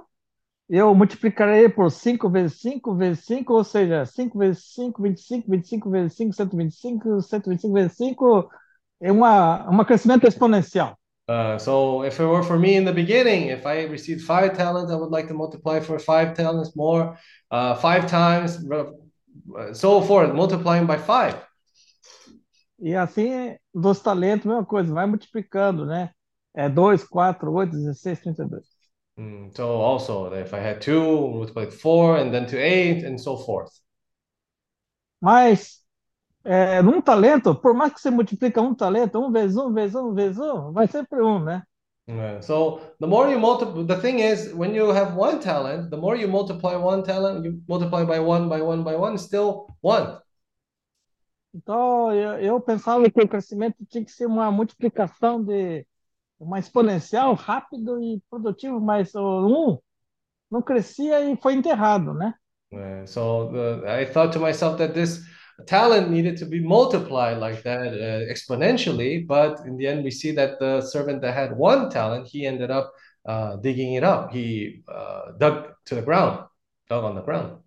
eu 0.68 0.94
multiplicaria 0.94 1.68
por 1.68 1.90
5 1.90 2.28
vezes 2.28 2.60
5 2.60 2.94
vezes 2.94 3.24
5, 3.24 3.52
ou 3.54 3.64
seja, 3.64 4.04
5 4.06 4.38
vezes 4.38 4.72
5, 4.74 5.02
25, 5.02 5.50
25 5.50 5.90
vezes 5.90 6.16
5, 6.16 6.32
125, 6.34 7.22
125 7.22 7.74
vezes 7.74 7.96
5, 7.96 8.50
é 9.00 9.10
uma, 9.10 9.68
um 9.70 9.84
crescimento 9.84 10.26
exponencial. 10.26 10.98
Uh, 11.26 11.58
so 11.58 12.04
if 12.04 12.20
it 12.20 12.26
were 12.26 12.42
for 12.42 12.58
me 12.58 12.76
in 12.76 12.84
the 12.84 12.92
beginning, 12.92 13.48
if 13.48 13.64
I 13.64 13.86
received 13.86 14.22
five 14.22 14.54
talents, 14.54 14.92
I 14.92 14.96
would 14.96 15.10
like 15.10 15.26
to 15.28 15.34
multiply 15.34 15.80
for 15.80 15.98
five 15.98 16.34
talents 16.34 16.76
more, 16.76 17.16
uh, 17.50 17.74
five 17.76 18.06
times, 18.06 18.58
uh, 18.70 19.72
so 19.72 20.02
forth, 20.02 20.34
multiplying 20.34 20.86
by 20.86 20.98
five. 20.98 21.34
E 22.78 22.94
assim, 22.94 23.56
dos 23.74 24.00
talentos, 24.00 24.44
mesma 24.44 24.66
coisa, 24.66 24.92
vai 24.92 25.06
multiplicando, 25.06 25.86
né? 25.86 26.10
É 26.54 26.68
2, 26.68 27.04
4, 27.04 27.52
8, 27.52 27.76
16, 27.76 28.20
32. 28.22 28.64
Mm, 29.16 29.50
so 29.54 29.80
also, 29.80 30.32
if 30.34 30.52
I 30.54 30.60
had 30.60 30.80
two, 30.80 31.28
multiply 31.30 31.66
four, 31.66 32.16
and 32.16 32.32
then 32.32 32.46
to 32.46 32.56
eight, 32.56 33.04
and 33.04 33.18
so 33.18 33.36
forth. 33.36 33.70
Mas 35.20 35.84
é, 36.44 36.82
num 36.82 37.00
talento, 37.00 37.54
por 37.54 37.74
mais 37.74 37.92
que 37.92 38.00
você 38.00 38.10
multiplica 38.10 38.60
um 38.60 38.74
talento, 38.74 39.18
um 39.18 39.32
vezes 39.32 39.56
um, 39.56 39.72
vezes 39.72 39.94
um, 39.94 40.12
vezes 40.12 40.38
um, 40.38 40.72
vai 40.72 40.86
sempre 40.86 41.22
um, 41.22 41.42
né? 41.42 41.62
Yeah. 42.06 42.42
So 42.42 42.80
the 43.00 43.06
more 43.06 43.30
you 43.30 43.38
multiply, 43.40 43.84
the 43.86 43.98
thing 43.98 44.20
is, 44.20 44.52
when 44.52 44.74
you 44.74 44.90
have 44.92 45.16
one 45.16 45.40
talent, 45.40 45.90
the 45.90 45.96
more 45.96 46.16
you 46.16 46.28
multiply 46.28 46.76
one 46.76 47.02
talent, 47.02 47.44
you 47.46 47.62
multiply 47.66 48.04
by 48.04 48.20
one, 48.20 48.48
by 48.48 48.60
one, 48.60 48.84
by 48.84 48.94
one, 48.94 49.16
still 49.16 49.68
one. 49.80 50.18
Então, 51.54 52.12
eu, 52.12 52.40
eu 52.40 52.60
pensava 52.60 53.08
que 53.08 53.22
o 53.22 53.28
crescimento 53.28 53.76
tinha 53.88 54.04
que 54.04 54.10
ser 54.10 54.26
uma 54.26 54.50
multiplicação 54.50 55.42
de 55.42 55.86
uma 56.44 56.58
exponencial, 56.58 57.34
rápido 57.34 58.00
e 58.00 58.22
produtivo, 58.30 58.80
mas 58.80 59.14
o 59.14 59.46
um 59.46 59.78
não 60.50 60.62
crescia 60.62 61.20
e 61.20 61.36
foi 61.36 61.54
enterrado, 61.54 62.14
né? 62.14 62.34
Uh, 62.72 63.06
so 63.06 63.50
the, 63.52 64.02
I 64.02 64.04
thought 64.04 64.32
to 64.32 64.40
myself 64.40 64.78
that 64.78 64.94
this 64.94 65.22
talent 65.66 66.10
needed 66.10 66.36
to 66.38 66.46
be 66.46 66.60
multiplied 66.60 67.38
like 67.38 67.62
that 67.62 67.94
uh, 67.94 68.30
exponentially, 68.30 69.24
but 69.26 69.60
in 69.66 69.76
the 69.76 69.86
end, 69.86 70.04
we 70.04 70.10
see 70.10 70.32
that 70.32 70.58
the 70.58 70.80
servant 70.80 71.20
that 71.22 71.34
had 71.34 71.56
one 71.56 71.88
talent, 71.88 72.26
he 72.26 72.46
ended 72.46 72.70
up 72.70 72.92
uh, 73.26 73.56
digging 73.56 73.94
it 73.94 74.04
up. 74.04 74.32
He 74.32 74.82
uh, 74.88 75.32
dug 75.38 75.68
to 75.86 75.94
the 75.94 76.02
ground, 76.02 76.46
dug 76.88 77.04
on 77.04 77.14
the 77.14 77.22
ground. 77.22 77.60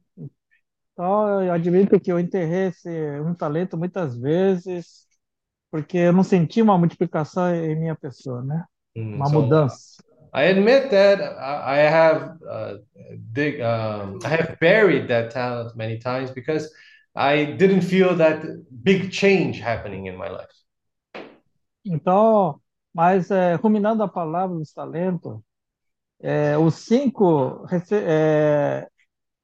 Então, 0.94 1.44
eu 1.44 1.54
admito 1.54 2.00
que 2.00 2.12
eu 2.12 2.20
enterrei 2.20 2.70
esse 2.70 2.90
um 3.22 3.34
talento 3.34 3.78
muitas 3.78 4.18
vezes, 4.18 5.07
porque 5.72 5.98
eu 5.98 6.14
não 6.14 6.24
senti 6.24 6.62
uma 6.62 6.78
multiplicação 6.78 7.54
em 7.54 7.76
minha 7.76 7.96
pessoa, 7.96 8.44
né? 8.44 8.66
Mm, 8.96 9.24
Uma 9.24 9.26
so 9.26 9.40
mudança. 9.42 9.98
I 10.34 10.44
admit 10.44 10.92
that 10.92 11.22
I, 11.22 11.78
I 11.78 11.78
have 11.80 12.38
uh, 12.48 12.78
dig, 13.34 13.62
um, 13.62 14.20
I 14.24 14.30
have 14.30 14.58
buried 14.60 15.08
that 15.10 15.32
talent 15.32 15.76
many 15.76 16.00
times 16.00 16.32
because 16.32 16.70
I 17.16 17.46
didn't 17.58 17.82
feel 17.82 18.16
that 18.18 18.44
big 18.84 19.12
change 19.12 19.60
happening 19.60 20.08
in 20.08 20.18
my 20.18 20.30
life. 20.30 20.54
Então, 21.86 22.62
mas 22.94 23.32
é, 23.32 23.56
ruminando 23.56 24.04
a 24.04 24.08
palavra 24.08 24.58
dos 24.58 24.74
talentos, 24.74 25.40
é, 26.22 26.58
os 26.58 26.76
cinco, 26.76 27.66
é, 27.92 28.88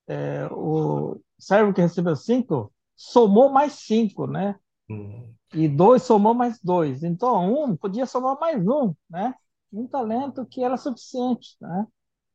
é, 0.08 0.48
o 0.52 1.20
servo 1.40 1.74
que 1.74 1.82
recebeu 1.82 2.16
cinco 2.16 2.74
somou 2.96 3.50
mais 3.52 3.74
cinco, 3.74 4.28
né? 4.28 4.56
Mm. 4.90 5.36
E 5.54 5.68
dois 5.68 6.04
somou 6.04 6.34
mais 6.34 6.60
dois. 6.62 7.04
Então, 7.04 7.54
um 7.66 7.76
podia 7.78 8.06
somar 8.06 8.38
mais 8.40 8.58
um, 8.66 8.94
né? 9.10 9.34
Um 9.72 9.88
talento 9.88 10.46
que 10.46 10.64
era 10.64 10.78
suficiente, 10.78 11.56
né? 11.62 11.86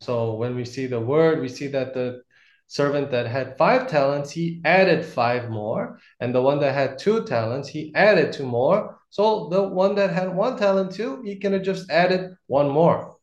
So 0.00 0.34
when 0.34 0.54
we 0.54 0.64
see 0.64 0.86
the 0.86 1.00
word, 1.00 1.40
we 1.40 1.48
see 1.48 1.68
that 1.68 1.92
the 1.92 2.22
servant 2.68 3.10
that 3.10 3.26
had 3.26 3.56
five 3.56 3.88
talents, 3.88 4.30
he 4.30 4.60
added 4.64 5.04
five 5.04 5.50
more, 5.50 5.98
and 6.20 6.32
the 6.32 6.40
one 6.40 6.60
that 6.60 6.72
had 6.74 6.98
two 6.98 7.24
talents, 7.24 7.68
he 7.68 7.92
added 7.94 8.32
two 8.32 8.46
more. 8.46 8.98
So 9.10 9.48
the 9.48 9.62
one 9.62 9.96
that 9.96 10.10
had 10.10 10.34
one 10.36 10.56
talent 10.56 10.92
too, 10.92 11.22
he 11.24 11.36
can 11.36 11.52
have 11.52 11.62
just 11.62 11.90
added 11.90 12.36
one 12.46 12.68
more. 12.70 13.16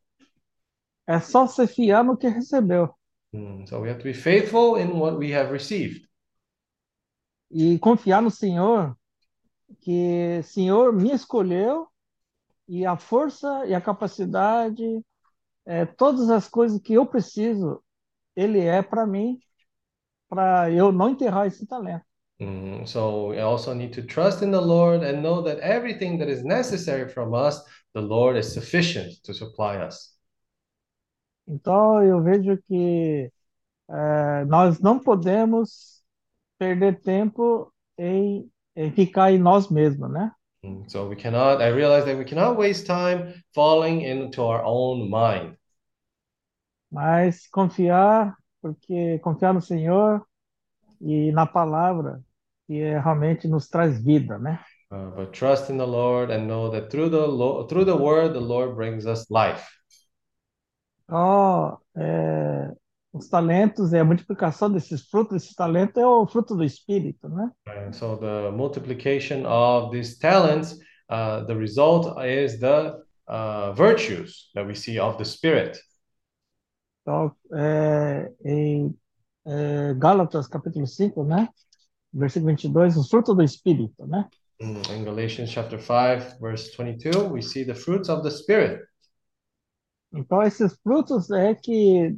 É 1.07 1.19
só 1.19 1.47
ser 1.47 1.67
fiar 1.67 2.03
no 2.03 2.17
que 2.17 2.27
recebeu. 2.27 2.89
Mm, 3.33 3.67
So 3.67 3.79
we 3.81 3.87
have 3.89 3.99
to 3.99 4.03
be 4.03 4.13
faithful 4.13 4.75
in 4.75 4.97
what 4.99 5.17
we 5.17 5.31
have 5.31 5.51
received. 5.51 6.07
E 7.51 7.77
confiar 7.79 8.21
no 8.21 8.29
Senhor, 8.31 8.97
que 9.81 10.39
o 10.39 10.43
Senhor 10.43 10.93
me 10.93 11.11
escolheu 11.11 11.87
e 12.67 12.85
a 12.85 12.97
força 12.97 13.65
e 13.65 13.73
a 13.73 13.81
capacidade, 13.81 14.83
é, 15.65 15.85
todas 15.85 16.29
as 16.29 16.47
coisas 16.47 16.79
que 16.79 16.93
eu 16.93 17.05
preciso, 17.05 17.83
Ele 18.35 18.59
é 18.59 18.81
para 18.81 19.05
mim, 19.05 19.39
para 20.27 20.71
eu 20.71 20.91
não 20.91 21.09
enterrar 21.09 21.47
esse 21.47 21.65
talento. 21.65 22.05
Mm, 22.39 22.85
so 22.85 23.29
we 23.29 23.39
also 23.39 23.73
need 23.73 23.93
to 23.93 24.05
trust 24.05 24.43
in 24.43 24.51
the 24.51 24.59
Lord 24.59 25.05
and 25.05 25.21
know 25.21 25.41
that 25.43 25.59
everything 25.61 26.17
that 26.17 26.29
is 26.29 26.43
necessary 26.43 27.07
from 27.07 27.33
us, 27.33 27.63
the 27.93 28.01
Lord 28.01 28.37
is 28.37 28.53
sufficient 28.53 29.21
to 29.23 29.33
supply 29.33 29.77
us. 29.77 30.13
Então, 31.47 32.03
eu 32.03 32.21
vejo 32.21 32.57
que 32.67 33.31
é, 33.89 34.45
nós 34.45 34.79
não 34.79 34.99
podemos 34.99 36.03
perder 36.57 36.99
tempo 37.01 37.71
em, 37.97 38.49
ficar 38.95 39.31
em 39.31 39.39
nós 39.39 39.69
mesmos, 39.69 40.11
né? 40.11 40.31
Mm, 40.63 40.89
So 40.89 41.07
we 41.07 41.15
cannot, 41.15 41.61
I 41.61 41.69
realize 41.69 42.05
that 42.05 42.17
we 42.17 42.25
cannot 42.25 42.57
waste 42.57 42.85
time 42.85 43.43
falling 43.53 44.01
into 44.01 44.41
our 44.43 44.61
own 44.63 45.09
mind. 45.09 45.57
Mas 46.91 47.47
confiar, 47.47 48.35
porque 48.61 49.19
confiar 49.19 49.53
no 49.53 49.61
Senhor 49.61 50.25
e 51.01 51.31
na 51.33 51.45
palavra, 51.45 52.23
que 52.67 52.81
é, 52.81 52.99
realmente 52.99 53.47
nos 53.47 53.67
traz 53.69 54.03
vida, 54.03 54.39
né? 54.39 54.59
Uh, 54.91 55.09
but 55.15 55.33
trust 55.33 55.69
in 55.69 55.77
the 55.77 55.85
Lord 55.85 56.31
and 56.31 56.47
know 56.47 56.69
that 56.69 56.89
through 56.89 57.09
the 57.09 57.27
Lo- 57.27 57.65
through 57.67 57.85
the 57.85 57.95
word, 57.97 58.33
the 58.33 58.39
Lord 58.41 58.75
brings 58.75 59.05
us 59.05 59.29
life. 59.29 59.67
Ó, 61.09 61.79
é, 61.95 62.75
os 63.15 63.29
talentos 63.29 63.93
e 63.93 63.97
a 63.97 64.03
multiplicação 64.03 64.69
desses 64.69 65.07
frutos, 65.07 65.35
desses 65.35 65.55
talentos 65.55 65.95
é 65.95 66.05
o 66.05 66.27
fruto 66.27 66.53
do 66.53 66.65
Espírito, 66.65 67.29
né? 67.29 67.49
And 67.65 67.93
so 67.93 68.17
the 68.17 68.51
multiplication 68.51 69.45
of 69.45 69.91
these 69.91 70.19
talents, 70.19 70.73
uh, 71.09 71.45
the 71.47 71.55
result 71.55 72.13
is 72.25 72.59
the 72.59 72.93
uh, 73.29 73.73
virtues 73.73 74.51
that 74.53 74.67
we 74.67 74.75
see 74.75 74.99
of 74.99 75.17
the 75.17 75.23
Spirit. 75.23 75.79
Então, 77.01 77.31
é, 77.53 78.33
em 78.43 78.93
é, 79.45 79.93
Gálatas 79.93 80.47
capítulo 80.47 80.85
5, 80.85 81.23
né? 81.23 81.47
Versículo 82.11 82.47
22, 82.51 82.97
os 82.97 83.09
frutos 83.09 83.35
do 83.35 83.43
Espírito, 83.43 84.05
né? 84.07 84.27
Mm, 84.59 84.81
In 84.93 85.03
Galatians 85.05 85.51
chapter 85.51 85.79
5, 85.79 86.41
verse 86.41 86.75
22, 86.75 87.31
we 87.31 87.41
see 87.41 87.63
the 87.63 87.75
fruits 87.75 88.09
of 88.09 88.23
the 88.23 88.31
Spirit. 88.31 88.83
Então, 90.11 90.41
esses 90.41 90.77
frutos 90.81 91.29
é 91.29 91.53
que 91.53 92.17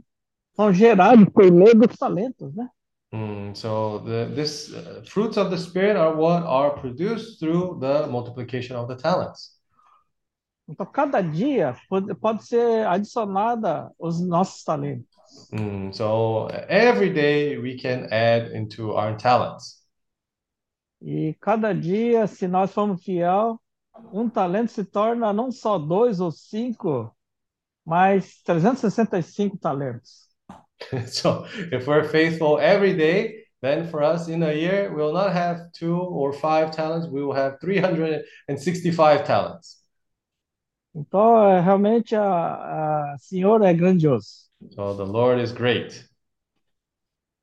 são 0.57 0.73
gerados 0.73 1.25
por 1.29 1.49
meio 1.51 1.75
dos 1.75 1.95
talentos, 1.95 2.53
né? 2.55 2.67
Mm, 3.13 3.55
so 3.55 3.99
the 3.99 4.25
this 4.35 4.73
uh, 4.73 5.01
fruits 5.05 5.37
of 5.37 5.49
the 5.49 5.57
Spirit 5.57 5.95
are 5.95 6.13
what 6.13 6.43
are 6.43 6.71
produced 6.71 7.39
through 7.39 7.79
the 7.79 8.07
multiplication 8.07 8.75
of 8.75 8.87
the 8.87 8.95
talents. 9.01 9.55
Então, 10.67 10.85
cada 10.85 11.21
dia 11.21 11.77
pode, 11.87 12.13
pode 12.15 12.45
ser 12.45 12.85
adicionada 12.85 13.89
os 13.97 14.19
nossos 14.19 14.61
talentos. 14.63 15.07
Mm, 15.53 15.93
so 15.93 16.49
every 16.67 17.13
day 17.13 17.57
we 17.57 17.77
can 17.77 18.11
add 18.11 18.53
into 18.53 18.91
our 18.91 19.15
talents. 19.15 19.85
E 21.01 21.33
cada 21.39 21.73
dia, 21.73 22.27
se 22.27 22.47
nós 22.47 22.73
formos 22.73 23.03
fiel, 23.03 23.61
um 24.11 24.27
talento 24.29 24.71
se 24.71 24.83
torna 24.83 25.31
não 25.31 25.51
só 25.51 25.77
dois 25.77 26.19
ou 26.19 26.31
cinco, 26.31 27.15
mas 27.85 28.41
365 28.43 29.57
talentos. 29.57 30.26
So 31.07 31.45
if 31.71 31.87
we're 31.87 32.07
faithful 32.07 32.59
every 32.59 32.95
day, 32.95 33.43
then 33.61 33.87
for 33.89 34.03
us 34.03 34.27
in 34.27 34.43
a 34.43 34.53
year, 34.53 34.93
we'll 34.93 35.13
not 35.13 35.33
have 35.33 35.71
two 35.73 35.99
or 35.99 36.31
five 36.31 36.71
talents, 36.71 37.07
we 37.07 37.23
will 37.23 37.33
have 37.33 37.59
365 37.59 39.25
talents. 39.25 39.83
Então, 40.95 41.61
realmente, 41.61 42.15
a, 42.15 43.13
a 43.13 43.17
Senhor 43.19 43.61
é 43.63 43.73
grandioso. 43.73 44.47
So 44.71 44.95
the 44.95 45.05
Lord 45.05 45.39
is 45.39 45.51
great. 45.51 46.03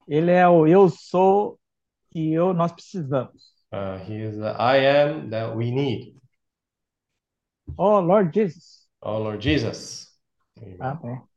Ele 0.09 0.31
é 0.33 0.47
o 0.49 0.67
eu 0.67 0.89
sou 0.89 1.59
que 2.11 2.33
eu, 2.33 2.53
nós 2.53 2.73
precisamos. 2.73 3.55
Uh, 3.73 3.99
he 4.05 4.23
is 4.23 4.37
the 4.37 4.55
I 4.59 4.79
am 4.79 5.31
that 5.31 5.57
we 5.57 5.71
need. 5.71 6.17
Oh, 7.79 8.01
Lord 8.01 8.33
Jesus. 8.33 8.87
Oh 9.03 9.19
Lord 9.19 9.41
Jesus. 9.41 10.13
Amen. 10.61 10.77
Amém. 10.81 11.34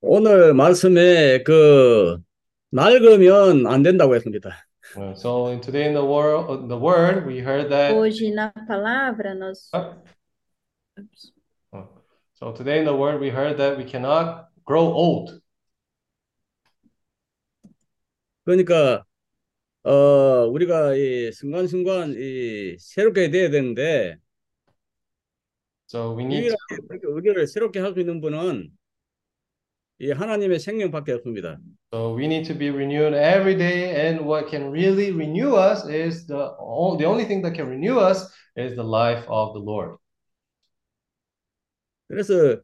오늘 0.00 0.54
말씀에 0.54 1.42
그 1.42 2.18
낡으면 2.70 3.66
안 3.66 3.82
된다고 3.82 4.14
했습니다. 4.14 4.50
Uh, 4.96 5.14
So 5.14 5.48
in 5.48 5.60
today 5.60 5.86
in 5.86 5.92
the 5.94 6.04
world, 6.04 6.68
the 6.68 6.78
word, 6.78 7.26
we 7.26 7.40
heard 7.40 7.68
that. 7.68 7.92
Hoje, 7.94 8.32
na 8.32 8.50
palavra, 8.66 9.34
nós. 9.34 9.68
Oh. 11.72 11.88
So 12.32 12.52
today 12.52 12.78
in 12.78 12.84
the 12.86 12.96
word, 12.96 13.20
we 13.20 13.28
heard 13.28 13.58
that 13.58 13.76
we 13.76 13.84
cannot 13.84 14.48
grow 14.64 14.86
old. 14.86 15.40
그러니까 18.44 19.04
어 19.82 20.46
우리가 20.48 20.94
이 20.94 21.32
순간순간 21.32 22.14
이 22.16 22.76
새롭게 22.78 23.30
돼야 23.30 23.50
되는데 23.50 24.16
So 25.86 26.16
we 26.16 26.24
need 26.24 26.48
유일하게 26.48 27.06
우리를 27.06 27.46
새롭게 27.46 27.80
할 27.80 27.92
수 27.92 28.00
있는 28.00 28.22
분은 28.22 28.70
이 30.00 30.10
하나님의 30.12 30.60
생명밖에 30.60 31.12
없습니다. 31.12 31.58
So 31.92 32.14
we 32.16 32.26
need 32.26 32.46
to 32.46 32.56
be 32.56 32.68
renewed 32.70 33.14
every 33.14 33.56
day, 33.56 33.90
and 33.94 34.24
what 34.24 34.48
can 34.48 34.70
really 34.70 35.10
renew 35.10 35.56
us 35.56 35.84
is 35.88 36.26
the 36.26 36.54
the 36.98 37.06
only 37.06 37.24
thing 37.24 37.42
that 37.42 37.54
can 37.54 37.66
renew 37.68 37.98
us 37.98 38.30
is 38.56 38.76
the 38.76 38.86
life 38.86 39.26
of 39.28 39.54
the 39.54 39.64
Lord. 39.64 39.98
그래서 42.08 42.62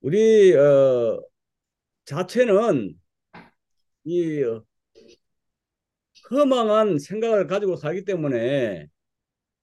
우리 0.00 0.54
어 0.54 1.20
자체는 2.04 2.94
이 4.04 4.42
어, 4.42 4.64
허망한 6.30 6.98
생각을 6.98 7.46
가지고 7.46 7.76
살기 7.76 8.04
때문에 8.04 8.86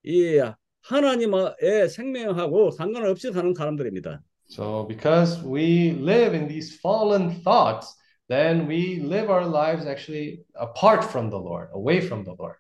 이 0.03 0.41
하나님의 0.82 1.89
생명하고 1.89 2.71
상관없이 2.71 3.32
사는 3.32 3.53
사람들입니다. 3.53 4.21
So 4.48 4.84
because 4.84 5.42
we 5.42 5.92
live 5.92 6.34
in 6.34 6.48
these 6.48 6.76
fallen 6.80 7.40
thoughts, 7.42 7.94
then 8.28 8.66
we 8.66 9.01
live 9.01 9.30
our 9.30 9.46
lives 9.46 9.86
actually 9.86 10.44
apart 10.55 11.05
from 11.05 11.30
the 11.30 11.38
Lord, 11.38 11.68
away 11.72 12.01
from 12.01 12.24
the 12.24 12.34
Lord. 12.38 12.57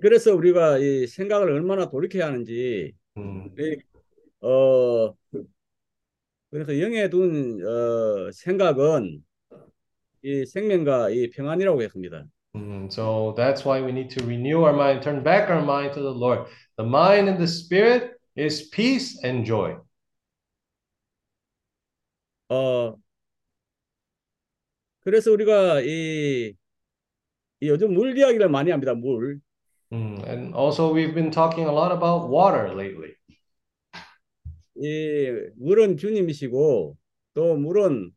그래서 0.00 0.32
우리가 0.34 0.78
이 0.78 1.06
생각을 1.06 1.50
얼마나 1.50 1.88
돌이켜야 1.90 2.26
하는지 2.26 2.92
Mm. 3.16 3.50
이, 3.58 3.76
어 4.46 5.12
그래서 6.50 6.78
영에 6.80 7.08
둔 7.10 7.58
어, 7.66 8.30
생각은 8.32 9.22
이 10.22 10.46
생명과 10.46 11.10
이 11.10 11.30
평안이라고 11.30 11.82
했습니다. 11.82 12.24
Mm, 12.54 12.88
So 12.90 13.34
that's 13.36 13.64
why 13.64 13.80
we 13.82 13.90
need 13.90 14.10
to 14.16 14.24
renew 14.24 14.62
our 14.62 14.74
mind, 14.74 15.02
turn 15.02 15.22
back 15.22 15.50
our 15.50 15.62
mind 15.62 15.92
to 15.94 16.00
the 16.00 16.14
Lord. 16.14 16.46
The 16.76 16.84
mind 16.86 17.28
and 17.28 17.38
the 17.38 17.46
spirit 17.48 18.13
is 18.36 18.70
peace 18.70 19.18
and 19.24 19.44
joy. 19.46 19.76
어 22.48 22.96
그래서 25.00 25.30
우리가 25.32 25.80
이, 25.80 26.52
이 27.60 27.68
요즘 27.68 27.94
물 27.94 28.16
이야기를 28.16 28.48
많이 28.48 28.70
합니다. 28.70 28.94
물. 28.94 29.40
Mm, 29.92 30.22
And 30.24 30.54
also, 30.54 30.92
we've 30.94 31.14
been 31.14 31.32
talking 31.32 31.66
a 31.66 31.72
lot 31.72 31.90
about 31.90 32.28
water 32.30 32.72
lately. 32.74 33.14
이 34.76 35.50
물은 35.56 35.96
주님이시고 35.96 36.96
또 37.34 37.56
물은 37.56 38.12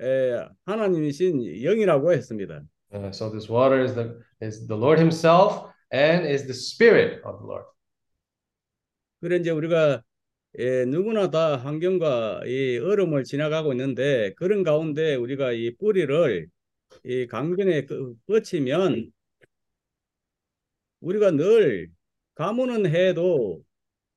에, 0.00 0.46
하나님이신 0.64 1.62
영이라고 1.64 2.12
했습니다. 2.12 2.62
Uh, 2.92 3.08
so 3.10 3.28
this 3.30 3.50
water 3.50 3.82
is 3.82 3.94
the 3.94 4.22
is 4.40 4.66
the 4.68 4.76
Lord 4.76 4.98
Himself 4.98 5.66
and 5.90 6.24
is 6.24 6.44
the 6.46 6.54
Spirit 6.54 7.20
of 7.24 7.40
the 7.40 7.46
Lord. 7.46 7.64
그래 9.21 9.37
이제 9.37 9.51
우리가 9.51 10.03
예, 10.59 10.85
누구나 10.85 11.29
다 11.29 11.57
환경과 11.57 12.41
이 12.45 12.77
얼음을 12.79 13.23
지나가고 13.23 13.71
있는데 13.73 14.33
그런 14.35 14.63
가운데 14.63 15.15
우리가 15.15 15.53
이 15.53 15.75
뿌리를 15.77 16.47
이 17.05 17.27
강변에 17.27 17.85
그- 17.85 18.15
뻗치면 18.27 19.11
우리가 21.01 21.31
늘 21.31 21.89
가무는 22.35 22.85
해도 22.87 23.63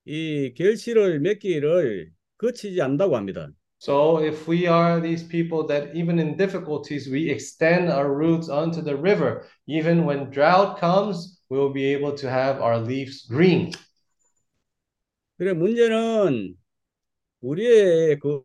이 0.06 0.54
결실을 0.56 1.20
맺기를 1.20 2.10
거치지 2.38 2.80
않는다고 2.82 3.16
합니다. 3.16 3.50
So 3.80 4.18
if 4.24 4.48
we 4.50 4.66
are 4.66 5.00
these 5.00 5.22
people 5.28 5.66
that 5.68 5.94
even 5.94 6.18
in 6.18 6.36
difficulties 6.36 7.10
we 7.10 7.30
extend 7.30 7.92
our 7.92 8.08
roots 8.08 8.48
onto 8.48 8.80
the 8.82 8.96
river, 8.96 9.44
even 9.66 10.06
when 10.06 10.30
drought 10.30 10.80
comes, 10.80 11.42
we 11.50 11.58
will 11.58 11.72
be 11.72 11.84
able 11.92 12.14
to 12.16 12.28
have 12.28 12.62
our 12.62 12.78
leaves 12.80 13.28
green. 13.28 13.72
그래 15.36 15.52
문제는 15.52 16.56
우리의 17.42 18.18
그 18.20 18.44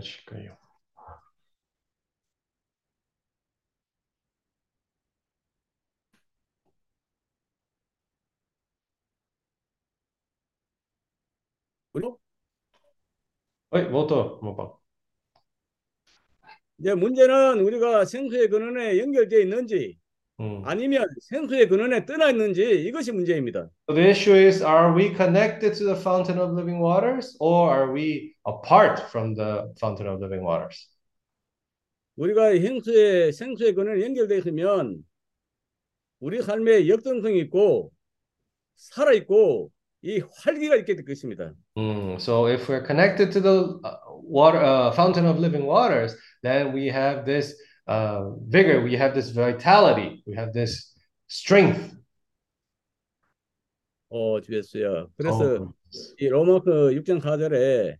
쉴까요? 0.00 0.56
우리 11.96 12.06
어이, 13.70 13.84
뭐또 13.88 14.38
뭐 14.42 14.54
봐. 14.54 14.70
이제 16.78 16.94
문제는 16.94 17.60
우리가 17.60 18.04
생수의 18.04 18.48
근원에 18.48 18.98
연결되어 18.98 19.40
있는지 19.40 19.98
음. 20.40 20.60
아니면 20.66 21.06
생수의 21.22 21.68
근원에 21.68 22.04
떠나 22.04 22.28
있는지 22.28 22.62
이것이 22.82 23.12
문제입니다. 23.12 23.70
So 23.88 23.94
the 23.94 24.10
issue 24.10 24.34
is, 24.34 24.62
are 24.62 24.94
we 24.94 25.14
connected 25.16 25.72
to 25.78 25.86
the 25.86 25.96
fountain 25.96 26.38
of 26.38 26.52
living 26.52 26.82
waters, 26.82 27.34
or 27.40 27.72
are 27.72 27.90
we 27.90 28.34
apart 28.46 29.00
from 29.08 29.34
the 29.34 29.72
fountain 29.80 30.06
of 30.06 30.20
living 30.20 30.44
waters? 30.46 30.90
우리가 32.16 32.48
행수의 32.60 33.32
생수의 33.32 33.72
근원에 33.72 34.02
연결되어 34.02 34.36
있으면 34.36 35.02
우리 36.20 36.42
삶에 36.42 36.88
역동성이 36.88 37.40
있고 37.40 37.90
살아 38.76 39.14
있고 39.14 39.72
이 40.05 40.19
활기가 40.43 40.75
있게 40.77 40.95
될 40.95 41.05
것입니다. 41.05 41.53
Mm, 41.77 42.15
so 42.19 42.47
if 42.47 42.67
we're 42.67 42.85
connected 42.85 43.31
to 43.31 43.39
the 43.39 43.79
uh, 43.83 43.97
water 44.23 44.57
uh, 44.59 44.91
fountain 44.93 45.25
of 45.27 45.37
living 45.39 45.65
waters, 45.65 46.15
then 46.41 46.73
we 46.73 46.87
have 46.87 47.23
this 47.25 47.53
uh, 47.87 48.31
vigor, 48.49 48.81
we 48.81 48.95
have 48.97 49.13
this 49.13 49.29
vitality, 49.31 50.23
we 50.25 50.33
have 50.35 50.53
this 50.53 50.95
strength. 51.27 51.95
어, 54.09 54.41
주였어요. 54.41 55.07
그래서 55.15 55.37
Oh, 55.39 55.71
이 56.19 56.27
로마서 56.27 56.91
6장 56.91 57.21
4절에 57.21 57.95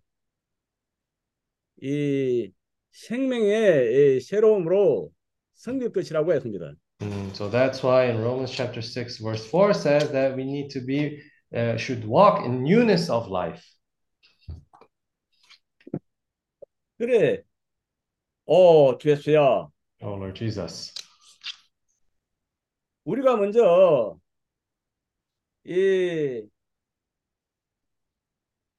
이 1.81 2.51
생명의 2.91 4.17
이 4.17 4.19
새로움으로 4.21 5.11
섬길 5.53 5.91
것이라고 5.93 6.33
했습니다. 6.33 6.73
mm, 7.01 7.31
so 7.33 7.49
that's 7.49 7.81
why 7.83 8.05
in 8.09 8.17
Romans 8.21 8.51
chapter 8.51 8.81
6, 8.81 9.17
verse 9.19 9.45
4 9.45 9.73
says 9.73 10.11
that 10.11 10.35
we 10.35 10.43
need 10.43 10.69
to 10.69 10.81
be, 10.85 11.17
uh, 11.54 11.76
should 11.76 12.06
walk 12.06 12.44
in 12.44 12.62
newness 12.62 13.10
of 13.10 13.28
life. 13.28 13.62
그래. 16.98 17.42
어, 18.46 18.96
주였어요. 18.98 19.72
Oh, 20.00 20.14
Lord 20.16 20.34
Jesus. 20.34 20.94
우리가 23.04 23.36
먼저 23.36 24.18
이 25.64 26.48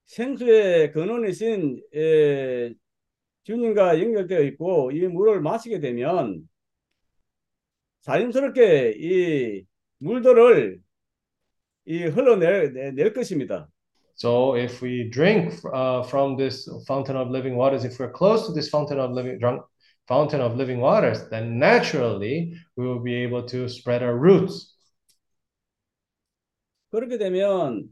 생수의 0.06 0.92
근원이신 0.92 1.82
에, 1.94 2.74
주님과 3.44 4.00
연결되어 4.00 4.40
있고 4.42 4.90
이 4.92 5.06
물을 5.06 5.40
마시게 5.40 5.80
되면 5.80 6.48
자연스럽게 8.02 8.94
이 8.98 9.64
물들을 9.98 10.80
이 11.88 12.04
흘러낼 12.04 12.74
내- 12.74 12.90
낼 12.92 13.12
것입니다. 13.14 13.66
So 14.14 14.56
if 14.56 14.82
we 14.82 15.08
drink 15.10 15.54
uh, 15.72 16.02
from 16.02 16.36
this 16.36 16.68
fountain 16.86 17.16
of 17.16 17.30
living 17.30 17.56
waters, 17.56 17.84
if 17.84 17.98
we're 17.98 18.12
close 18.12 18.46
to 18.46 18.52
this 18.52 18.68
fountain 18.68 19.00
of 19.00 19.12
living 19.12 19.38
drunk, 19.38 19.62
fountain 20.06 20.42
of 20.42 20.54
living 20.56 20.80
waters, 20.80 21.26
then 21.30 21.58
naturally 21.58 22.52
we 22.76 22.84
will 22.84 23.00
be 23.00 23.14
able 23.14 23.42
to 23.46 23.68
spread 23.68 24.02
our 24.02 24.18
roots. 24.18 24.74
그렇게 26.90 27.16
되면 27.16 27.88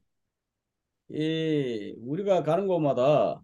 이 1.09 1.95
우리가 1.99 2.43
가는 2.43 2.67
곳마다 2.67 3.41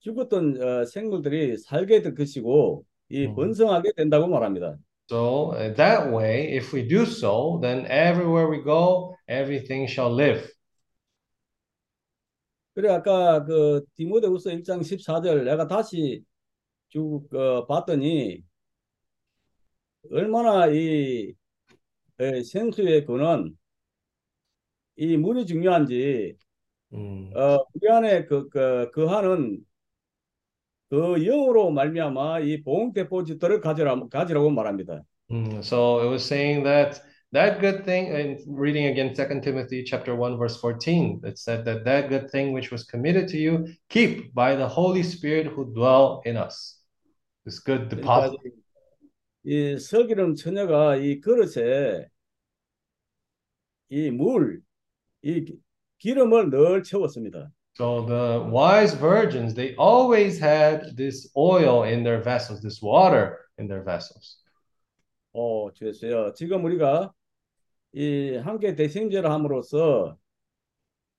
죽었던 0.00 0.60
어, 0.60 0.84
생물들이 0.84 1.56
살게 1.56 2.02
될 2.02 2.14
것이고 2.14 2.84
이 3.08 3.26
음. 3.26 3.34
번성하게 3.36 3.92
된다고 3.96 4.26
말합니다. 4.26 4.76
So 5.08 5.52
uh, 5.52 5.74
that 5.76 6.10
way, 6.10 6.56
if 6.56 6.72
we 6.72 6.86
do 6.86 7.04
so, 7.04 7.58
then 7.60 7.86
everywhere 7.86 8.48
we 8.48 8.62
go, 8.62 9.14
everything 9.32 9.88
shall 9.88 10.12
live. 10.14 10.48
그래 12.74 12.90
아까 12.90 13.44
그 13.44 13.84
디모데후서 13.96 14.50
1장 14.50 14.82
14절 14.82 15.44
내가 15.44 15.66
다시 15.66 16.22
쭉 16.88 17.28
어, 17.34 17.66
봤더니 17.66 18.42
얼마나 20.10 20.68
이 20.68 21.34
에, 22.20 22.42
생수의 22.42 23.04
근원 23.04 23.56
이 24.96 25.16
물이 25.16 25.46
중요한지 25.46 26.36
Mm. 26.92 27.32
어, 27.34 27.64
우리 27.72 27.88
안에 27.90 28.26
그, 28.26 28.50
그, 28.50 28.90
그 28.92 29.06
하는 29.06 29.64
그 30.90 31.16
영으로 31.24 31.70
말미암아 31.70 32.40
이 32.40 32.62
보응 32.62 32.92
대포지들을 32.92 33.60
가지라, 33.62 34.08
가지라고 34.10 34.50
말합니다. 34.50 35.02
Mm, 35.30 35.62
So 35.62 36.00
it 36.00 36.10
was 36.10 36.22
saying 36.22 36.64
that 36.64 37.00
that 37.33 37.59
good 37.59 37.83
thing, 37.85 38.11
and 38.15 38.39
reading 38.47 38.87
again 38.87 39.13
2 39.13 39.41
Timothy 39.41 39.83
chapter 39.83 40.15
1, 40.15 40.37
verse 40.37 40.57
14, 40.59 41.21
it 41.23 41.37
said 41.37 41.65
that 41.65 41.83
that 41.85 42.09
good 42.09 42.29
thing 42.31 42.53
which 42.53 42.71
was 42.71 42.83
committed 42.85 43.27
to 43.29 43.37
you, 43.37 43.67
keep 43.89 44.33
by 44.33 44.55
the 44.55 44.67
Holy 44.67 45.03
Spirit 45.03 45.47
who 45.47 45.65
dwell 45.73 46.21
in 46.25 46.37
us. 46.37 46.79
This 47.45 47.59
good 47.59 47.89
그러니까 47.89 48.31
deposit. 48.31 48.39
이 49.45 49.77
서기름 49.79 50.35
처녀가 50.35 50.97
이 50.97 51.21
그릇에 51.21 52.07
이 53.89 54.11
물, 54.11 54.61
이 55.21 55.45
기- 55.45 55.59
기름을 55.99 56.49
늘 56.49 56.83
채웠습니다. 56.83 57.51
So 57.77 58.05
the 58.05 58.41
wise 58.51 58.93
virgins, 58.95 59.53
they 59.53 59.75
always 59.77 60.39
had 60.41 60.95
this 60.97 61.29
oil 61.37 61.83
in 61.83 62.03
their 62.03 62.21
vessels, 62.21 62.59
this 62.61 62.81
water 62.81 63.37
in 63.59 63.67
their 63.67 63.83
vessels. 63.83 64.41
어, 65.33 65.71
주였어요. 65.73 66.33
지금 66.33 66.65
우리가 66.65 67.13
이 67.92 68.36
함께 68.36 68.74
대생제를 68.74 69.30
함으로써 69.30 70.16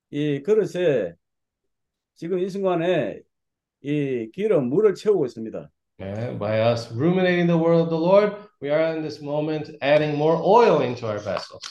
이 0.10 0.42
그릇에 0.44 1.14
지금 2.16 2.40
이 2.40 2.50
순간에 2.50 3.22
이 3.82 4.30
기름, 4.34 4.70
물을 4.70 4.96
채우고 4.96 5.26
있습니다. 5.26 5.70
Okay? 6.00 6.38
By 6.38 6.72
us 6.72 6.92
ruminating 6.92 7.48
the 7.48 7.58
word 7.58 7.82
of 7.82 7.90
the 7.90 8.00
Lord, 8.00 8.36
we 8.62 8.70
are 8.70 8.96
in 8.96 9.02
this 9.02 9.22
moment 9.22 9.72
adding 9.82 10.16
more 10.18 10.38
oil 10.38 10.82
into 10.82 11.08
our 11.08 11.20
vessels. 11.20 11.62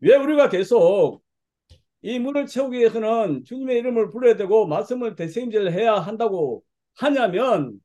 왜 0.00 0.16
우리가 0.16 0.48
계속 0.48 1.22
이 2.02 2.18
물을 2.18 2.46
채우기 2.46 2.78
위해서는 2.78 3.44
주님의 3.44 3.78
이름을 3.78 4.10
불러야 4.10 4.36
되고 4.36 4.66
말씀을 4.66 5.14
대생제를 5.14 5.72
해야 5.72 5.94
한다고 5.94 6.64
하냐면 6.94 7.80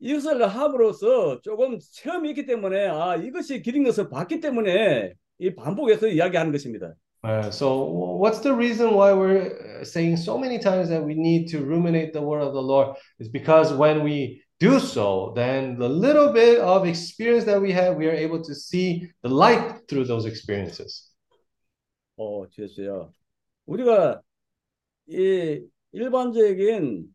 이것을 0.00 0.46
함으로써 0.46 1.40
조금 1.40 1.78
체험이 1.92 2.30
있기 2.30 2.46
때문에 2.46 2.86
아 2.88 3.16
이것이 3.16 3.62
길인 3.62 3.84
것을 3.84 4.08
봤기 4.08 4.40
때문에 4.40 5.14
이 5.38 5.54
반복해서 5.54 6.08
이야기하는 6.08 6.52
것입니다. 6.52 6.94
Uh, 7.24 7.48
so 7.50 8.18
what's 8.20 8.40
the 8.40 8.52
reason 8.52 8.94
why 8.94 9.10
we're 9.10 9.80
uh, 9.80 9.82
saying 9.82 10.14
so 10.14 10.36
many 10.36 10.58
times 10.58 10.90
that 10.90 11.02
we 11.02 11.14
need 11.14 11.48
to 11.48 11.64
ruminate 11.64 12.12
the 12.12 12.20
word 12.20 12.42
of 12.42 12.52
the 12.52 12.60
Lord 12.60 12.96
is 13.18 13.30
because 13.30 13.72
when 13.72 14.04
we 14.04 14.44
do 14.60 14.78
so, 14.78 15.32
then 15.34 15.78
the 15.78 15.88
little 15.88 16.34
bit 16.34 16.60
of 16.60 16.86
experience 16.86 17.44
that 17.44 17.60
we 17.60 17.72
have, 17.72 17.96
we 17.96 18.06
are 18.08 18.12
able 18.12 18.42
to 18.42 18.54
see 18.54 19.08
the 19.22 19.28
light 19.30 19.88
through 19.88 20.04
those 20.04 20.26
experiences. 20.26 21.10
어, 22.16 22.46
주였어요. 22.50 23.10
우리가 23.66 24.20
이 25.08 25.60
일반적인 25.92 27.13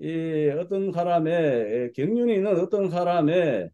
이 0.00 0.48
어떤 0.58 0.92
사람의 0.92 1.92
경륜이 1.92 2.34
있는 2.34 2.58
어떤 2.58 2.88
사람의 2.90 3.70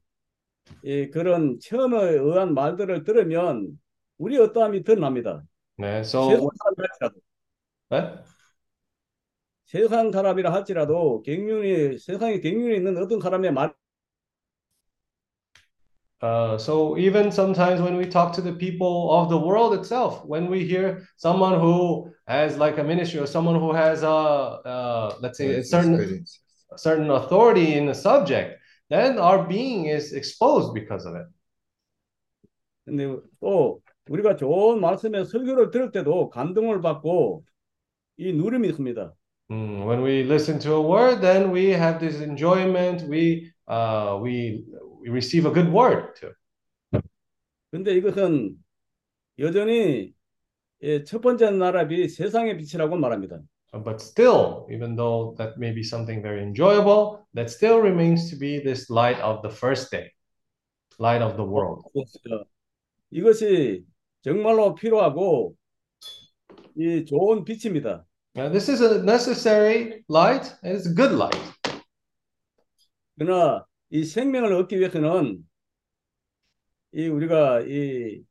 이 0.82 1.10
그런 1.10 1.58
체험에 1.60 1.96
의한 1.98 2.54
말들을 2.54 3.04
들으면 3.04 3.78
우리 4.18 4.38
어떠함이 4.38 4.82
드러납니다. 4.82 5.44
세상 5.78 6.02
so 6.02 6.50
사람이랄지라도 6.58 7.20
what? 7.90 8.24
세상 9.66 10.10
사람이라 10.10 10.52
할지라도 10.52 11.22
경륜이 11.22 11.98
세상에 11.98 12.40
경륜이 12.40 12.76
있는 12.76 12.96
어떤 12.96 13.20
사람의 13.20 13.52
말 13.52 13.74
Uh, 16.21 16.55
so 16.55 16.97
even 16.97 17.31
sometimes 17.31 17.81
when 17.81 17.97
we 17.97 18.05
talk 18.05 18.31
to 18.31 18.41
the 18.41 18.53
people 18.53 19.11
of 19.11 19.29
the 19.29 19.37
world 19.37 19.73
itself, 19.73 20.23
when 20.23 20.49
we 20.51 20.63
hear 20.67 21.07
someone 21.17 21.59
who 21.59 22.11
has 22.27 22.57
like 22.57 22.77
a 22.77 22.83
ministry 22.83 23.19
or 23.19 23.25
someone 23.25 23.59
who 23.59 23.73
has 23.73 24.03
a, 24.03 24.07
uh, 24.07 25.15
let's 25.19 25.37
say 25.39 25.55
a 25.55 25.63
certain 25.63 25.95
experience. 25.95 26.39
a 26.71 26.77
certain 26.77 27.09
authority 27.09 27.73
in 27.73 27.89
a 27.89 27.95
subject, 27.95 28.59
then 28.89 29.17
our 29.17 29.47
being 29.47 29.85
is 29.85 30.13
exposed 30.13 30.73
because 30.73 31.05
of 31.05 31.15
it. 31.15 31.25
근데 32.85 33.07
또 33.39 33.81
우리가 34.09 34.35
좋은 34.35 34.79
말씀의 34.79 35.25
설교를 35.25 35.71
들을 35.71 35.91
때도 35.91 36.29
감동을 36.29 36.81
받고 36.81 37.43
이 38.17 38.33
누림이 38.33 38.67
있습니다. 38.69 39.13
Mm, 39.51 39.85
when 39.85 40.01
we 40.01 40.23
listen 40.23 40.59
to 40.59 40.75
a 40.75 40.81
word, 40.81 41.21
then 41.21 41.51
we 41.51 41.71
have 41.71 41.99
this 41.99 42.21
enjoyment. 42.21 43.03
We 43.09 43.51
uh, 43.67 44.17
we 44.21 44.65
we 45.05 45.09
receive 45.09 45.45
a 45.45 45.53
good 45.53 45.71
word 45.71 46.15
too. 46.19 46.33
근데 47.71 47.93
이것은 47.95 48.55
여전히 49.39 50.13
예, 50.83 51.03
첫 51.03 51.21
번째 51.21 51.51
나라비 51.51 52.09
세상의 52.09 52.57
빛이라고 52.57 52.97
말합니다. 52.97 53.39
Uh, 53.73 53.79
But 53.79 54.01
still, 54.01 54.65
even 54.69 54.95
though 54.95 55.35
that 55.37 55.57
may 55.57 55.71
be 55.73 55.81
something 55.81 56.21
very 56.21 56.41
enjoyable, 56.41 57.25
that 57.33 57.49
still 57.49 57.79
remains 57.79 58.29
to 58.29 58.35
be 58.37 58.59
this 58.59 58.89
light 58.89 59.19
of 59.21 59.41
the 59.41 59.49
first 59.49 59.91
day, 59.91 60.11
light 60.99 61.21
of 61.21 61.37
the 61.37 61.45
world. 61.45 61.83
그래서 61.93 62.45
이것이 63.11 63.85
정말로 64.21 64.75
필요하고 64.75 65.55
이 66.75 67.05
좋은 67.05 67.45
빛입니다. 67.45 68.05
Now, 68.35 68.49
this 68.49 68.69
is 68.69 68.81
a 68.81 69.03
necessary 69.03 70.03
light, 70.09 70.51
and 70.63 70.75
it's 70.75 70.87
a 70.87 70.93
good 70.93 71.13
light. 71.13 71.37
그러나 73.17 73.64
이 73.90 74.04
생명을 74.04 74.52
얻기 74.52 74.78
위해서는 74.78 75.38
이 76.92 77.08
우리가 77.08 77.60
이, 77.62 78.22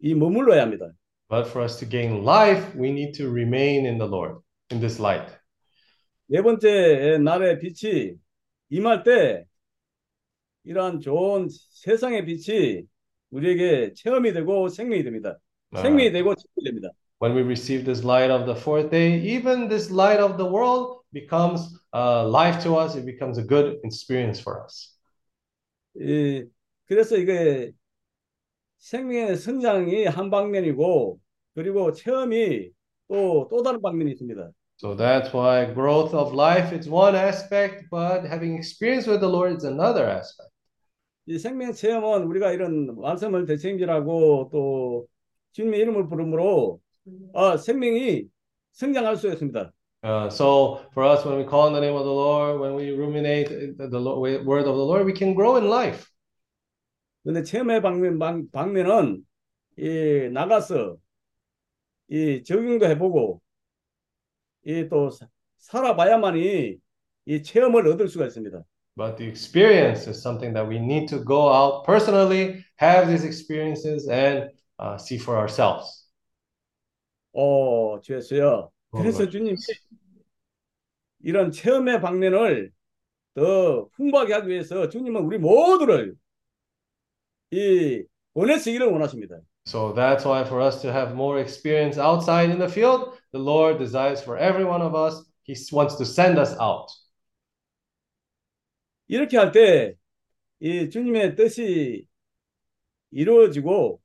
이 0.00 0.14
머물러야 0.14 0.62
합니다. 0.62 0.90
But 1.28 1.48
for 1.48 1.64
us 1.64 1.78
to 1.78 1.88
gain 1.88 2.22
life, 2.22 2.78
we 2.78 2.90
need 2.90 3.12
to 3.18 3.30
remain 3.30 3.86
in 3.86 3.98
the 3.98 4.08
Lord, 4.08 4.40
in 4.72 4.80
this 4.80 5.00
light. 5.00 5.32
네 6.26 6.42
번째 6.42 7.18
날의 7.18 7.58
빛이 7.60 8.14
임할 8.70 9.04
때 9.04 9.44
이러한 10.64 11.00
좋은 11.00 11.48
세상의 11.50 12.24
빛이 12.24 12.82
우리에게 13.30 13.92
체험이 13.94 14.32
되고 14.32 14.68
생명이 14.68 15.04
됩니다. 15.04 15.38
생명이 15.74 16.12
되고 16.12 16.34
체험이 16.34 16.64
됩니다. 16.64 16.88
When 17.22 17.36
we 17.36 17.42
receive 17.42 17.84
this 17.84 18.04
light 18.04 18.32
of 18.32 18.46
the 18.46 18.58
fourth 18.58 18.90
day, 18.90 19.20
even 19.20 19.68
this 19.68 19.92
light 19.92 20.20
of 20.20 20.36
the 20.36 20.50
world 20.50 21.03
becomes 21.14 21.60
uh, 21.94 22.28
life 22.28 22.62
to 22.64 22.76
us. 22.76 22.96
It 22.96 23.06
becomes 23.06 23.38
a 23.38 23.42
good 23.42 23.78
experience 23.84 24.40
for 24.42 24.62
us. 24.64 24.92
이, 25.96 26.44
그래서 26.86 27.16
이게 27.16 27.72
생명의 28.78 29.36
성장이 29.36 30.04
한 30.06 30.30
방면이고 30.30 31.18
그리고 31.54 31.92
체험이 31.92 32.70
또 33.08 33.48
또 33.48 33.62
다른 33.62 33.80
방면이 33.80 34.10
있습니다. 34.12 34.50
So 34.76 34.96
that's 34.96 35.32
why 35.32 35.72
growth 35.72 36.12
of 36.14 36.34
life 36.34 36.72
is 36.76 36.88
one 36.90 37.14
aspect, 37.14 37.86
but 37.90 38.26
having 38.26 38.56
experience 38.56 39.06
with 39.06 39.20
the 39.20 39.30
Lord 39.30 39.54
is 39.56 39.64
another 39.64 40.04
aspect. 40.10 40.50
이 41.26 41.38
생명 41.38 41.72
체험은 41.72 42.24
우리가 42.24 42.52
이런 42.52 42.94
말씀을 43.00 43.46
대체행질하고 43.46 44.50
또 44.52 45.06
주님의 45.52 45.80
이름을 45.80 46.08
부름으로 46.08 46.80
아, 47.34 47.56
생명이 47.56 48.24
성장할 48.72 49.16
수 49.16 49.28
있습니다. 49.30 49.72
Uh, 50.03 50.29
so 50.29 50.79
for 50.93 51.03
us, 51.03 51.25
when 51.25 51.37
we 51.37 51.43
call 51.43 51.67
on 51.67 51.73
the 51.73 51.81
name 51.81 51.95
of 51.95 52.05
the 52.05 52.11
Lord, 52.11 52.59
when 52.59 52.73
we 52.75 52.91
ruminate 52.91 53.49
the, 53.77 53.87
the 53.89 53.99
Lo- 53.99 54.19
word 54.19 54.65
of 54.65 54.75
the 54.75 54.85
Lord, 54.85 55.05
we 55.05 55.13
can 55.13 55.33
grow 55.33 55.57
in 55.57 55.67
life. 55.69 56.07
근데 57.25 57.43
체험의 57.43 57.81
방면, 57.81 58.17
방, 58.17 58.49
방면은 58.51 59.25
이 59.77 60.29
나가서 60.31 60.97
이 62.09 62.43
적용도 62.43 62.85
해보고 62.87 63.41
이 64.65 64.87
또 64.89 65.09
살아봐야만이 65.57 66.77
이 67.25 67.43
체험을 67.43 67.87
얻을 67.87 68.07
수가 68.07 68.25
있습니다. 68.25 68.63
But 68.95 69.17
the 69.17 69.27
experience 69.29 70.07
is 70.09 70.21
something 70.21 70.53
that 70.53 70.67
we 70.67 70.77
need 70.77 71.07
to 71.09 71.23
go 71.23 71.47
out 71.49 71.85
personally, 71.85 72.65
have 72.77 73.07
these 73.07 73.23
experiences, 73.25 74.09
and 74.09 74.49
uh, 74.79 74.97
see 74.97 75.17
for 75.17 75.37
ourselves. 75.37 76.07
어, 77.33 77.99
주였어요. 78.01 78.71
그래서 78.96 79.24
어, 79.24 79.28
주님이 79.28 79.56
이런 81.20 81.50
체험의 81.50 82.00
방면을 82.00 82.70
더 83.34 83.88
풍부하게 83.96 84.34
하기 84.34 84.48
위해서 84.48 84.88
주님은 84.88 85.22
우리 85.22 85.38
모두를 85.38 86.14
이 87.50 88.04
보내시기를 88.34 88.86
원하십니다. 88.86 89.36
So 89.66 89.94
that's 89.94 90.24
why 90.26 90.42
for 90.44 90.60
us 90.60 90.82
to 90.82 90.90
have 90.90 91.14
more 91.14 91.40
experience 91.40 91.98
outside 91.98 92.50
in 92.50 92.58
the 92.58 92.68
field, 92.70 93.18
the 93.32 93.42
Lord 93.42 93.78
desires 93.78 94.22
for 94.22 94.38
every 94.38 94.64
one 94.64 94.82
of 94.82 94.94
us, 94.94 95.24
He 95.44 95.54
wants 95.72 95.96
to 95.96 96.04
send 96.04 96.38
us 96.38 96.54
out. 96.60 96.88
이렇게 99.08 99.36
할 99.38 99.52
때 99.52 99.96
이 100.60 100.88
주님의 100.90 101.36
뜻이 101.36 102.06
이루어지고 103.10 104.00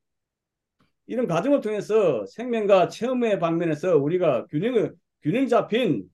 이런 1.09 1.25
과정을 1.25 1.61
통해서 1.61 2.23
생명과 2.27 2.87
체험의 2.89 3.39
방면에서 3.39 3.97
우리가 3.97 4.45
균형을 4.45 4.93
균형 5.23 5.47
잡힌 5.47 6.07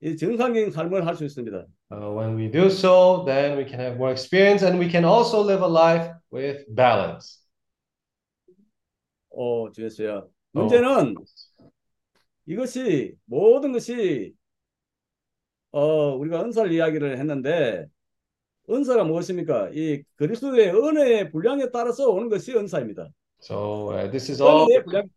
이 0.00 0.16
정상적인 0.16 0.72
삶을 0.72 1.06
할 1.06 1.14
수 1.14 1.24
있습니다. 1.24 1.64
Uh, 1.90 2.10
when 2.12 2.36
we 2.36 2.50
do 2.50 2.66
so, 2.66 3.24
then 3.24 3.56
we 3.56 3.64
can 3.64 3.78
have 3.78 3.96
more 3.96 4.10
experience 4.10 4.66
and 4.66 4.80
we 4.80 4.90
can 4.90 5.04
also 5.04 5.40
live 5.40 5.62
a 5.62 5.70
life 5.70 6.12
with 6.32 6.66
balance. 6.74 7.38
어, 9.30 9.70
주였어요. 9.70 10.28
문제는 10.50 11.14
이것이 12.46 13.14
모든 13.26 13.70
것이 13.72 14.34
어, 15.70 16.16
우리가 16.16 16.42
은사를 16.42 16.72
이야기를 16.72 17.16
했는데 17.16 17.86
은사가 18.68 19.04
무엇입니까? 19.04 19.70
이 19.72 20.02
그리스도의 20.16 20.74
은혜의 20.74 21.30
분량에 21.30 21.70
따라서 21.70 22.10
오는 22.10 22.28
것이 22.28 22.56
은사입니다. 22.56 23.08
So 23.39 23.89
uh, 23.89 24.07
this 24.07 24.29
is 24.29 24.41
all. 24.41 24.67
은혜의 24.67 24.83
분량 24.83 25.09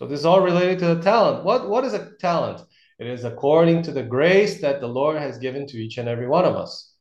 So 0.00 0.06
this 0.06 0.20
is 0.20 0.24
all 0.24 0.40
related 0.40 0.78
to 0.78 0.94
the 0.94 1.02
talent. 1.02 1.44
What 1.44 1.68
what 1.68 1.84
is 1.84 1.92
a 1.92 2.16
talent? 2.18 2.62
It 2.98 3.06
is 3.06 3.24
according 3.24 3.82
to 3.82 3.92
the 3.92 4.02
grace 4.02 4.60
that 4.62 4.80
the 4.80 4.88
Lord 4.88 5.16
has 5.16 5.38
given 5.38 5.66
to 5.66 5.76
each 5.76 5.98
and 5.98 6.08
every 6.08 6.26
one 6.26 6.46
of 6.46 6.56
us. 6.56 6.96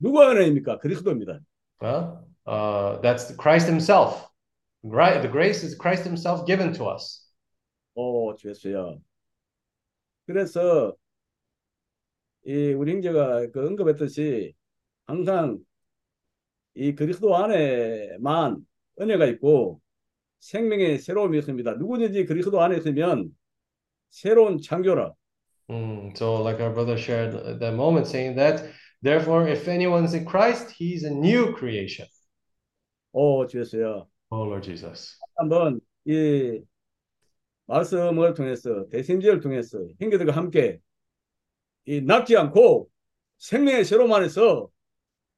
누가 0.00 0.30
은혜입니까? 0.30 0.78
그리스도입니다. 0.78 1.40
Well, 1.80 2.26
uh, 2.46 3.00
that's 3.02 3.36
Christ 3.36 3.68
Himself. 3.68 4.26
Right, 4.82 5.20
the 5.20 5.28
grace 5.28 5.62
is 5.62 5.74
Christ 5.74 6.04
Himself 6.04 6.46
given 6.46 6.72
to 6.74 6.86
us. 6.86 7.28
오, 7.94 8.34
주였어요. 8.34 9.00
그래서 10.26 10.94
이 12.46 12.72
우리 12.72 12.92
형제가 12.92 13.46
그 13.52 13.66
언급했듯이 13.66 14.54
항상 15.06 15.58
이 16.74 16.94
그리스도 16.94 17.36
안에만 17.36 18.64
은혜가 18.99 19.25
있고 19.27 19.81
생명의 20.39 20.99
새로움이 20.99 21.37
있습니다. 21.39 21.73
누구든지 21.75 22.25
그리스도 22.25 22.61
안에 22.61 22.77
있으면 22.77 23.29
새로운 24.09 24.61
창조라. 24.61 25.13
Mm, 25.69 26.13
so, 26.15 26.41
like 26.41 26.61
our 26.61 26.73
brother 26.73 26.97
shared 26.97 27.35
at 27.35 27.59
that 27.59 27.75
moment, 27.75 28.07
saying 28.07 28.35
that, 28.37 28.63
therefore, 29.01 29.47
if 29.47 29.67
anyone's 29.67 30.13
in 30.13 30.25
Christ, 30.25 30.71
he's 30.71 31.03
a 31.03 31.11
new 31.11 31.53
creation. 31.53 32.07
오, 33.11 33.45
주였어요. 33.47 34.07
Oh, 34.29 34.43
Lord 34.43 34.63
Jesus. 34.63 35.17
한번 35.35 35.81
이 36.05 36.61
말씀을 37.65 38.33
통해서 38.33 38.87
대신지를 38.89 39.41
통해서 39.41 39.79
형제들과 39.99 40.31
함께 40.31 40.79
이 41.85 42.01
낫지 42.01 42.37
않고 42.37 42.89
생명의 43.37 43.85
새로움 43.85 44.13
안에서 44.13 44.69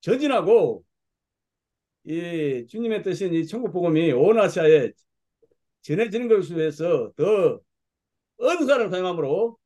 전진하고 0.02 0.84
이 2.05 2.65
주님의 2.67 3.03
뜻인 3.03 3.34
이 3.34 3.45
천국 3.45 3.71
복음이 3.71 4.11
온 4.13 4.39
아시아에 4.39 4.91
전해지는 5.81 6.27
것을 6.27 6.57
위해서 6.57 7.11
더 7.15 7.59
은사를 8.41 8.89
사용함으로 8.89 9.57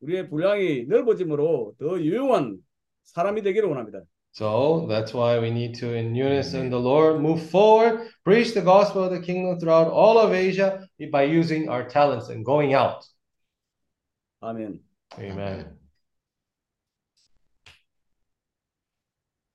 우리의 0.00 0.28
분량이 0.28 0.84
넓어짐으로 0.86 1.74
더 1.78 2.00
유용한 2.00 2.58
사람이 3.04 3.42
되기를 3.42 3.68
원합니다. 3.68 4.00
So 4.34 4.86
that's 4.88 5.12
why 5.12 5.38
we 5.38 5.50
need 5.50 5.78
to, 5.80 5.94
in 5.94 6.14
unison, 6.14 6.70
the 6.70 6.80
Lord, 6.80 7.20
move 7.20 7.42
forward, 7.50 8.08
preach 8.24 8.54
the 8.54 8.62
gospel 8.62 9.04
of 9.04 9.10
the 9.10 9.20
kingdom 9.20 9.58
throughout 9.58 9.92
all 9.92 10.18
of 10.18 10.32
Asia 10.32 10.88
by 11.10 11.24
using 11.24 11.68
our 11.68 11.86
talents 11.86 12.30
and 12.30 12.42
going 12.42 12.72
out. 12.72 13.04
Amen. 14.42 14.80
Amen. 15.18 15.76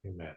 Amen. 0.05 0.35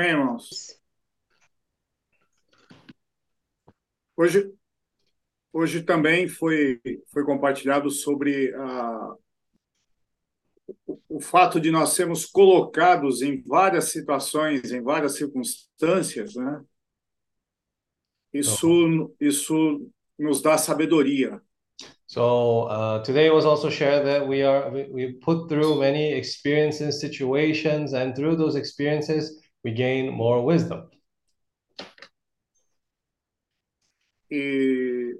Amém, 0.00 0.12
irmãos? 0.12 0.80
Hoje, 4.16 4.50
hoje 5.52 5.82
também 5.82 6.26
foi, 6.26 6.80
foi 7.12 7.22
compartilhado 7.22 7.90
sobre 7.90 8.50
a, 8.54 9.14
o, 10.86 10.98
o 11.06 11.20
fato 11.20 11.60
de 11.60 11.70
nós 11.70 11.90
sermos 11.90 12.24
colocados 12.24 13.20
em 13.20 13.42
várias 13.42 13.90
situações, 13.90 14.72
em 14.72 14.80
várias 14.80 15.16
circunstâncias, 15.16 16.34
né? 16.34 16.64
Isso, 18.32 19.14
isso 19.20 19.86
nos 20.18 20.40
dá 20.40 20.56
sabedoria. 20.56 21.42
So 22.06 22.68
uh, 22.68 23.02
today 23.02 23.28
was 23.28 23.44
also 23.44 23.68
shared 23.68 24.06
that 24.06 24.26
we 24.26 24.42
are 24.42 24.70
we, 24.70 24.88
we 24.90 25.12
put 25.12 25.46
through 25.46 25.78
many 25.78 26.18
experiences, 26.18 27.00
situations, 27.00 27.92
and 27.92 28.14
through 28.14 28.36
those 28.36 28.56
experiences 28.58 29.49
we 29.64 29.72
gain 29.72 30.10
more 30.12 30.42
wisdom. 30.42 30.88
E 34.30 35.18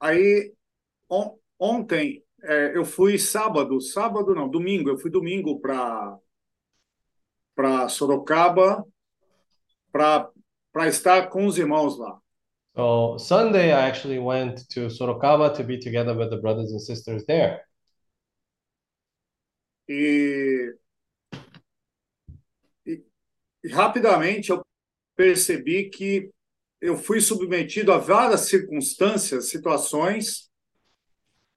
aí 0.00 0.52
on- 1.08 1.38
ontem 1.58 2.22
é, 2.42 2.76
eu 2.76 2.84
fui 2.84 3.18
sábado, 3.18 3.80
sábado 3.80 4.34
não, 4.34 4.48
domingo, 4.48 4.90
eu 4.90 4.98
fui 4.98 5.10
domingo 5.10 5.60
para 5.60 6.18
para 7.54 7.88
Sorocaba 7.88 8.84
para 9.90 10.30
para 10.72 10.88
estar 10.88 11.28
com 11.28 11.46
os 11.46 11.58
irmãos 11.58 11.98
lá. 11.98 12.18
So 12.74 13.18
Sunday 13.18 13.72
I 13.72 13.88
actually 13.88 14.18
went 14.18 14.66
to 14.70 14.88
Sorocaba 14.88 15.54
to 15.56 15.62
be 15.62 15.78
together 15.78 16.16
with 16.16 16.30
the 16.30 16.38
brothers 16.38 16.72
and 16.72 16.80
sisters 16.80 17.24
there. 17.26 17.60
E, 19.88 20.72
rapidamente 23.70 24.50
eu 24.50 24.62
percebi 25.16 25.90
que 25.90 26.30
eu 26.80 26.96
fui 26.96 27.20
submetido 27.20 27.92
a 27.92 27.98
várias 27.98 28.42
circunstâncias, 28.42 29.50
situações, 29.50 30.50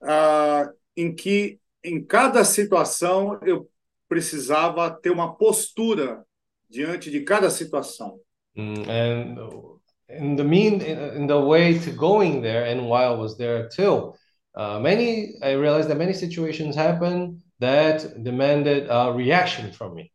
ah, 0.01 0.71
em 0.95 1.13
que 1.13 1.59
em 1.83 2.03
cada 2.03 2.43
situação 2.43 3.39
eu 3.43 3.69
precisava 4.07 4.91
ter 4.91 5.09
uma 5.09 5.35
postura 5.35 6.23
diante 6.69 7.09
de 7.09 7.21
cada 7.21 7.49
situação. 7.49 8.19
Mm, 8.55 8.89
and 8.89 9.79
in 10.09 10.35
the 10.35 10.43
mean 10.43 10.81
in, 10.81 11.27
the 11.27 11.39
way 11.39 11.77
to 11.79 11.91
going 11.91 12.41
there 12.41 12.71
and 12.71 12.87
while 12.87 13.15
I 13.15 13.17
was 13.17 13.35
there 13.35 13.67
too, 13.69 14.13
uh, 14.55 14.79
many 14.79 15.37
I 15.41 15.55
realized 15.55 15.89
that 15.89 15.97
many 15.97 16.13
situations 16.13 16.75
happened 16.75 17.41
that 17.59 18.23
demanded 18.23 18.87
a 18.89 19.11
reaction 19.11 19.71
from 19.73 19.95
me. 19.95 20.11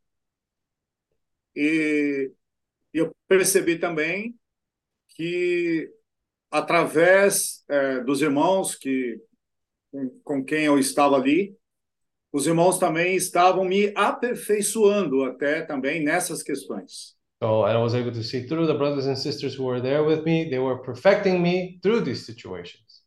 E 1.55 2.33
eu 2.93 3.15
percebi 3.29 3.79
também 3.79 4.35
que 5.17 5.91
através 6.51 7.65
eh, 7.69 8.01
dos 8.01 8.23
irmãos 8.23 8.75
que 8.75 9.21
com, 9.91 10.21
com 10.25 10.45
quem 10.45 10.65
eu 10.65 10.79
estava 10.79 11.17
ali, 11.17 11.57
os 12.33 12.47
irmãos 12.47 12.79
também 12.79 13.17
estavam 13.17 13.65
me 13.65 13.93
aperfeiçoando 13.95 15.25
até 15.25 15.63
também 15.63 16.03
nessas 16.03 16.43
questões. 16.43 17.19
So 17.43 17.65
and 17.65 17.73
I 17.73 17.83
was 17.83 17.95
able 17.95 18.13
to 18.13 18.23
see 18.23 18.47
through 18.47 18.67
the 18.67 18.75
brothers 18.75 19.07
and 19.07 19.17
sisters 19.17 19.59
who 19.59 19.65
were 19.65 19.81
there 19.81 20.03
with 20.03 20.25
me, 20.25 20.49
they 20.51 20.59
were 20.59 20.83
perfecting 20.83 21.41
me 21.41 21.79
through 21.83 22.05
these 22.05 22.25
situations. 22.25 23.03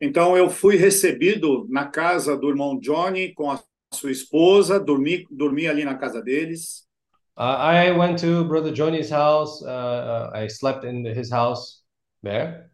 Então 0.00 0.36
eu 0.36 0.50
fui 0.50 0.76
recebido 0.76 1.66
na 1.68 1.86
casa 1.86 2.36
do 2.36 2.48
irmão 2.48 2.78
Johnny 2.80 3.32
com 3.34 3.50
a 3.50 3.62
sua 3.92 4.10
esposa, 4.10 4.80
dormi, 4.80 5.26
dormi 5.30 5.68
ali 5.68 5.84
na 5.84 5.94
casa 5.94 6.20
deles. 6.20 6.88
Uh, 7.36 7.56
I 7.58 7.90
went 7.92 8.18
to 8.20 8.44
Brother 8.44 8.72
Johnny's 8.72 9.10
house. 9.10 9.62
Uh, 9.62 9.68
uh, 9.68 10.30
I 10.34 10.48
slept 10.48 10.84
in 10.84 11.04
his 11.04 11.30
house 11.30 11.82
there. 12.22 12.70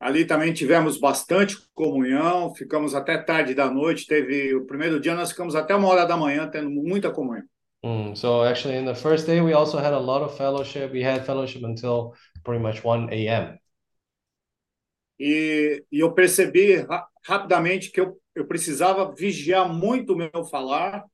Ali 0.00 0.24
também 0.24 0.52
tivemos 0.52 0.98
bastante 0.98 1.56
comunhão, 1.74 2.52
ficamos 2.54 2.92
até 2.92 3.16
tarde 3.18 3.54
da 3.54 3.70
noite. 3.70 4.06
Teve 4.06 4.54
o 4.54 4.66
primeiro 4.66 4.98
dia 4.98 5.14
nós 5.14 5.30
ficamos 5.30 5.54
até 5.54 5.76
uma 5.76 5.88
hora 5.88 6.04
da 6.04 6.16
manhã 6.16 6.48
tendo 6.48 6.70
muita 6.70 7.10
comunhão. 7.10 7.44
Mm, 7.84 8.16
so 8.16 8.42
actually, 8.44 8.76
in 8.76 8.84
the 8.84 8.94
first 8.94 9.26
day, 9.26 9.40
we 9.40 9.52
also 9.52 9.78
had 9.78 9.92
a 9.92 9.98
lot 9.98 10.22
of 10.22 10.36
fellowship. 10.36 10.92
We 10.92 11.04
had 11.04 11.24
fellowship 11.24 11.64
until 11.64 12.14
pretty 12.44 12.62
much 12.62 12.84
1 12.84 13.10
a.m. 13.10 13.58
e, 15.22 15.84
e 15.92 16.00
eu 16.00 16.12
percebi 16.12 16.76
ra 16.76 17.06
rapidamente 17.24 17.92
que 17.92 18.00
eu, 18.00 18.20
eu 18.34 18.44
precisava 18.44 19.14
vigiar 19.14 19.72
muito 19.72 20.14
o 20.14 20.16
meu 20.16 20.44
falar 20.50 21.04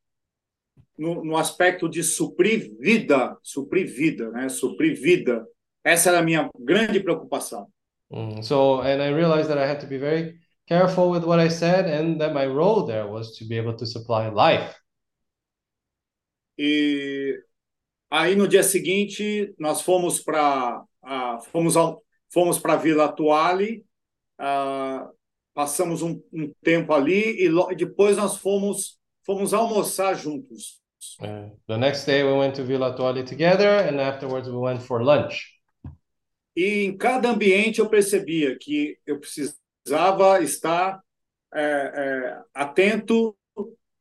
no, 0.98 1.24
no 1.24 1.36
aspecto 1.36 1.88
de 1.88 2.02
suprir 2.02 2.76
vida, 2.78 3.36
suprir 3.42 3.86
vida, 3.86 4.30
né? 4.30 4.48
Suprir 4.48 5.00
vida. 5.00 5.46
Essa 5.84 6.10
era 6.10 6.18
a 6.18 6.22
minha 6.22 6.50
grande 6.58 7.00
preocupação. 7.00 7.68
Mm, 8.10 8.42
so, 8.42 8.80
and 8.80 9.02
I 9.02 9.12
realized 9.12 9.48
that 9.48 9.58
I 9.58 9.66
had 9.66 9.80
to 9.80 9.86
be 9.86 9.98
very 9.98 10.38
careful 10.66 11.10
with 11.10 11.24
what 11.24 11.38
I 11.38 11.48
said, 11.48 11.86
and 11.86 12.18
that 12.18 12.34
my 12.34 12.46
role 12.46 12.84
there 12.84 13.06
was 13.06 13.36
to 13.38 13.46
be 13.46 13.56
able 13.56 13.76
to 13.76 13.86
supply 13.86 14.28
life. 14.28 14.74
E 16.58 17.40
aí 18.10 18.34
no 18.34 18.48
dia 18.48 18.62
seguinte 18.62 19.54
nós 19.58 19.80
fomos 19.80 20.20
para 20.20 20.82
uh, 21.04 21.40
fomos 21.52 21.76
ao, 21.76 22.02
fomos 22.32 22.58
para 22.58 22.76
Vila 22.76 23.04
Atuale, 23.04 23.84
uh, 24.40 25.08
passamos 25.54 26.02
um, 26.02 26.20
um, 26.32 26.52
tempo 26.62 26.92
ali 26.92 27.46
e 27.46 27.76
depois 27.76 28.16
nós 28.16 28.36
fomos 28.36 28.98
fomos 29.24 29.52
almoçar 29.52 30.14
juntos. 30.14 30.80
Uh, 31.20 31.48
the 31.66 31.76
next 31.76 32.04
day 32.04 32.22
we 32.22 32.32
went 32.32 32.54
to 32.56 32.62
Atuale 32.62 33.26
together, 33.26 33.68
and 33.68 34.00
afterwards 34.00 34.48
we 34.48 34.56
went 34.56 34.82
for 34.82 35.02
lunch. 35.02 35.54
E 36.56 36.84
em 36.84 36.96
cada 36.96 37.30
ambiente 37.30 37.78
eu 37.78 37.88
percebia 37.88 38.56
que 38.58 38.98
eu 39.06 39.20
precisava 39.20 40.42
estar 40.42 41.00
é, 41.54 41.62
é, 41.62 42.40
atento, 42.52 43.36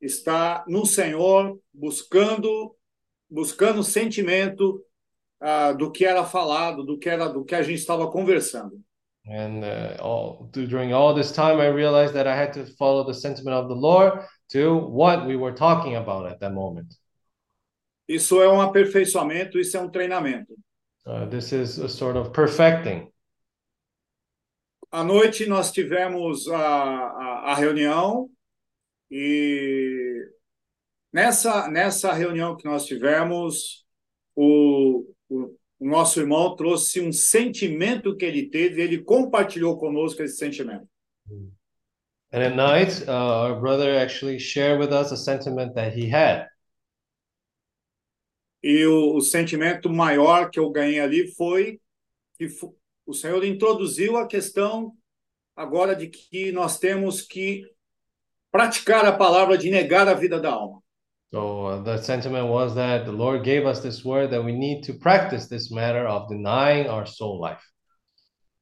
estar 0.01 0.65
no 0.67 0.85
Senhor, 0.85 1.59
buscando, 1.73 2.75
buscando 3.29 3.83
sentimento 3.83 4.83
uh, 5.41 5.77
do 5.77 5.91
que 5.91 6.05
era 6.05 6.23
falado, 6.23 6.83
do 6.83 6.97
que 6.97 7.09
era, 7.09 7.27
do 7.27 7.45
que 7.45 7.55
a 7.55 7.61
gente 7.61 7.79
estava 7.79 8.09
conversando. 8.09 8.81
And 9.29 9.63
uh, 9.63 10.01
all, 10.01 10.49
during 10.51 10.93
all 10.93 11.13
this 11.13 11.31
time, 11.31 11.59
I 11.59 11.67
realized 11.67 12.13
that 12.13 12.27
I 12.27 12.35
had 12.35 12.53
to 12.53 12.65
follow 12.77 13.05
the 13.05 13.13
sentiment 13.13 13.55
of 13.55 13.67
the 13.67 13.75
Lord 13.75 14.23
to 14.49 14.77
what 14.77 15.25
we 15.25 15.35
were 15.35 15.53
talking 15.53 15.95
about 15.95 16.25
at 16.25 16.39
that 16.39 16.53
moment. 16.53 16.93
Isso 18.07 18.41
é 18.41 18.47
um 18.47 18.61
aperfeiçoamento, 18.61 19.59
isso 19.59 19.75
é 19.75 19.81
um 19.81 19.89
treinamento. 19.89 20.53
Uh, 21.05 21.27
this 21.29 21.51
is 21.51 21.79
a 21.79 21.89
sort 21.89 22.17
of 22.17 22.31
perfecting. 22.31 23.11
À 24.91 25.03
noite 25.03 25.45
nós 25.45 25.71
tivemos 25.71 26.47
a, 26.47 26.57
a, 26.57 27.51
a 27.51 27.55
reunião 27.55 28.29
e 29.11 30.25
nessa, 31.11 31.67
nessa 31.69 32.13
reunião 32.13 32.55
que 32.55 32.65
nós 32.65 32.85
tivemos, 32.85 33.85
o, 34.35 35.05
o, 35.29 35.57
o 35.79 35.87
nosso 35.87 36.19
irmão 36.19 36.55
trouxe 36.55 37.01
um 37.01 37.11
sentimento 37.11 38.15
que 38.15 38.25
ele 38.25 38.49
teve, 38.49 38.81
ele 38.81 39.03
compartilhou 39.03 39.77
conosco 39.77 40.21
esse 40.23 40.37
sentimento. 40.37 40.87
And 42.37 42.45
at 42.45 42.55
night, 42.55 43.03
uh, 43.07 43.47
our 43.47 43.59
brother 43.59 43.97
actually 43.97 44.37
shared 44.37 44.77
with 44.77 44.93
us 44.93 45.11
a 45.11 45.17
sentiment 45.17 45.73
that 45.73 45.93
he 45.93 46.07
had. 46.07 46.45
E 48.63 48.85
o, 48.85 49.15
o 49.15 49.21
sentimento 49.21 49.89
maior 49.89 50.51
que 50.51 50.59
eu 50.59 50.69
ganhei 50.69 50.99
ali 50.99 51.31
foi 51.31 51.79
que 52.37 52.47
o 53.07 53.13
Senhor 53.15 53.43
introduziu 53.43 54.17
a 54.17 54.27
questão 54.27 54.93
agora 55.55 55.95
de 55.95 56.09
que 56.09 56.51
nós 56.51 56.77
temos 56.77 57.23
que 57.23 57.63
praticar 58.51 59.03
a 59.05 59.17
palavra 59.17 59.57
de 59.57 59.71
negar 59.71 60.07
a 60.07 60.13
vida 60.13 60.39
da 60.39 60.51
alma. 60.51 60.79
So 61.31 61.65
uh, 61.65 61.81
the 61.81 61.97
sentiment 61.97 62.49
was 62.49 62.75
that 62.75 63.05
the 63.05 63.11
Lord 63.11 63.43
gave 63.43 63.65
us 63.65 63.79
this 63.79 64.05
word 64.05 64.29
that 64.29 64.45
we 64.45 64.51
need 64.51 64.83
to 64.83 64.93
practice 64.93 65.47
this 65.47 65.71
matter 65.71 66.05
of 66.07 66.29
denying 66.29 66.87
our 66.87 67.07
soul 67.07 67.39
life. 67.39 67.63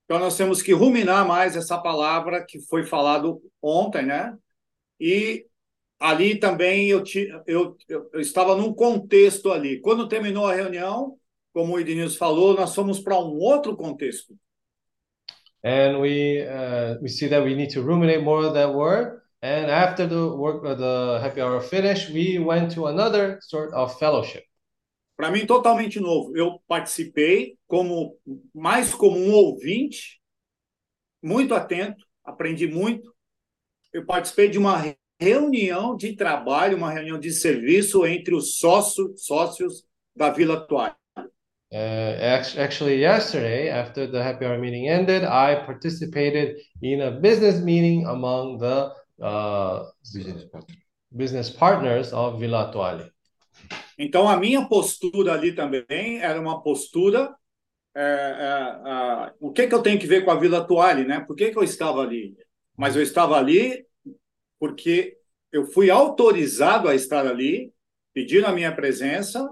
Então 0.05 0.19
nós 0.19 0.37
temos 0.37 0.61
que 0.61 0.71
ruminar 0.71 1.27
mais 1.27 1.55
essa 1.55 1.77
palavra 1.77 2.45
que 2.45 2.59
foi 2.61 2.85
falado 2.85 3.41
ontem, 3.61 4.05
né? 4.05 4.37
E 4.99 5.45
ali 5.99 6.39
também 6.39 6.89
eu, 6.89 7.03
eu, 7.47 7.75
eu, 7.89 8.21
estava 8.21 8.55
num 8.55 8.73
contexto 8.73 9.51
ali. 9.51 9.81
Quando 9.81 10.07
terminou 10.07 10.47
a 10.47 10.53
reunião, 10.53 11.17
como 11.53 11.73
o 11.73 11.79
Ednilson 11.79 12.17
falou, 12.17 12.53
nós 12.53 12.75
fomos 12.75 12.99
para 12.99 13.17
um 13.17 13.37
outro 13.39 13.75
contexto. 13.75 14.35
And 15.63 15.99
we 15.99 16.43
uh, 16.43 17.01
we 17.01 17.09
see 17.09 17.27
that 17.27 17.43
we 17.43 17.55
need 17.55 17.73
to 17.73 17.81
ruminate 17.81 18.23
more 18.23 18.53
that 18.53 18.71
word. 18.71 19.19
And 19.41 19.71
after 19.71 20.07
the 20.07 20.35
work 20.35 20.63
of 20.63 20.77
the 20.77 21.19
happy 21.23 21.41
hour 21.41 21.59
finished, 21.59 22.11
we 22.11 22.37
went 22.37 22.73
to 22.75 22.85
another 22.85 23.39
sort 23.41 23.73
of 23.73 23.97
fellowship. 23.97 24.43
Para 25.15 25.31
mim 25.31 25.45
totalmente 25.45 25.99
novo. 25.99 26.35
Eu 26.35 26.61
participei 26.67 27.57
como 27.67 28.17
mais 28.53 28.93
como 28.93 29.17
um 29.17 29.33
ouvinte, 29.33 30.19
muito 31.23 31.53
atento, 31.53 32.05
aprendi 32.23 32.67
muito. 32.67 33.13
Eu 33.93 34.05
participei 34.05 34.49
de 34.49 34.57
uma 34.57 34.95
reunião 35.19 35.95
de 35.95 36.15
trabalho, 36.15 36.77
uma 36.77 36.91
reunião 36.91 37.17
de 37.17 37.31
serviço 37.31 38.05
entre 38.05 38.35
os 38.35 38.57
sócios, 38.57 39.25
sócios 39.25 39.85
da 40.15 40.29
Vila 40.29 40.55
Atual. 40.55 40.95
Uh, 41.71 42.15
actually, 42.57 43.01
yesterday, 43.01 43.69
after 43.69 44.09
the 44.09 44.21
happy 44.21 44.45
hour 44.45 44.57
meeting 44.59 44.87
ended, 44.87 45.23
I 45.23 45.65
participated 45.65 46.55
in 46.81 47.01
a 47.01 47.11
business 47.11 47.59
meeting 47.59 48.05
among 48.05 48.59
the 48.59 48.93
uh, 49.21 49.83
business, 50.13 50.45
partner. 50.45 50.75
business 51.13 51.49
partners 51.49 52.13
of 52.13 52.39
Vila 52.39 52.69
Atuale. 52.69 53.09
Então, 53.97 54.27
a 54.27 54.37
minha 54.37 54.67
postura 54.67 55.33
ali 55.33 55.53
também 55.53 56.19
era 56.19 56.39
uma 56.39 56.61
postura. 56.61 57.33
É, 57.95 58.01
é, 58.01 58.89
é, 58.89 59.33
o 59.39 59.51
que, 59.51 59.67
que 59.67 59.73
eu 59.73 59.81
tenho 59.81 59.99
que 59.99 60.07
ver 60.07 60.25
com 60.25 60.31
a 60.31 60.39
Vila 60.39 60.59
Atuale, 60.59 61.05
né? 61.05 61.21
Por 61.21 61.35
que, 61.35 61.51
que 61.51 61.57
eu 61.57 61.63
estava 61.63 62.01
ali? 62.01 62.35
Mas 62.77 62.95
eu 62.95 63.01
estava 63.01 63.37
ali 63.37 63.85
porque 64.59 65.17
eu 65.51 65.65
fui 65.65 65.89
autorizado 65.89 66.89
a 66.89 66.95
estar 66.95 67.25
ali, 67.25 67.73
pedindo 68.13 68.47
a 68.47 68.51
minha 68.51 68.75
presença, 68.75 69.47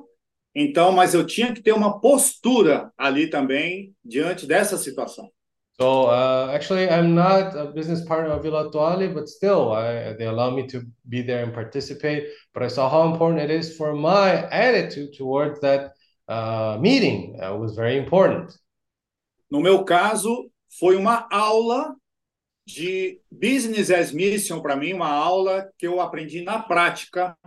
então, 0.55 0.91
mas 0.91 1.13
eu 1.13 1.25
tinha 1.25 1.53
que 1.53 1.61
ter 1.61 1.71
uma 1.71 1.99
postura 1.99 2.91
ali 2.97 3.29
também 3.29 3.95
diante 4.03 4.45
dessa 4.45 4.77
situação. 4.77 5.31
So 5.79 6.05
uh, 6.05 6.51
actually, 6.53 6.87
I'm 6.89 7.15
not 7.15 7.55
a 7.57 7.65
business 7.65 8.05
partner 8.05 8.31
of 8.31 8.43
Villa 8.43 8.69
Atuale, 8.69 9.11
but 9.13 9.27
still, 9.27 9.71
I, 9.71 10.13
they 10.13 10.25
allow 10.25 10.51
me 10.51 10.67
to 10.67 10.83
be 11.09 11.23
there 11.23 11.43
and 11.43 11.53
participate. 11.53 12.27
But 12.53 12.63
I 12.63 12.67
saw 12.67 12.89
how 12.89 13.11
important 13.11 13.41
it 13.41 13.49
is 13.49 13.75
for 13.75 13.95
my 13.95 14.47
attitude 14.49 15.15
towards 15.17 15.59
that 15.61 15.93
uh, 16.27 16.77
meeting. 16.79 17.39
It 17.41 17.57
was 17.57 17.75
very 17.75 17.97
important. 17.97 18.55
No 19.49 19.61
meu 19.61 19.83
caso, 19.83 20.51
foi 20.79 20.95
uma 20.95 21.27
aula 21.31 21.95
de 22.65 23.19
Business 23.31 23.91
as 23.91 24.11
Mission 24.11 24.61
para 24.61 24.75
mim, 24.75 24.93
uma 24.93 25.09
aula 25.09 25.69
que 25.77 25.85
eu 25.87 25.99
aprendi 25.99 26.41
na 26.41 26.59
prática, 26.59 27.37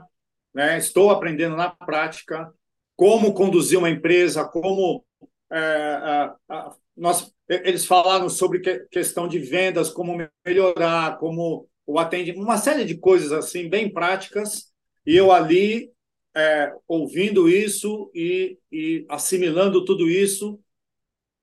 né? 0.54 0.76
estou 0.78 1.10
aprendendo 1.10 1.56
na 1.56 1.70
prática 1.70 2.52
como 2.96 3.34
conduzir 3.34 3.78
uma 3.78 3.90
empresa, 3.90 4.44
como 4.44 5.04
é, 5.50 5.58
é, 5.58 6.54
é, 6.54 6.70
nós, 6.96 7.30
eles 7.48 7.84
falaram 7.84 8.28
sobre 8.28 8.60
que, 8.60 8.86
questão 8.90 9.28
de 9.28 9.38
vendas, 9.38 9.90
como 9.90 10.16
melhorar, 10.44 11.18
como 11.18 11.68
o 11.86 11.98
atendimento, 11.98 12.42
uma 12.42 12.58
série 12.58 12.84
de 12.84 12.96
coisas 12.96 13.32
assim 13.32 13.68
bem 13.68 13.92
práticas, 13.92 14.72
e 15.06 15.14
eu 15.14 15.30
ali 15.30 15.92
é, 16.34 16.72
ouvindo 16.88 17.48
isso 17.48 18.10
e, 18.14 18.58
e 18.72 19.06
assimilando 19.08 19.84
tudo 19.84 20.08
isso, 20.08 20.58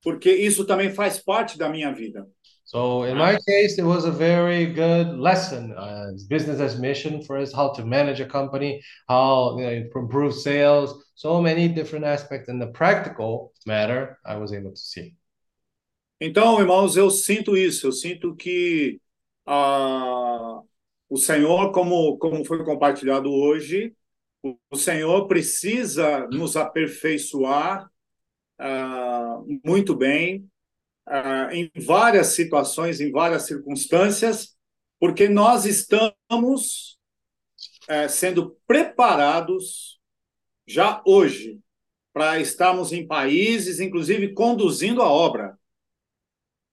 porque 0.02 0.32
isso 0.32 0.66
também 0.66 0.94
faz 0.94 1.20
parte 1.20 1.58
da 1.58 1.70
minha 1.70 1.92
vida. 1.92 2.28
So 2.66 3.06
in 3.06 3.18
my 3.18 3.38
case, 3.46 3.78
it 3.78 3.84
was 3.84 4.06
a 4.06 4.12
very 4.12 4.66
good 4.66 5.20
lesson, 5.20 5.74
uh, 5.74 6.12
business 6.28 6.60
as 6.60 6.80
mission 6.80 7.22
for 7.22 7.38
us, 7.38 7.54
how 7.54 7.72
to 7.74 7.86
manage 7.86 8.22
a 8.22 8.26
company, 8.26 8.82
how 9.08 9.58
you 9.60 9.66
know, 9.66 9.72
improve 9.72 10.34
sales, 10.34 10.96
so 11.14 11.42
many 11.42 11.68
different 11.68 12.06
aspects 12.06 12.50
in 12.50 12.60
the 12.60 12.68
practical 12.68 13.54
matter 13.68 14.18
I 14.26 14.38
was 14.38 14.54
able 14.54 14.72
to 14.72 14.78
see. 14.78 15.16
Então, 16.19 16.60
irmãos, 16.60 16.95
eu 16.95 17.10
sinto 17.10 17.57
isso, 17.57 17.88
eu 17.88 17.91
sinto 17.91 18.35
que 18.35 18.99
uh, 19.48 20.65
o 21.10 21.18
Senhor, 21.18 21.72
como, 21.72 22.18
como 22.18 22.45
foi 22.45 22.64
compartilhado 22.64 23.31
hoje, 23.31 23.94
o, 24.41 24.57
o 24.72 24.76
Senhor 24.77 25.27
precisa 25.27 26.27
nos 26.27 26.56
aperfeiçoar 26.56 27.90
uh, 28.60 29.60
muito 29.65 29.95
bem, 29.95 30.49
uh, 31.07 31.52
em 31.52 31.69
várias 31.85 32.27
situações, 32.27 33.02
em 33.02 33.11
várias 33.11 33.44
circunstâncias, 33.44 34.56
porque 34.99 35.27
nós 35.27 35.65
estamos 35.65 36.98
uh, 37.90 38.10
sendo 38.10 38.57
preparados 38.65 39.99
já 40.65 41.02
hoje 41.06 41.60
para 42.14 42.40
estarmos 42.40 42.94
em 42.94 43.06
países, 43.06 43.80
inclusive 43.80 44.34
conduzindo 44.34 45.02
a 45.02 45.11
obra. 45.11 45.57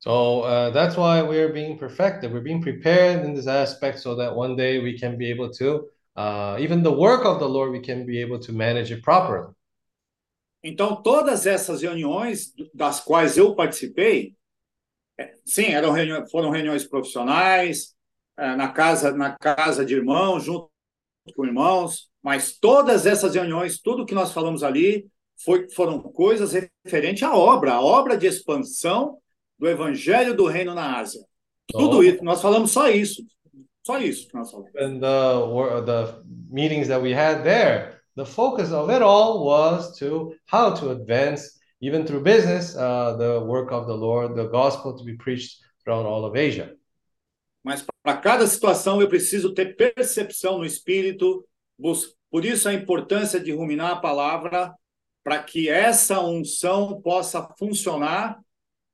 So 0.01 0.43
uh, 0.43 0.71
that's 0.71 0.97
why 0.97 1.23
we're 1.23 1.53
being 1.53 1.79
perfected. 1.79 2.33
We're 2.33 2.41
being 2.41 2.63
prepared 2.63 3.25
in 3.25 3.35
this 3.35 3.47
aspect 3.47 4.01
so 4.01 4.15
that 4.17 4.35
one 4.35 4.57
day 4.57 4.81
we 4.81 4.99
can 4.99 5.17
be 5.17 5.31
able 5.31 5.51
to, 5.53 5.87
uh, 6.17 6.57
even 6.59 6.83
the 6.83 6.93
work 6.93 7.25
of 7.25 7.39
the 7.39 7.49
Lord, 7.49 7.71
we 7.71 7.81
can 7.81 8.05
be 8.07 8.19
able 8.21 8.39
to 8.41 8.53
manage 8.53 8.91
it 8.91 9.03
properly. 9.03 9.55
Então, 10.63 11.03
todas 11.03 11.47
essas 11.47 11.83
reuniões 11.83 12.53
das 12.75 13.01
quais 13.01 13.39
eu 13.39 13.55
participei, 13.55 14.35
Sim, 15.45 15.73
eram 15.73 15.93
reuniões, 15.93 16.31
foram 16.31 16.51
reuniões 16.51 16.85
profissionais, 16.85 17.95
eh, 18.39 18.57
na 18.57 18.69
casa, 18.69 19.13
na 19.13 19.37
casa 19.37 19.85
de 19.85 19.95
irmãos, 19.95 20.45
junto 20.45 20.71
com 21.35 21.45
irmãos, 21.45 22.09
mas 22.23 22.59
todas 22.59 23.07
essas 23.07 23.35
reuniões, 23.35 23.81
tudo 23.81 24.07
que 24.07 24.15
nós 24.15 24.33
falamos 24.33 24.63
ali, 24.63 25.09
foi, 25.45 25.69
foram 25.71 26.01
coisas 26.01 26.53
referentes 26.85 27.23
à 27.23 27.35
obra, 27.35 27.75
a 27.75 27.81
obra 27.81 28.17
de 28.17 28.27
expansão 28.27 29.19
do 29.61 29.69
Evangelho 29.69 30.35
do 30.35 30.47
Reino 30.47 30.75
na 30.75 30.99
Ásia. 30.99 31.21
Tudo 31.69 31.99
Oh. 31.99 32.03
isso, 32.03 32.25
nós 32.25 32.41
falamos 32.41 32.71
só 32.71 32.89
isso, 32.89 33.23
só 33.87 33.99
isso 33.99 34.27
que 34.27 34.35
nós 34.35 34.51
falamos. 34.51 34.73
And 34.75 34.99
the 34.99 35.85
the 35.85 36.23
meetings 36.51 36.89
that 36.89 37.01
we 37.03 37.13
had 37.13 37.45
there, 37.45 38.01
the 38.17 38.25
focus 38.25 38.73
of 38.73 38.91
it 38.91 39.03
all 39.03 39.45
was 39.45 39.97
to 39.99 40.35
how 40.51 40.75
to 40.75 40.91
advance, 40.91 41.61
even 41.81 42.05
through 42.05 42.25
business, 42.25 42.75
uh, 42.75 43.17
the 43.19 43.41
work 43.45 43.71
of 43.71 43.87
the 43.87 43.95
Lord, 43.95 44.35
the 44.35 44.49
gospel 44.49 44.97
to 44.97 45.05
be 45.05 45.17
preached 45.17 45.59
throughout 45.85 46.07
all 46.07 46.25
of 46.25 46.37
Asia. 46.37 46.75
Mas 47.63 47.85
para 48.03 48.17
cada 48.17 48.47
situação 48.47 49.03
eu 49.03 49.09
preciso 49.09 49.53
ter 49.53 49.77
percepção 49.77 50.59
no 50.59 50.65
espírito, 50.65 51.47
por 52.31 52.45
isso 52.45 52.67
a 52.67 52.73
importância 52.73 53.39
de 53.39 53.53
ruminar 53.53 53.93
a 53.93 54.01
palavra, 54.01 54.75
para 55.23 55.43
que 55.43 55.69
essa 55.69 56.19
unção 56.21 57.01
possa 57.03 57.47
funcionar 57.59 58.41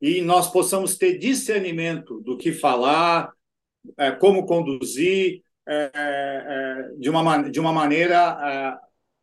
e 0.01 0.21
nós 0.21 0.51
possamos 0.51 0.97
ter 0.97 1.19
discernimento 1.19 2.21
do 2.21 2.37
que 2.37 2.53
falar, 2.53 3.33
eh, 3.99 4.13
como 4.13 4.47
conduzir, 4.47 5.43
eh, 5.67 5.91
eh, 5.95 6.89
de 6.99 7.09
uma, 7.11 7.51
de 7.51 7.61
uma 7.61 7.73
maneira 7.73 8.79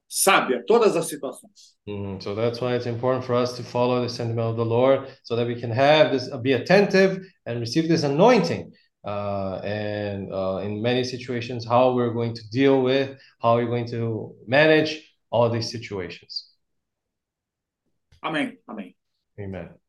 sábia, 0.07 0.63
todas 0.65 0.95
as 0.95 1.07
situações. 1.07 1.73
Mhm. 1.87 2.21
So 2.21 2.35
that's 2.35 2.61
why 2.61 2.75
it's 2.75 2.85
important 2.85 3.25
for 3.25 3.35
us 3.35 3.53
to 3.53 3.63
follow 3.63 4.01
the 4.01 4.09
sentiment 4.09 4.47
of 4.47 4.55
the 4.55 4.63
Lord, 4.63 5.07
so 5.23 5.35
that 5.35 5.47
we 5.47 5.59
can 5.59 5.71
have 5.71 6.11
this, 6.11 6.29
be 6.41 6.53
attentive 6.53 7.19
and 7.45 7.59
receive 7.59 7.87
this 7.87 8.03
anointing. 8.03 8.71
Uh, 9.05 9.59
and 9.65 10.31
uh, 10.31 10.61
in 10.63 10.81
many 10.81 11.03
situations, 11.03 11.65
how 11.65 11.93
we're 11.93 12.13
going 12.13 12.33
to 12.33 12.41
deal 12.51 12.81
with, 12.81 13.19
how 13.41 13.55
we're 13.55 13.67
going 13.67 13.87
to 13.87 14.33
manage 14.47 15.03
all 15.29 15.49
these 15.49 15.69
situations. 15.69 16.53
Amém, 18.21 18.57
amém. 18.65 18.95
Amen. 19.37 19.67
좋 19.67 19.82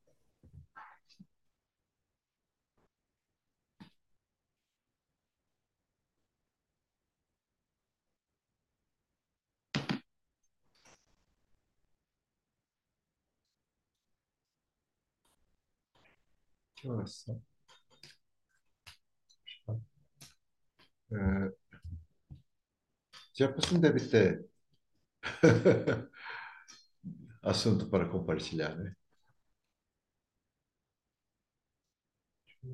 았어. 16.93 17.41
Eh, 21.13 21.51
Jefferson 23.35 23.81
deve 23.81 24.01
ter 24.09 24.47
assunto 27.43 27.89
para 27.89 28.09
compartilhar, 28.09 28.75
né? 28.77 28.95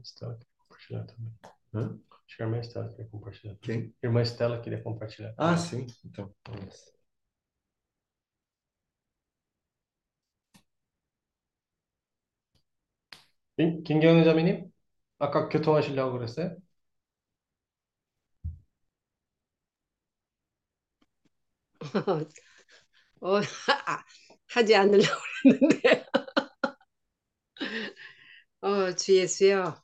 Estela 0.02 0.34
queria 0.36 0.52
compartilhar 0.58 1.04
também. 1.04 1.34
Hã? 1.74 1.98
Acho 2.26 2.36
que 2.36 2.42
a 2.42 2.46
irmã 2.46 2.58
Estela 2.60 2.88
queria 2.88 3.08
compartilhar. 3.10 3.56
Quem? 3.60 3.94
Irmã 4.02 4.22
Estela 4.22 4.60
queria 4.60 4.82
compartilhar. 4.82 5.34
Ah, 5.36 5.56
sim. 5.56 5.86
Então, 6.04 6.32
vamos. 6.46 6.99
김, 13.60 13.82
김경은 13.84 14.24
자매님? 14.24 14.72
아까 15.18 15.48
교통하시려고 15.50 16.12
그랬어요? 16.18 16.56
어, 23.20 23.36
아, 23.38 24.04
하지 24.48 24.74
않으려고 24.76 25.20
그랬는데. 25.42 26.06
어, 28.62 28.94
주 28.94 29.16
예수요. 29.16 29.76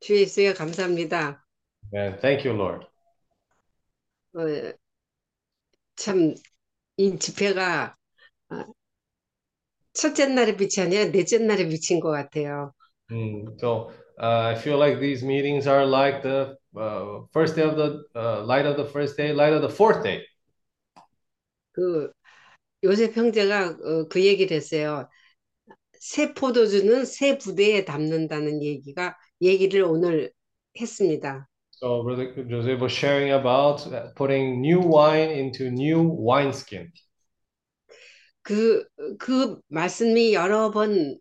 주 0.00 0.16
예수요, 0.16 0.54
감사합니다. 0.54 1.46
Man, 1.92 2.18
thank 2.20 2.44
you, 2.44 2.52
Lord. 2.54 2.86
어, 4.32 4.74
참, 5.96 6.34
이 6.96 7.18
집회가 7.18 7.96
아, 8.50 8.66
첫째 9.94 10.26
날의 10.26 10.56
빛이 10.58 10.84
아니라 10.84 11.06
넷째 11.10 11.38
날의 11.38 11.68
빛인 11.68 12.00
것 12.00 12.10
같아요. 12.10 12.72
Mm, 13.14 13.60
so 13.60 13.92
uh, 14.18 14.40
I 14.50 14.54
feel 14.56 14.76
like 14.76 14.98
these 14.98 15.22
meetings 15.22 15.66
are 15.68 15.86
like 15.86 16.22
the 16.22 16.56
uh, 16.76 17.20
first 17.32 17.54
day 17.54 17.62
of 17.62 17.76
the 17.76 18.02
uh, 18.16 18.42
light 18.42 18.66
of 18.66 18.76
the 18.76 18.84
first 18.84 19.16
day, 19.16 19.32
light 19.32 19.52
of 19.52 19.62
the 19.62 19.68
fourth 19.68 20.02
day. 20.02 20.26
그 21.72 22.10
요셉 22.82 23.16
형제가 23.16 23.76
어, 23.82 24.08
그 24.08 24.24
얘기를 24.24 24.56
했어요. 24.56 25.08
새 26.00 26.34
포도주는 26.34 27.04
새 27.04 27.38
부대에 27.38 27.84
담는다는 27.84 28.62
얘기가 28.62 29.16
얘기를 29.40 29.82
오늘 29.84 30.32
했습니다. 30.80 31.48
So 31.70 32.02
Brother 32.02 32.46
Joseph 32.48 32.80
was 32.80 32.92
sharing 32.92 33.32
about 33.32 33.86
uh, 33.92 34.12
putting 34.14 34.60
new 34.60 34.80
wine 34.80 35.30
into 35.30 35.70
new 35.70 36.02
wineskin. 36.02 36.90
그, 38.42 38.84
그 39.18 39.58
말씀이 39.68 40.34
여러 40.34 40.70
번 40.70 41.18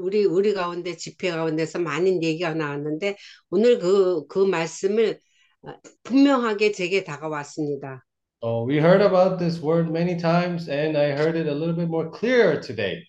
우리, 0.00 0.24
우리 0.24 0.54
가운데 0.54 0.96
집회 0.96 1.30
가운데서 1.30 1.78
많은 1.78 2.22
얘기가 2.22 2.54
나왔는데 2.54 3.16
오늘 3.50 3.78
그, 3.78 4.26
그 4.26 4.38
말씀을 4.38 5.20
어, 5.62 5.74
분명하게 6.02 6.72
제게 6.72 7.04
다가왔습니다. 7.04 8.04
So 8.42 8.64
we 8.66 8.78
heard 8.78 9.02
about 9.02 9.38
this 9.38 9.60
word 9.62 9.90
many 9.90 10.16
times, 10.16 10.68
and 10.70 10.96
I 10.96 11.12
heard 11.12 11.36
it 11.36 11.46
a 11.46 11.52
little 11.52 11.74
bit 11.74 11.88
more 11.88 12.10
clear 12.10 12.58
today. 12.58 13.04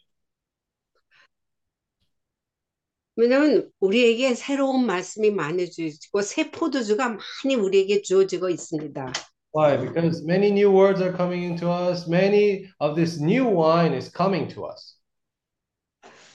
왜냐하면 3.15 3.69
우리에게 3.80 4.35
새로운 4.35 4.85
말씀이 4.85 5.31
많이 5.31 5.69
주어지고 5.69 6.22
새 6.22 6.51
포도주가 6.51 7.09
많이 7.09 7.55
우리에게 7.55 8.01
주어지고 8.01 8.49
있습니다. 8.49 9.13
Why? 9.53 9.77
Because 9.77 10.23
many 10.23 10.49
new 10.49 10.72
words 10.72 11.01
are 11.01 11.15
coming 11.15 11.43
into 11.43 11.69
us. 11.69 12.07
Many 12.09 12.65
of 12.80 12.95
this 12.95 13.22
new 13.22 13.45
wine 13.45 13.93
is 13.93 14.09
coming 14.09 14.47
to 14.53 14.65
us. 14.65 15.00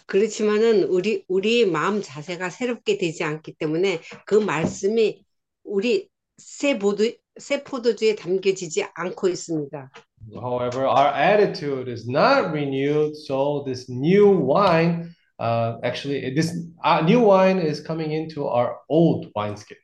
그렇지만은 0.07 0.85
우리 0.85 1.25
우리 1.29 1.67
마음 1.67 2.01
자세가 2.01 2.51
새롭게 2.51 2.97
되지 2.97 3.25
않기 3.25 3.55
때문에 3.55 4.01
그 4.25 4.37
말씀이 4.37 5.25
우리 5.65 6.09
새 6.39 6.79
포도 6.79 7.05
새 7.39 7.65
포도주에 7.65 8.15
담겨지지 8.15 8.87
않고 8.95 9.29
있습니다. 9.29 9.91
However, 10.33 10.87
our 10.87 11.13
attitude 11.15 11.91
is 11.91 12.09
not 12.09 12.51
renewed, 12.51 13.15
so 13.15 13.63
this 13.65 13.91
new 13.91 14.27
wine, 14.27 15.13
uh, 15.39 15.79
actually, 15.85 16.35
this 16.35 16.51
uh, 16.83 17.03
new 17.05 17.21
wine 17.21 17.59
is 17.59 17.83
coming 17.85 18.13
into 18.13 18.47
our 18.47 18.79
old 18.89 19.31
wineskin. 19.37 19.77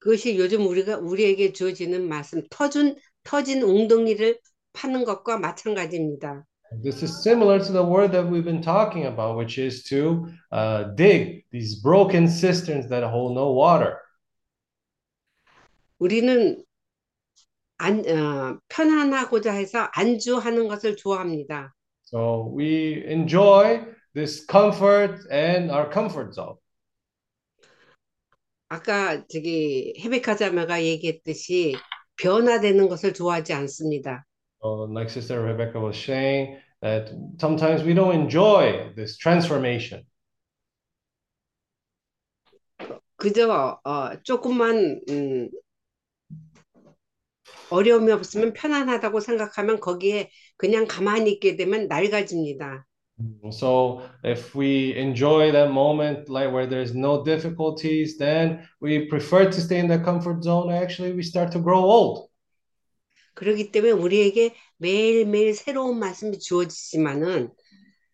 그것이 0.00 0.36
요즘 0.38 0.66
우리가 0.66 0.98
우리에게 0.98 1.52
주어지는 1.52 2.08
말씀 2.08 2.42
터준 2.50 2.96
터진 3.22 3.62
웅덩이를 3.62 4.38
파는 4.74 5.04
것과 5.04 5.38
마찬가지입니다. 5.38 6.44
This 6.73 7.01
is 7.01 7.23
similar 7.23 7.59
to 7.59 7.71
the 7.71 7.83
word 7.83 8.11
that 8.11 8.27
we've 8.27 8.45
been 8.45 8.61
talking 8.61 9.07
about, 9.07 9.37
which 9.37 9.57
is 9.57 9.83
to 9.85 10.29
uh, 10.51 10.83
dig 10.95 11.45
these 11.51 11.81
broken 11.81 12.27
cisterns 12.27 12.87
that 12.89 13.03
hold 13.03 13.35
no 13.35 13.51
water. 13.51 13.97
우리는 15.99 16.63
안, 17.79 18.05
어, 18.05 18.59
편안하고자 18.69 19.51
해서 19.53 19.89
안주하는 19.93 20.67
것을 20.67 20.95
좋아합니다. 20.95 21.73
So 22.05 22.51
we 22.55 23.03
enjoy 23.07 23.85
this 24.13 24.45
comfort 24.45 25.25
and 25.31 25.71
our 25.71 25.91
comfort 25.91 26.33
zone. 26.33 26.57
아까 28.69 29.25
저기 29.27 29.95
헤베카 29.99 30.35
자매가 30.35 30.83
얘기했듯이 30.83 31.75
변화되는 32.17 32.87
것을 32.87 33.13
좋아하지 33.13 33.53
않습니다. 33.53 34.25
So, 34.61 34.87
like 34.91 35.09
Sister 35.09 35.41
Rebecca 35.41 35.79
was 35.79 35.97
saying, 35.97 36.57
that 36.83 37.11
sometimes 37.39 37.83
we 37.83 37.93
don't 37.93 38.15
enjoy 38.15 38.93
this 38.95 39.17
transformation. 39.17 40.05
그저 43.17 43.79
어, 43.83 44.15
조금만 44.23 45.01
음, 45.09 45.49
어려움이 47.69 48.11
없으면 48.11 48.53
편안하다고 48.53 49.19
생각하면 49.19 49.79
거기에 49.79 50.29
그냥 50.57 50.87
가만히 50.87 51.33
있게 51.33 51.55
되면 51.55 51.87
낡아집니다. 51.87 52.85
So 53.51 54.01
if 54.23 54.55
we 54.55 54.95
enjoy 54.95 55.51
that 55.51 55.71
moment, 55.71 56.29
like 56.29 56.53
where 56.53 56.65
there's 56.65 56.95
no 56.95 57.21
difficulties, 57.21 58.17
then 58.17 58.65
we 58.79 59.07
prefer 59.07 59.51
to 59.51 59.59
stay 59.59 59.79
in 59.79 59.89
the 59.89 59.99
comfort 59.99 60.41
zone. 60.41 60.71
Actually, 60.71 61.11
we 61.13 61.21
start 61.21 61.51
to 61.51 61.59
grow 61.59 61.83
old. 61.83 62.29
그렇기 63.35 63.71
때문에 63.71 63.91
우리에게 63.91 64.55
매일매일 64.84 65.54
새로운 65.54 65.98
말씀이 65.98 66.38
주어지지만은 66.38 67.50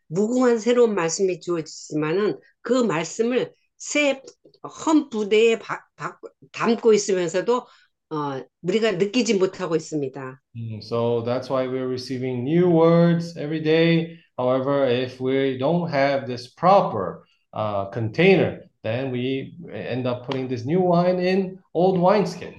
무궁한 0.06 0.58
새로운 0.58 0.94
말씀이 0.94 1.40
주어지지만은 1.40 2.38
그 2.62 2.72
말씀을 2.72 3.52
새 3.76 4.22
헌 4.62 5.08
부대에 5.08 5.58
바, 5.58 5.80
바, 5.96 6.18
담고 6.52 6.92
있으면서도 6.92 7.66
어, 8.10 8.42
우리가 8.62 8.92
느끼지 8.92 9.34
못하고 9.34 9.74
있습니다. 9.76 10.40
Mm, 10.56 10.80
So 10.82 11.22
that's 11.24 11.48
why 11.48 11.66
we're 11.66 11.88
receiving 11.88 12.44
new 12.44 12.68
words 12.68 13.36
every 13.38 13.62
day. 13.62 14.18
However, 14.36 14.84
if 14.84 15.20
we 15.20 15.56
don't 15.58 15.88
have 15.90 16.26
this 16.26 16.48
proper 16.52 17.24
uh, 17.54 17.86
container, 17.90 18.68
then 18.82 19.12
we 19.12 19.54
end 19.72 20.06
up 20.06 20.26
putting 20.26 20.48
this 20.48 20.66
new 20.66 20.80
wine 20.80 21.20
in 21.20 21.58
old 21.72 21.98
wineskin. 21.98 22.54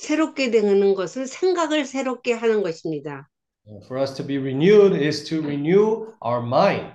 새롭게 0.00 0.50
되는 0.50 0.94
것은 0.94 1.26
생각을 1.26 1.84
새롭게 1.84 2.32
하는 2.32 2.62
것입니다. 2.62 3.28
Uh, 3.66 3.80
For 3.86 4.00
us 4.00 4.14
to 4.16 4.24
be 4.24 4.38
renewed 4.38 4.94
is 4.94 5.22
to 5.24 5.42
renew 5.42 6.14
our 6.24 6.40
mind. 6.40 6.94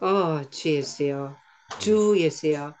어, 0.00 0.42
주 0.50 0.70
예수요. 0.70 1.36
주 1.80 2.16
예수요. 2.18 2.74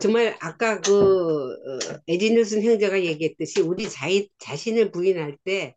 정말 0.00 0.36
아까 0.40 0.80
그 0.80 1.52
어, 1.52 2.00
에디누슨 2.08 2.62
형제가 2.62 3.02
얘기했듯이 3.04 3.60
우리 3.60 3.88
자, 3.88 4.08
자신을 4.38 4.90
부인할 4.90 5.38
때 5.44 5.76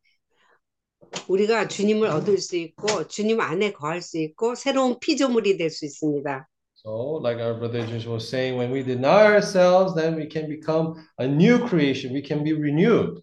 우리가 1.27 1.67
주님을 1.67 2.07
얻을 2.09 2.37
수 2.39 2.55
있고 2.57 3.07
주님 3.07 3.39
안에 3.39 3.71
거할 3.73 4.01
수 4.01 4.17
있고 4.17 4.55
새로운 4.55 4.99
피조물이 4.99 5.57
될 5.57 5.69
수 5.69 5.85
있습니다. 5.85 6.47
So, 6.86 7.20
like 7.22 7.38
our 7.38 7.54
brother 7.54 7.86
Jesus 7.86 8.06
was 8.06 8.28
saying, 8.28 8.56
when 8.56 8.72
we 8.72 8.82
deny 8.82 9.26
ourselves, 9.26 9.94
then 9.94 10.16
we 10.16 10.26
can 10.26 10.48
become 10.48 11.06
a 11.18 11.26
new 11.26 11.66
creation. 11.68 12.12
We 12.12 12.22
can 12.22 12.42
be 12.42 12.52
renewed. 12.52 13.22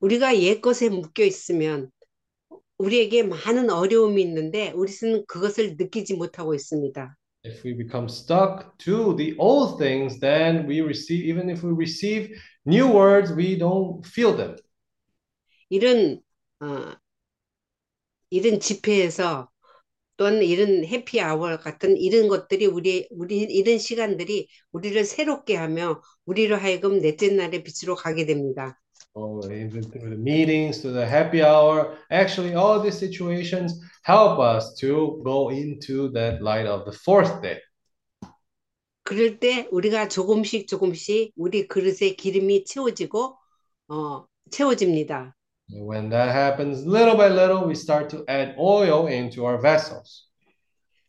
우리가 0.00 0.38
옛 0.38 0.60
것에 0.60 0.88
묶여 0.88 1.24
있으면 1.24 1.90
우리에게 2.78 3.24
많은 3.24 3.68
어려움이 3.70 4.22
있는데 4.22 4.70
우리는 4.70 5.24
그것을 5.26 5.76
느끼지 5.76 6.14
못하고 6.14 6.54
있습니다. 6.54 7.16
If 7.44 7.64
we 7.64 7.74
become 7.74 8.08
stuck 8.08 8.76
to 8.78 9.14
the 9.16 9.34
old 9.38 9.78
things, 9.78 10.18
then 10.20 10.66
we 10.66 10.80
receive, 10.80 11.24
even 11.24 11.50
if 11.50 11.62
we 11.62 11.72
receive 11.72 12.30
new 12.66 12.86
words, 12.86 13.32
we 13.32 13.58
don't 13.58 14.04
feel 14.06 14.36
them. 14.36 14.56
이런 15.68 16.20
어, 16.60 16.96
이런 18.30 18.60
집회에서 18.60 19.50
또는 20.17 20.43
이런 20.43 20.85
해피아워 20.85 21.57
같은 21.57 21.97
이런 21.97 22.27
것들이 22.27 22.65
우리 22.65 23.07
우리 23.11 23.39
이런 23.39 23.77
시간들이 23.77 24.47
우리를 24.71 25.03
새롭게 25.05 25.55
하며 25.55 26.01
우리로 26.25 26.57
하여금 26.57 27.01
넷째 27.01 27.29
날의 27.29 27.63
빛으로 27.63 27.95
가게 27.95 28.25
됩니다. 28.25 28.79
Oh, 29.15 29.45
even 29.45 29.83
through 29.83 30.09
the 30.09 30.17
meetings, 30.17 30.81
to 30.81 30.91
the 30.91 31.05
happy 31.05 31.43
hour. 31.43 31.97
Actually, 32.09 32.55
all 32.55 32.81
these 32.81 32.97
situations 32.97 33.79
help 34.03 34.39
us 34.39 34.73
to 34.79 35.21
go 35.23 35.49
into 35.49 36.09
that 36.13 36.41
light 36.41 36.65
of 36.65 36.85
the 36.85 36.97
fourth 37.05 37.41
day. 37.41 37.59
그럴 39.03 39.39
때 39.39 39.67
우리가 39.71 40.07
조금씩 40.07 40.67
조금씩 40.67 41.33
우리 41.35 41.67
그릇에 41.67 42.15
기름이 42.15 42.65
채워지고 42.65 43.37
어, 43.89 44.25
채워집니다. 44.49 45.35
When 45.69 46.09
that 46.09 46.31
happens, 46.31 46.85
little 46.85 47.15
by 47.15 47.29
little, 47.29 47.65
we 47.65 47.75
start 47.75 48.09
to 48.11 48.23
add 48.27 48.55
oil 48.57 49.07
into 49.07 49.45
our 49.45 49.57
vessels. 49.59 50.27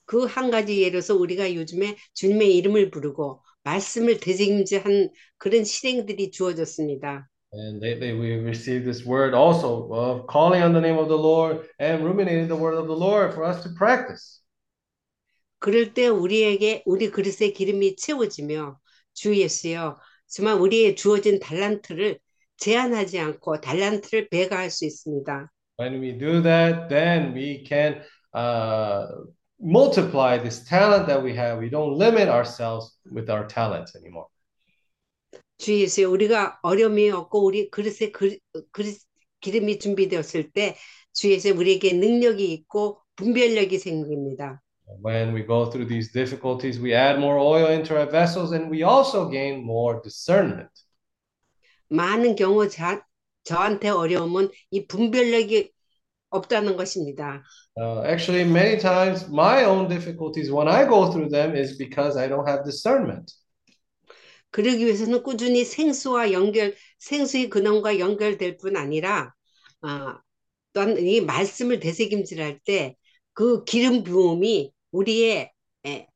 그 0.07 0.27
한 0.27 0.51
가지 0.51 0.83
예로서 0.83 1.15
우리가 1.15 1.55
요즘에 1.55 1.97
주님의 2.13 2.57
이름을 2.57 2.91
부르고 2.91 3.43
말씀을 3.63 4.21
되새김질한 4.21 5.11
그런 5.39 5.65
실행들이 5.65 6.31
주어졌습니다. 6.31 7.29
And 7.53 7.81
lately, 7.81 8.13
we 8.13 8.35
received 8.37 8.85
this 8.85 9.07
word 9.07 9.35
also 9.35 9.89
of 9.93 10.27
calling 10.27 10.63
on 10.63 10.73
the 10.73 10.81
name 10.81 10.99
of 10.99 11.09
the 11.09 11.17
Lord 11.17 11.69
and 11.79 12.05
ruminating 12.05 12.49
the 12.49 12.57
word 12.57 12.75
of 12.75 12.87
the 12.89 12.97
Lord 12.97 13.33
for 13.33 13.45
us 13.45 13.63
to 13.63 13.71
practice. 13.79 14.41
그럴 15.59 15.95
때 15.95 16.09
우리에게 16.09 16.83
우리 16.85 17.11
그릇에 17.11 17.53
기름이 17.53 17.97
채워지며 17.97 18.79
주 19.15 19.35
예수여 19.37 19.97
정말 20.27 20.55
우리의 20.61 20.97
주어진 20.97 21.39
달란트를 21.39 22.19
제한하지 22.59 23.19
않고 23.19 23.61
달란트를 23.61 24.29
배가할 24.29 24.71
수 24.71 24.85
있습니다. 24.85 25.51
When 25.79 26.01
we 26.01 26.17
do 26.17 26.41
that, 26.43 26.89
then 26.89 27.35
we 27.35 27.65
can 27.67 28.03
uh, 28.35 29.07
multiply 29.61 30.39
this 30.39 30.65
talent 30.65 31.07
that 31.09 31.23
we 31.23 31.35
have. 31.35 31.59
We 31.59 31.69
don't 31.69 31.99
limit 31.99 32.29
ourselves 32.29 32.97
with 33.11 33.29
our 33.31 33.47
talents 33.47 33.97
anymore. 33.97 34.29
주 35.59 35.81
예수여 35.81 36.11
우리가 36.11 36.59
어려움이 36.63 37.11
없고 37.11 37.45
우리 37.45 37.71
그릇에 37.71 38.11
그, 38.13 38.37
그릇 38.73 38.97
기름이 39.41 39.79
준비되었을 39.79 40.53
때 40.53 40.77
주 41.15 41.31
예수여 41.31 41.55
우리에게 41.55 41.93
능력이 41.95 42.53
있고 42.53 43.01
분별력이 43.17 43.79
생깁니다. 43.79 44.61
When 45.03 45.33
we 45.33 45.47
go 45.47 45.71
through 45.71 45.87
these 45.89 46.13
difficulties, 46.13 46.79
we 46.79 46.93
add 46.93 47.19
more 47.19 47.39
oil 47.39 47.71
into 47.71 47.97
our 47.97 48.11
vessels 48.11 48.53
and 48.53 48.69
we 48.69 48.83
also 48.83 49.29
gain 49.31 49.65
more 49.65 50.03
discernment. 50.03 50.69
많은 51.95 52.37
경우 52.37 52.69
자, 52.69 53.05
저한테 53.45 53.89
어려움은 53.89 54.51
이 54.71 54.87
분별력이 54.87 55.71
없다는 56.31 56.77
것입니다. 56.77 57.43
Uh, 57.77 58.03
actually, 58.07 58.45
many 58.45 58.79
times 58.79 59.29
my 59.29 59.65
own 59.65 59.89
difficulties 59.89 60.51
when 60.51 60.69
I 60.69 60.85
go 60.87 61.11
through 61.11 61.29
them 61.29 61.55
is 61.57 61.77
because 61.77 62.17
I 62.17 62.29
don't 62.29 62.47
have 62.49 62.65
discernment. 62.65 63.33
그러기 64.51 64.85
위해서는 64.87 65.23
꾸준히 65.23 65.65
생수와 65.65 66.33
연결, 66.33 66.75
생수의 66.99 67.51
근원과 67.51 67.99
연결될 67.99 68.57
뿐 68.59 68.77
아니라 68.77 69.35
아, 69.83 70.21
또한 70.73 70.99
이 70.99 71.21
말씀을 71.21 71.81
되새김질할 71.81 72.61
때 72.65 72.97
그 73.35 73.65
기름 73.65 74.05
부음이 74.05 74.73
우리의 74.93 75.51
에, 75.87 76.07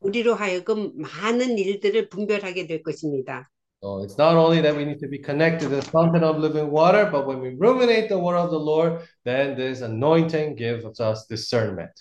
우리로 0.00 0.34
하여금 0.34 0.92
많은 0.96 1.58
일들을 1.58 2.08
분별하게 2.08 2.66
될 2.66 2.82
것입니다. 2.82 3.50
So 3.83 4.01
it's 4.01 4.17
not 4.17 4.37
only 4.37 4.61
that 4.61 4.73
we 4.73 4.85
need 4.85 4.99
to 4.99 5.09
be 5.09 5.17
connected 5.17 5.67
to 5.67 5.75
the 5.75 5.81
fountain 5.81 6.23
of 6.23 6.37
living 6.37 6.71
water, 6.71 7.09
but 7.11 7.27
when 7.27 7.41
we 7.41 7.49
ruminate 7.49 8.07
the 8.07 8.17
word 8.17 8.37
of 8.37 8.49
the 8.49 8.57
Lord, 8.57 9.01
then 9.25 9.57
this 9.57 9.81
anointing 9.81 10.55
gives 10.55 10.85
us 11.01 11.27
discernment. 11.27 11.91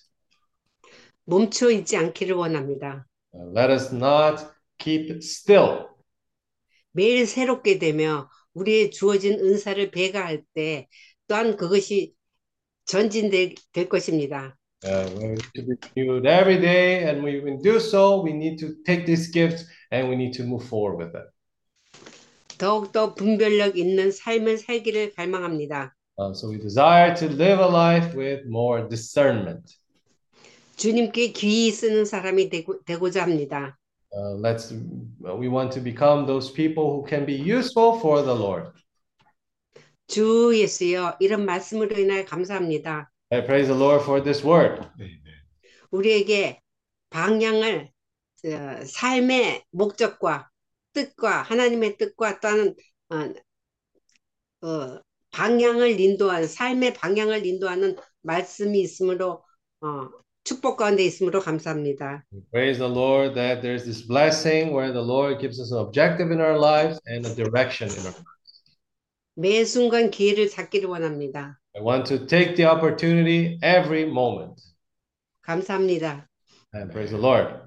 멈춰 1.27 1.73
있지 1.73 1.97
않기를 1.97 2.37
원합니다. 2.37 3.05
Uh, 3.35 3.51
let 3.53 3.69
us 3.71 3.93
not 3.93 4.47
keep 4.79 5.11
still. 5.23 5.89
매일 6.93 7.27
새롭게 7.27 7.81
되며 7.81 8.31
우리의 8.55 8.93
주어진 8.93 9.41
은사를 9.41 9.91
배가할 9.91 10.45
때 10.55 10.87
또한 11.27 11.57
그것이 11.57 12.15
전진될 12.85 13.57
될 13.73 13.89
것입니다. 13.89 14.57
Uh, 14.85 15.11
we 15.17 15.25
need 15.25 15.43
to 15.55 15.63
be 15.65 15.77
renewed 15.97 16.27
every 16.27 16.61
day, 16.61 17.09
and 17.09 17.25
we, 17.25 17.41
when 17.41 17.57
we 17.57 17.63
do 17.63 17.81
so, 17.81 18.23
we 18.23 18.33
need 18.33 18.59
to 18.59 18.75
take 18.85 19.05
these 19.05 19.33
gifts 19.33 19.65
and 19.91 20.09
we 20.09 20.15
need 20.15 20.33
to 20.33 20.45
move 20.45 20.63
forward 20.65 20.99
with 20.99 21.13
them. 21.13 21.27
더욱더 22.58 23.14
분별력 23.14 23.78
있는 23.78 24.12
삶을 24.12 24.58
살기를 24.58 25.14
갈망합니다. 25.14 25.94
Uh, 26.20 26.32
so 26.34 26.50
we 26.50 26.58
desire 26.58 27.14
to 27.14 27.28
live 27.28 27.60
a 27.60 27.68
life 27.68 28.18
with 28.18 28.48
more 28.48 28.88
discernment. 28.90 29.76
주님께 30.76 31.32
귀히 31.34 31.72
쓰는 31.72 32.06
사람이 32.06 32.50
되고, 32.50 32.84
되고자 32.84 33.24
합니다. 33.24 33.78
Uh, 34.12 34.40
let's 34.42 34.74
we 35.38 35.48
want 35.48 35.72
to 35.72 35.82
become 35.82 36.26
those 36.26 36.52
people 36.52 36.90
who 36.90 37.06
can 37.08 37.26
be 37.26 37.36
useful 37.36 38.00
for 38.00 38.24
the 38.24 38.34
Lord. 38.34 38.72
주 40.08 40.54
예수여 40.56 41.18
이런 41.20 41.46
말씀으로 41.46 42.00
인하여 42.00 42.26
감사합니다. 42.26 43.12
I 43.30 43.46
praise 43.46 43.68
the 43.68 43.78
Lord 43.78 44.04
for 44.04 44.24
this 44.24 44.46
word. 44.46 44.82
우리에게 45.92 46.62
방향을 47.10 47.90
어, 48.46 48.86
삶의 48.86 49.64
목적과 49.72 50.50
뜻과 50.98 51.44
하나님의 51.44 51.98
뜻과 51.98 52.40
또한 52.40 52.74
어, 53.10 54.68
어, 54.68 55.02
방향을 55.32 56.00
인도하는 56.00 56.48
삶의 56.48 56.96
방향을 56.96 57.46
인도하는 57.46 57.96
말씀이 58.24 58.80
있으므로 58.82 59.44
어, 59.82 60.10
축복 60.44 60.78
가운데 60.78 61.04
있으므로 61.04 61.42
감사합니다. 61.42 62.26
Praise 62.52 62.80
the 62.80 62.92
Lord 62.92 63.36
that 63.36 63.62
there's 63.62 63.84
this 63.84 64.02
blessing 64.02 64.74
where 64.74 64.92
the 64.92 65.04
Lord 65.04 65.40
gives 65.40 65.60
us 65.60 65.72
an 65.72 65.80
objective 65.80 66.32
in 66.32 66.42
our 66.42 66.58
lives 66.58 67.00
and 67.06 67.28
a 67.28 67.36
direction 67.36 67.92
in 67.92 68.00
our 68.08 68.16
lives. 68.16 68.38
매 69.36 69.66
순간 69.66 70.10
기회를 70.10 70.50
잡기를 70.50 70.90
원합니다. 70.90 71.60
I 71.76 71.84
want 71.84 72.08
to 72.10 72.26
take 72.26 72.56
the 72.56 72.66
opportunity 72.66 73.60
every 73.62 74.10
moment. 74.10 74.60
감사합니다. 75.44 76.28
And 76.74 76.92
praise 76.92 77.12
the 77.12 77.22
Lord. 77.22 77.67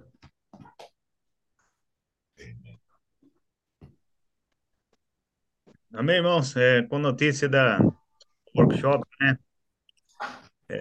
Amém, 5.93 6.17
irmãos? 6.17 6.57
É, 6.57 6.83
com 6.85 6.99
notícia 6.99 7.49
da 7.49 7.81
workshop, 8.57 9.05
né? 9.21 9.39
É, 10.69 10.81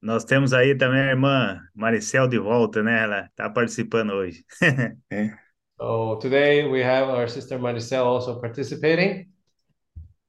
nós 0.00 0.24
temos 0.24 0.54
aí 0.54 0.74
também 0.74 1.00
a 1.02 1.10
irmã 1.10 1.60
Maricel 1.74 2.26
de 2.26 2.38
volta, 2.38 2.82
né? 2.82 3.02
Ela 3.02 3.26
está 3.26 3.50
participando 3.50 4.12
hoje. 4.12 4.44
So 5.80 6.16
today 6.16 6.68
we 6.68 6.82
have 6.82 7.08
our 7.08 7.26
sister 7.26 7.58
Maricel 7.58 8.04
also 8.06 8.38
participating. 8.38 9.30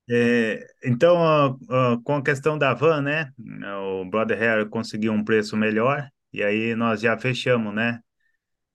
É, 0.09 0.65
então, 0.81 1.17
ó, 1.17 1.57
ó, 1.69 1.97
com 2.01 2.15
a 2.15 2.23
questão 2.23 2.57
da 2.57 2.73
van, 2.73 3.01
né? 3.01 3.33
O 3.99 4.05
Brother 4.05 4.39
Harry 4.39 4.69
conseguiu 4.69 5.11
um 5.11 5.25
preço 5.25 5.57
melhor 5.57 6.07
e 6.31 6.41
aí 6.41 6.73
nós 6.73 7.01
já 7.01 7.17
fechamos, 7.17 7.73
né? 7.73 7.99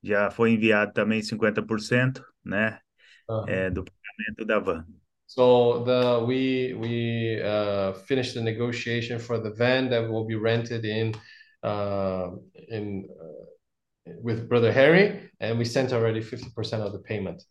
Já 0.02 0.30
foi 0.30 0.50
enviado 0.50 0.92
também 0.92 1.22
50%, 1.22 2.22
né? 2.44 2.78
Uh-huh. 3.26 3.48
É, 3.48 3.70
do 3.70 3.82
pagamento 4.16 4.44
da 4.44 4.59
van. 4.59 4.84
So 5.26 5.84
the 5.84 6.24
we 6.24 6.74
we 6.74 7.43
uh, 7.43 7.93
finished 8.06 8.34
the 8.34 8.40
negotiation 8.40 9.18
for 9.18 9.38
the 9.38 9.51
van 9.51 9.90
that 9.90 10.09
will 10.09 10.24
be 10.24 10.36
rented 10.36 10.84
in 10.84 11.14
uh, 11.62 12.30
in 12.68 13.09
uh, 13.10 14.12
with 14.22 14.48
Brother 14.48 14.72
Harry, 14.72 15.30
and 15.40 15.59
we 15.59 15.64
sent 15.64 15.93
already 15.93 16.20
50% 16.20 16.80
of 16.80 16.93
the 16.93 17.01
payment. 17.01 17.43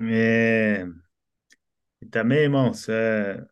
É, 0.00 0.84
e 2.00 2.06
também, 2.06 2.40
irmãos, 2.40 2.88
é, 2.88 3.44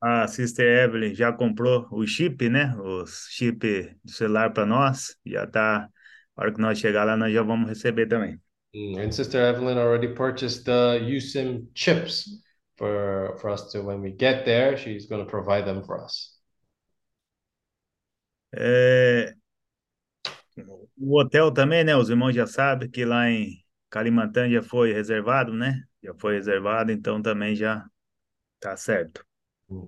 a 0.00 0.26
Sister 0.28 0.66
Evelyn 0.84 1.14
já 1.14 1.32
comprou 1.32 1.88
o 1.90 2.06
chip, 2.06 2.48
né? 2.48 2.74
Os 2.76 3.28
chip 3.30 3.94
do 4.04 4.10
celular 4.10 4.52
para 4.52 4.66
nós. 4.66 5.16
Já 5.24 5.46
tá. 5.46 5.88
A 6.36 6.42
hora 6.42 6.52
que 6.52 6.60
nós 6.60 6.78
chegar 6.78 7.04
lá, 7.04 7.16
nós 7.16 7.32
já 7.32 7.42
vamos 7.42 7.68
receber 7.68 8.06
também. 8.06 8.40
Mm, 8.76 8.98
And 9.02 9.14
Sister 9.14 9.40
Evelyn 9.40 9.78
already 9.78 10.08
purchased 10.08 10.66
the 10.66 11.00
USIM 11.02 11.68
chips 11.74 12.28
for 12.76 13.38
for 13.40 13.48
us 13.50 13.72
to 13.72 13.80
when 13.82 14.02
we 14.02 14.10
get 14.10 14.44
there, 14.44 14.76
she's 14.76 15.06
going 15.06 15.24
to 15.24 15.30
provide 15.30 15.64
them 15.64 15.82
for 15.82 16.04
us. 16.04 16.36
É, 18.52 19.34
o 20.98 21.18
hotel 21.18 21.52
também, 21.52 21.84
né? 21.84 21.96
Os 21.96 22.10
irmãos 22.10 22.34
já 22.34 22.46
sabem 22.46 22.90
que 22.90 23.04
lá 23.04 23.30
em 23.30 23.64
Kalimantan 23.90 24.50
já 24.50 24.62
foi 24.62 24.92
reservado, 24.92 25.52
né? 25.52 25.82
Já 26.02 26.14
foi 26.14 26.34
reservado, 26.34 26.92
então 26.92 27.20
também 27.22 27.54
já 27.54 27.84
tá 28.60 28.76
certo. 28.76 29.24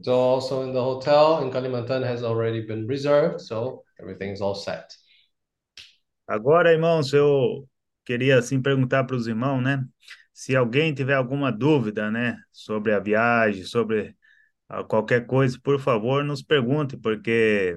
So 0.02 0.12
also 0.12 0.62
in 0.62 0.72
the 0.72 0.82
hotel 0.82 1.40
in 1.42 1.50
Kalimantan 1.52 2.02
has 2.02 2.22
already 2.24 2.62
been 2.66 2.86
reserved, 2.86 3.40
so 3.40 3.84
everything's 4.00 4.40
all 4.40 4.54
set. 4.54 4.92
Agora, 6.26 6.72
irmãos, 6.72 7.12
eu 7.12 7.66
queria 8.08 8.38
assim 8.38 8.62
perguntar 8.62 9.04
para 9.04 9.16
os 9.16 9.26
irmãos, 9.26 9.60
né? 9.60 9.84
Se 10.32 10.56
alguém 10.56 10.94
tiver 10.94 11.12
alguma 11.12 11.52
dúvida, 11.52 12.10
né, 12.10 12.38
sobre 12.50 12.94
a 12.94 12.98
viagem, 12.98 13.64
sobre 13.64 14.16
ah, 14.66 14.82
qualquer 14.82 15.26
coisa, 15.26 15.60
por 15.62 15.78
favor, 15.78 16.24
nos 16.24 16.42
pergunte, 16.42 16.96
porque 16.96 17.76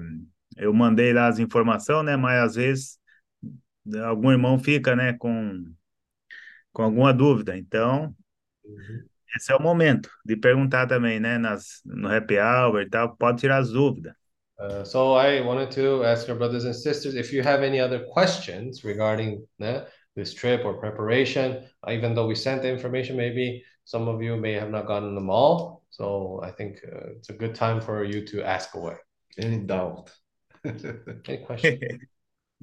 eu 0.56 0.72
mandei 0.72 1.12
lá 1.12 1.26
as 1.26 1.38
informações, 1.38 2.06
né? 2.06 2.16
Mas 2.16 2.42
às 2.42 2.54
vezes 2.54 2.98
algum 4.06 4.30
irmão 4.32 4.58
fica, 4.58 4.96
né, 4.96 5.12
com 5.12 5.64
com 6.72 6.82
alguma 6.82 7.12
dúvida. 7.12 7.54
Então, 7.58 8.14
esse 9.36 9.52
é 9.52 9.56
o 9.56 9.60
momento 9.60 10.08
de 10.24 10.34
perguntar 10.34 10.86
também, 10.86 11.20
né, 11.20 11.36
nas 11.36 11.82
no 11.84 12.08
happy 12.08 12.38
hour 12.38 12.80
e 12.80 12.88
tal, 12.88 13.14
pode 13.16 13.40
tirar 13.40 13.58
as 13.58 13.70
dúvidas. 13.70 14.14
Uh, 14.58 14.84
so 14.84 15.18
I 15.18 15.42
wanted 15.42 15.70
to 15.72 16.04
ask 16.04 16.26
your 16.26 16.38
brothers 16.38 16.64
and 16.64 16.72
sisters 16.72 17.16
if 17.16 17.34
you 17.34 17.42
have 17.42 17.62
any 17.62 17.80
other 17.80 18.06
questions 18.14 18.82
regarding 18.82 19.44
né, 19.58 19.84
this 20.14 20.34
trip 20.34 20.64
or 20.64 20.74
preparation. 20.74 21.64
Even 21.88 22.14
though 22.14 22.26
we 22.26 22.34
sent 22.34 22.62
the 22.62 22.70
information, 22.70 23.16
maybe 23.16 23.64
some 23.84 24.08
of 24.08 24.22
you 24.22 24.36
may 24.36 24.52
have 24.52 24.70
not 24.70 24.86
gotten 24.86 25.14
them 25.14 25.30
all. 25.30 25.82
So 25.90 26.40
I 26.42 26.50
think 26.50 26.80
uh, 26.84 27.10
it's 27.16 27.28
a 27.28 27.34
good 27.34 27.54
time 27.54 27.80
for 27.80 28.04
you 28.04 28.24
to 28.26 28.42
ask 28.42 28.74
away. 28.74 28.96
Any 29.38 29.58
doubt? 29.58 30.10
Any 30.64 31.38
questions? 31.46 31.80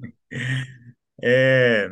É, 1.22 1.90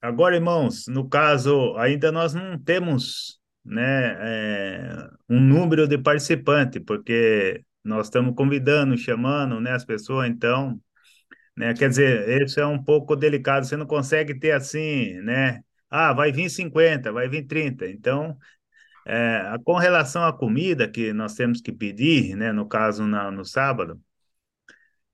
agora, 0.00 0.34
irmãos, 0.34 0.86
no 0.86 1.06
caso, 1.08 1.76
ainda 1.76 2.10
nós 2.10 2.32
não 2.32 2.58
temos, 2.58 3.38
né, 3.62 4.16
é, 4.18 5.08
um 5.28 5.38
número 5.38 5.86
de 5.86 5.98
participantes, 5.98 6.82
porque 6.86 7.62
nós 7.84 8.06
estamos 8.06 8.34
convidando, 8.34 8.96
chamando, 8.96 9.60
né, 9.60 9.72
as 9.72 9.84
pessoas, 9.84 10.30
então, 10.30 10.80
né, 11.56 11.74
quer 11.74 11.88
dizer, 11.88 12.42
isso 12.42 12.60
é 12.60 12.66
um 12.66 12.82
pouco 12.82 13.16
delicado, 13.16 13.66
você 13.66 13.76
não 13.76 13.86
consegue 13.86 14.38
ter 14.38 14.52
assim, 14.52 15.14
né, 15.22 15.62
ah, 15.90 16.12
vai 16.12 16.32
vir 16.32 16.50
50, 16.50 17.12
vai 17.12 17.28
vir 17.28 17.46
30, 17.46 17.88
então, 17.88 18.36
é, 19.06 19.56
com 19.64 19.74
relação 19.76 20.24
à 20.24 20.32
comida 20.32 20.88
que 20.88 21.12
nós 21.12 21.34
temos 21.34 21.60
que 21.60 21.72
pedir, 21.72 22.36
né, 22.36 22.52
no 22.52 22.68
caso 22.68 23.06
na, 23.06 23.30
no 23.30 23.44
sábado, 23.44 24.00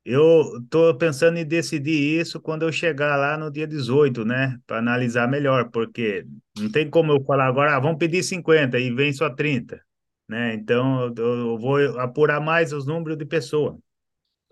eu 0.04 0.58
estou 0.58 0.96
pensando 0.98 1.38
em 1.38 1.44
decidir 1.46 2.20
isso 2.20 2.40
quando 2.40 2.62
eu 2.62 2.72
chegar 2.72 3.16
lá 3.16 3.36
no 3.36 3.50
dia 3.50 3.66
18, 3.66 4.24
né? 4.24 4.58
Para 4.66 4.78
analisar 4.78 5.28
melhor, 5.28 5.70
porque 5.70 6.26
não 6.58 6.70
tem 6.70 6.90
como 6.90 7.12
eu 7.12 7.24
falar 7.24 7.46
agora, 7.46 7.76
ah, 7.76 7.80
vamos 7.80 7.98
pedir 7.98 8.22
50 8.24 8.78
e 8.80 8.90
vem 8.92 9.12
só 9.12 9.30
30, 9.30 9.80
né? 10.28 10.54
Então 10.54 11.02
eu, 11.06 11.14
eu 11.16 11.58
vou 11.58 11.78
apurar 12.00 12.40
mais 12.40 12.72
os 12.72 12.84
números 12.86 13.16
de 13.16 13.24
pessoas. 13.24 13.76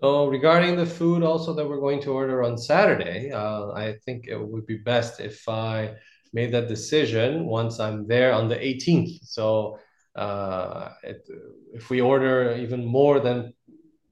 So 0.01 0.25
regarding 0.25 0.77
the 0.77 0.85
food 0.85 1.21
also 1.21 1.53
that 1.53 1.67
we're 1.67 1.79
going 1.79 2.01
to 2.01 2.11
order 2.11 2.41
on 2.41 2.57
Saturday, 2.57 3.31
uh, 3.31 3.71
I 3.73 3.97
think 4.03 4.25
it 4.27 4.35
would 4.35 4.65
be 4.65 4.77
best 4.77 5.19
if 5.19 5.47
I 5.47 5.93
made 6.33 6.51
that 6.53 6.67
decision 6.67 7.45
once 7.45 7.79
I'm 7.79 8.07
there 8.07 8.33
on 8.33 8.47
the 8.47 8.55
18th. 8.55 9.19
So 9.23 9.77
uh, 10.15 10.89
it, 11.03 11.27
if 11.73 11.91
we 11.91 12.01
order 12.01 12.57
even 12.57 12.83
more 12.83 13.19
than 13.19 13.53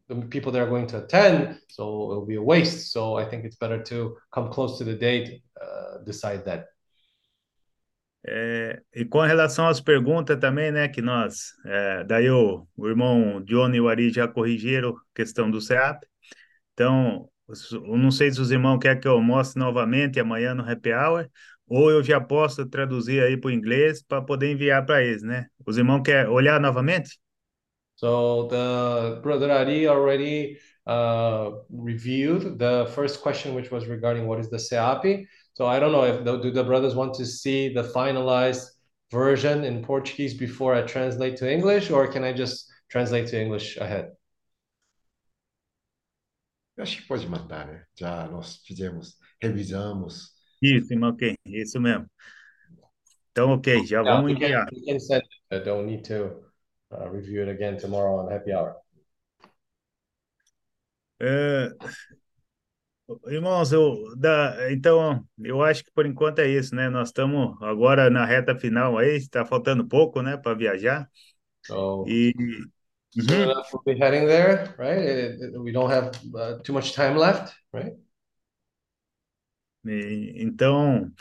the 0.10 0.16
people 0.28 0.52
that 0.52 0.62
are 0.62 0.70
going 0.70 0.86
to 0.88 1.04
attend, 1.04 1.60
so 1.70 2.12
it'll 2.12 2.26
be 2.26 2.36
a 2.36 2.42
waste. 2.42 2.92
So 2.92 3.18
I 3.18 3.26
think 3.26 3.46
it's 3.46 3.56
better 3.56 3.82
to 3.86 4.16
come 4.32 4.52
close 4.52 4.78
to 4.78 4.84
the 4.84 4.96
date, 4.96 5.42
uh, 5.60 6.04
decide 6.06 6.46
that. 6.46 6.66
É, 8.28 8.82
e 8.94 9.06
com 9.06 9.22
relação 9.22 9.68
às 9.68 9.80
perguntas 9.80 10.38
também, 10.38 10.72
né, 10.72 10.88
que 10.88 11.02
nós, 11.02 11.54
é, 11.66 12.04
daí 12.04 12.30
o, 12.30 12.68
o 12.76 12.88
irmão 12.88 13.42
Johnny 13.44 13.78
e 13.78 13.82
o 13.82 13.88
Ari 13.88 14.12
já 14.12 14.28
corrigiram 14.28 14.90
a 14.90 14.94
questão 15.16 15.50
do 15.50 15.62
CEAP. 15.62 16.06
Então, 16.74 17.30
eu 17.72 17.98
não 17.98 18.12
sei 18.12 18.32
se 18.32 18.40
os 18.40 18.52
irmãos 18.52 18.80
querem 18.80 19.00
que 19.00 19.08
eu 19.08 19.20
mostre 19.22 19.60
novamente 19.60 20.20
amanhã 20.20 20.54
no 20.54 20.70
Happy 20.70 20.94
Hour, 20.94 21.30
ou 21.68 21.92
eu 21.92 22.04
já 22.04 22.20
posso 22.20 22.66
traduzir 22.68 23.22
aí 23.24 23.38
para 23.38 23.50
o 23.50 23.52
inglês 23.52 24.04
para 24.04 24.22
poder 24.22 24.52
enviar 24.52 24.86
para 24.86 25.04
eles, 25.04 25.24
né? 25.24 25.46
Os 25.66 25.78
irmãos 25.78 26.02
querem 26.02 26.30
olhar 26.32 26.60
novamente? 26.60 27.20
So 27.96 28.48
the 28.48 29.20
brother 29.22 29.52
Ari 29.52 29.88
already 29.88 30.58
uh, 30.88 31.52
reviewed 31.70 32.58
the 32.58 32.88
first 32.96 33.22
question, 33.22 33.54
which 33.56 33.72
was 33.72 33.88
regarding 33.88 34.26
what 34.26 34.40
is 34.40 34.50
the 34.50 34.58
SEAP. 34.58 35.28
So 35.60 35.68
I 35.68 35.78
don't 35.78 35.92
know 35.92 36.06
if 36.06 36.24
the, 36.24 36.38
do 36.38 36.52
the 36.52 36.64
brothers 36.64 36.96
want 36.96 37.16
to 37.16 37.26
see 37.26 37.68
the 37.68 37.84
finalized 37.84 38.66
version 39.12 39.66
in 39.66 39.84
Portuguese 39.84 40.34
before 40.34 40.74
I 40.74 40.84
translate 40.84 41.36
to 41.40 41.52
English, 41.52 41.92
or 41.92 42.08
can 42.08 42.24
I 42.24 42.32
just 42.32 42.72
translate 42.90 43.28
to 43.32 43.42
English 43.42 43.76
ahead? 43.76 44.14
Eu 46.78 46.84
acho 46.84 47.02
que 47.02 47.08
pode 47.10 47.28
matar, 47.28 47.68
né? 47.68 47.84
Já 47.94 48.26
nós 48.30 48.62
fizemos, 48.66 49.18
revisamos. 49.42 50.30
Isso, 50.62 50.94
irmão, 50.94 51.10
ok, 51.10 51.36
isso 51.46 51.78
mesmo. 51.82 52.08
Então, 53.32 53.52
ok, 53.52 53.86
já 53.86 54.02
Yeah, 54.02 54.14
vamos 54.16 54.32
we 54.32 54.40
can, 54.40 54.46
enviar. 54.46 54.70
we 54.72 54.86
can 54.86 55.00
send 55.02 55.24
it. 55.24 55.56
I 55.58 55.60
don't 55.62 55.86
need 55.88 56.06
to 56.06 56.40
uh, 56.90 57.10
review 57.10 57.42
it 57.44 57.50
again 57.50 57.78
tomorrow 57.78 58.18
on 58.20 58.32
happy 58.32 58.54
hour. 58.54 58.78
É, 61.22 61.68
irmãos, 63.28 63.72
eu, 63.72 64.16
da, 64.18 64.72
então, 64.72 65.26
eu 65.40 65.62
acho 65.64 65.84
que 65.84 65.92
por 65.92 66.06
enquanto 66.06 66.40
é 66.40 66.48
isso, 66.48 66.76
né? 66.76 66.90
Nós 66.90 67.10
estamos 67.10 67.62
agora 67.62 68.10
na 68.10 68.26
reta 68.26 68.56
final 68.56 68.98
aí, 68.98 69.16
está 69.18 69.46
faltando 69.46 69.88
pouco, 69.88 70.22
né, 70.22 70.38
para 70.38 70.56
viajar. 70.58 71.10
So 71.64 72.18
E 73.16 73.22
soon 73.22 73.42
Uhum. 73.42 73.44
enough 73.44 73.68
we'll 73.74 73.84
be 73.86 74.00
heading 74.00 74.28
there, 74.28 74.76
right? 74.78 74.98
It- 75.00 75.42
it- 75.42 75.60
we 75.62 75.72
don't 75.72 75.92
have 75.92 76.12
uh, 76.36 76.60
too 76.64 76.74
much 76.74 76.94
time 76.94 77.18
left, 77.18 77.54
right? 77.74 77.94
E- 79.86 80.34
então, 80.44 81.12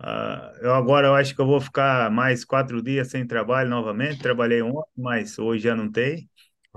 ah, 0.00 0.52
eu 0.62 0.74
agora 0.74 1.08
eu 1.08 1.14
acho 1.16 1.34
que 1.34 1.40
eu 1.40 1.46
vou 1.46 1.60
ficar 1.60 2.10
mais 2.10 2.44
quatro 2.44 2.82
dias 2.82 3.08
sem 3.10 3.26
trabalho 3.26 3.70
novamente. 3.70 4.20
Trabalhei 4.22 4.62
ontem, 4.62 4.90
mas 4.96 5.38
hoje 5.38 5.64
já 5.64 5.76
não 5.76 5.90
tem. 5.92 6.30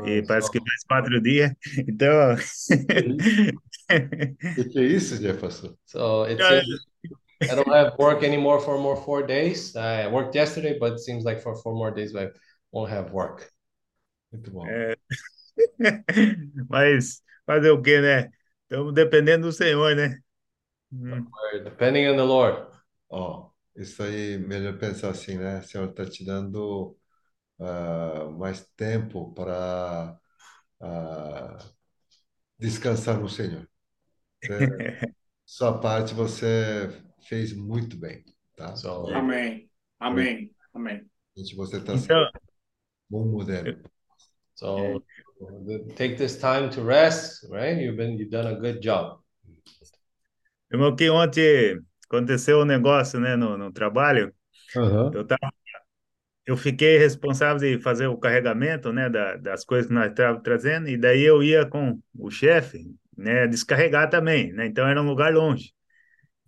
E 0.06 0.22
parece 0.24 0.48
so 0.48 0.52
que 0.52 0.60
mais 0.60 0.84
quatro 0.88 1.22
dias. 1.22 1.52
Então, 1.88 2.36
O 4.58 4.70
que, 4.70 4.80
é 4.80 4.84
isso, 4.84 5.18
Jefferson? 5.18 5.76
so 5.86 6.24
it 6.26 6.38
seems 6.42 6.88
I 7.42 7.56
don't 7.56 7.68
have 7.74 7.98
work 7.98 8.24
anymore 8.24 8.60
for 8.62 8.78
more 8.78 8.96
four 8.96 9.26
days. 9.26 9.76
I 9.76 10.08
worked 10.08 10.36
yesterday, 10.36 10.78
but 10.80 10.94
it 10.94 11.00
seems 11.00 11.24
like 11.26 11.42
for 11.42 11.56
four 11.56 11.74
more 11.74 11.92
days 11.92 12.16
I 12.16 12.30
won't 12.72 12.92
have 12.92 13.12
work. 13.12 13.50
Muito 14.32 14.52
bom. 14.52 14.66
é, 14.68 14.96
mas 16.70 17.22
fazer 17.46 17.72
o 17.72 17.82
quê, 17.82 18.00
né? 18.00 18.32
Estamos 18.64 18.94
dependendo 18.94 19.48
do 19.48 19.52
Senhor, 19.54 19.96
né? 19.96 20.20
Hum. 20.94 21.26
Depending 21.64 22.08
on 22.08 22.16
the 22.16 22.24
Lord. 22.24 22.68
Ó, 23.10 23.50
isso 23.76 24.04
aí, 24.04 24.38
melhor 24.38 24.78
pensar 24.78 25.10
assim, 25.10 25.38
né? 25.38 25.60
O 25.60 25.64
Senhor 25.64 25.90
está 25.90 26.06
te 26.06 26.24
dando 26.24 26.96
ah, 27.62 28.30
mais 28.38 28.66
tempo 28.76 29.34
para 29.34 30.20
ah, 30.82 31.58
descansar 32.60 33.20
no 33.20 33.30
Senhor. 33.30 33.68
Você- 34.42 34.86
sua 35.46 35.80
parte 35.80 36.14
você 36.14 36.90
fez 37.28 37.54
muito 37.54 37.98
bem, 37.98 38.24
tá? 38.58 38.76
So 38.76 39.08
Amém. 39.14 39.70
Amém. 40.00 40.52
Amém. 40.74 41.10
gente 41.36 41.56
você 41.56 41.78
está 41.78 41.98
sendo 41.98 42.14
Então, 42.14 42.30
bom 43.10 43.26
modelo. 43.28 43.78
So 44.56 45.04
the- 45.66 45.94
take 45.96 46.18
this 46.18 46.40
time 46.40 46.70
to 46.72 46.84
rest, 46.84 47.46
right? 47.50 47.78
You've 47.78 47.98
been 47.98 48.18
you've 48.18 48.32
done 48.32 48.48
a 48.48 48.60
good 48.60 48.82
job. 48.82 49.20
irmão, 50.72 50.96
que 50.96 51.10
ontem 51.10 51.80
aconteceu 52.06 52.60
um 52.62 52.66
negócio, 52.66 53.20
né, 53.20 53.36
no, 53.36 53.58
no 53.58 53.72
trabalho. 53.72 54.34
Eu 55.14 55.26
tava, 55.26 55.54
eu 56.46 56.58
fiquei 56.58 56.98
responsável 56.98 57.58
de 57.58 57.82
fazer 57.82 58.08
o 58.08 58.18
carregamento, 58.18 58.92
né, 58.92 59.10
da, 59.10 59.36
das 59.38 59.64
coisas 59.64 59.88
que 59.88 59.94
nós 59.94 60.10
estávamos 60.10 60.44
trazendo, 60.44 60.90
e 60.90 60.98
daí 60.98 61.22
eu 61.22 61.44
ia 61.44 61.66
com 61.66 62.00
o 62.18 62.30
chefe, 62.30 62.86
né, 63.18 63.48
descarregar 63.48 64.10
também, 64.10 64.52
né? 64.52 64.66
Então 64.66 64.88
era 64.88 65.02
um 65.02 65.08
lugar 65.08 65.34
longe. 65.34 65.74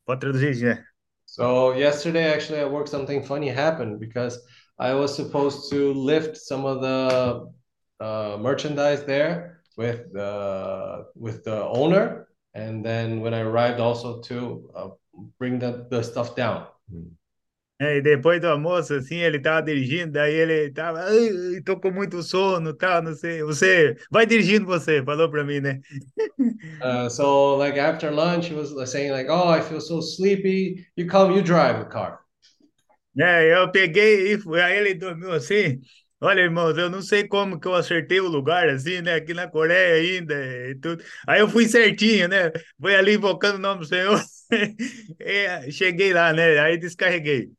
Pode 0.05 0.21
traduzir, 0.21 0.55
né? 0.63 0.83
So 1.25 1.73
yesterday, 1.73 2.33
actually, 2.33 2.61
at 2.61 2.71
work, 2.71 2.87
something 2.87 3.23
funny 3.23 3.49
happened 3.49 3.99
because 3.99 4.39
I 4.77 4.93
was 4.93 5.15
supposed 5.15 5.69
to 5.71 5.93
lift 5.93 6.37
some 6.37 6.65
of 6.65 6.81
the 6.81 7.49
uh, 7.99 8.37
merchandise 8.37 9.03
there 9.05 9.61
with 9.77 10.11
the 10.11 11.05
with 11.15 11.43
the 11.43 11.63
owner, 11.63 12.27
and 12.53 12.83
then 12.83 13.21
when 13.21 13.33
I 13.33 13.41
arrived, 13.41 13.79
also 13.79 14.21
to 14.21 14.69
uh, 14.75 14.89
bring 15.39 15.57
the, 15.59 15.87
the 15.89 16.03
stuff 16.03 16.35
down. 16.35 16.67
É, 17.83 17.97
e 17.97 18.01
depois 18.01 18.39
do 18.39 18.47
almoço, 18.47 18.93
assim, 18.93 19.15
ele 19.17 19.39
tava 19.39 19.61
dirigindo, 19.63 20.13
daí 20.13 20.33
ele 20.33 20.71
tava, 20.71 20.99
ai, 21.01 21.61
tô 21.65 21.77
com 21.79 21.91
muito 21.91 22.21
sono, 22.23 22.73
tal, 22.73 23.01
não 23.01 23.13
sei. 23.13 23.43
Você 23.43 23.95
vai 24.11 24.25
dirigindo 24.25 24.65
você, 24.65 25.03
falou 25.03 25.29
para 25.29 25.43
mim, 25.43 25.59
né? 25.59 25.81
Uh, 26.81 27.09
so 27.09 27.55
like 27.55 27.77
after 27.77 28.11
lunch, 28.11 28.47
he 28.47 28.53
was 28.53 28.73
saying 28.91 29.11
like, 29.11 29.27
"Oh, 29.29 29.49
I 29.49 29.59
feel 29.61 29.81
so 29.81 30.01
sleepy. 30.01 30.85
You 30.95 31.07
come, 31.09 31.35
you 31.35 31.41
drive 31.41 31.79
the 31.79 31.89
car." 31.89 32.19
É, 33.19 33.55
eu 33.55 33.71
peguei 33.71 34.33
e 34.33 34.39
fui, 34.39 34.59
aí 34.61 34.77
ele 34.77 34.93
dormiu 34.95 35.31
assim. 35.33 35.79
Olha, 36.19 36.39
irmãos, 36.41 36.77
eu 36.77 36.89
não 36.89 37.01
sei 37.01 37.27
como 37.27 37.59
que 37.59 37.67
eu 37.67 37.75
acertei 37.75 38.19
o 38.19 38.27
lugar 38.27 38.69
assim, 38.69 39.01
né? 39.01 39.15
Aqui 39.15 39.33
na 39.33 39.47
Coreia 39.47 39.95
ainda 39.95 40.33
e 40.69 40.75
tudo. 40.75 41.03
Aí 41.27 41.39
eu 41.41 41.49
fui 41.49 41.67
certinho, 41.67 42.27
né? 42.29 42.49
Fui 42.79 42.95
ali 42.95 43.15
invocando 43.15 43.57
o 43.57 43.61
nome 43.61 43.81
do 43.81 43.85
Senhor. 43.85 44.19
E 45.19 45.69
cheguei 45.71 46.13
lá, 46.13 46.31
né? 46.33 46.59
Aí 46.59 46.77
descarreguei. 46.77 47.51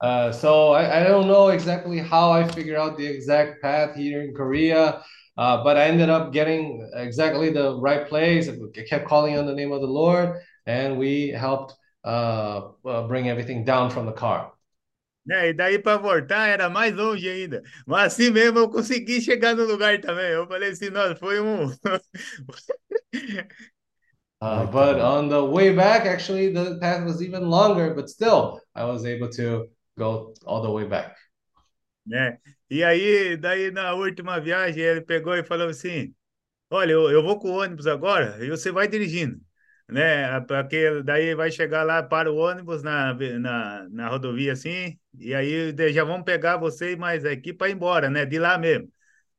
Uh, 0.00 0.30
so 0.30 0.72
I, 0.72 1.00
I 1.00 1.04
don't 1.04 1.26
know 1.26 1.48
exactly 1.48 1.98
how 1.98 2.30
I 2.30 2.46
figured 2.46 2.76
out 2.76 2.98
the 2.98 3.06
exact 3.06 3.62
path 3.62 3.96
here 3.96 4.22
in 4.22 4.34
Korea, 4.34 5.02
uh, 5.38 5.64
but 5.64 5.76
I 5.76 5.84
ended 5.84 6.10
up 6.10 6.32
getting 6.32 6.88
exactly 6.94 7.50
the 7.50 7.78
right 7.80 8.06
place. 8.06 8.48
I 8.48 8.82
kept 8.82 9.06
calling 9.08 9.38
on 9.38 9.46
the 9.46 9.54
name 9.54 9.72
of 9.72 9.80
the 9.80 9.86
Lord, 9.86 10.40
and 10.66 10.98
we 10.98 11.28
helped 11.28 11.74
uh, 12.04 12.68
uh, 12.84 13.06
bring 13.08 13.28
everything 13.28 13.64
down 13.64 13.90
from 13.90 14.06
the 14.06 14.12
car. 14.12 14.52
Né? 15.26 15.48
E 15.48 15.52
daí 15.52 15.78
para 15.78 15.98
voltar 15.98 16.48
era 16.48 16.70
mais 16.70 16.94
longe 16.94 17.28
ainda. 17.28 17.62
Mas 17.84 18.12
assim 18.12 18.30
mesmo 18.30 18.60
eu 18.60 18.68
consegui 18.68 19.20
chegar 19.20 19.56
no 19.56 19.64
lugar 19.64 20.00
também. 20.00 20.30
Eu 20.30 20.46
falei 20.46 20.70
assim, 20.70 20.88
nossa, 20.88 21.16
foi 21.16 21.40
um. 21.40 21.66
Uh, 24.38 24.66
but 24.66 25.00
on 25.00 25.28
the 25.28 25.42
way 25.42 25.74
back, 25.74 26.06
actually, 26.06 26.52
the 26.52 26.78
path 26.78 27.04
was 27.04 27.22
even 27.22 27.48
longer, 27.48 27.94
but 27.94 28.08
still, 28.08 28.60
I 28.74 28.84
was 28.84 29.04
able 29.06 29.30
to 29.30 29.66
go 29.96 30.34
all 30.46 30.62
the 30.62 30.70
way 30.70 30.84
back. 30.86 31.16
né? 32.04 32.38
E 32.70 32.82
aí, 32.84 33.36
daí 33.36 33.70
na 33.70 33.94
última 33.94 34.40
viagem, 34.40 34.82
ele 34.82 35.00
pegou 35.00 35.34
e 35.34 35.44
falou 35.44 35.68
assim: 35.68 36.14
Olha, 36.70 36.92
eu, 36.92 37.10
eu 37.10 37.22
vou 37.22 37.38
com 37.38 37.50
o 37.50 37.54
ônibus 37.60 37.86
agora 37.86 38.44
e 38.44 38.50
você 38.50 38.72
vai 38.72 38.88
dirigindo, 38.88 39.40
né? 39.88 40.40
Porque 40.42 41.02
daí 41.04 41.34
vai 41.34 41.50
chegar 41.52 41.84
lá 41.84 42.02
para 42.02 42.32
o 42.32 42.36
ônibus 42.36 42.82
na, 42.82 43.14
na, 43.40 43.88
na 43.90 44.08
rodovia 44.08 44.52
assim, 44.54 44.98
e 45.18 45.34
aí 45.34 45.74
já 45.92 46.04
vão 46.04 46.22
pegar 46.22 46.56
você 46.58 46.92
e 46.92 46.96
mais 46.96 47.24
a 47.24 47.32
equipe 47.32 47.58
para 47.58 47.70
ir 47.70 47.74
embora, 47.74 48.10
né? 48.10 48.26
De 48.26 48.38
lá 48.38 48.58
mesmo. 48.58 48.90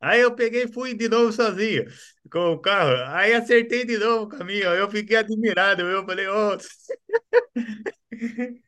Aí 0.01 0.21
eu 0.21 0.35
peguei 0.35 0.63
e 0.65 0.73
fui 0.73 0.95
de 0.95 1.09
novo 1.09 1.31
sozinho 1.34 1.85
com 2.31 2.53
o 2.53 2.59
carro. 2.59 2.91
Aí 3.15 3.34
acertei 3.34 3.85
de 3.85 3.97
novo 3.97 4.25
o 4.25 4.29
caminho. 4.29 4.65
Eu 4.65 4.89
fiquei 4.91 5.17
admirado. 5.17 5.84
Eu 5.84 6.05
falei, 6.05 6.27
oh. 6.27 6.57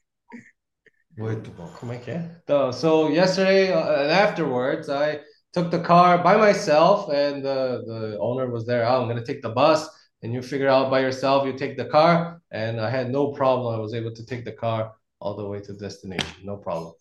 Muito 1.20 1.52
bom. 1.52 1.68
Como 1.78 1.91
é 1.91 1.98
que 1.98 2.12
é? 2.12 2.32
So, 2.48 2.72
so 2.72 3.10
yesterday 3.10 3.74
uh, 3.74 4.04
and 4.04 4.10
afterwards, 4.10 4.88
I 4.88 5.20
took 5.52 5.70
the 5.70 5.80
car 5.80 6.24
by 6.24 6.38
myself, 6.38 7.10
and 7.10 7.44
the 7.44 7.84
the 7.86 8.18
owner 8.22 8.50
was 8.50 8.66
there. 8.66 8.86
Oh, 8.86 9.02
I'm 9.02 9.10
gonna 9.10 9.22
take 9.22 9.41
the 9.41 9.50
bus, 9.50 9.86
and 10.24 10.34
you 10.34 10.41
figure 10.41 10.70
out 10.70 10.90
by 10.90 11.02
yourself. 11.02 11.46
You 11.46 11.58
take 11.58 11.76
the 11.76 11.90
car, 11.90 12.41
and 12.52 12.80
I 12.80 12.90
had 12.90 13.12
no 13.12 13.34
problem. 13.34 13.76
I 13.76 13.80
was 13.80 13.94
able 13.94 14.14
to 14.14 14.26
take 14.26 14.46
the 14.46 14.54
car 14.54 14.94
all 15.20 15.36
the 15.36 15.46
way 15.46 15.60
to 15.60 15.74
destination, 15.74 16.46
no 16.46 16.56
problem. 16.56 16.94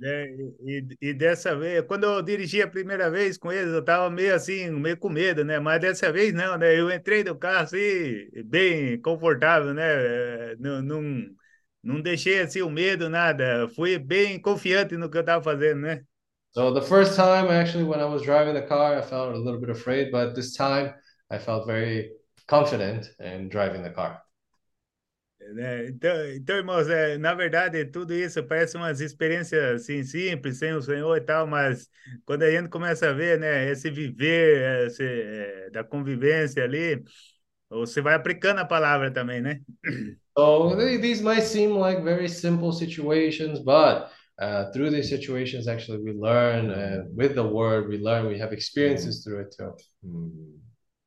É, 0.00 0.26
e, 0.64 0.86
e 1.00 1.14
dessa 1.14 1.56
vez, 1.56 1.82
quando 1.86 2.04
eu 2.04 2.22
dirigi 2.22 2.62
a 2.62 2.68
primeira 2.68 3.10
vez 3.10 3.36
com 3.36 3.50
eles, 3.50 3.72
eu 3.72 3.80
estava 3.80 4.10
meio 4.10 4.32
assim, 4.34 4.70
meio 4.70 4.96
com 4.96 5.08
medo, 5.08 5.44
né? 5.44 5.58
Mas 5.58 5.80
dessa 5.80 6.12
vez 6.12 6.32
não, 6.32 6.56
né? 6.56 6.78
Eu 6.78 6.88
entrei 6.88 7.24
no 7.24 7.34
carro 7.34 7.64
assim, 7.64 8.28
bem 8.44 9.00
confortável, 9.00 9.74
né? 9.74 10.54
Não, 10.60 10.82
não, 10.82 11.00
não 11.84 12.00
deixei 12.00 12.40
assim 12.40 12.62
o 12.62 12.70
medo, 12.70 13.08
nada. 13.08 13.68
Fui 13.68 13.98
bem 13.98 14.40
confiante 14.40 14.96
no 14.96 15.10
que 15.10 15.16
eu 15.16 15.20
estava 15.20 15.42
fazendo, 15.42 15.82
né? 15.82 16.02
So 16.52 16.72
the 16.72 16.80
first 16.80 17.16
time, 17.16 17.48
actually, 17.48 17.84
when 17.84 18.00
I 18.00 18.04
was 18.04 18.22
driving 18.22 18.54
the 18.54 18.62
car, 18.62 18.96
I 18.96 19.02
felt 19.02 19.34
a 19.34 19.38
little 19.38 19.60
bit 19.60 19.70
afraid, 19.70 20.10
but 20.10 20.34
this 20.34 20.54
time 20.54 20.94
I 21.30 21.38
felt 21.38 21.66
very 21.66 22.12
confident 22.46 23.10
in 23.18 23.48
driving 23.48 23.82
the 23.82 23.90
car. 23.90 24.22
Né? 25.52 25.88
Então, 25.88 26.30
então, 26.30 26.56
irmãos, 26.56 26.88
é, 26.88 27.18
na 27.18 27.34
verdade, 27.34 27.84
tudo 27.84 28.14
isso 28.14 28.42
parece 28.44 28.76
umas 28.76 29.00
experiências 29.00 29.82
assim, 29.82 30.02
simples, 30.02 30.58
sem 30.58 30.72
o 30.72 30.80
Senhor 30.80 31.16
e 31.16 31.20
tal, 31.20 31.46
mas 31.46 31.90
quando 32.24 32.44
a 32.44 32.50
gente 32.50 32.68
começa 32.68 33.10
a 33.10 33.12
ver, 33.12 33.38
né, 33.38 33.68
esse 33.70 33.90
viver 33.90 34.86
esse, 34.86 35.04
é, 35.04 35.70
da 35.70 35.84
convivência 35.84 36.64
ali, 36.64 37.02
você 37.68 38.00
vai 38.00 38.14
aplicando 38.14 38.60
a 38.60 38.64
palavra 38.64 39.10
também, 39.12 39.42
né? 39.42 39.60
So 40.36 40.74
they- 40.74 40.96
these 40.96 41.22
might 41.22 41.44
seem 41.44 41.70
like 41.76 42.02
very 42.02 42.28
simple 42.28 42.72
situations, 42.72 43.60
but 43.60 44.10
uh, 44.40 44.72
through 44.72 44.90
these 44.90 45.08
situations, 45.08 45.68
actually, 45.68 45.98
we 46.02 46.12
learn. 46.12 46.70
Uh, 46.70 47.04
with 47.14 47.34
the 47.36 47.46
word, 47.46 47.88
we 47.88 47.98
learn. 47.98 48.26
We 48.26 48.38
have 48.38 48.52
experiences 48.52 49.22
through 49.22 49.42
it 49.42 49.54
too. 49.56 49.76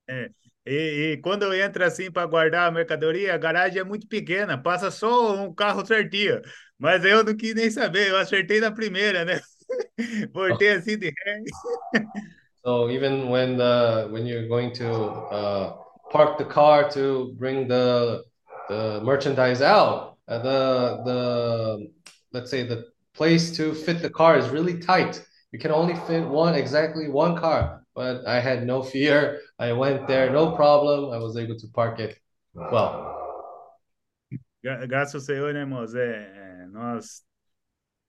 É, 0.10 0.30
e, 0.66 1.12
e 1.14 1.18
quando 1.18 1.44
eu 1.44 1.54
entro 1.54 1.84
assim 1.84 2.10
para 2.10 2.26
guardar 2.26 2.68
a 2.68 2.72
mercadoria, 2.72 3.34
a 3.34 3.38
garagem 3.38 3.80
é 3.82 3.84
muito 3.84 4.08
pequena, 4.08 4.58
passa 4.58 4.90
só 4.90 5.34
um 5.36 5.54
carro 5.54 5.86
certinho. 5.86 6.42
Mas 6.80 7.04
eu 7.04 7.24
não 7.24 7.36
quis 7.36 7.54
nem 7.54 7.70
saber, 7.70 8.08
eu 8.10 8.18
acertei 8.18 8.62
na 8.62 8.72
primeira, 8.72 9.26
né? 9.26 9.42
Voltei 10.34 10.70
assim 10.70 10.98
de 10.98 11.08
ré. 11.26 11.42
So 12.66 12.90
even 12.90 13.30
when 13.30 13.58
the 13.58 14.08
when 14.12 14.26
you're 14.28 14.48
going 14.48 14.74
to 14.74 14.90
uh, 15.32 15.78
park 16.12 16.38
the 16.38 16.44
car 16.44 16.90
to 16.90 17.34
bring 17.38 17.68
the 17.68 18.24
the 18.70 19.02
merchandise 19.04 19.62
out, 19.62 20.18
uh, 20.28 20.40
the 20.40 21.02
the 21.06 21.92
let's 22.34 22.50
say 22.50 22.64
the 22.64 22.86
place 23.14 23.56
to 23.58 23.74
fit 23.74 24.02
the 24.02 24.10
car 24.10 24.38
is 24.38 24.50
really 24.50 24.80
tight. 24.80 25.24
You 25.52 25.60
can 25.60 25.72
only 25.72 25.96
fit 25.96 26.28
one 26.28 26.56
exactly 26.56 27.10
one 27.10 27.38
car. 27.38 27.84
But 27.96 28.28
I 28.28 28.40
had 28.40 28.68
no 28.68 28.84
fear. 28.84 29.42
I 29.58 29.74
went 29.74 30.08
there, 30.08 30.30
no 30.32 30.56
problem. 30.56 31.12
I 31.12 31.18
was 31.18 31.36
able 31.36 31.58
to 31.58 31.68
park 31.74 32.00
it 32.00 32.20
well. 32.54 33.16
Graças 34.88 35.16
ao 35.16 35.22
Senhor, 35.22 35.54
né, 35.54 35.62
irmãos? 35.62 35.96
É, 35.96 36.04
é, 36.04 36.68
nós 36.68 37.24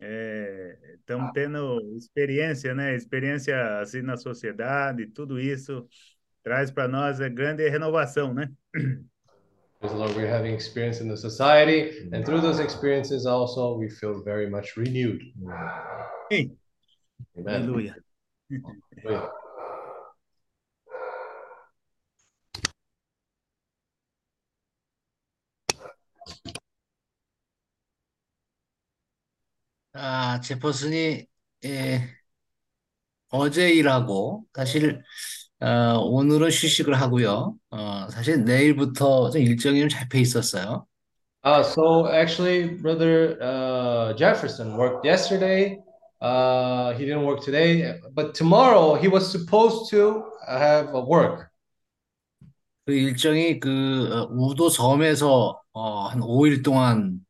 estamos 0.01 1.31
tendo 1.33 1.81
experiência, 1.97 2.75
né? 2.75 2.95
Experiência 2.95 3.81
assim 3.81 4.03
na 4.03 4.17
sociedade, 4.17 5.07
tudo 5.07 5.41
isso 5.41 5.89
traz 6.43 6.71
para 6.71 6.89
nós 6.89 7.21
a 7.21 7.29
grande 7.29 7.69
renovação, 7.69 8.35
né? 8.35 8.51
Praise 9.80 9.92
the 9.92 9.98
Lord, 9.98 10.16
we're 10.16 10.28
having 10.28 10.54
experience 10.54 11.02
in 11.02 11.10
the 11.10 11.18
society, 11.18 12.08
and 12.14 12.26
through 12.26 12.42
those 12.42 12.60
experiences 12.60 13.26
also 13.26 13.78
we 13.78 13.90
feel 13.90 14.24
very 14.24 14.50
much 14.50 14.78
renewed. 14.78 15.22
Sim. 16.32 16.58
Amen. 17.38 17.64
Aleluia. 17.64 17.96
Hallelujah. 19.04 19.30
아, 29.96 30.42
제퍼슨이 30.42 31.28
예, 31.66 32.02
어제 33.30 33.70
일하고 33.72 34.46
사실 34.54 35.04
어, 35.61 35.99
오늘은 35.99 36.49
휴식을 36.49 36.95
하고요. 36.95 37.57
어, 37.71 38.07
사실 38.11 38.45
내일부터 38.45 39.31
좀 39.31 39.43
일정이 39.43 39.81
좀 39.81 39.89
잡혀 39.89 40.19
있었어요. 40.19 40.87
Uh, 41.45 41.63
so 41.63 42.07
actually, 42.09 42.77
Brother 42.83 43.39
uh, 43.41 44.13
Jefferson 44.15 44.77
worked 44.77 45.05
yesterday. 45.05 45.79
Uh, 46.21 46.93
he 46.95 47.05
didn't 47.05 47.25
work 47.25 47.41
today, 47.43 48.01
but 48.15 48.35
tomorrow 48.35 48.95
he 48.95 49.09
was 49.09 49.31
supposed 49.31 49.91
to 49.91 50.25
have 50.47 50.95
a 50.95 51.01
work. 51.01 51.49
그 52.87 52.93
일정이 52.93 53.61
그 53.61 54.09
어, 54.13 54.29
우도 54.31 54.71
섬에서 54.71 55.61
어, 55.73 56.07
한 56.09 56.21
5일 56.23 56.63
동안 56.63 57.21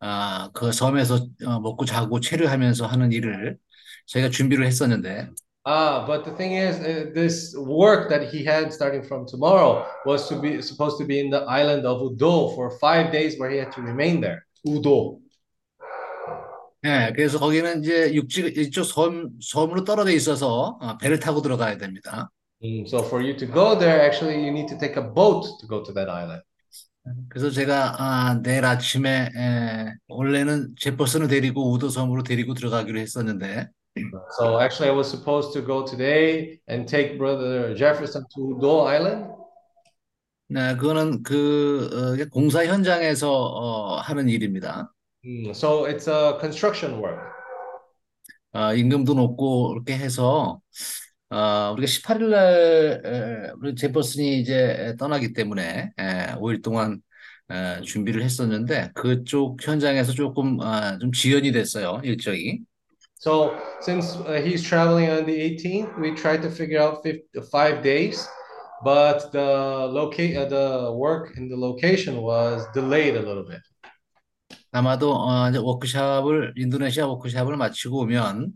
아, 0.00 0.50
그 0.52 0.72
섬에서 0.72 1.16
어, 1.46 1.60
먹고 1.60 1.84
자고 1.84 2.20
체류하면서 2.20 2.86
하는 2.86 3.12
일을 3.12 3.56
저희가 4.06 4.30
준비를 4.30 4.66
했었는데 4.66 5.30
Ah, 5.68 6.04
but 6.06 6.24
the 6.24 6.30
thing 6.30 6.52
is, 6.52 6.78
uh, 6.78 7.10
this 7.12 7.52
work 7.58 8.08
that 8.08 8.30
he 8.32 8.44
had 8.44 8.72
starting 8.72 9.02
from 9.02 9.26
tomorrow 9.26 9.84
was 10.04 10.28
to 10.28 10.38
be 10.40 10.62
supposed 10.62 10.96
to 10.98 11.04
be 11.04 11.18
in 11.18 11.28
the 11.28 11.42
island 11.50 11.84
of 11.84 12.00
Udo 12.00 12.54
for 12.54 12.70
five 12.78 13.10
days, 13.10 13.36
where 13.36 13.50
he 13.50 13.58
had 13.58 13.72
to 13.72 13.82
remain 13.82 14.20
there. 14.20 14.46
Udo. 14.64 15.18
예, 16.84 17.12
그래서 17.16 17.40
거기는 17.40 17.82
이제 17.82 18.14
육지 18.14 18.46
이쪽 18.56 18.84
섬 18.84 19.30
섬으로 19.42 19.82
떨어져 19.82 20.12
있어서 20.12 20.78
어, 20.80 20.96
배를 20.98 21.18
타고 21.18 21.42
들어가야 21.42 21.78
됩니다. 21.78 22.30
Mm, 22.62 22.86
So 22.86 23.02
for 23.02 23.20
you 23.20 23.36
to 23.36 23.46
go 23.46 23.74
there, 23.76 24.00
actually, 24.06 24.38
you 24.44 24.52
need 24.52 24.68
to 24.68 24.78
take 24.78 24.96
a 24.96 25.02
boat 25.02 25.46
to 25.60 25.66
go 25.66 25.82
to 25.82 25.92
that 25.94 26.08
island. 26.08 26.42
그래서 27.28 27.50
제가 27.50 27.96
아, 27.98 28.40
내일 28.42 28.64
아침에 28.64 29.30
에, 29.36 29.92
원래는 30.06 30.74
제퍼슨을 30.78 31.26
데리고 31.28 31.72
우도 31.72 31.88
섬으로 31.88 32.22
데리고 32.22 32.54
들어가기로 32.54 32.98
했었는데 33.00 33.68
So 34.38 34.58
actually, 34.60 34.90
I 34.90 34.92
was 34.92 35.10
supposed 35.10 35.52
to 35.54 35.62
go 35.62 35.86
today 35.86 36.60
and 36.68 36.86
take 36.86 37.18
Brother 37.18 37.74
Jefferson 37.74 38.24
to 38.34 38.56
Udo 38.56 38.80
Island. 38.80 39.32
네, 40.48 40.76
그거는 40.76 41.22
그 41.24 41.88
어, 41.92 42.30
공사 42.30 42.64
현장에서 42.64 43.32
어, 43.32 43.96
하는 43.98 44.28
일입니다. 44.28 44.92
Mm, 45.24 45.50
So 45.50 45.86
it's 45.86 46.06
a 46.08 46.38
construction 46.38 47.00
work. 47.00 47.18
어, 48.52 48.74
임금도 48.74 49.14
높고 49.14 49.72
이렇게 49.74 49.96
해서 49.98 50.60
어, 51.30 51.72
우리가 51.72 51.86
18일 51.86 52.30
날 52.30 53.02
에, 53.04 53.50
우리 53.60 53.74
제퍼슨이 53.74 54.40
이제 54.40 54.94
떠나기 54.98 55.32
때문에 55.32 55.90
에, 55.98 56.34
5일 56.38 56.62
동안 56.62 57.00
에, 57.50 57.80
준비를 57.82 58.22
했었는데 58.22 58.92
그쪽 58.94 59.58
현장에서 59.60 60.12
조금 60.12 60.60
아, 60.60 60.96
좀 60.98 61.10
지연이 61.12 61.50
됐어요, 61.50 62.00
일정이. 62.04 62.60
So 63.15 63.53
since 63.81 64.15
uh, 64.15 64.41
he's 64.43 64.63
traveling 64.63 65.09
on 65.09 65.25
the 65.25 65.37
18th, 65.37 65.99
we 65.99 66.15
tried 66.15 66.41
to 66.41 66.49
figure 66.49 66.81
out 66.81 67.03
fif- 67.03 67.21
five 67.51 67.83
days, 67.83 68.27
but 68.83 69.31
the 69.31 69.85
locate 69.91 70.35
uh, 70.37 70.45
the 70.45 70.91
work 70.91 71.37
in 71.37 71.47
the 71.47 71.55
location 71.55 72.21
was 72.21 72.65
delayed 72.73 73.15
a 73.15 73.21
little 73.21 73.43
bit. 73.45 73.61
아마도 74.73 75.13
어, 75.13 75.49
이제 75.49 75.59
워크샵을 75.59 76.53
인도네시아 76.57 77.05
워크샵을 77.05 77.57
마치고 77.57 77.99
오면 78.01 78.53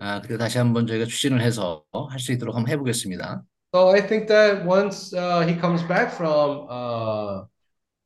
아, 0.00 0.20
그때 0.20 0.36
다시 0.38 0.58
한번 0.58 0.86
저희가 0.86 1.06
추진을 1.06 1.40
해서 1.40 1.82
할 2.10 2.18
수 2.20 2.32
있도록 2.32 2.54
한번 2.54 2.70
해보겠습니다. 2.72 3.42
So 3.74 3.90
I 3.90 4.00
think 4.00 4.28
that 4.28 4.64
once 4.64 5.12
uh, 5.12 5.42
he 5.46 5.58
comes 5.60 5.82
back 5.86 6.10
from 6.14 6.66
uh, 6.70 7.44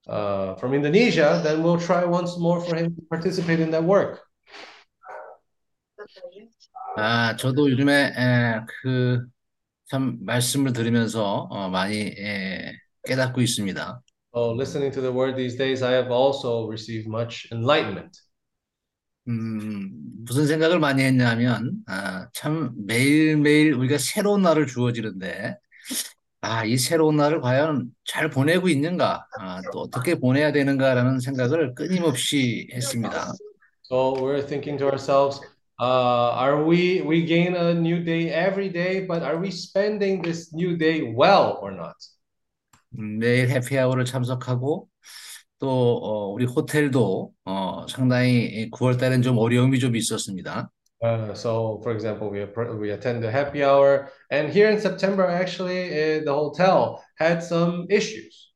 uh, 0.08 0.54
from 0.56 0.74
Indonesia, 0.74 1.40
then 1.44 1.62
we'll 1.62 1.78
try 1.78 2.04
once 2.04 2.36
more 2.38 2.60
for 2.60 2.74
him 2.74 2.96
to 2.96 3.02
participate 3.10 3.60
in 3.60 3.70
that 3.70 3.84
work. 3.84 4.20
아, 6.97 7.35
저도 7.35 7.69
요즘에 7.71 8.13
그 8.83 9.35
참 9.87 10.17
말씀을 10.21 10.73
들으면서 10.73 11.47
어, 11.51 11.69
많이 11.69 11.97
에, 11.97 12.73
깨닫고 13.05 13.41
있습니다. 13.41 14.01
So 14.33 14.51
listening 14.51 14.91
to 14.93 15.01
the 15.01 15.13
word 15.13 15.37
these 15.37 15.55
days, 15.57 15.83
I 15.83 15.93
have 15.93 16.11
also 16.11 16.67
received 16.67 17.07
much 17.07 17.47
enlightenment. 17.51 18.19
음, 19.27 19.89
무슨 20.25 20.45
생각을 20.47 20.79
많이 20.79 21.03
했냐면, 21.03 21.71
아, 21.87 22.27
참 22.33 22.73
매일매일 22.85 23.73
우리가 23.73 23.97
새로운 23.97 24.41
날을 24.41 24.67
주어지는데, 24.67 25.57
아, 26.41 26.65
이 26.65 26.77
새로운 26.77 27.15
날을 27.17 27.41
과연 27.41 27.89
잘 28.05 28.29
보내고 28.29 28.69
있는가, 28.69 29.25
아, 29.39 29.61
또 29.71 29.79
어떻게 29.81 30.15
보내야 30.15 30.51
되는가라는 30.51 31.19
생각을 31.19 31.75
끊임없이 31.75 32.67
했습니다. 32.73 33.33
So 33.83 34.13
we're 34.17 34.45
thinking 34.45 34.77
to 34.79 34.87
ourselves, 34.87 35.39
uh, 35.78 36.30
are 36.36 36.64
we 36.64 37.00
we 37.02 37.24
gain 37.24 37.56
a 37.56 37.74
new 37.74 38.02
day 38.04 38.30
every 38.30 38.68
day, 38.68 39.06
but 39.06 39.22
are 39.22 39.38
we 39.38 39.50
spending 39.50 40.22
this 40.22 40.52
new 40.52 40.76
day 40.76 41.02
well 41.12 41.58
or 41.62 41.72
not? 41.72 41.96
음, 42.98 43.18
매일 43.18 43.48
해피아워를 43.50 44.04
참석하고, 44.04 44.88
또 45.58 45.68
어, 46.02 46.32
우리 46.32 46.44
호텔도 46.44 47.32
어, 47.44 47.86
상당히 47.88 48.68
9월 48.70 48.96
달엔 48.96 49.22
좀 49.22 49.38
어려움이 49.38 49.78
좀 49.78 49.96
있었습니다. 49.96 50.70
Uh, 51.02 51.32
so, 51.32 51.80
for 51.82 51.92
example, 51.92 52.28
we 52.28 52.40
appro- 52.40 52.78
we 52.78 52.90
attend 52.90 53.22
the 53.22 53.30
happy 53.30 53.64
hour, 53.64 54.10
and 54.30 54.52
here 54.52 54.68
in 54.68 54.78
September, 54.78 55.24
actually, 55.24 55.88
uh, 55.88 56.24
the 56.24 56.32
hotel 56.32 57.02
had 57.18 57.42
some 57.42 57.86
issues. 57.88 58.50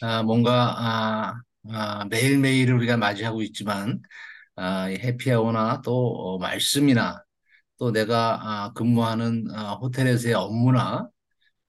아, 0.00 0.22
뭔가 0.22 0.74
아, 0.78 1.40
아, 1.70 2.04
매일매일을 2.06 2.74
우리가 2.74 2.96
맞이하고 2.96 3.42
있지만 3.42 4.00
아, 4.55 4.89
이 4.89 4.95
해피아워나 4.97 5.81
또 5.83 5.93
어, 6.35 6.37
말씀이나 6.39 7.23
또 7.79 7.91
내가 7.91 8.39
아, 8.67 8.73
근무하는 8.73 9.47
아, 9.55 9.73
호텔에서의 9.75 10.35
업무나 10.35 11.09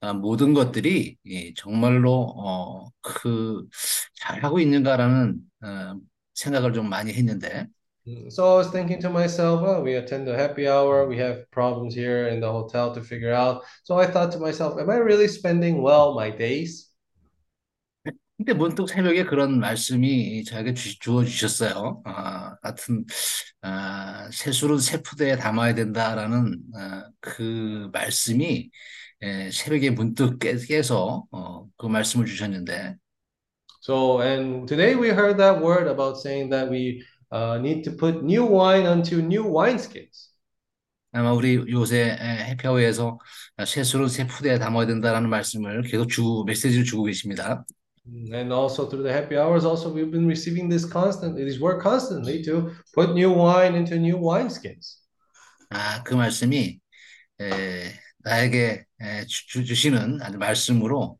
아, 0.00 0.12
모든 0.14 0.54
것들이 0.54 1.16
이, 1.24 1.54
정말로 1.56 2.12
어, 2.38 2.90
그 3.02 3.66
잘하고 4.16 4.60
있는가라는 4.60 5.40
어, 5.64 6.00
생각을 6.34 6.72
좀 6.74 6.88
많이 6.90 7.12
했는데 7.14 7.68
Mm, 8.06 8.30
So 8.32 8.54
I 8.54 8.56
was 8.58 8.70
thinking 8.70 9.00
to 9.02 9.10
myself, 9.10 9.62
well, 9.62 9.82
we 9.82 9.94
attend 9.94 10.26
the 10.26 10.36
happy 10.36 10.66
hour, 10.68 11.06
we 11.08 11.18
have 11.18 11.50
problems 11.50 11.94
here 11.94 12.28
in 12.28 12.40
the 12.40 12.50
hotel 12.50 12.94
to 12.94 13.02
figure 13.02 13.32
out. 13.32 13.64
So 13.84 13.98
I 13.98 14.06
thought 14.06 14.32
to 14.32 14.38
myself, 14.38 14.78
am 14.78 14.90
I 14.90 14.96
really 14.96 15.28
spending 15.28 15.82
well 15.82 16.14
my 16.14 16.30
days? 16.30 16.90
근데 18.38 18.54
문득 18.54 18.88
새벽에 18.88 19.24
그런 19.24 19.60
말씀이 19.60 20.42
저에게 20.44 20.74
주, 20.74 20.98
주어 20.98 21.24
주셨어요. 21.24 22.02
아, 22.04 22.56
같은 22.56 23.04
아, 23.60 24.28
세술은 24.32 24.78
세푸대에 24.78 25.36
담아야 25.36 25.74
된다라는 25.74 26.58
아, 26.74 27.04
그 27.20 27.88
말씀이 27.92 28.70
에, 29.22 29.50
새벽에 29.52 29.90
문득 29.90 30.38
깨, 30.40 30.56
깨서 30.56 31.24
어, 31.30 31.66
그 31.76 31.86
말씀을 31.86 32.26
주셨는데 32.26 32.96
So, 33.82 34.20
and 34.20 34.68
today 34.68 34.94
we 34.94 35.08
heard 35.10 35.38
that 35.38 35.60
word 35.60 35.88
about 35.88 36.16
saying 36.18 36.50
that 36.50 36.70
we 36.70 37.04
uh, 37.32 37.58
need 37.58 37.82
to 37.84 37.92
put 37.92 38.22
new 38.24 38.44
wine 38.44 38.86
onto 38.86 39.20
new 39.20 39.44
wineskins. 39.44 40.30
아마 41.12 41.32
우리 41.32 41.56
요새 41.70 42.16
에, 42.18 42.44
해피아워에서 42.50 43.18
세술은 43.66 44.08
세푸대에 44.08 44.58
담아야 44.58 44.86
된다라는 44.86 45.28
말씀을 45.30 45.82
계속 45.82 46.08
주 46.08 46.44
메시지를 46.46 46.84
주고 46.84 47.04
계십니다. 47.04 47.64
Mm, 48.07 48.33
And 48.33 48.53
also 48.53 48.87
through 48.87 49.03
the 49.03 49.11
happy 49.13 49.37
hours, 49.37 49.65
also 49.65 49.91
we've 49.91 50.11
been 50.11 50.27
receiving 50.27 50.69
this 50.69 50.85
constant, 50.85 51.35
this 51.35 51.59
word 51.59 51.81
constantly 51.81 52.43
to 52.43 52.71
put 52.93 53.13
new 53.13 53.31
wine 53.31 53.75
into 53.75 53.97
new 53.97 54.17
wineskins. 54.17 55.01
아, 55.69 56.01
그 56.03 56.13
말씀이 56.15 56.79
에, 57.41 57.93
나에게 58.19 58.85
에, 59.01 59.25
주, 59.25 59.63
주시는 59.65 60.21
아주 60.21 60.37
말씀으로 60.37 61.19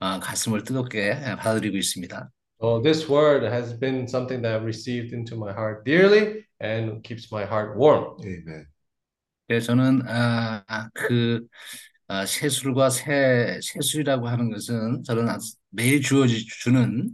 어, 0.00 0.20
가슴을 0.20 0.64
뜨겁게 0.64 1.10
에, 1.10 1.36
받아들이고 1.36 1.76
있습니다. 1.76 2.30
So 2.60 2.80
this 2.80 3.08
word 3.08 3.44
has 3.44 3.72
been 3.72 4.06
something 4.08 4.42
that 4.42 4.54
I've 4.54 4.64
received 4.64 5.12
into 5.12 5.36
my 5.36 5.52
heart 5.52 5.84
dearly 5.84 6.44
and 6.60 7.02
keeps 7.04 7.30
my 7.32 7.44
heart 7.44 7.76
warm. 7.76 8.16
아멘. 8.20 8.66
그래서 9.46 9.68
저는 9.68 10.02
아, 10.06 10.88
그 10.94 11.46
아, 12.08 12.26
세술과 12.26 12.90
세 12.90 13.60
세술이라고 13.62 14.28
하는 14.28 14.50
것은 14.50 15.02
저는 15.04 15.28
아주 15.28 15.54
매일 15.73 16.01
주어지 16.01 16.45
주는 16.47 17.09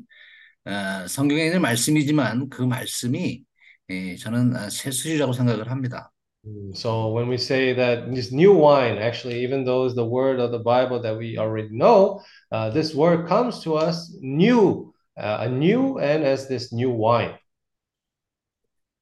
아, 0.65 1.07
성경에 1.07 1.45
있는 1.45 1.61
말씀이지만 1.61 2.49
그 2.49 2.61
말씀이 2.61 3.43
예, 3.89 4.15
저는 4.17 4.55
아, 4.55 4.69
세술이라고 4.69 5.33
생각을 5.33 5.71
합니다. 5.71 6.11
Mm, 6.45 6.73
So 6.75 7.11
when 7.11 7.27
we 7.27 7.37
say 7.37 7.73
that 7.73 8.13
this 8.13 8.31
new 8.31 8.53
wine, 8.53 8.97
actually, 8.97 9.43
even 9.43 9.65
though 9.65 9.85
it's 9.85 9.95
the 9.95 10.05
word 10.05 10.39
of 10.39 10.51
the 10.51 10.59
Bible 10.59 11.01
that 11.01 11.17
we 11.17 11.37
already 11.37 11.69
know, 11.71 12.21
uh, 12.51 12.69
this 12.69 12.95
word 12.95 13.27
comes 13.27 13.61
to 13.63 13.75
us 13.75 14.15
new, 14.21 14.93
uh, 15.17 15.39
anew, 15.41 15.99
and 15.99 16.23
as 16.23 16.47
this 16.47 16.71
new 16.71 16.91
wine. 16.91 17.35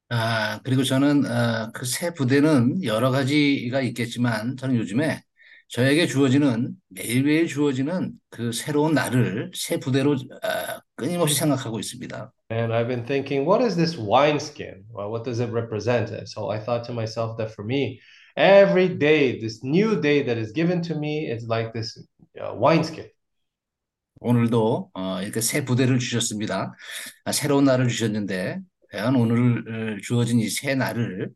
아, 0.10 0.62
그리고 0.64 0.84
저는 0.84 1.26
아, 1.26 1.72
그새 1.74 2.14
부대는 2.14 2.84
여러 2.86 3.12
가지가 3.12 3.82
있겠지만 3.82 4.56
저는 4.56 4.76
요즘에 4.78 5.22
저에게 5.70 6.08
주어지는 6.08 6.76
매일매일 6.88 7.48
주어지는 7.48 8.14
그 8.30 8.52
새로운 8.54 8.94
날을 8.94 9.52
새 9.54 9.80
부대로 9.80 10.16
아, 10.42 10.80
끊임없이 10.96 11.36
생각하고 11.36 11.80
있습니다. 11.80 12.32
And 12.50 12.72
I've 12.74 12.88
been 12.88 13.06
thinking, 13.06 13.46
what 13.46 13.62
is 13.62 13.76
this 13.76 13.98
wineskin? 14.00 14.86
Well, 14.90 15.10
what 15.12 15.26
does 15.26 15.42
it 15.42 15.52
represent? 15.52 16.10
So 16.28 16.50
I 16.50 16.60
thought 16.64 16.86
to 16.88 16.94
myself 16.94 17.36
that 17.38 17.52
for 17.54 17.66
me, 17.66 18.00
every 18.38 18.88
day, 18.88 19.38
this 19.42 19.62
new 19.64 20.00
day 20.00 20.24
that 20.24 20.38
is 20.40 20.54
given 20.54 20.82
to 20.84 20.96
me, 20.96 21.28
is 21.30 21.46
like 21.50 21.74
this 21.74 22.00
uh, 22.40 22.56
wineskin. 22.56 23.10
오늘도 24.20 24.92
어, 24.94 25.22
이렇게 25.22 25.42
새 25.42 25.64
부대를 25.66 26.00
주셨습니다. 26.00 26.74
아, 27.26 27.32
새로운 27.34 27.66
날을 27.66 27.88
주셨는데 27.90 28.60
과연 28.92 29.16
오늘 29.16 29.98
어, 29.98 30.02
주어진 30.02 30.40
이 30.40 30.48
새 30.50 30.74
날을 30.76 31.30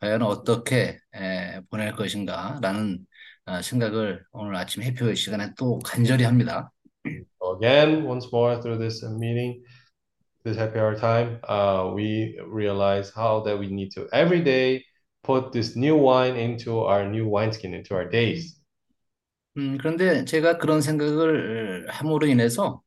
과연 0.00 0.22
어떻게 0.22 0.98
에, 1.14 1.60
보낼 1.70 1.92
것인가라는 1.92 2.98
어, 3.00 3.15
생각을 3.62 4.24
오늘 4.32 4.56
아침 4.56 4.82
해표 4.82 5.14
시간에 5.14 5.52
또 5.56 5.78
간절히 5.80 6.24
합니다. 6.24 6.70
Again, 7.04 8.04
once 8.04 8.28
more 8.32 8.60
through 8.60 8.78
this 8.78 9.04
uh, 9.04 9.10
meeting, 9.16 9.62
this 10.44 10.56
happy 10.56 10.78
hour 10.78 10.96
time, 10.96 11.38
uh, 11.48 11.92
we 11.94 12.38
realize 12.46 13.10
how 13.14 13.42
that 13.44 13.58
we 13.58 13.68
need 13.68 13.90
to 13.94 14.08
every 14.12 14.42
day 14.42 14.84
put 15.22 15.52
this 15.52 15.76
new 15.76 15.96
wine 15.96 16.36
into 16.36 16.80
our 16.80 17.08
new 17.08 17.28
wineskin, 17.28 17.74
into 17.74 17.94
our 17.94 18.08
days. 18.08 18.56
음, 19.56 19.78
그런데 19.78 20.24
제가 20.24 20.58
그런 20.58 20.80
생각을 20.82 21.86
함으로 21.88 22.26
인해서 22.26 22.82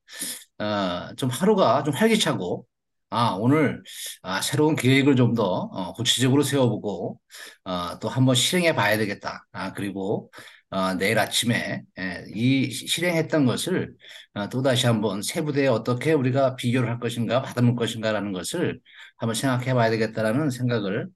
어, 0.59 1.15
좀 1.15 1.29
하루가 1.29 1.83
좀 1.83 1.93
활기차고 1.93 2.65
아, 3.11 3.31
오늘 3.39 3.81
아, 4.21 4.41
새로운 4.41 4.75
계획을 4.75 5.15
좀 5.15 5.33
더 5.35 5.43
어, 5.43 5.93
구체적으로 5.93 6.43
세워보고 6.43 7.19
어, 7.65 7.99
또 7.99 8.09
한번 8.09 8.35
실행해 8.35 8.75
봐야 8.75 8.97
되겠다. 8.97 9.45
아, 9.51 9.73
그리고 9.73 10.31
어, 10.69 10.93
내일 10.95 11.17
아침에 11.17 11.81
예, 11.99 12.25
이 12.35 12.69
시- 12.69 12.87
실행했던 12.87 13.45
것을 13.45 13.93
어, 14.35 14.49
또 14.49 14.61
다시 14.61 14.85
한번 14.85 15.21
세부대에 15.23 15.67
어떻게 15.67 16.13
우리가 16.13 16.55
비교를 16.55 16.89
할 16.89 16.99
것인가, 16.99 17.41
받아볼 17.41 17.75
것인가라는 17.75 18.31
것을 18.33 18.79
한번 19.17 19.33
생각해 19.35 19.73
봐야 19.73 19.89
되겠다라는 19.89 20.49
생각을 20.51 21.07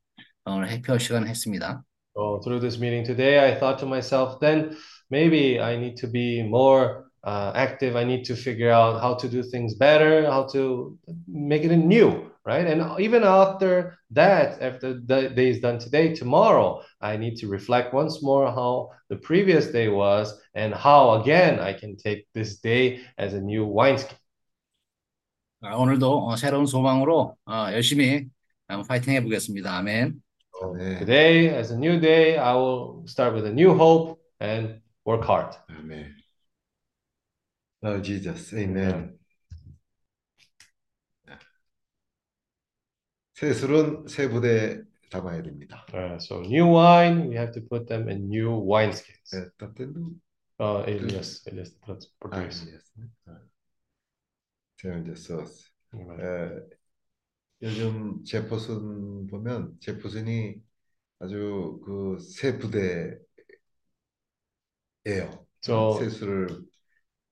오늘 0.45 0.70
해피어 0.70 0.98
시간 0.98 1.28
했습니다. 1.28 1.84
So 2.15 2.40
through 2.44 2.60
this 2.61 2.78
meeting 2.80 3.03
today, 3.06 3.40
I 3.40 3.56
thought 3.60 3.80
to 3.80 3.86
myself, 3.88 4.40
then 4.40 4.78
maybe 5.10 5.60
I 5.60 5.76
need 5.78 5.98
to 5.98 6.07
be 6.07 6.44
more 6.44 7.10
uh, 7.24 7.53
active. 7.55 7.97
I 7.97 8.05
need 8.05 8.24
to 8.27 8.36
figure 8.36 8.70
out 8.70 9.01
how 9.01 9.15
to 9.15 9.28
do 9.28 9.43
things 9.43 9.74
better, 9.74 10.31
how 10.31 10.45
to 10.53 10.99
make 11.27 11.65
it 11.65 11.77
new, 11.77 12.31
right? 12.45 12.66
And 12.66 13.01
even 13.01 13.24
after 13.24 13.99
that, 14.12 14.62
after 14.62 14.95
the 14.95 15.31
day 15.31 15.49
is 15.51 15.61
done 15.61 15.78
today, 15.78 16.15
tomorrow, 16.15 16.82
I 17.01 17.16
need 17.16 17.36
to 17.39 17.49
reflect 17.49 17.93
once 17.93 18.23
more 18.23 18.47
how 18.51 18.90
the 19.09 19.16
previous 19.16 19.69
day 19.69 19.89
was 19.89 20.40
and 20.55 20.74
how 20.74 21.20
again 21.20 21.61
I 21.61 21.73
can 21.73 21.97
take 21.97 22.27
this 22.35 22.61
day 22.61 23.01
as 23.19 23.35
a 23.35 23.40
new 23.40 23.65
wineskin. 23.66 24.16
아, 25.61 25.74
오늘도 25.74 26.28
어, 26.28 26.36
새로운 26.36 26.66
소망으로 26.66 27.36
어, 27.45 27.53
열심히 27.73 28.28
한번 28.69 28.86
파이팅 28.86 29.15
해보겠습니다. 29.15 29.77
아멘. 29.78 30.23
So 30.61 30.74
네. 30.77 30.99
today, 30.99 31.49
as 31.49 31.73
a 31.73 31.77
new 31.77 31.99
day, 32.01 32.36
I 32.39 32.55
will 32.55 33.03
start 33.07 33.35
with 33.35 33.47
a 33.47 33.53
new 33.53 33.74
hope 33.74 34.20
and 34.40 34.81
work 35.05 35.24
hard. 35.24 35.57
아멘. 35.69 36.22
Lord 37.84 38.03
Jesus, 38.03 38.53
Amen. 38.55 39.19
새 43.34 43.53
술은 43.53 44.07
새 44.07 44.30
부대에 44.30 44.81
담아야 45.11 45.41
됩니다. 45.43 45.85
Uh, 45.93 46.15
so 46.15 46.39
new 46.41 46.65
wine, 46.73 47.27
we 47.30 47.35
have 47.35 47.51
to 47.51 47.61
put 47.68 47.85
them 47.88 48.07
in 48.10 48.30
new 48.30 48.49
wineskins. 48.49 49.31
네, 49.34 49.49
따뜻한 49.57 50.22
Uh, 50.60 50.84
Elias, 50.88 51.43
Elias 51.47 51.76
아, 51.81 51.97
português. 52.22 52.64
아. 53.26 53.41
Jesus. 55.03 55.72
Right. 55.91 56.23
에, 56.23 56.61
요즘 57.64 58.23
제퍼슨 58.23 59.27
보면 59.27 59.77
제퍼슨이 59.81 60.61
아주 61.19 61.81
그 61.84 62.18
새 62.19 62.57
부대예요. 62.60 63.19
새 65.10 66.10
술을 66.10 66.47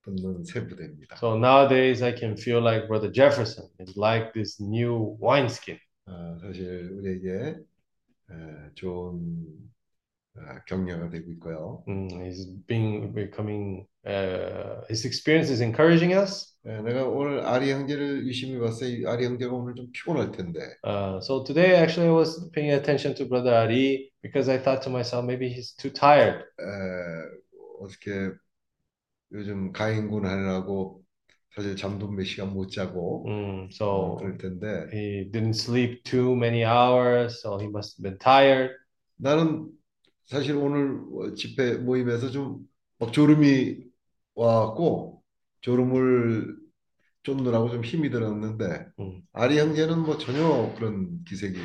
붓는 0.03 0.45
새 0.45 0.67
부대입니다. 0.67 1.17
So 1.17 1.37
nowadays, 1.37 2.03
I 2.03 2.15
can 2.17 2.37
feel 2.37 2.63
like 2.63 2.87
Brother 2.87 3.11
Jefferson 3.11 3.69
is 3.81 3.97
like 3.97 4.33
this 4.33 4.61
new 4.63 5.17
wineskin. 5.21 5.79
아, 6.07 6.39
사실 6.41 6.91
우리에게 6.93 7.57
에, 8.31 8.35
좋은 8.75 9.13
아, 10.37 10.63
격려가 10.65 11.11
되고 11.11 11.31
있고요. 11.33 11.83
Mm, 11.89 12.09
he's 12.23 12.47
being 12.67 13.13
becoming. 13.13 13.87
Uh, 14.07 14.85
his 14.89 15.05
experience 15.05 15.51
is 15.51 15.61
encouraging 15.61 16.15
us. 16.15 16.55
에, 16.65 16.81
내가 16.83 17.05
오늘 17.09 17.41
아리 17.45 17.73
형제를 17.73 18.25
유심히 18.27 18.59
봤어요. 18.61 18.89
이 18.89 19.07
아리 19.07 19.25
형제가 19.25 19.53
오늘 19.53 19.75
좀 19.75 19.91
피곤할 19.93 20.31
텐데. 20.31 20.61
Uh, 20.85 21.19
so 21.19 21.43
today, 21.43 21.75
actually, 21.75 22.09
I 22.09 22.15
was 22.15 22.49
paying 22.53 22.73
attention 22.73 23.17
to 23.17 23.27
Brother 23.27 23.53
Ari 23.53 24.13
because 24.23 24.49
I 24.49 24.59
thought 24.59 24.83
to 24.83 24.91
myself, 24.91 25.25
maybe 25.27 25.49
he's 25.49 25.75
too 25.75 25.91
tired. 25.91 26.45
에, 26.61 26.63
어떻게 27.81 28.31
요즘 29.34 29.72
가인군 29.72 30.26
하느라고 30.26 31.02
사실 31.56 31.76
잠도 31.76 32.08
몇 32.10 32.24
시간 32.24 32.54
못 32.54 32.70
자고 32.72 33.26
Mm, 33.28 33.64
어, 33.64 33.68
so 33.72 34.16
그럴 34.18 34.38
텐데 34.38 34.88
he 34.94 35.30
didn't 35.32 35.56
sleep 35.56 36.04
too 36.04 36.36
many 36.36 36.64
hours, 36.66 37.40
so 37.42 37.58
he 37.60 37.68
must 37.68 37.98
have 37.98 38.04
been 38.04 38.18
tired. 38.20 38.72
나는 39.18 39.70
사실 40.26 40.56
오늘 40.56 41.36
집회 41.36 41.76
모임에서 41.76 42.30
좀 42.32 42.66
막 43.00 43.12
졸음이 43.12 43.78
와갖고 44.36 45.24
졸음을 45.62 46.56
쫓느라고 47.24 47.72
좀 47.72 47.84
힘이 47.84 48.12
들었는데 48.12 48.86
음. 49.00 49.22
아리 49.34 49.58
형제는 49.58 50.00
뭐 50.06 50.18
전혀 50.20 50.72
그런 50.78 51.24
기색이 51.28 51.58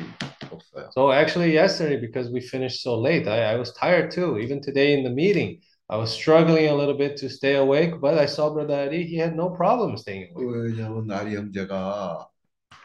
없어요. 0.51 0.89
So 0.97 1.11
actually, 1.13 1.53
yesterday, 1.55 2.01
because 2.01 2.31
we 2.33 2.41
finished 2.41 2.81
so 2.81 2.99
late, 2.99 3.27
I, 3.29 3.53
I 3.53 3.55
was 3.57 3.71
tired 3.73 4.09
too. 4.09 4.37
Even 4.39 4.61
today 4.61 4.93
in 4.97 5.03
the 5.03 5.13
meeting, 5.13 5.61
I 5.88 5.96
was 5.96 6.10
struggling 6.10 6.68
a 6.68 6.74
little 6.74 6.96
bit 6.96 7.16
to 7.18 7.28
stay 7.28 7.56
awake, 7.56 8.00
but 8.00 8.16
I 8.16 8.26
saw 8.26 8.48
Brother 8.50 8.88
Ari, 8.88 9.04
he 9.04 9.16
had 9.16 9.36
no 9.36 9.50
problem 9.50 9.96
staying 9.96 10.32
awake. 10.34 10.46
왜냐하면 10.46 11.10
아리 11.10 11.36
형제가 11.36 12.28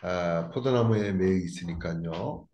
아, 0.02 0.50
포도나무에 0.54 1.14
매여 1.14 1.38
있으니까요. 1.38 2.48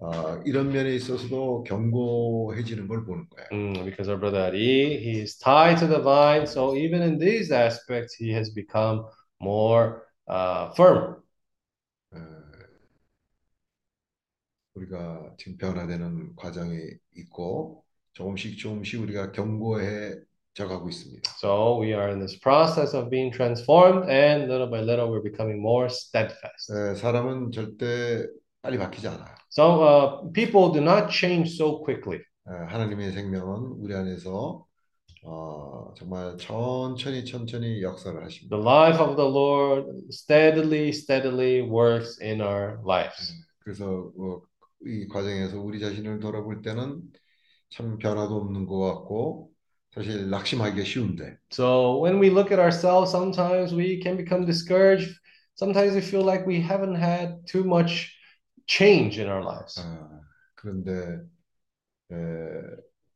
아, 0.00 0.42
이런 0.44 0.72
면에 0.72 0.94
있어서도 0.94 1.64
견고해지는 1.64 2.88
걸 2.88 3.04
보는 3.04 3.26
거예요. 3.28 3.48
Mm, 3.52 3.84
because 3.84 4.08
our 4.08 4.18
brother 4.18 4.40
Ari, 4.40 4.98
he 5.00 5.20
is 5.22 5.38
tied 5.38 5.78
to 5.78 5.86
the 5.86 6.00
vine, 6.00 6.46
so 6.46 6.76
even 6.76 7.02
in 7.02 7.18
these 7.18 7.50
aspects, 7.50 8.14
he 8.14 8.30
has 8.32 8.50
become 8.52 9.04
more 9.40 10.02
uh, 10.28 10.72
firm. 10.74 11.22
에, 12.12 12.18
우리가 14.74 15.34
지금 15.38 15.56
변화되는 15.56 16.36
과정에 16.36 16.76
있고 17.16 17.79
조금씩 18.13 18.57
조금씩 18.57 19.01
우리가 19.01 19.31
견고해져 19.31 20.67
가고 20.67 20.89
있습니다. 20.89 21.31
So 21.39 21.81
we 21.81 21.93
are 21.93 22.11
in 22.11 22.19
this 22.19 22.37
process 22.39 22.95
of 22.95 23.09
being 23.09 23.31
transformed, 23.31 24.09
and 24.09 24.51
little 24.51 24.69
by 24.69 24.81
little, 24.81 25.09
we're 25.09 25.23
becoming 25.23 25.59
more 25.59 25.87
steadfast. 25.89 26.71
에, 26.71 26.95
사람은 26.95 27.51
절대 27.51 28.27
빨리 28.61 28.77
바뀌지 28.77 29.07
않아요. 29.07 29.35
So 29.49 29.83
uh, 29.83 30.31
people 30.33 30.71
do 30.71 30.81
not 30.81 31.09
change 31.11 31.55
so 31.55 31.83
quickly. 31.83 32.19
에, 32.19 32.51
하나님의 32.67 33.11
생명은 33.11 33.79
우리 33.79 33.95
안에서 33.95 34.65
어, 35.23 35.93
정말 35.97 36.35
천천히 36.37 37.23
천천히 37.23 37.83
역사를 37.83 38.21
하십니다. 38.23 38.57
The 38.57 38.65
life 38.65 38.99
of 38.99 39.15
the 39.15 39.29
Lord 39.29 39.87
steadily, 40.09 40.89
steadily 40.89 41.61
works 41.61 42.19
in 42.21 42.41
our 42.41 42.79
lives. 42.83 43.33
그래서 43.59 44.11
어, 44.17 44.41
이 44.83 45.07
과정에서 45.07 45.61
우리 45.61 45.79
자신을 45.79 46.19
돌아볼 46.19 46.63
때는 46.63 47.01
참 47.71 47.97
변화도 47.97 48.35
없는 48.35 48.65
것 48.65 48.79
같고 48.79 49.51
사실 49.93 50.29
낙심하기가 50.29 50.83
쉬운데 50.83 51.37
So 51.51 51.99
when 51.99 52.19
we 52.19 52.29
look 52.29 52.51
at 52.51 52.59
ourselves, 52.59 53.11
sometimes 53.11 53.73
we 53.73 53.99
can 54.01 54.15
become 54.17 54.45
discouraged. 54.45 55.11
Sometimes 55.55 55.93
we 55.95 56.01
feel 56.01 56.23
like 56.23 56.45
we 56.47 56.61
haven't 56.61 56.95
had 56.95 57.45
too 57.47 57.63
much 57.63 58.15
change 58.67 59.19
in 59.19 59.27
our 59.27 59.43
lives. 59.43 59.79
아, 59.79 60.21
그런데 60.55 61.19
에, 62.11 62.15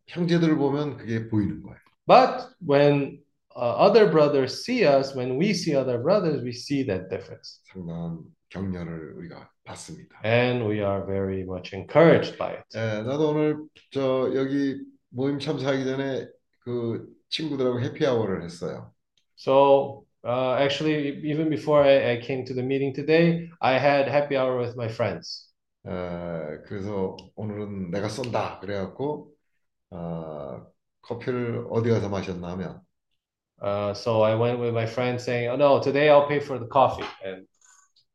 형제들을 0.08 0.58
보면 0.58 0.98
그게 0.98 1.28
보이는 1.30 1.62
거예요. 1.64 1.80
But 2.08 2.50
when 2.60 2.94
uh, 3.04 3.25
other 3.55 4.11
brothers 4.11 4.65
see 4.65 4.85
us, 4.85 5.15
when 5.15 5.37
we 5.37 5.53
see 5.53 5.75
other 5.75 5.99
brothers, 5.99 6.43
we 6.43 6.53
see 6.53 6.83
that 6.85 7.09
difference. 7.09 7.61
상당한 7.73 8.25
격려를 8.49 9.15
우리가 9.17 9.51
받습니다. 9.65 10.21
And 10.25 10.67
we 10.67 10.81
are 10.81 11.05
very 11.07 11.43
much 11.43 11.75
encouraged 11.75 12.37
by 12.39 12.55
it. 12.55 12.65
에, 12.77 13.03
나도 13.03 13.31
오늘 13.31 13.57
저 13.91 14.31
여기 14.35 14.81
모임 15.11 15.39
참석하기 15.39 15.85
전에 15.85 16.27
그 16.61 17.07
친구들하고 17.29 17.81
해피아워를 17.81 18.43
했어요. 18.43 18.93
So 19.37 20.05
uh, 20.25 20.57
actually, 20.61 21.21
even 21.25 21.49
before 21.49 21.83
I, 21.83 22.13
I 22.13 22.21
came 22.21 22.45
to 22.45 22.55
the 22.55 22.63
meeting 22.63 22.93
today, 22.95 23.49
I 23.61 23.79
had 23.79 24.09
happy 24.09 24.37
hour 24.37 24.59
with 24.59 24.75
my 24.77 24.89
friends. 24.89 25.49
에, 25.87 25.91
그래서 26.67 27.17
오늘은 27.37 27.91
내가 27.91 28.09
쏜다 28.09 28.61
그래갖고 28.61 29.33
어, 29.91 30.67
커피를 31.03 31.67
어디 31.71 31.91
가서 31.91 32.09
마셨나 32.09 32.51
하면 32.51 32.81
Uh, 33.65 33.93
so 33.95 34.23
I 34.23 34.35
went 34.35 34.59
with 34.59 34.73
my 34.75 34.87
friends 34.87 35.25
saying, 35.25 35.49
"Oh 35.49 35.57
no, 35.57 35.81
today 35.83 36.09
I'll 36.09 36.27
pay 36.27 36.41
for 36.41 36.59
the 36.59 36.67
coffee." 36.67 37.05
And 37.25 37.47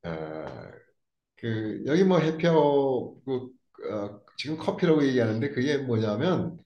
에, 0.05 0.45
그 1.37 1.83
여기 1.85 2.03
뭐 2.03 2.19
해피아워 2.19 3.21
그 3.25 3.49
어, 3.91 4.21
지금 4.37 4.57
커피라고 4.57 5.03
얘기하는데 5.05 5.49
그게 5.49 5.77
뭐냐면 5.77 6.57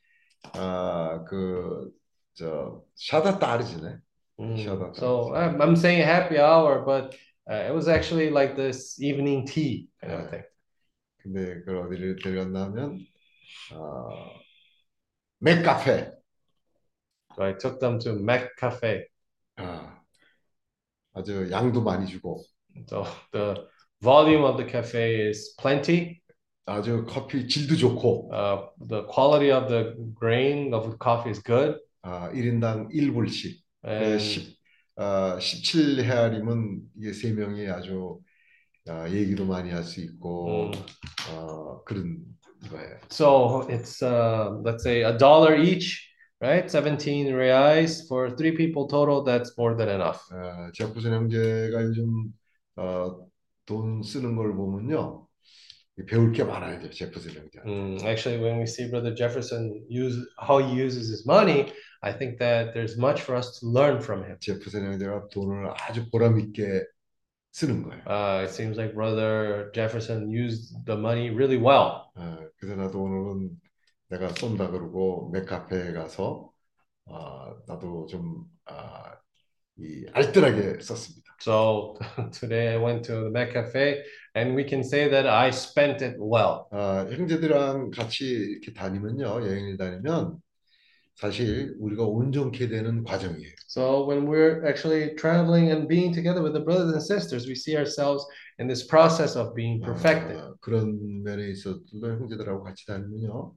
아, 0.53 1.21
아그저 1.21 2.83
샤다 2.95 3.39
따르지네. 3.39 3.97
Mm, 4.39 4.57
샤다 4.63 4.93
so 4.93 5.33
따르지. 5.33 5.33
I'm, 5.33 5.61
I'm 5.61 5.75
saying 5.75 6.01
happy 6.03 6.37
hour, 6.39 6.81
but 6.85 7.15
uh, 7.49 7.55
it 7.67 7.73
was 7.73 7.87
actually 7.87 8.29
like 8.29 8.55
this 8.55 8.99
evening 9.01 9.45
tea 9.45 9.89
kind 10.01 10.13
of 10.13 10.19
네. 10.25 10.31
thing. 10.31 10.43
근데 11.23 11.59
그걸 11.61 11.77
어디를 11.87 12.15
데려갔나 12.23 12.65
하면 12.65 12.99
어, 13.73 14.41
맥카페. 15.39 16.12
So 17.36 17.42
I 17.44 17.52
took 17.52 17.80
them 17.80 17.98
to 18.00 18.14
Mac 18.14 18.50
Cafe. 18.58 19.06
아, 19.56 19.98
아주 21.14 21.48
양도 21.50 21.82
많이 21.82 22.06
주고 22.06 22.42
So 22.88 23.04
the 23.32 23.66
volume 24.00 24.44
of 24.44 24.56
the 24.56 24.68
cafe 24.70 25.28
is 25.28 25.54
plenty. 25.56 26.20
아주 26.66 27.04
커피 27.06 27.46
질도 27.46 27.76
좋고 27.76 28.30
Uh, 28.32 28.66
the 28.88 29.06
quality 29.06 29.50
of 29.52 29.68
the 29.68 29.94
grain 30.14 30.72
of 30.74 30.88
the 30.88 30.96
coffee 30.98 31.30
is 31.30 31.42
good. 31.42 31.78
아, 32.02 32.30
1인당 32.32 32.88
1불씩 32.90 33.62
그 33.82 33.88
And 33.90 34.18
10, 34.22 34.56
아, 34.96 35.38
17헤아림은 35.38 36.80
이게 36.98 37.12
세 37.12 37.32
명이 37.32 37.68
아주 37.68 38.20
아, 38.88 39.08
얘기도 39.08 39.44
많이 39.46 39.70
할 39.70 39.82
수 39.84 40.00
있고 40.00 40.66
음. 40.66 40.72
어, 41.32 41.82
그런 41.84 42.18
거예요. 42.70 42.98
so 43.10 43.66
it's 43.68 44.02
uh, 44.02 44.50
let's 44.64 44.82
say 44.84 45.02
a 45.02 45.16
dollar 45.16 45.54
each, 45.56 46.00
right? 46.43 46.69
17 46.69 47.27
reais 47.27 48.07
for 48.07 48.29
three 48.31 48.55
people 48.55 48.87
total. 48.87 49.23
That's 49.23 49.57
more 49.57 49.75
than 49.75 49.89
enough. 49.89 50.21
어, 50.31 50.71
제프슨 50.73 51.13
형제가 51.13 51.83
요즘 51.83 52.33
어, 52.77 53.27
돈 53.65 54.01
쓰는 54.03 54.35
걸 54.35 54.55
보면요. 54.55 55.27
배울 56.07 56.31
게 56.31 56.43
많아요, 56.43 56.79
제프슨 56.89 57.31
형제. 57.33 57.59
Mm, 57.65 58.05
actually, 58.05 58.39
when 58.39 58.57
we 58.57 58.65
see 58.65 58.89
Brother 58.89 59.13
Jefferson 59.13 59.83
use 59.89 60.15
how 60.37 60.59
he 60.59 60.73
uses 60.73 61.09
his 61.09 61.25
money, 61.25 61.73
I 62.01 62.13
think 62.13 62.39
that 62.39 62.73
there's 62.73 62.97
much 62.97 63.21
for 63.21 63.35
us 63.35 63.59
to 63.59 63.67
learn 63.67 64.01
from 64.01 64.23
him. 64.23 64.37
제프슨 64.39 64.85
형제가 64.85 65.27
돈을 65.29 65.73
아주 65.75 66.09
보람 66.09 66.39
있게 66.39 66.85
쓰는 67.51 67.83
거예요. 67.83 68.03
Uh, 68.07 68.43
it 68.45 68.51
seems 68.51 68.77
like 68.77 68.93
Brother 68.93 69.71
Jefferson 69.73 70.31
used 70.31 70.73
the 70.85 70.95
money 70.97 71.29
really 71.29 71.57
well. 71.57 72.07
어, 72.15 72.37
그래서 72.57 72.75
나도 72.75 73.01
오늘은 73.01 73.49
내가 74.14 74.28
쏜다 74.28 74.70
그러고 74.70 75.30
맥카페에 75.32 75.92
가서 75.92 76.50
어, 77.06 77.56
나도 77.66 78.06
좀 78.06 78.44
아, 78.64 79.16
이 79.76 80.06
알뜰하게 80.12 80.80
썼습니다. 80.80 81.24
So 81.40 81.94
today 82.30 82.76
I 82.76 82.82
went 82.82 83.02
to 83.08 83.24
the 83.24 83.30
Met 83.30 83.52
Cafe, 83.52 84.02
and 84.36 84.56
we 84.56 84.64
can 84.66 84.80
say 84.80 85.10
that 85.10 85.28
I 85.28 85.48
spent 85.48 86.02
it 86.04 86.16
well. 86.18 86.66
아, 86.70 87.06
형제들이랑 87.10 87.90
같이 87.90 88.24
이렇게 88.24 88.72
다니면요, 88.72 89.24
여행을 89.24 89.76
다니면 89.76 90.38
사실 91.16 91.74
우리가 91.80 92.04
온전케 92.04 92.68
되는 92.68 93.02
과정이에요. 93.02 93.52
So 93.68 94.06
when 94.06 94.26
we're 94.28 94.64
actually 94.64 95.16
traveling 95.16 95.70
and 95.70 95.88
being 95.88 96.14
together 96.14 96.42
with 96.42 96.54
the 96.54 96.64
brothers 96.64 96.94
and 96.94 97.02
sisters, 97.02 97.46
we 97.46 97.54
see 97.54 97.76
ourselves 97.76 98.24
in 98.60 98.68
this 98.68 98.86
process 98.86 99.36
of 99.36 99.54
being 99.54 99.82
perfected. 99.82 100.38
아, 100.38 100.54
그런 100.60 101.22
면에 101.24 101.50
있어서도 101.50 102.00
형제들하고 102.00 102.62
같이 102.62 102.86
다니면요, 102.86 103.52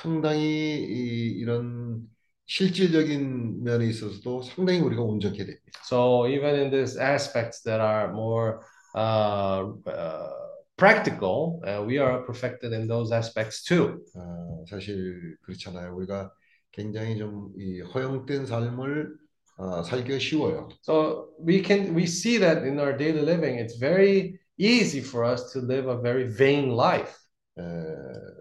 상당히 0.00 0.76
이, 0.82 1.32
이런 1.38 2.02
실질적인 2.46 3.64
면에 3.64 3.86
있어서도 3.86 4.42
상당히 4.42 4.80
우리가 4.80 5.02
온전케 5.02 5.38
됩니다. 5.38 5.80
So 5.84 6.28
even 6.28 6.54
in 6.54 6.70
these 6.70 6.98
aspects 6.98 7.62
that 7.64 7.80
are 7.80 8.12
more 8.12 8.60
uh, 8.94 9.72
uh, 9.86 10.30
practical, 10.76 11.60
uh, 11.66 11.82
we 11.84 11.98
are 11.98 12.24
perfected 12.24 12.72
in 12.72 12.86
those 12.86 13.12
aspects 13.12 13.64
too. 13.64 14.04
아, 14.14 14.64
사실 14.68 15.36
그렇잖아요. 15.42 15.94
우리가 15.96 16.30
굉장히 16.70 17.18
좀이 17.18 17.80
허용된 17.80 18.46
삶을 18.46 19.16
아, 19.58 19.82
살기가 19.82 20.18
쉬워요. 20.18 20.68
So 20.82 21.30
we 21.40 21.62
can 21.62 21.94
we 21.94 22.04
see 22.04 22.38
that 22.38 22.66
in 22.66 22.78
our 22.78 22.96
daily 22.96 23.22
living, 23.22 23.58
it's 23.58 23.78
very 23.78 24.38
easy 24.58 25.00
for 25.00 25.24
us 25.24 25.52
to 25.52 25.60
live 25.60 25.88
a 25.88 25.96
very 26.00 26.28
vain 26.28 26.76
life. 26.76 27.16
에, 27.58 28.35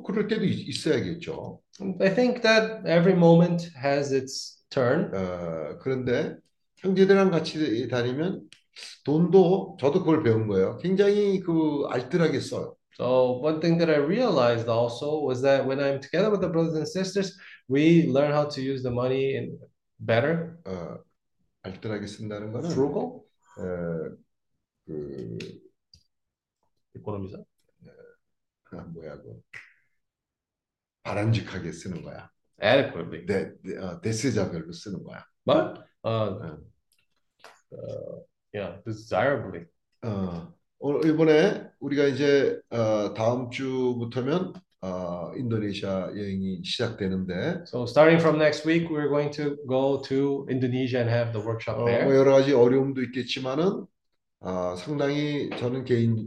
뭐 0.00 0.02
그럴 0.02 0.26
때도 0.26 0.44
있, 0.44 0.68
있어야겠죠. 0.68 1.60
I 2.00 2.14
think 2.14 2.42
that 2.42 2.82
every 2.86 3.14
moment 3.14 3.70
has 3.76 4.12
its 4.12 4.64
turn. 4.70 5.14
어, 5.14 5.78
그런데 5.80 6.36
형제들이랑 6.76 7.30
같이 7.30 7.88
다니면 7.88 8.48
돈도 9.04 9.76
저도 9.80 10.00
그걸 10.00 10.22
배운 10.22 10.46
거예요. 10.48 10.78
굉장히 10.78 11.40
그 11.40 11.86
알뜰하게 11.90 12.40
써요. 12.40 12.76
So 12.96 13.40
one 13.40 13.60
thing 13.60 13.78
that 13.78 13.90
I 13.90 13.98
realized 13.98 14.68
also 14.68 15.24
was 15.24 15.40
that 15.42 15.66
when 15.66 15.80
I'm 15.80 16.00
together 16.00 16.30
with 16.30 16.40
the 16.40 16.48
brothers 16.48 16.76
and 16.76 16.86
sisters, 16.86 17.36
we 17.68 18.06
learn 18.06 18.32
how 18.32 18.48
to 18.48 18.60
use 18.60 18.82
the 18.82 18.92
money 18.92 19.36
in 19.36 19.58
better, 19.98 20.58
어, 20.66 20.98
알뜰하게 21.62 22.06
쓴다는 22.06 22.52
거는 22.52 22.70
frugal, 22.70 23.22
어, 23.56 24.16
그 24.86 25.38
economiza. 26.94 27.42
아, 28.72 28.82
뭐야 28.82 29.16
그 29.16 29.42
바람직하게 31.10 31.72
쓰는 31.72 32.02
거야. 32.02 32.30
adequately. 32.62 33.26
대, 33.26 33.52
대, 33.62 33.78
어, 33.78 34.00
대세자별로 34.00 34.72
쓰는 34.72 35.02
거야. 35.02 35.24
But 35.44 35.80
uh, 36.04 36.38
어. 36.38 36.58
uh, 37.72 38.22
yeah, 38.52 38.78
desirably. 38.84 39.66
어, 40.02 40.52
오늘 40.78 41.10
이번에 41.10 41.66
우리가 41.80 42.04
이제 42.06 42.60
어, 42.70 43.12
다음 43.14 43.50
주부터면 43.50 44.52
어, 44.82 45.32
인도네시아 45.36 46.12
여행이 46.16 46.62
시작되는데 46.64 47.64
So 47.66 47.84
starting 47.84 48.20
from 48.20 48.38
next 48.38 48.64
week, 48.66 48.88
we're 48.88 49.08
going 49.08 49.30
to 49.32 49.56
go 49.66 50.00
to 50.02 50.46
Indonesia 50.48 51.00
and 51.00 51.10
have 51.10 51.32
the 51.32 51.44
workshop 51.44 51.80
어, 51.80 51.84
there. 51.86 52.04
뭐 52.04 52.14
여러 52.14 52.32
가지 52.32 52.52
어려움도 52.52 53.02
있겠지만은 53.04 53.86
아, 54.40 54.74
상당히 54.78 55.50
저는 55.58 55.84
개인 55.84 56.26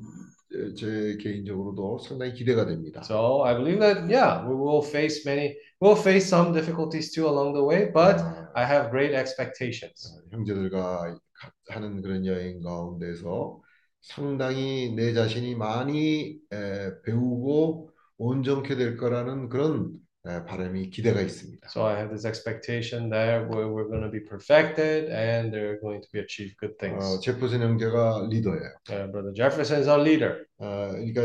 제 0.76 1.18
개인적으로도 1.20 2.00
상당히 2.00 2.34
기대가 2.34 2.66
됩니다. 2.66 3.02
So 3.04 3.44
I 3.46 3.56
believe 3.56 3.80
that 3.80 4.06
yeah, 4.10 4.46
we 4.48 4.54
will 4.56 4.84
face 4.86 5.26
many, 5.28 5.56
we'll 5.82 5.98
face 6.00 6.28
some 6.28 6.54
difficulties 6.54 7.12
too 7.12 7.28
along 7.28 7.54
the 7.54 7.64
way, 7.66 7.92
but 7.92 8.20
아, 8.22 8.52
I 8.56 8.66
have 8.66 8.90
great 8.92 9.14
expectations. 9.16 10.14
형제들과 10.32 11.18
가- 11.34 11.52
하는 11.70 12.02
그런 12.02 12.26
여행 12.26 12.62
가운데서 12.62 13.62
상당히 14.02 14.94
내 14.96 15.14
자신이 15.14 15.56
많이 15.56 16.38
에, 16.52 16.92
배우고 17.04 17.90
온전케 18.18 18.76
될 18.76 18.98
거라는 18.98 19.50
그런 19.50 19.92
에, 19.94 19.98
바람이 20.47 20.91
기대가 20.91 21.21
있습니다. 21.21 21.69
So 21.71 21.87
I 21.87 21.97
have 21.97 22.11
this 22.11 22.27
expectation 22.27 23.09
that 23.11 23.49
we're, 23.49 23.71
we're 23.73 23.89
going 23.89 24.03
to 24.03 24.11
be 24.11 24.21
perfected 24.21 25.09
and 25.11 25.51
they're 25.53 25.81
going 25.81 26.03
to 26.03 26.09
be 26.13 26.21
achieve 26.21 26.55
good 26.59 26.75
어, 26.75 26.79
things. 26.79 27.21
제프슨 27.23 27.63
형제가 27.63 28.27
리더예요. 28.29 28.71
Uh, 28.91 29.07
Brother 29.11 29.33
Jefferson 29.33 29.81
is 29.81 29.89
our 29.89 30.01
leader. 30.03 30.45
어, 30.59 30.91
그러니까 30.93 31.23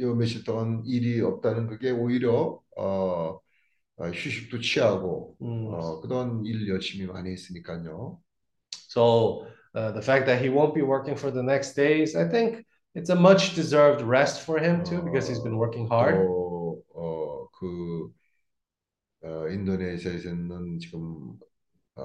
요 0.00 0.14
며칠 0.14 0.44
동안 0.44 0.82
일이 0.86 1.20
없다는 1.20 1.66
그게 1.66 1.90
오히려 1.90 2.60
어, 2.76 3.40
어, 3.96 4.06
휴식도 4.06 4.60
취하고 4.60 5.36
Mm. 5.40 5.74
어, 5.74 6.00
그동안 6.00 6.44
일 6.44 6.68
열심히 6.68 7.06
많이 7.06 7.30
했으니까요. 7.32 8.18
So 8.88 9.46
uh, 9.74 9.90
the 9.90 10.02
fact 10.02 10.26
that 10.26 10.40
he 10.40 10.48
won't 10.48 10.74
be 10.74 10.82
working 10.82 11.16
for 11.16 11.32
the 11.32 11.42
next 11.42 11.74
days, 11.74 12.14
I 12.14 12.28
think 12.28 12.64
it's 12.94 13.10
a 13.10 13.16
much 13.16 13.54
deserved 13.56 14.02
rest 14.02 14.42
for 14.42 14.58
him 14.60 14.84
too 14.84 15.02
because 15.02 15.26
he's 15.26 15.42
been 15.42 15.56
working 15.58 15.88
hard. 15.88 16.14
또, 16.14 16.82
어, 16.94 17.48
그 17.58 18.12
어, 19.21 19.47
인도네시아에서는 19.49 20.79
지금 20.79 21.37
어, 21.95 22.03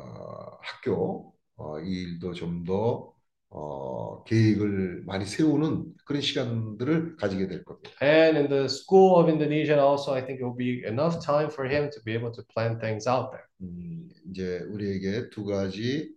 학교 0.62 1.35
어, 1.57 1.81
이 1.81 2.03
일도 2.03 2.35
좀 2.35 2.65
더 2.65 3.12
어, 3.51 4.24
계획을 4.24 5.05
많이 5.07 5.24
세우는 5.24 5.95
그런 6.05 6.20
시간들을 6.23 7.16
가지게 7.16 7.47
될 7.47 7.65
겁니다. 7.65 7.91
And 8.03 8.36
in 8.36 8.49
the 8.49 8.65
school 8.69 9.20
of 9.20 9.28
Indonesia 9.31 9.78
also, 9.78 10.12
I 10.12 10.20
think 10.27 10.41
it 10.41 10.45
will 10.45 10.57
be 10.57 10.82
enough 10.85 11.20
time 11.24 11.49
for 11.51 11.69
him 11.70 11.89
to 11.91 12.03
be 12.03 12.15
able 12.15 12.32
to 12.32 12.43
plan 12.53 12.81
things 12.81 13.07
out 13.09 13.31
there. 13.31 13.47
음, 13.62 14.09
이제 14.28 14.59
우리에게 14.70 15.31
두 15.31 15.45
가지 15.45 16.12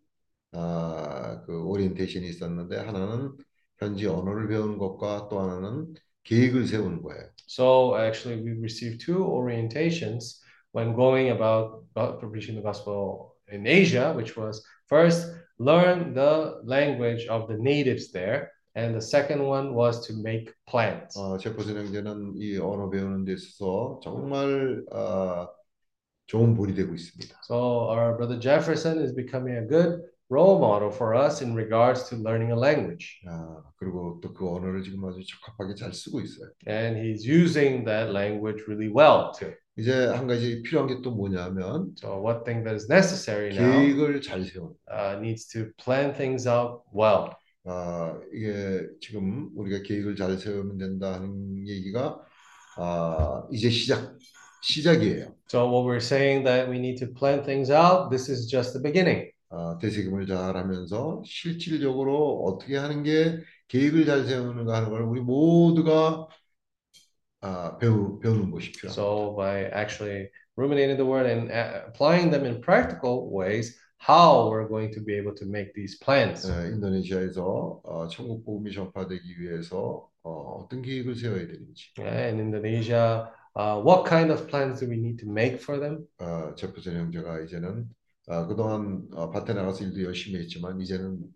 아, 0.51 1.43
그 1.45 1.63
오리엔테이션이 1.63 2.27
있었는데 2.29 2.77
하나는 2.77 3.35
현지 3.79 4.07
언어를 4.07 4.47
배우는 4.47 4.77
것과 4.79 5.27
또 5.29 5.39
하나는 5.39 5.93
계획을 6.23 6.65
세우는 6.67 7.03
거예요. 7.03 7.29
So 7.47 7.95
actually, 7.97 8.41
we 8.43 8.57
received 8.57 9.05
two 9.05 9.23
orientations 9.23 10.41
when 10.76 10.94
going 10.94 11.30
about 11.30 11.84
about 11.94 12.20
preaching 12.30 12.56
the 12.56 12.62
gospel 12.62 13.36
in 13.50 13.66
Asia, 13.66 14.12
which 14.16 14.36
was 14.36 14.64
first 14.88 15.28
learn 15.58 16.14
the 16.14 16.60
language 16.64 17.26
of 17.28 17.46
the 17.48 17.56
natives 17.58 18.10
there, 18.12 18.50
and 18.74 18.94
the 18.94 19.00
second 19.00 19.42
one 19.44 19.74
was 19.74 20.06
to 20.06 20.14
make 20.22 20.52
plans. 20.66 21.14
어, 21.16 21.36
제퍼슨 21.38 21.76
형제는 21.76 22.34
이 22.36 22.56
언어 22.58 22.88
배우는 22.90 23.24
데 23.24 23.34
있어서 23.34 24.00
정말 24.02 24.82
아, 24.92 25.46
좋은 26.26 26.54
본이 26.54 26.74
되고 26.74 26.94
있습니다. 26.94 27.36
So 27.44 27.90
our 27.90 28.16
brother 28.16 28.38
Jefferson 28.40 28.98
is 28.98 29.12
becoming 29.14 29.56
a 29.58 29.66
good 29.68 30.00
role 30.30 30.58
model 30.58 30.88
for 30.90 31.14
us 31.14 31.42
in 31.42 31.54
regards 31.54 32.08
to 32.08 32.16
learning 32.16 32.50
a 32.52 32.56
language, 32.56 33.20
아, 33.28 33.62
그리고 33.76 34.18
또 34.22 34.32
그 34.32 34.48
언어를 34.48 34.82
지금 34.82 35.04
아주 35.04 35.20
적합하게 35.26 35.74
잘 35.74 35.92
쓰고 35.92 36.20
있어요. 36.22 36.48
and 36.66 36.96
he's 36.96 37.26
using 37.26 37.84
that 37.84 38.10
language 38.10 38.64
really 38.66 38.88
well 38.88 39.30
too. 39.38 39.52
이제 39.77 39.93
한 40.07 40.27
가지 40.27 40.61
필요한 40.63 40.87
게 40.87 41.01
또 41.01 41.11
뭐냐면 41.11 41.93
So 41.99 42.19
one 42.21 42.43
thing 42.43 42.63
that 42.63 42.75
is 42.75 42.87
necessary 42.91 43.53
now 43.55 43.79
계획을 43.79 44.21
잘 44.21 44.43
세우는. 44.43 44.73
uh, 44.91 45.19
needs 45.19 45.47
to 45.49 45.71
plan 45.83 46.13
things 46.13 46.47
out 46.47 46.81
well. 46.93 47.31
아, 47.65 48.17
이게 48.33 48.81
지금 49.01 49.49
우리가 49.55 49.83
계획을 49.83 50.15
잘 50.15 50.37
세우면 50.37 50.77
된다 50.77 51.13
하는 51.15 51.67
얘기가 51.67 52.19
아, 52.77 53.43
이제 53.51 53.69
시작 53.69 54.17
시작이에요. 54.63 55.35
So 55.49 55.67
what 55.69 55.85
we're 55.85 56.01
saying 56.01 56.43
that 56.45 56.69
we 56.69 56.77
need 56.79 56.97
to 57.05 57.07
plan 57.13 57.43
things 57.43 57.71
out, 57.71 58.09
this 58.09 58.29
is 58.31 58.49
just 58.49 58.73
the 58.73 58.81
beginning. 58.81 59.29
아, 59.49 59.77
되새김을 59.79 60.27
잘 60.27 60.57
하면서 60.57 61.21
실질적으로 61.25 62.43
어떻게 62.43 62.75
하는 62.77 63.03
게 63.03 63.37
계획을 63.69 64.05
잘 64.05 64.25
세우는가 64.25 64.75
하는 64.75 64.89
걸 64.89 65.03
우리 65.03 65.21
모두가 65.21 66.27
아, 67.40 67.76
배우, 67.78 68.18
배우는 68.20 68.50
것이 68.50 68.72
필요합니다. 68.72 68.92
So 68.92 69.34
by 69.36 69.70
actually 69.72 70.30
ruminating 70.56 70.96
the 70.96 71.06
word 71.06 71.26
and 71.26 71.50
uh, 71.50 71.88
applying 71.88 72.30
them 72.30 72.44
in 72.44 72.60
practical 72.60 73.30
ways, 73.30 73.76
how 73.98 74.50
we're 74.50 74.66
going 74.68 74.92
to 74.92 75.00
be 75.00 75.14
able 75.14 75.34
to 75.34 75.46
make 75.46 75.74
these 75.74 75.98
plans. 75.98 76.46
예, 76.50 76.68
인도네시아에서 76.74 77.80
어, 77.84 78.06
천국 78.08 78.44
복음이 78.44 78.72
전파되기 78.72 79.40
위해서 79.40 80.08
어, 80.22 80.62
어떤 80.62 80.82
계획을 80.82 81.14
세워야 81.16 81.46
되는지 81.46 81.94
Yeah, 81.98 82.28
in 82.28 82.40
Indonesia, 82.40 83.30
uh, 83.56 83.80
what 83.80 84.08
kind 84.08 84.30
of 84.30 84.46
plans 84.48 84.80
do 84.80 84.88
we 84.88 84.96
need 84.96 85.18
to 85.18 85.28
make 85.28 85.58
for 85.58 85.78
them? 85.78 86.06
어, 86.18 86.54
제프슨 86.54 86.96
형제가 86.96 87.40
이제는 87.40 87.88
어, 88.28 88.46
그동안 88.46 89.08
어, 89.14 89.30
밭에 89.30 89.52
나가서 89.52 89.84
일도 89.84 90.02
열심히 90.04 90.38
했지만 90.40 90.80
이제는 90.80 91.18
어, 91.18 91.26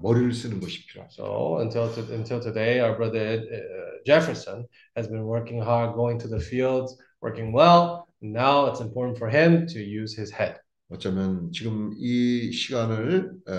머리를 0.00 0.32
쓰는 0.32 0.60
것이 0.60 0.86
필요합니다. 0.86 1.14
So 1.14 1.60
until 1.60 1.92
to, 1.94 2.14
until 2.14 2.40
today, 2.40 2.80
our 2.80 2.96
brother 2.96 3.40
uh, 3.40 4.02
Jefferson 4.04 4.66
has 4.96 5.08
been 5.08 5.24
working 5.24 5.60
hard, 5.60 5.94
going 5.94 6.18
to 6.20 6.28
the 6.28 6.40
fields, 6.40 6.96
working 7.20 7.52
well. 7.52 8.06
Now 8.20 8.66
it's 8.66 8.80
important 8.80 9.16
for 9.18 9.28
him 9.28 9.66
to 9.68 9.80
use 9.80 10.14
his 10.18 10.32
head. 10.32 10.56
어쩌면 10.90 11.52
지금 11.52 11.92
이 11.98 12.50
시간을 12.50 13.30
에, 13.46 13.52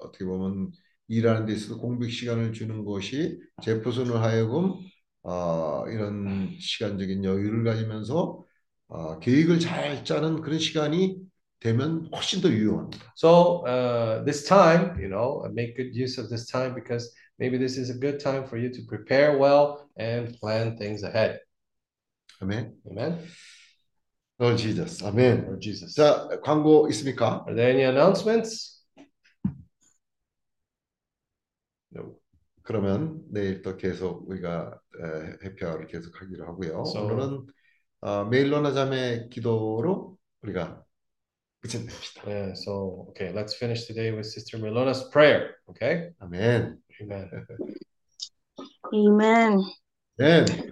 어떻게 0.00 0.24
보면 0.24 0.72
일하는 1.08 1.46
데 1.46 1.52
있어서 1.52 1.78
공백 1.78 2.10
시간을 2.10 2.52
주는 2.52 2.84
것이 2.84 3.38
제프슨을 3.62 4.20
하여금 4.20 4.74
어, 5.22 5.84
이런 5.88 6.50
시간적인 6.58 7.24
여유를 7.24 7.64
가지면서 7.64 8.44
어, 8.88 9.18
계획을 9.20 9.60
잘 9.60 10.04
짜는 10.04 10.40
그런 10.42 10.58
시간이 10.58 11.18
되면 11.68 12.10
훨씬 12.12 12.42
더 12.42 12.48
유용합니다. 12.50 13.14
So 13.16 13.64
uh, 13.66 14.22
this 14.26 14.44
time, 14.44 15.00
you 15.00 15.08
know, 15.08 15.42
make 15.50 15.74
good 15.76 15.96
use 15.96 16.20
of 16.20 16.28
this 16.28 16.46
time 16.46 16.74
because 16.74 17.10
maybe 17.38 17.56
this 17.56 17.78
is 17.78 17.88
a 17.88 17.98
good 17.98 18.20
time 18.20 18.44
for 18.44 18.58
you 18.60 18.68
to 18.70 18.82
prepare 18.86 19.38
well 19.38 19.88
and 19.96 20.36
plan 20.38 20.76
things 20.76 21.02
ahead. 21.02 21.40
아멘. 22.40 22.74
Amen. 22.90 23.18
Lord 24.38 24.58
Jesus. 24.60 25.02
아멘. 25.02 25.46
Lord 25.46 25.60
Jesus. 25.62 25.94
자, 25.94 26.28
광고 26.44 26.86
있습니까? 26.90 27.42
Are 27.48 27.56
there 27.56 27.70
any 27.72 27.84
announcements? 27.88 28.84
No. 31.94 32.18
그러면 32.62 33.22
내일 33.30 33.62
또 33.62 33.78
계속 33.78 34.28
우리가 34.28 34.78
에, 35.00 35.46
해피아워를 35.48 35.86
계속 35.86 36.20
하기로 36.20 36.46
하고요. 36.46 36.84
So- 36.84 37.06
오늘은 37.06 37.46
어, 38.02 38.24
메일로나 38.26 38.74
자매 38.74 39.28
기도로 39.30 40.18
우리가 40.42 40.83
so 42.55 43.07
okay, 43.09 43.31
let's 43.33 43.53
finish 43.55 43.85
today 43.85 44.11
with 44.11 44.25
Sister 44.25 44.57
Melona's 44.57 45.03
prayer. 45.11 45.55
Okay? 45.69 46.11
아멘. 46.19 46.77
Amen. 47.01 47.29
Amen. 48.93 49.63
아멘. 50.19 50.71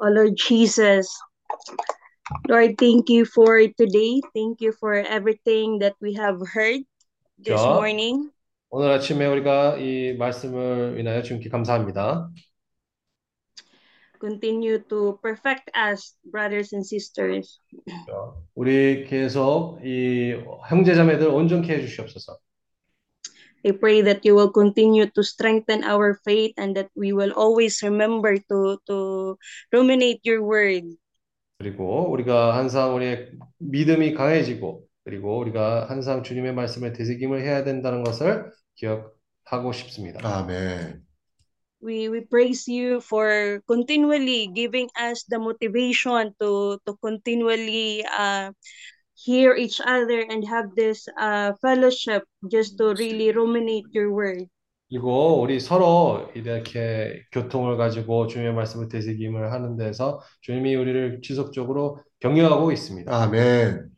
Oh 0.00 0.08
Lord 0.08 0.36
Jesus. 0.36 1.08
Lord, 2.48 2.76
thank 2.76 3.08
you 3.08 3.24
for 3.24 3.62
today. 3.78 4.20
Thank 4.34 4.60
you 4.60 4.72
for 4.72 4.94
everything 4.94 5.78
that 5.78 5.94
we 6.00 6.14
have 6.14 6.42
heard 6.52 6.82
this 7.38 7.60
자. 7.60 7.70
morning. 7.70 8.30
오늘 8.70 8.90
아침에 8.90 9.26
우리가 9.26 9.78
이 9.78 10.16
말씀을 10.18 10.98
인하여 10.98 11.22
주님께 11.22 11.48
감사합니다. 11.48 12.28
Continue 14.21 14.85
to 14.85 15.17
perfect 15.23 15.73
us, 15.73 16.13
brothers 16.29 16.73
and 16.73 16.85
sisters. 16.85 17.57
자, 18.05 18.13
우리 18.53 19.03
계속 19.05 19.79
이 19.83 20.35
형제자매들 20.69 21.27
온전케 21.27 21.73
해 21.73 21.81
주시옵소서. 21.81 22.37
I 23.65 23.73
pray 23.73 24.01
that 24.03 24.21
you 24.23 24.37
will 24.37 24.53
continue 24.53 25.09
to 25.09 25.21
strengthen 25.21 25.83
our 25.83 26.21
faith 26.23 26.53
and 26.57 26.77
that 26.77 26.89
we 26.95 27.13
will 27.13 27.33
always 27.33 27.81
remember 27.81 28.37
to 28.49 28.77
to 28.85 29.37
ruminate 29.73 30.21
your 30.21 30.45
word. 30.45 30.85
그리고 31.57 32.09
우리가 32.11 32.57
항상 32.57 32.95
우리의 32.95 33.31
믿음이 33.57 34.13
강해지고 34.13 34.85
그리고 35.03 35.39
우리가 35.39 35.89
항상 35.89 36.21
주님의 36.21 36.53
말씀을 36.53 36.93
되새김을 36.93 37.41
해야 37.41 37.63
된다는 37.63 38.03
것을 38.03 38.51
기억하고 38.75 39.73
싶습니다. 39.73 40.21
아멘. 40.21 41.10
We 41.80 42.08
we 42.08 42.24
praise 42.24 42.66
you 42.66 43.00
for 43.00 43.60
continually 43.68 44.48
giving 44.48 44.88
us 44.96 45.24
the 45.28 45.38
motivation 45.38 46.34
to 46.40 46.80
to 46.82 46.92
continually 47.04 48.02
uh, 48.06 48.52
hear 49.14 49.54
each 49.54 49.80
other 49.84 50.24
and 50.24 50.42
have 50.48 50.74
this 50.74 51.06
uh, 51.20 51.52
fellowship 51.60 52.24
just 52.50 52.78
to 52.78 52.94
really 52.96 53.32
ruminate 53.32 53.86
your 53.92 54.10
word. 54.10 54.48
그리고 54.88 55.40
우리 55.40 55.58
서로 55.58 56.30
이렇게 56.34 57.24
교통을 57.32 57.76
가지고 57.76 58.28
주님의 58.28 58.54
말씀을 58.54 58.88
되새김을 58.88 59.52
하는 59.52 59.76
데서 59.76 60.20
주님이 60.42 60.76
우리를 60.76 61.20
지속적으로 61.22 62.00
격려하고 62.20 62.70
있습니다. 62.70 63.12
아멘. 63.12 63.90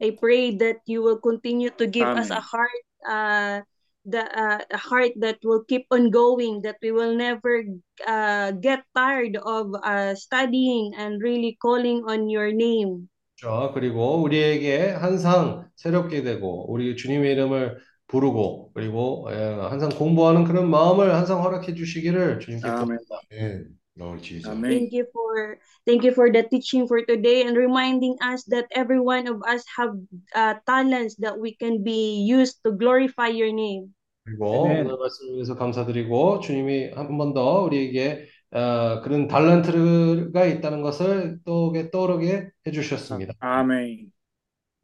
I 0.00 0.16
pray 0.16 0.56
that 0.58 0.80
you 0.86 1.02
will 1.02 1.18
continue 1.20 1.70
to 1.70 1.86
give 1.86 2.06
us 2.06 2.30
a 2.30 2.38
Amen. 2.38 2.42
heart, 2.42 2.82
uh, 3.06 3.62
the 4.06 4.22
uh, 4.22 4.58
a 4.70 4.78
heart 4.78 5.12
that 5.20 5.38
will 5.44 5.64
keep 5.64 5.86
on 5.90 6.10
going, 6.10 6.62
that 6.62 6.76
we 6.82 6.90
will 6.90 7.14
never 7.14 7.62
uh, 8.06 8.50
get 8.52 8.82
tired 8.94 9.36
of 9.36 9.74
uh, 9.82 10.14
studying 10.14 10.92
and 10.96 11.22
really 11.22 11.56
calling 11.60 12.02
on 12.06 12.28
your 12.28 12.52
name. 12.52 13.08
그렇죠. 13.42 13.72
그리고 13.74 14.22
우리에게 14.22 14.90
항상 14.90 15.68
새롭게 15.76 16.22
되고 16.22 16.70
우리 16.70 16.96
주님의 16.96 17.32
이름을 17.32 17.78
부르고 18.06 18.72
그리고 18.74 19.26
예, 19.30 19.36
항상 19.36 19.88
공부하는 19.90 20.44
그런 20.44 20.68
마음을 20.70 21.14
항상 21.14 21.42
허락해 21.42 21.74
주시기를 21.74 22.40
주님께 22.40 22.68
아멘. 22.68 22.98
구합니다. 22.98 23.20
아멘. 23.32 23.66
Lord 23.98 24.22
Jesus. 24.22 24.48
아멘. 24.48 24.70
Thank 24.70 24.92
you 24.92 25.06
for 25.12 25.58
thank 25.84 26.04
you 26.04 26.12
for 26.12 26.30
the 26.30 26.44
teaching 26.48 26.86
for 26.86 27.04
today 27.04 27.42
and 27.42 27.56
reminding 27.56 28.16
us 28.22 28.44
that 28.48 28.66
every 28.72 29.00
one 29.00 29.28
of 29.28 29.42
us 29.44 29.64
have 29.76 29.92
uh, 30.34 30.54
talents 30.66 31.16
that 31.20 31.36
we 31.36 31.56
can 31.56 31.82
be 31.82 32.22
used 32.24 32.62
to 32.64 32.72
glorify 32.72 33.28
your 33.28 33.52
name. 33.52 33.92
그리고 34.27 34.65
아멘. 34.65 34.85
오늘 34.87 34.97
말씀을 34.97 35.35
위해서 35.35 35.55
감사드리고 35.55 36.39
주님이 36.41 36.91
한 36.95 37.17
번 37.17 37.33
더 37.33 37.61
우리에게 37.63 38.27
어, 38.51 39.01
그런 39.01 39.27
달란트가 39.27 40.45
있다는 40.45 40.81
것을 40.81 41.39
또 41.45 41.73
떠오르게 41.91 42.49
해주셨습니다. 42.67 43.33
아멘. 43.39 44.11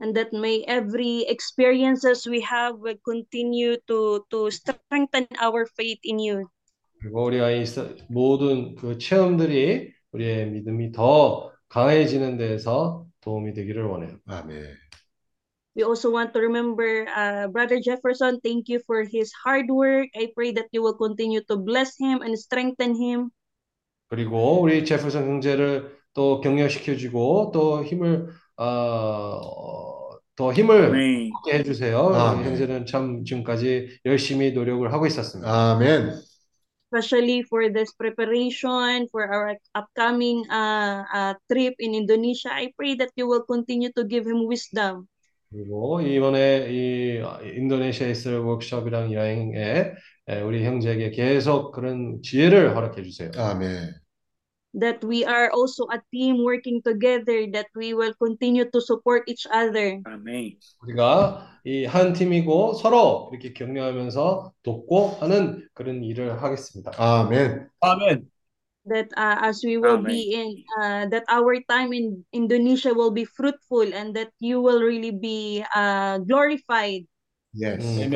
and 0.02 0.15
that 0.15 0.32
may 0.36 0.65
every 0.68 1.24
experiences 1.30 2.28
we 2.30 2.41
have 2.41 2.80
will 2.82 2.98
continue 3.06 3.78
to 3.88 4.26
to 4.30 4.48
strengthen 4.52 5.28
our 5.41 5.65
faith 5.78 6.02
in 6.06 6.18
you. 6.20 6.48
그리고 6.99 7.26
우리가 7.26 7.52
이 7.52 7.65
서- 7.65 7.88
모든 8.10 8.76
그 8.76 8.98
체험들이 8.98 9.91
우리의 10.11 10.52
믿음이 10.52 10.91
더 10.94 11.52
강해지는 11.70 12.38
데에서 12.38 13.06
도움이 13.22 13.53
되기를 13.53 13.84
원해요. 13.86 14.18
아멘. 14.26 14.76
We 15.75 15.85
also 15.85 16.11
want 16.11 16.35
to 16.35 16.41
remember 16.41 17.07
uh, 17.07 17.47
Brother 17.49 17.79
Jefferson. 17.79 18.41
Thank 18.43 18.69
you 18.69 18.81
for 18.83 19.05
his 19.05 19.31
hard 19.45 19.70
work. 19.70 20.09
I 20.16 20.35
pray 20.35 20.51
that 20.59 20.66
you 20.73 20.83
will 20.83 20.99
continue 20.99 21.41
to 21.47 21.57
bless 21.57 21.95
him 21.95 22.23
and 22.23 22.35
strengthen 22.39 22.99
him. 22.99 23.31
그리고 24.09 24.61
우리 24.62 24.85
제프슨 24.85 25.29
형제를 25.29 25.95
또 26.15 26.41
격려시켜주고 26.41 27.53
또 27.53 27.85
힘을 27.85 28.29
어, 28.57 30.11
더 30.35 30.53
힘을 30.53 30.87
아멘. 30.87 31.31
얻게 31.45 31.59
해주세요. 31.59 32.09
아멘. 32.15 32.39
우리 32.41 32.49
형제는 32.49 32.87
참 32.87 33.25
지금까지 33.25 34.01
열심히 34.05 34.53
노력을 34.53 34.93
하고 34.93 35.07
있었습니다. 35.07 35.49
아멘. 35.77 36.19
especially 36.91 37.43
for 37.43 37.69
this 37.69 37.93
preparation 37.93 39.07
for 39.12 39.29
our 39.29 39.55
upcoming 39.75 40.43
uh, 40.51 41.05
uh, 41.12 41.35
trip 41.53 41.75
in 41.79 41.95
Indonesia. 41.95 42.49
I 42.49 42.73
pray 42.77 42.97
that 42.97 43.12
you 43.15 43.29
will 43.29 43.45
continue 43.45 43.93
to 43.93 44.05
give 44.05 44.27
him 44.27 44.49
wisdom. 44.49 45.07
그리고 45.54 46.02
이번에 46.02 46.68
이 46.72 47.22
인도네시아에 47.58 48.12
있을 48.12 48.40
워크숍이랑 48.40 49.14
여행에 49.14 49.92
에, 50.30 50.42
우리 50.42 50.66
형제에게 50.66 51.12
계속 51.12 51.72
그런 51.72 52.22
지혜를 52.24 52.76
허락해 52.76 53.04
주세요. 53.04 53.32
아멘. 53.38 53.94
That 54.76 55.04
we 55.04 55.26
are 55.26 55.50
also 55.52 55.88
a 55.92 56.02
team 56.12 56.44
working 56.44 56.82
together, 56.84 57.48
that 57.54 57.70
we 57.76 57.94
will 57.96 58.14
continue 58.14 58.70
to 58.70 58.82
support 58.82 59.24
each 59.28 59.48
other. 59.52 60.02
아멘. 60.06 60.58
우리가 60.82 61.60
이 61.66 61.86
한 61.86 62.14
팀이고 62.14 62.74
서로 62.74 63.30
이렇게 63.32 63.54
격려하면서 63.54 64.54
돕고 64.64 65.08
하는 65.22 65.68
그런 65.74 66.04
일을 66.04 66.42
하겠습니다. 66.44 66.92
아멘. 66.98 67.70
아멘. 67.82 68.32
That 68.86 69.08
uh, 69.16 69.40
as 69.40 69.64
we 69.64 69.78
will 69.78 70.04
Amen. 70.04 70.12
be 70.12 70.36
in, 70.36 70.50
uh, 70.76 71.08
that 71.08 71.24
our 71.32 71.56
time 71.72 71.94
in 71.94 72.26
Indonesia 72.34 72.94
will 72.94 73.12
be 73.12 73.24
fruitful 73.24 73.94
and 73.94 74.12
that 74.16 74.36
you 74.40 74.60
will 74.60 74.84
really 74.84 75.12
be 75.12 75.64
uh, 75.74 76.20
glorified. 76.20 77.08
Yes. 77.54 77.80
음. 77.80 78.12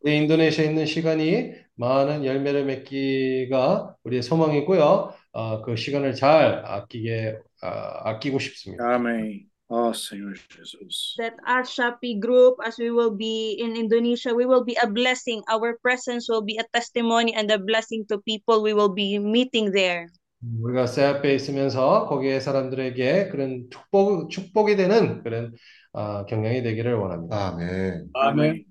우리 0.00 0.16
인도네시아에 0.16 0.66
있는 0.66 0.86
시간이 0.86 1.52
많은 1.74 2.24
열매를 2.24 2.64
맺기가 2.64 3.96
우리의 4.04 4.22
소망이고요. 4.22 5.12
어, 5.32 5.62
그 5.62 5.76
시간을 5.76 6.14
잘 6.14 6.62
아끼게 6.64 7.38
아, 7.60 8.10
아끼고 8.10 8.38
싶습니다. 8.38 8.94
아멘. 8.94 9.46
어, 9.68 9.92
Senhor 9.92 10.32
Jesus. 10.48 11.14
That 11.18 11.36
as 11.44 11.68
Shopee 11.68 12.18
Group, 12.18 12.56
as 12.64 12.78
we 12.78 12.90
will 12.90 13.12
be 13.12 13.52
in 13.60 13.76
Indonesia, 13.76 14.32
we 14.34 14.46
will 14.46 14.64
be 14.64 14.74
a 14.80 14.88
blessing. 14.88 15.44
Our 15.48 15.76
presence 15.82 16.28
will 16.28 16.40
be 16.40 16.56
a 16.56 16.64
testimony 16.72 17.34
and 17.36 17.50
a 17.50 17.58
blessing 17.58 18.06
to 18.08 18.18
people 18.24 18.62
we 18.62 18.72
will 18.72 18.92
be 18.92 19.18
meeting 19.18 19.70
there. 19.70 20.08
우리가 20.40 20.86
새 20.86 21.04
앞에 21.04 21.34
있으면서 21.34 22.06
거기에 22.06 22.40
사람들에게 22.40 23.28
그런 23.28 23.68
축복, 23.70 24.30
축복이 24.30 24.76
되는 24.76 25.22
그런 25.22 25.52
아, 25.92 26.24
경향이 26.26 26.62
되기를 26.62 26.94
원합니다. 26.94 27.48
아멘. 27.48 28.08
아멘. 28.14 28.64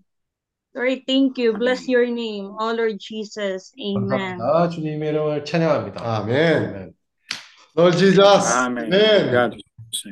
Lord, 0.73 1.05
thank 1.05 1.37
you. 1.37 1.57
Bless 1.57 1.87
your 1.89 2.05
name, 2.07 2.53
oh 2.59 2.71
Lord 2.71 2.97
Jesus. 2.99 3.73
Amen. 3.79 4.37
감사합니다. 4.37 4.69
주님의 4.69 5.09
이름을 5.09 5.45
찬양합니다. 5.45 6.01
아멘. 6.01 6.93
Lord 7.75 7.97
Jesus. 7.97 8.53
Amen. 8.53 8.93
Amen. 8.93 9.31
God 9.31 9.66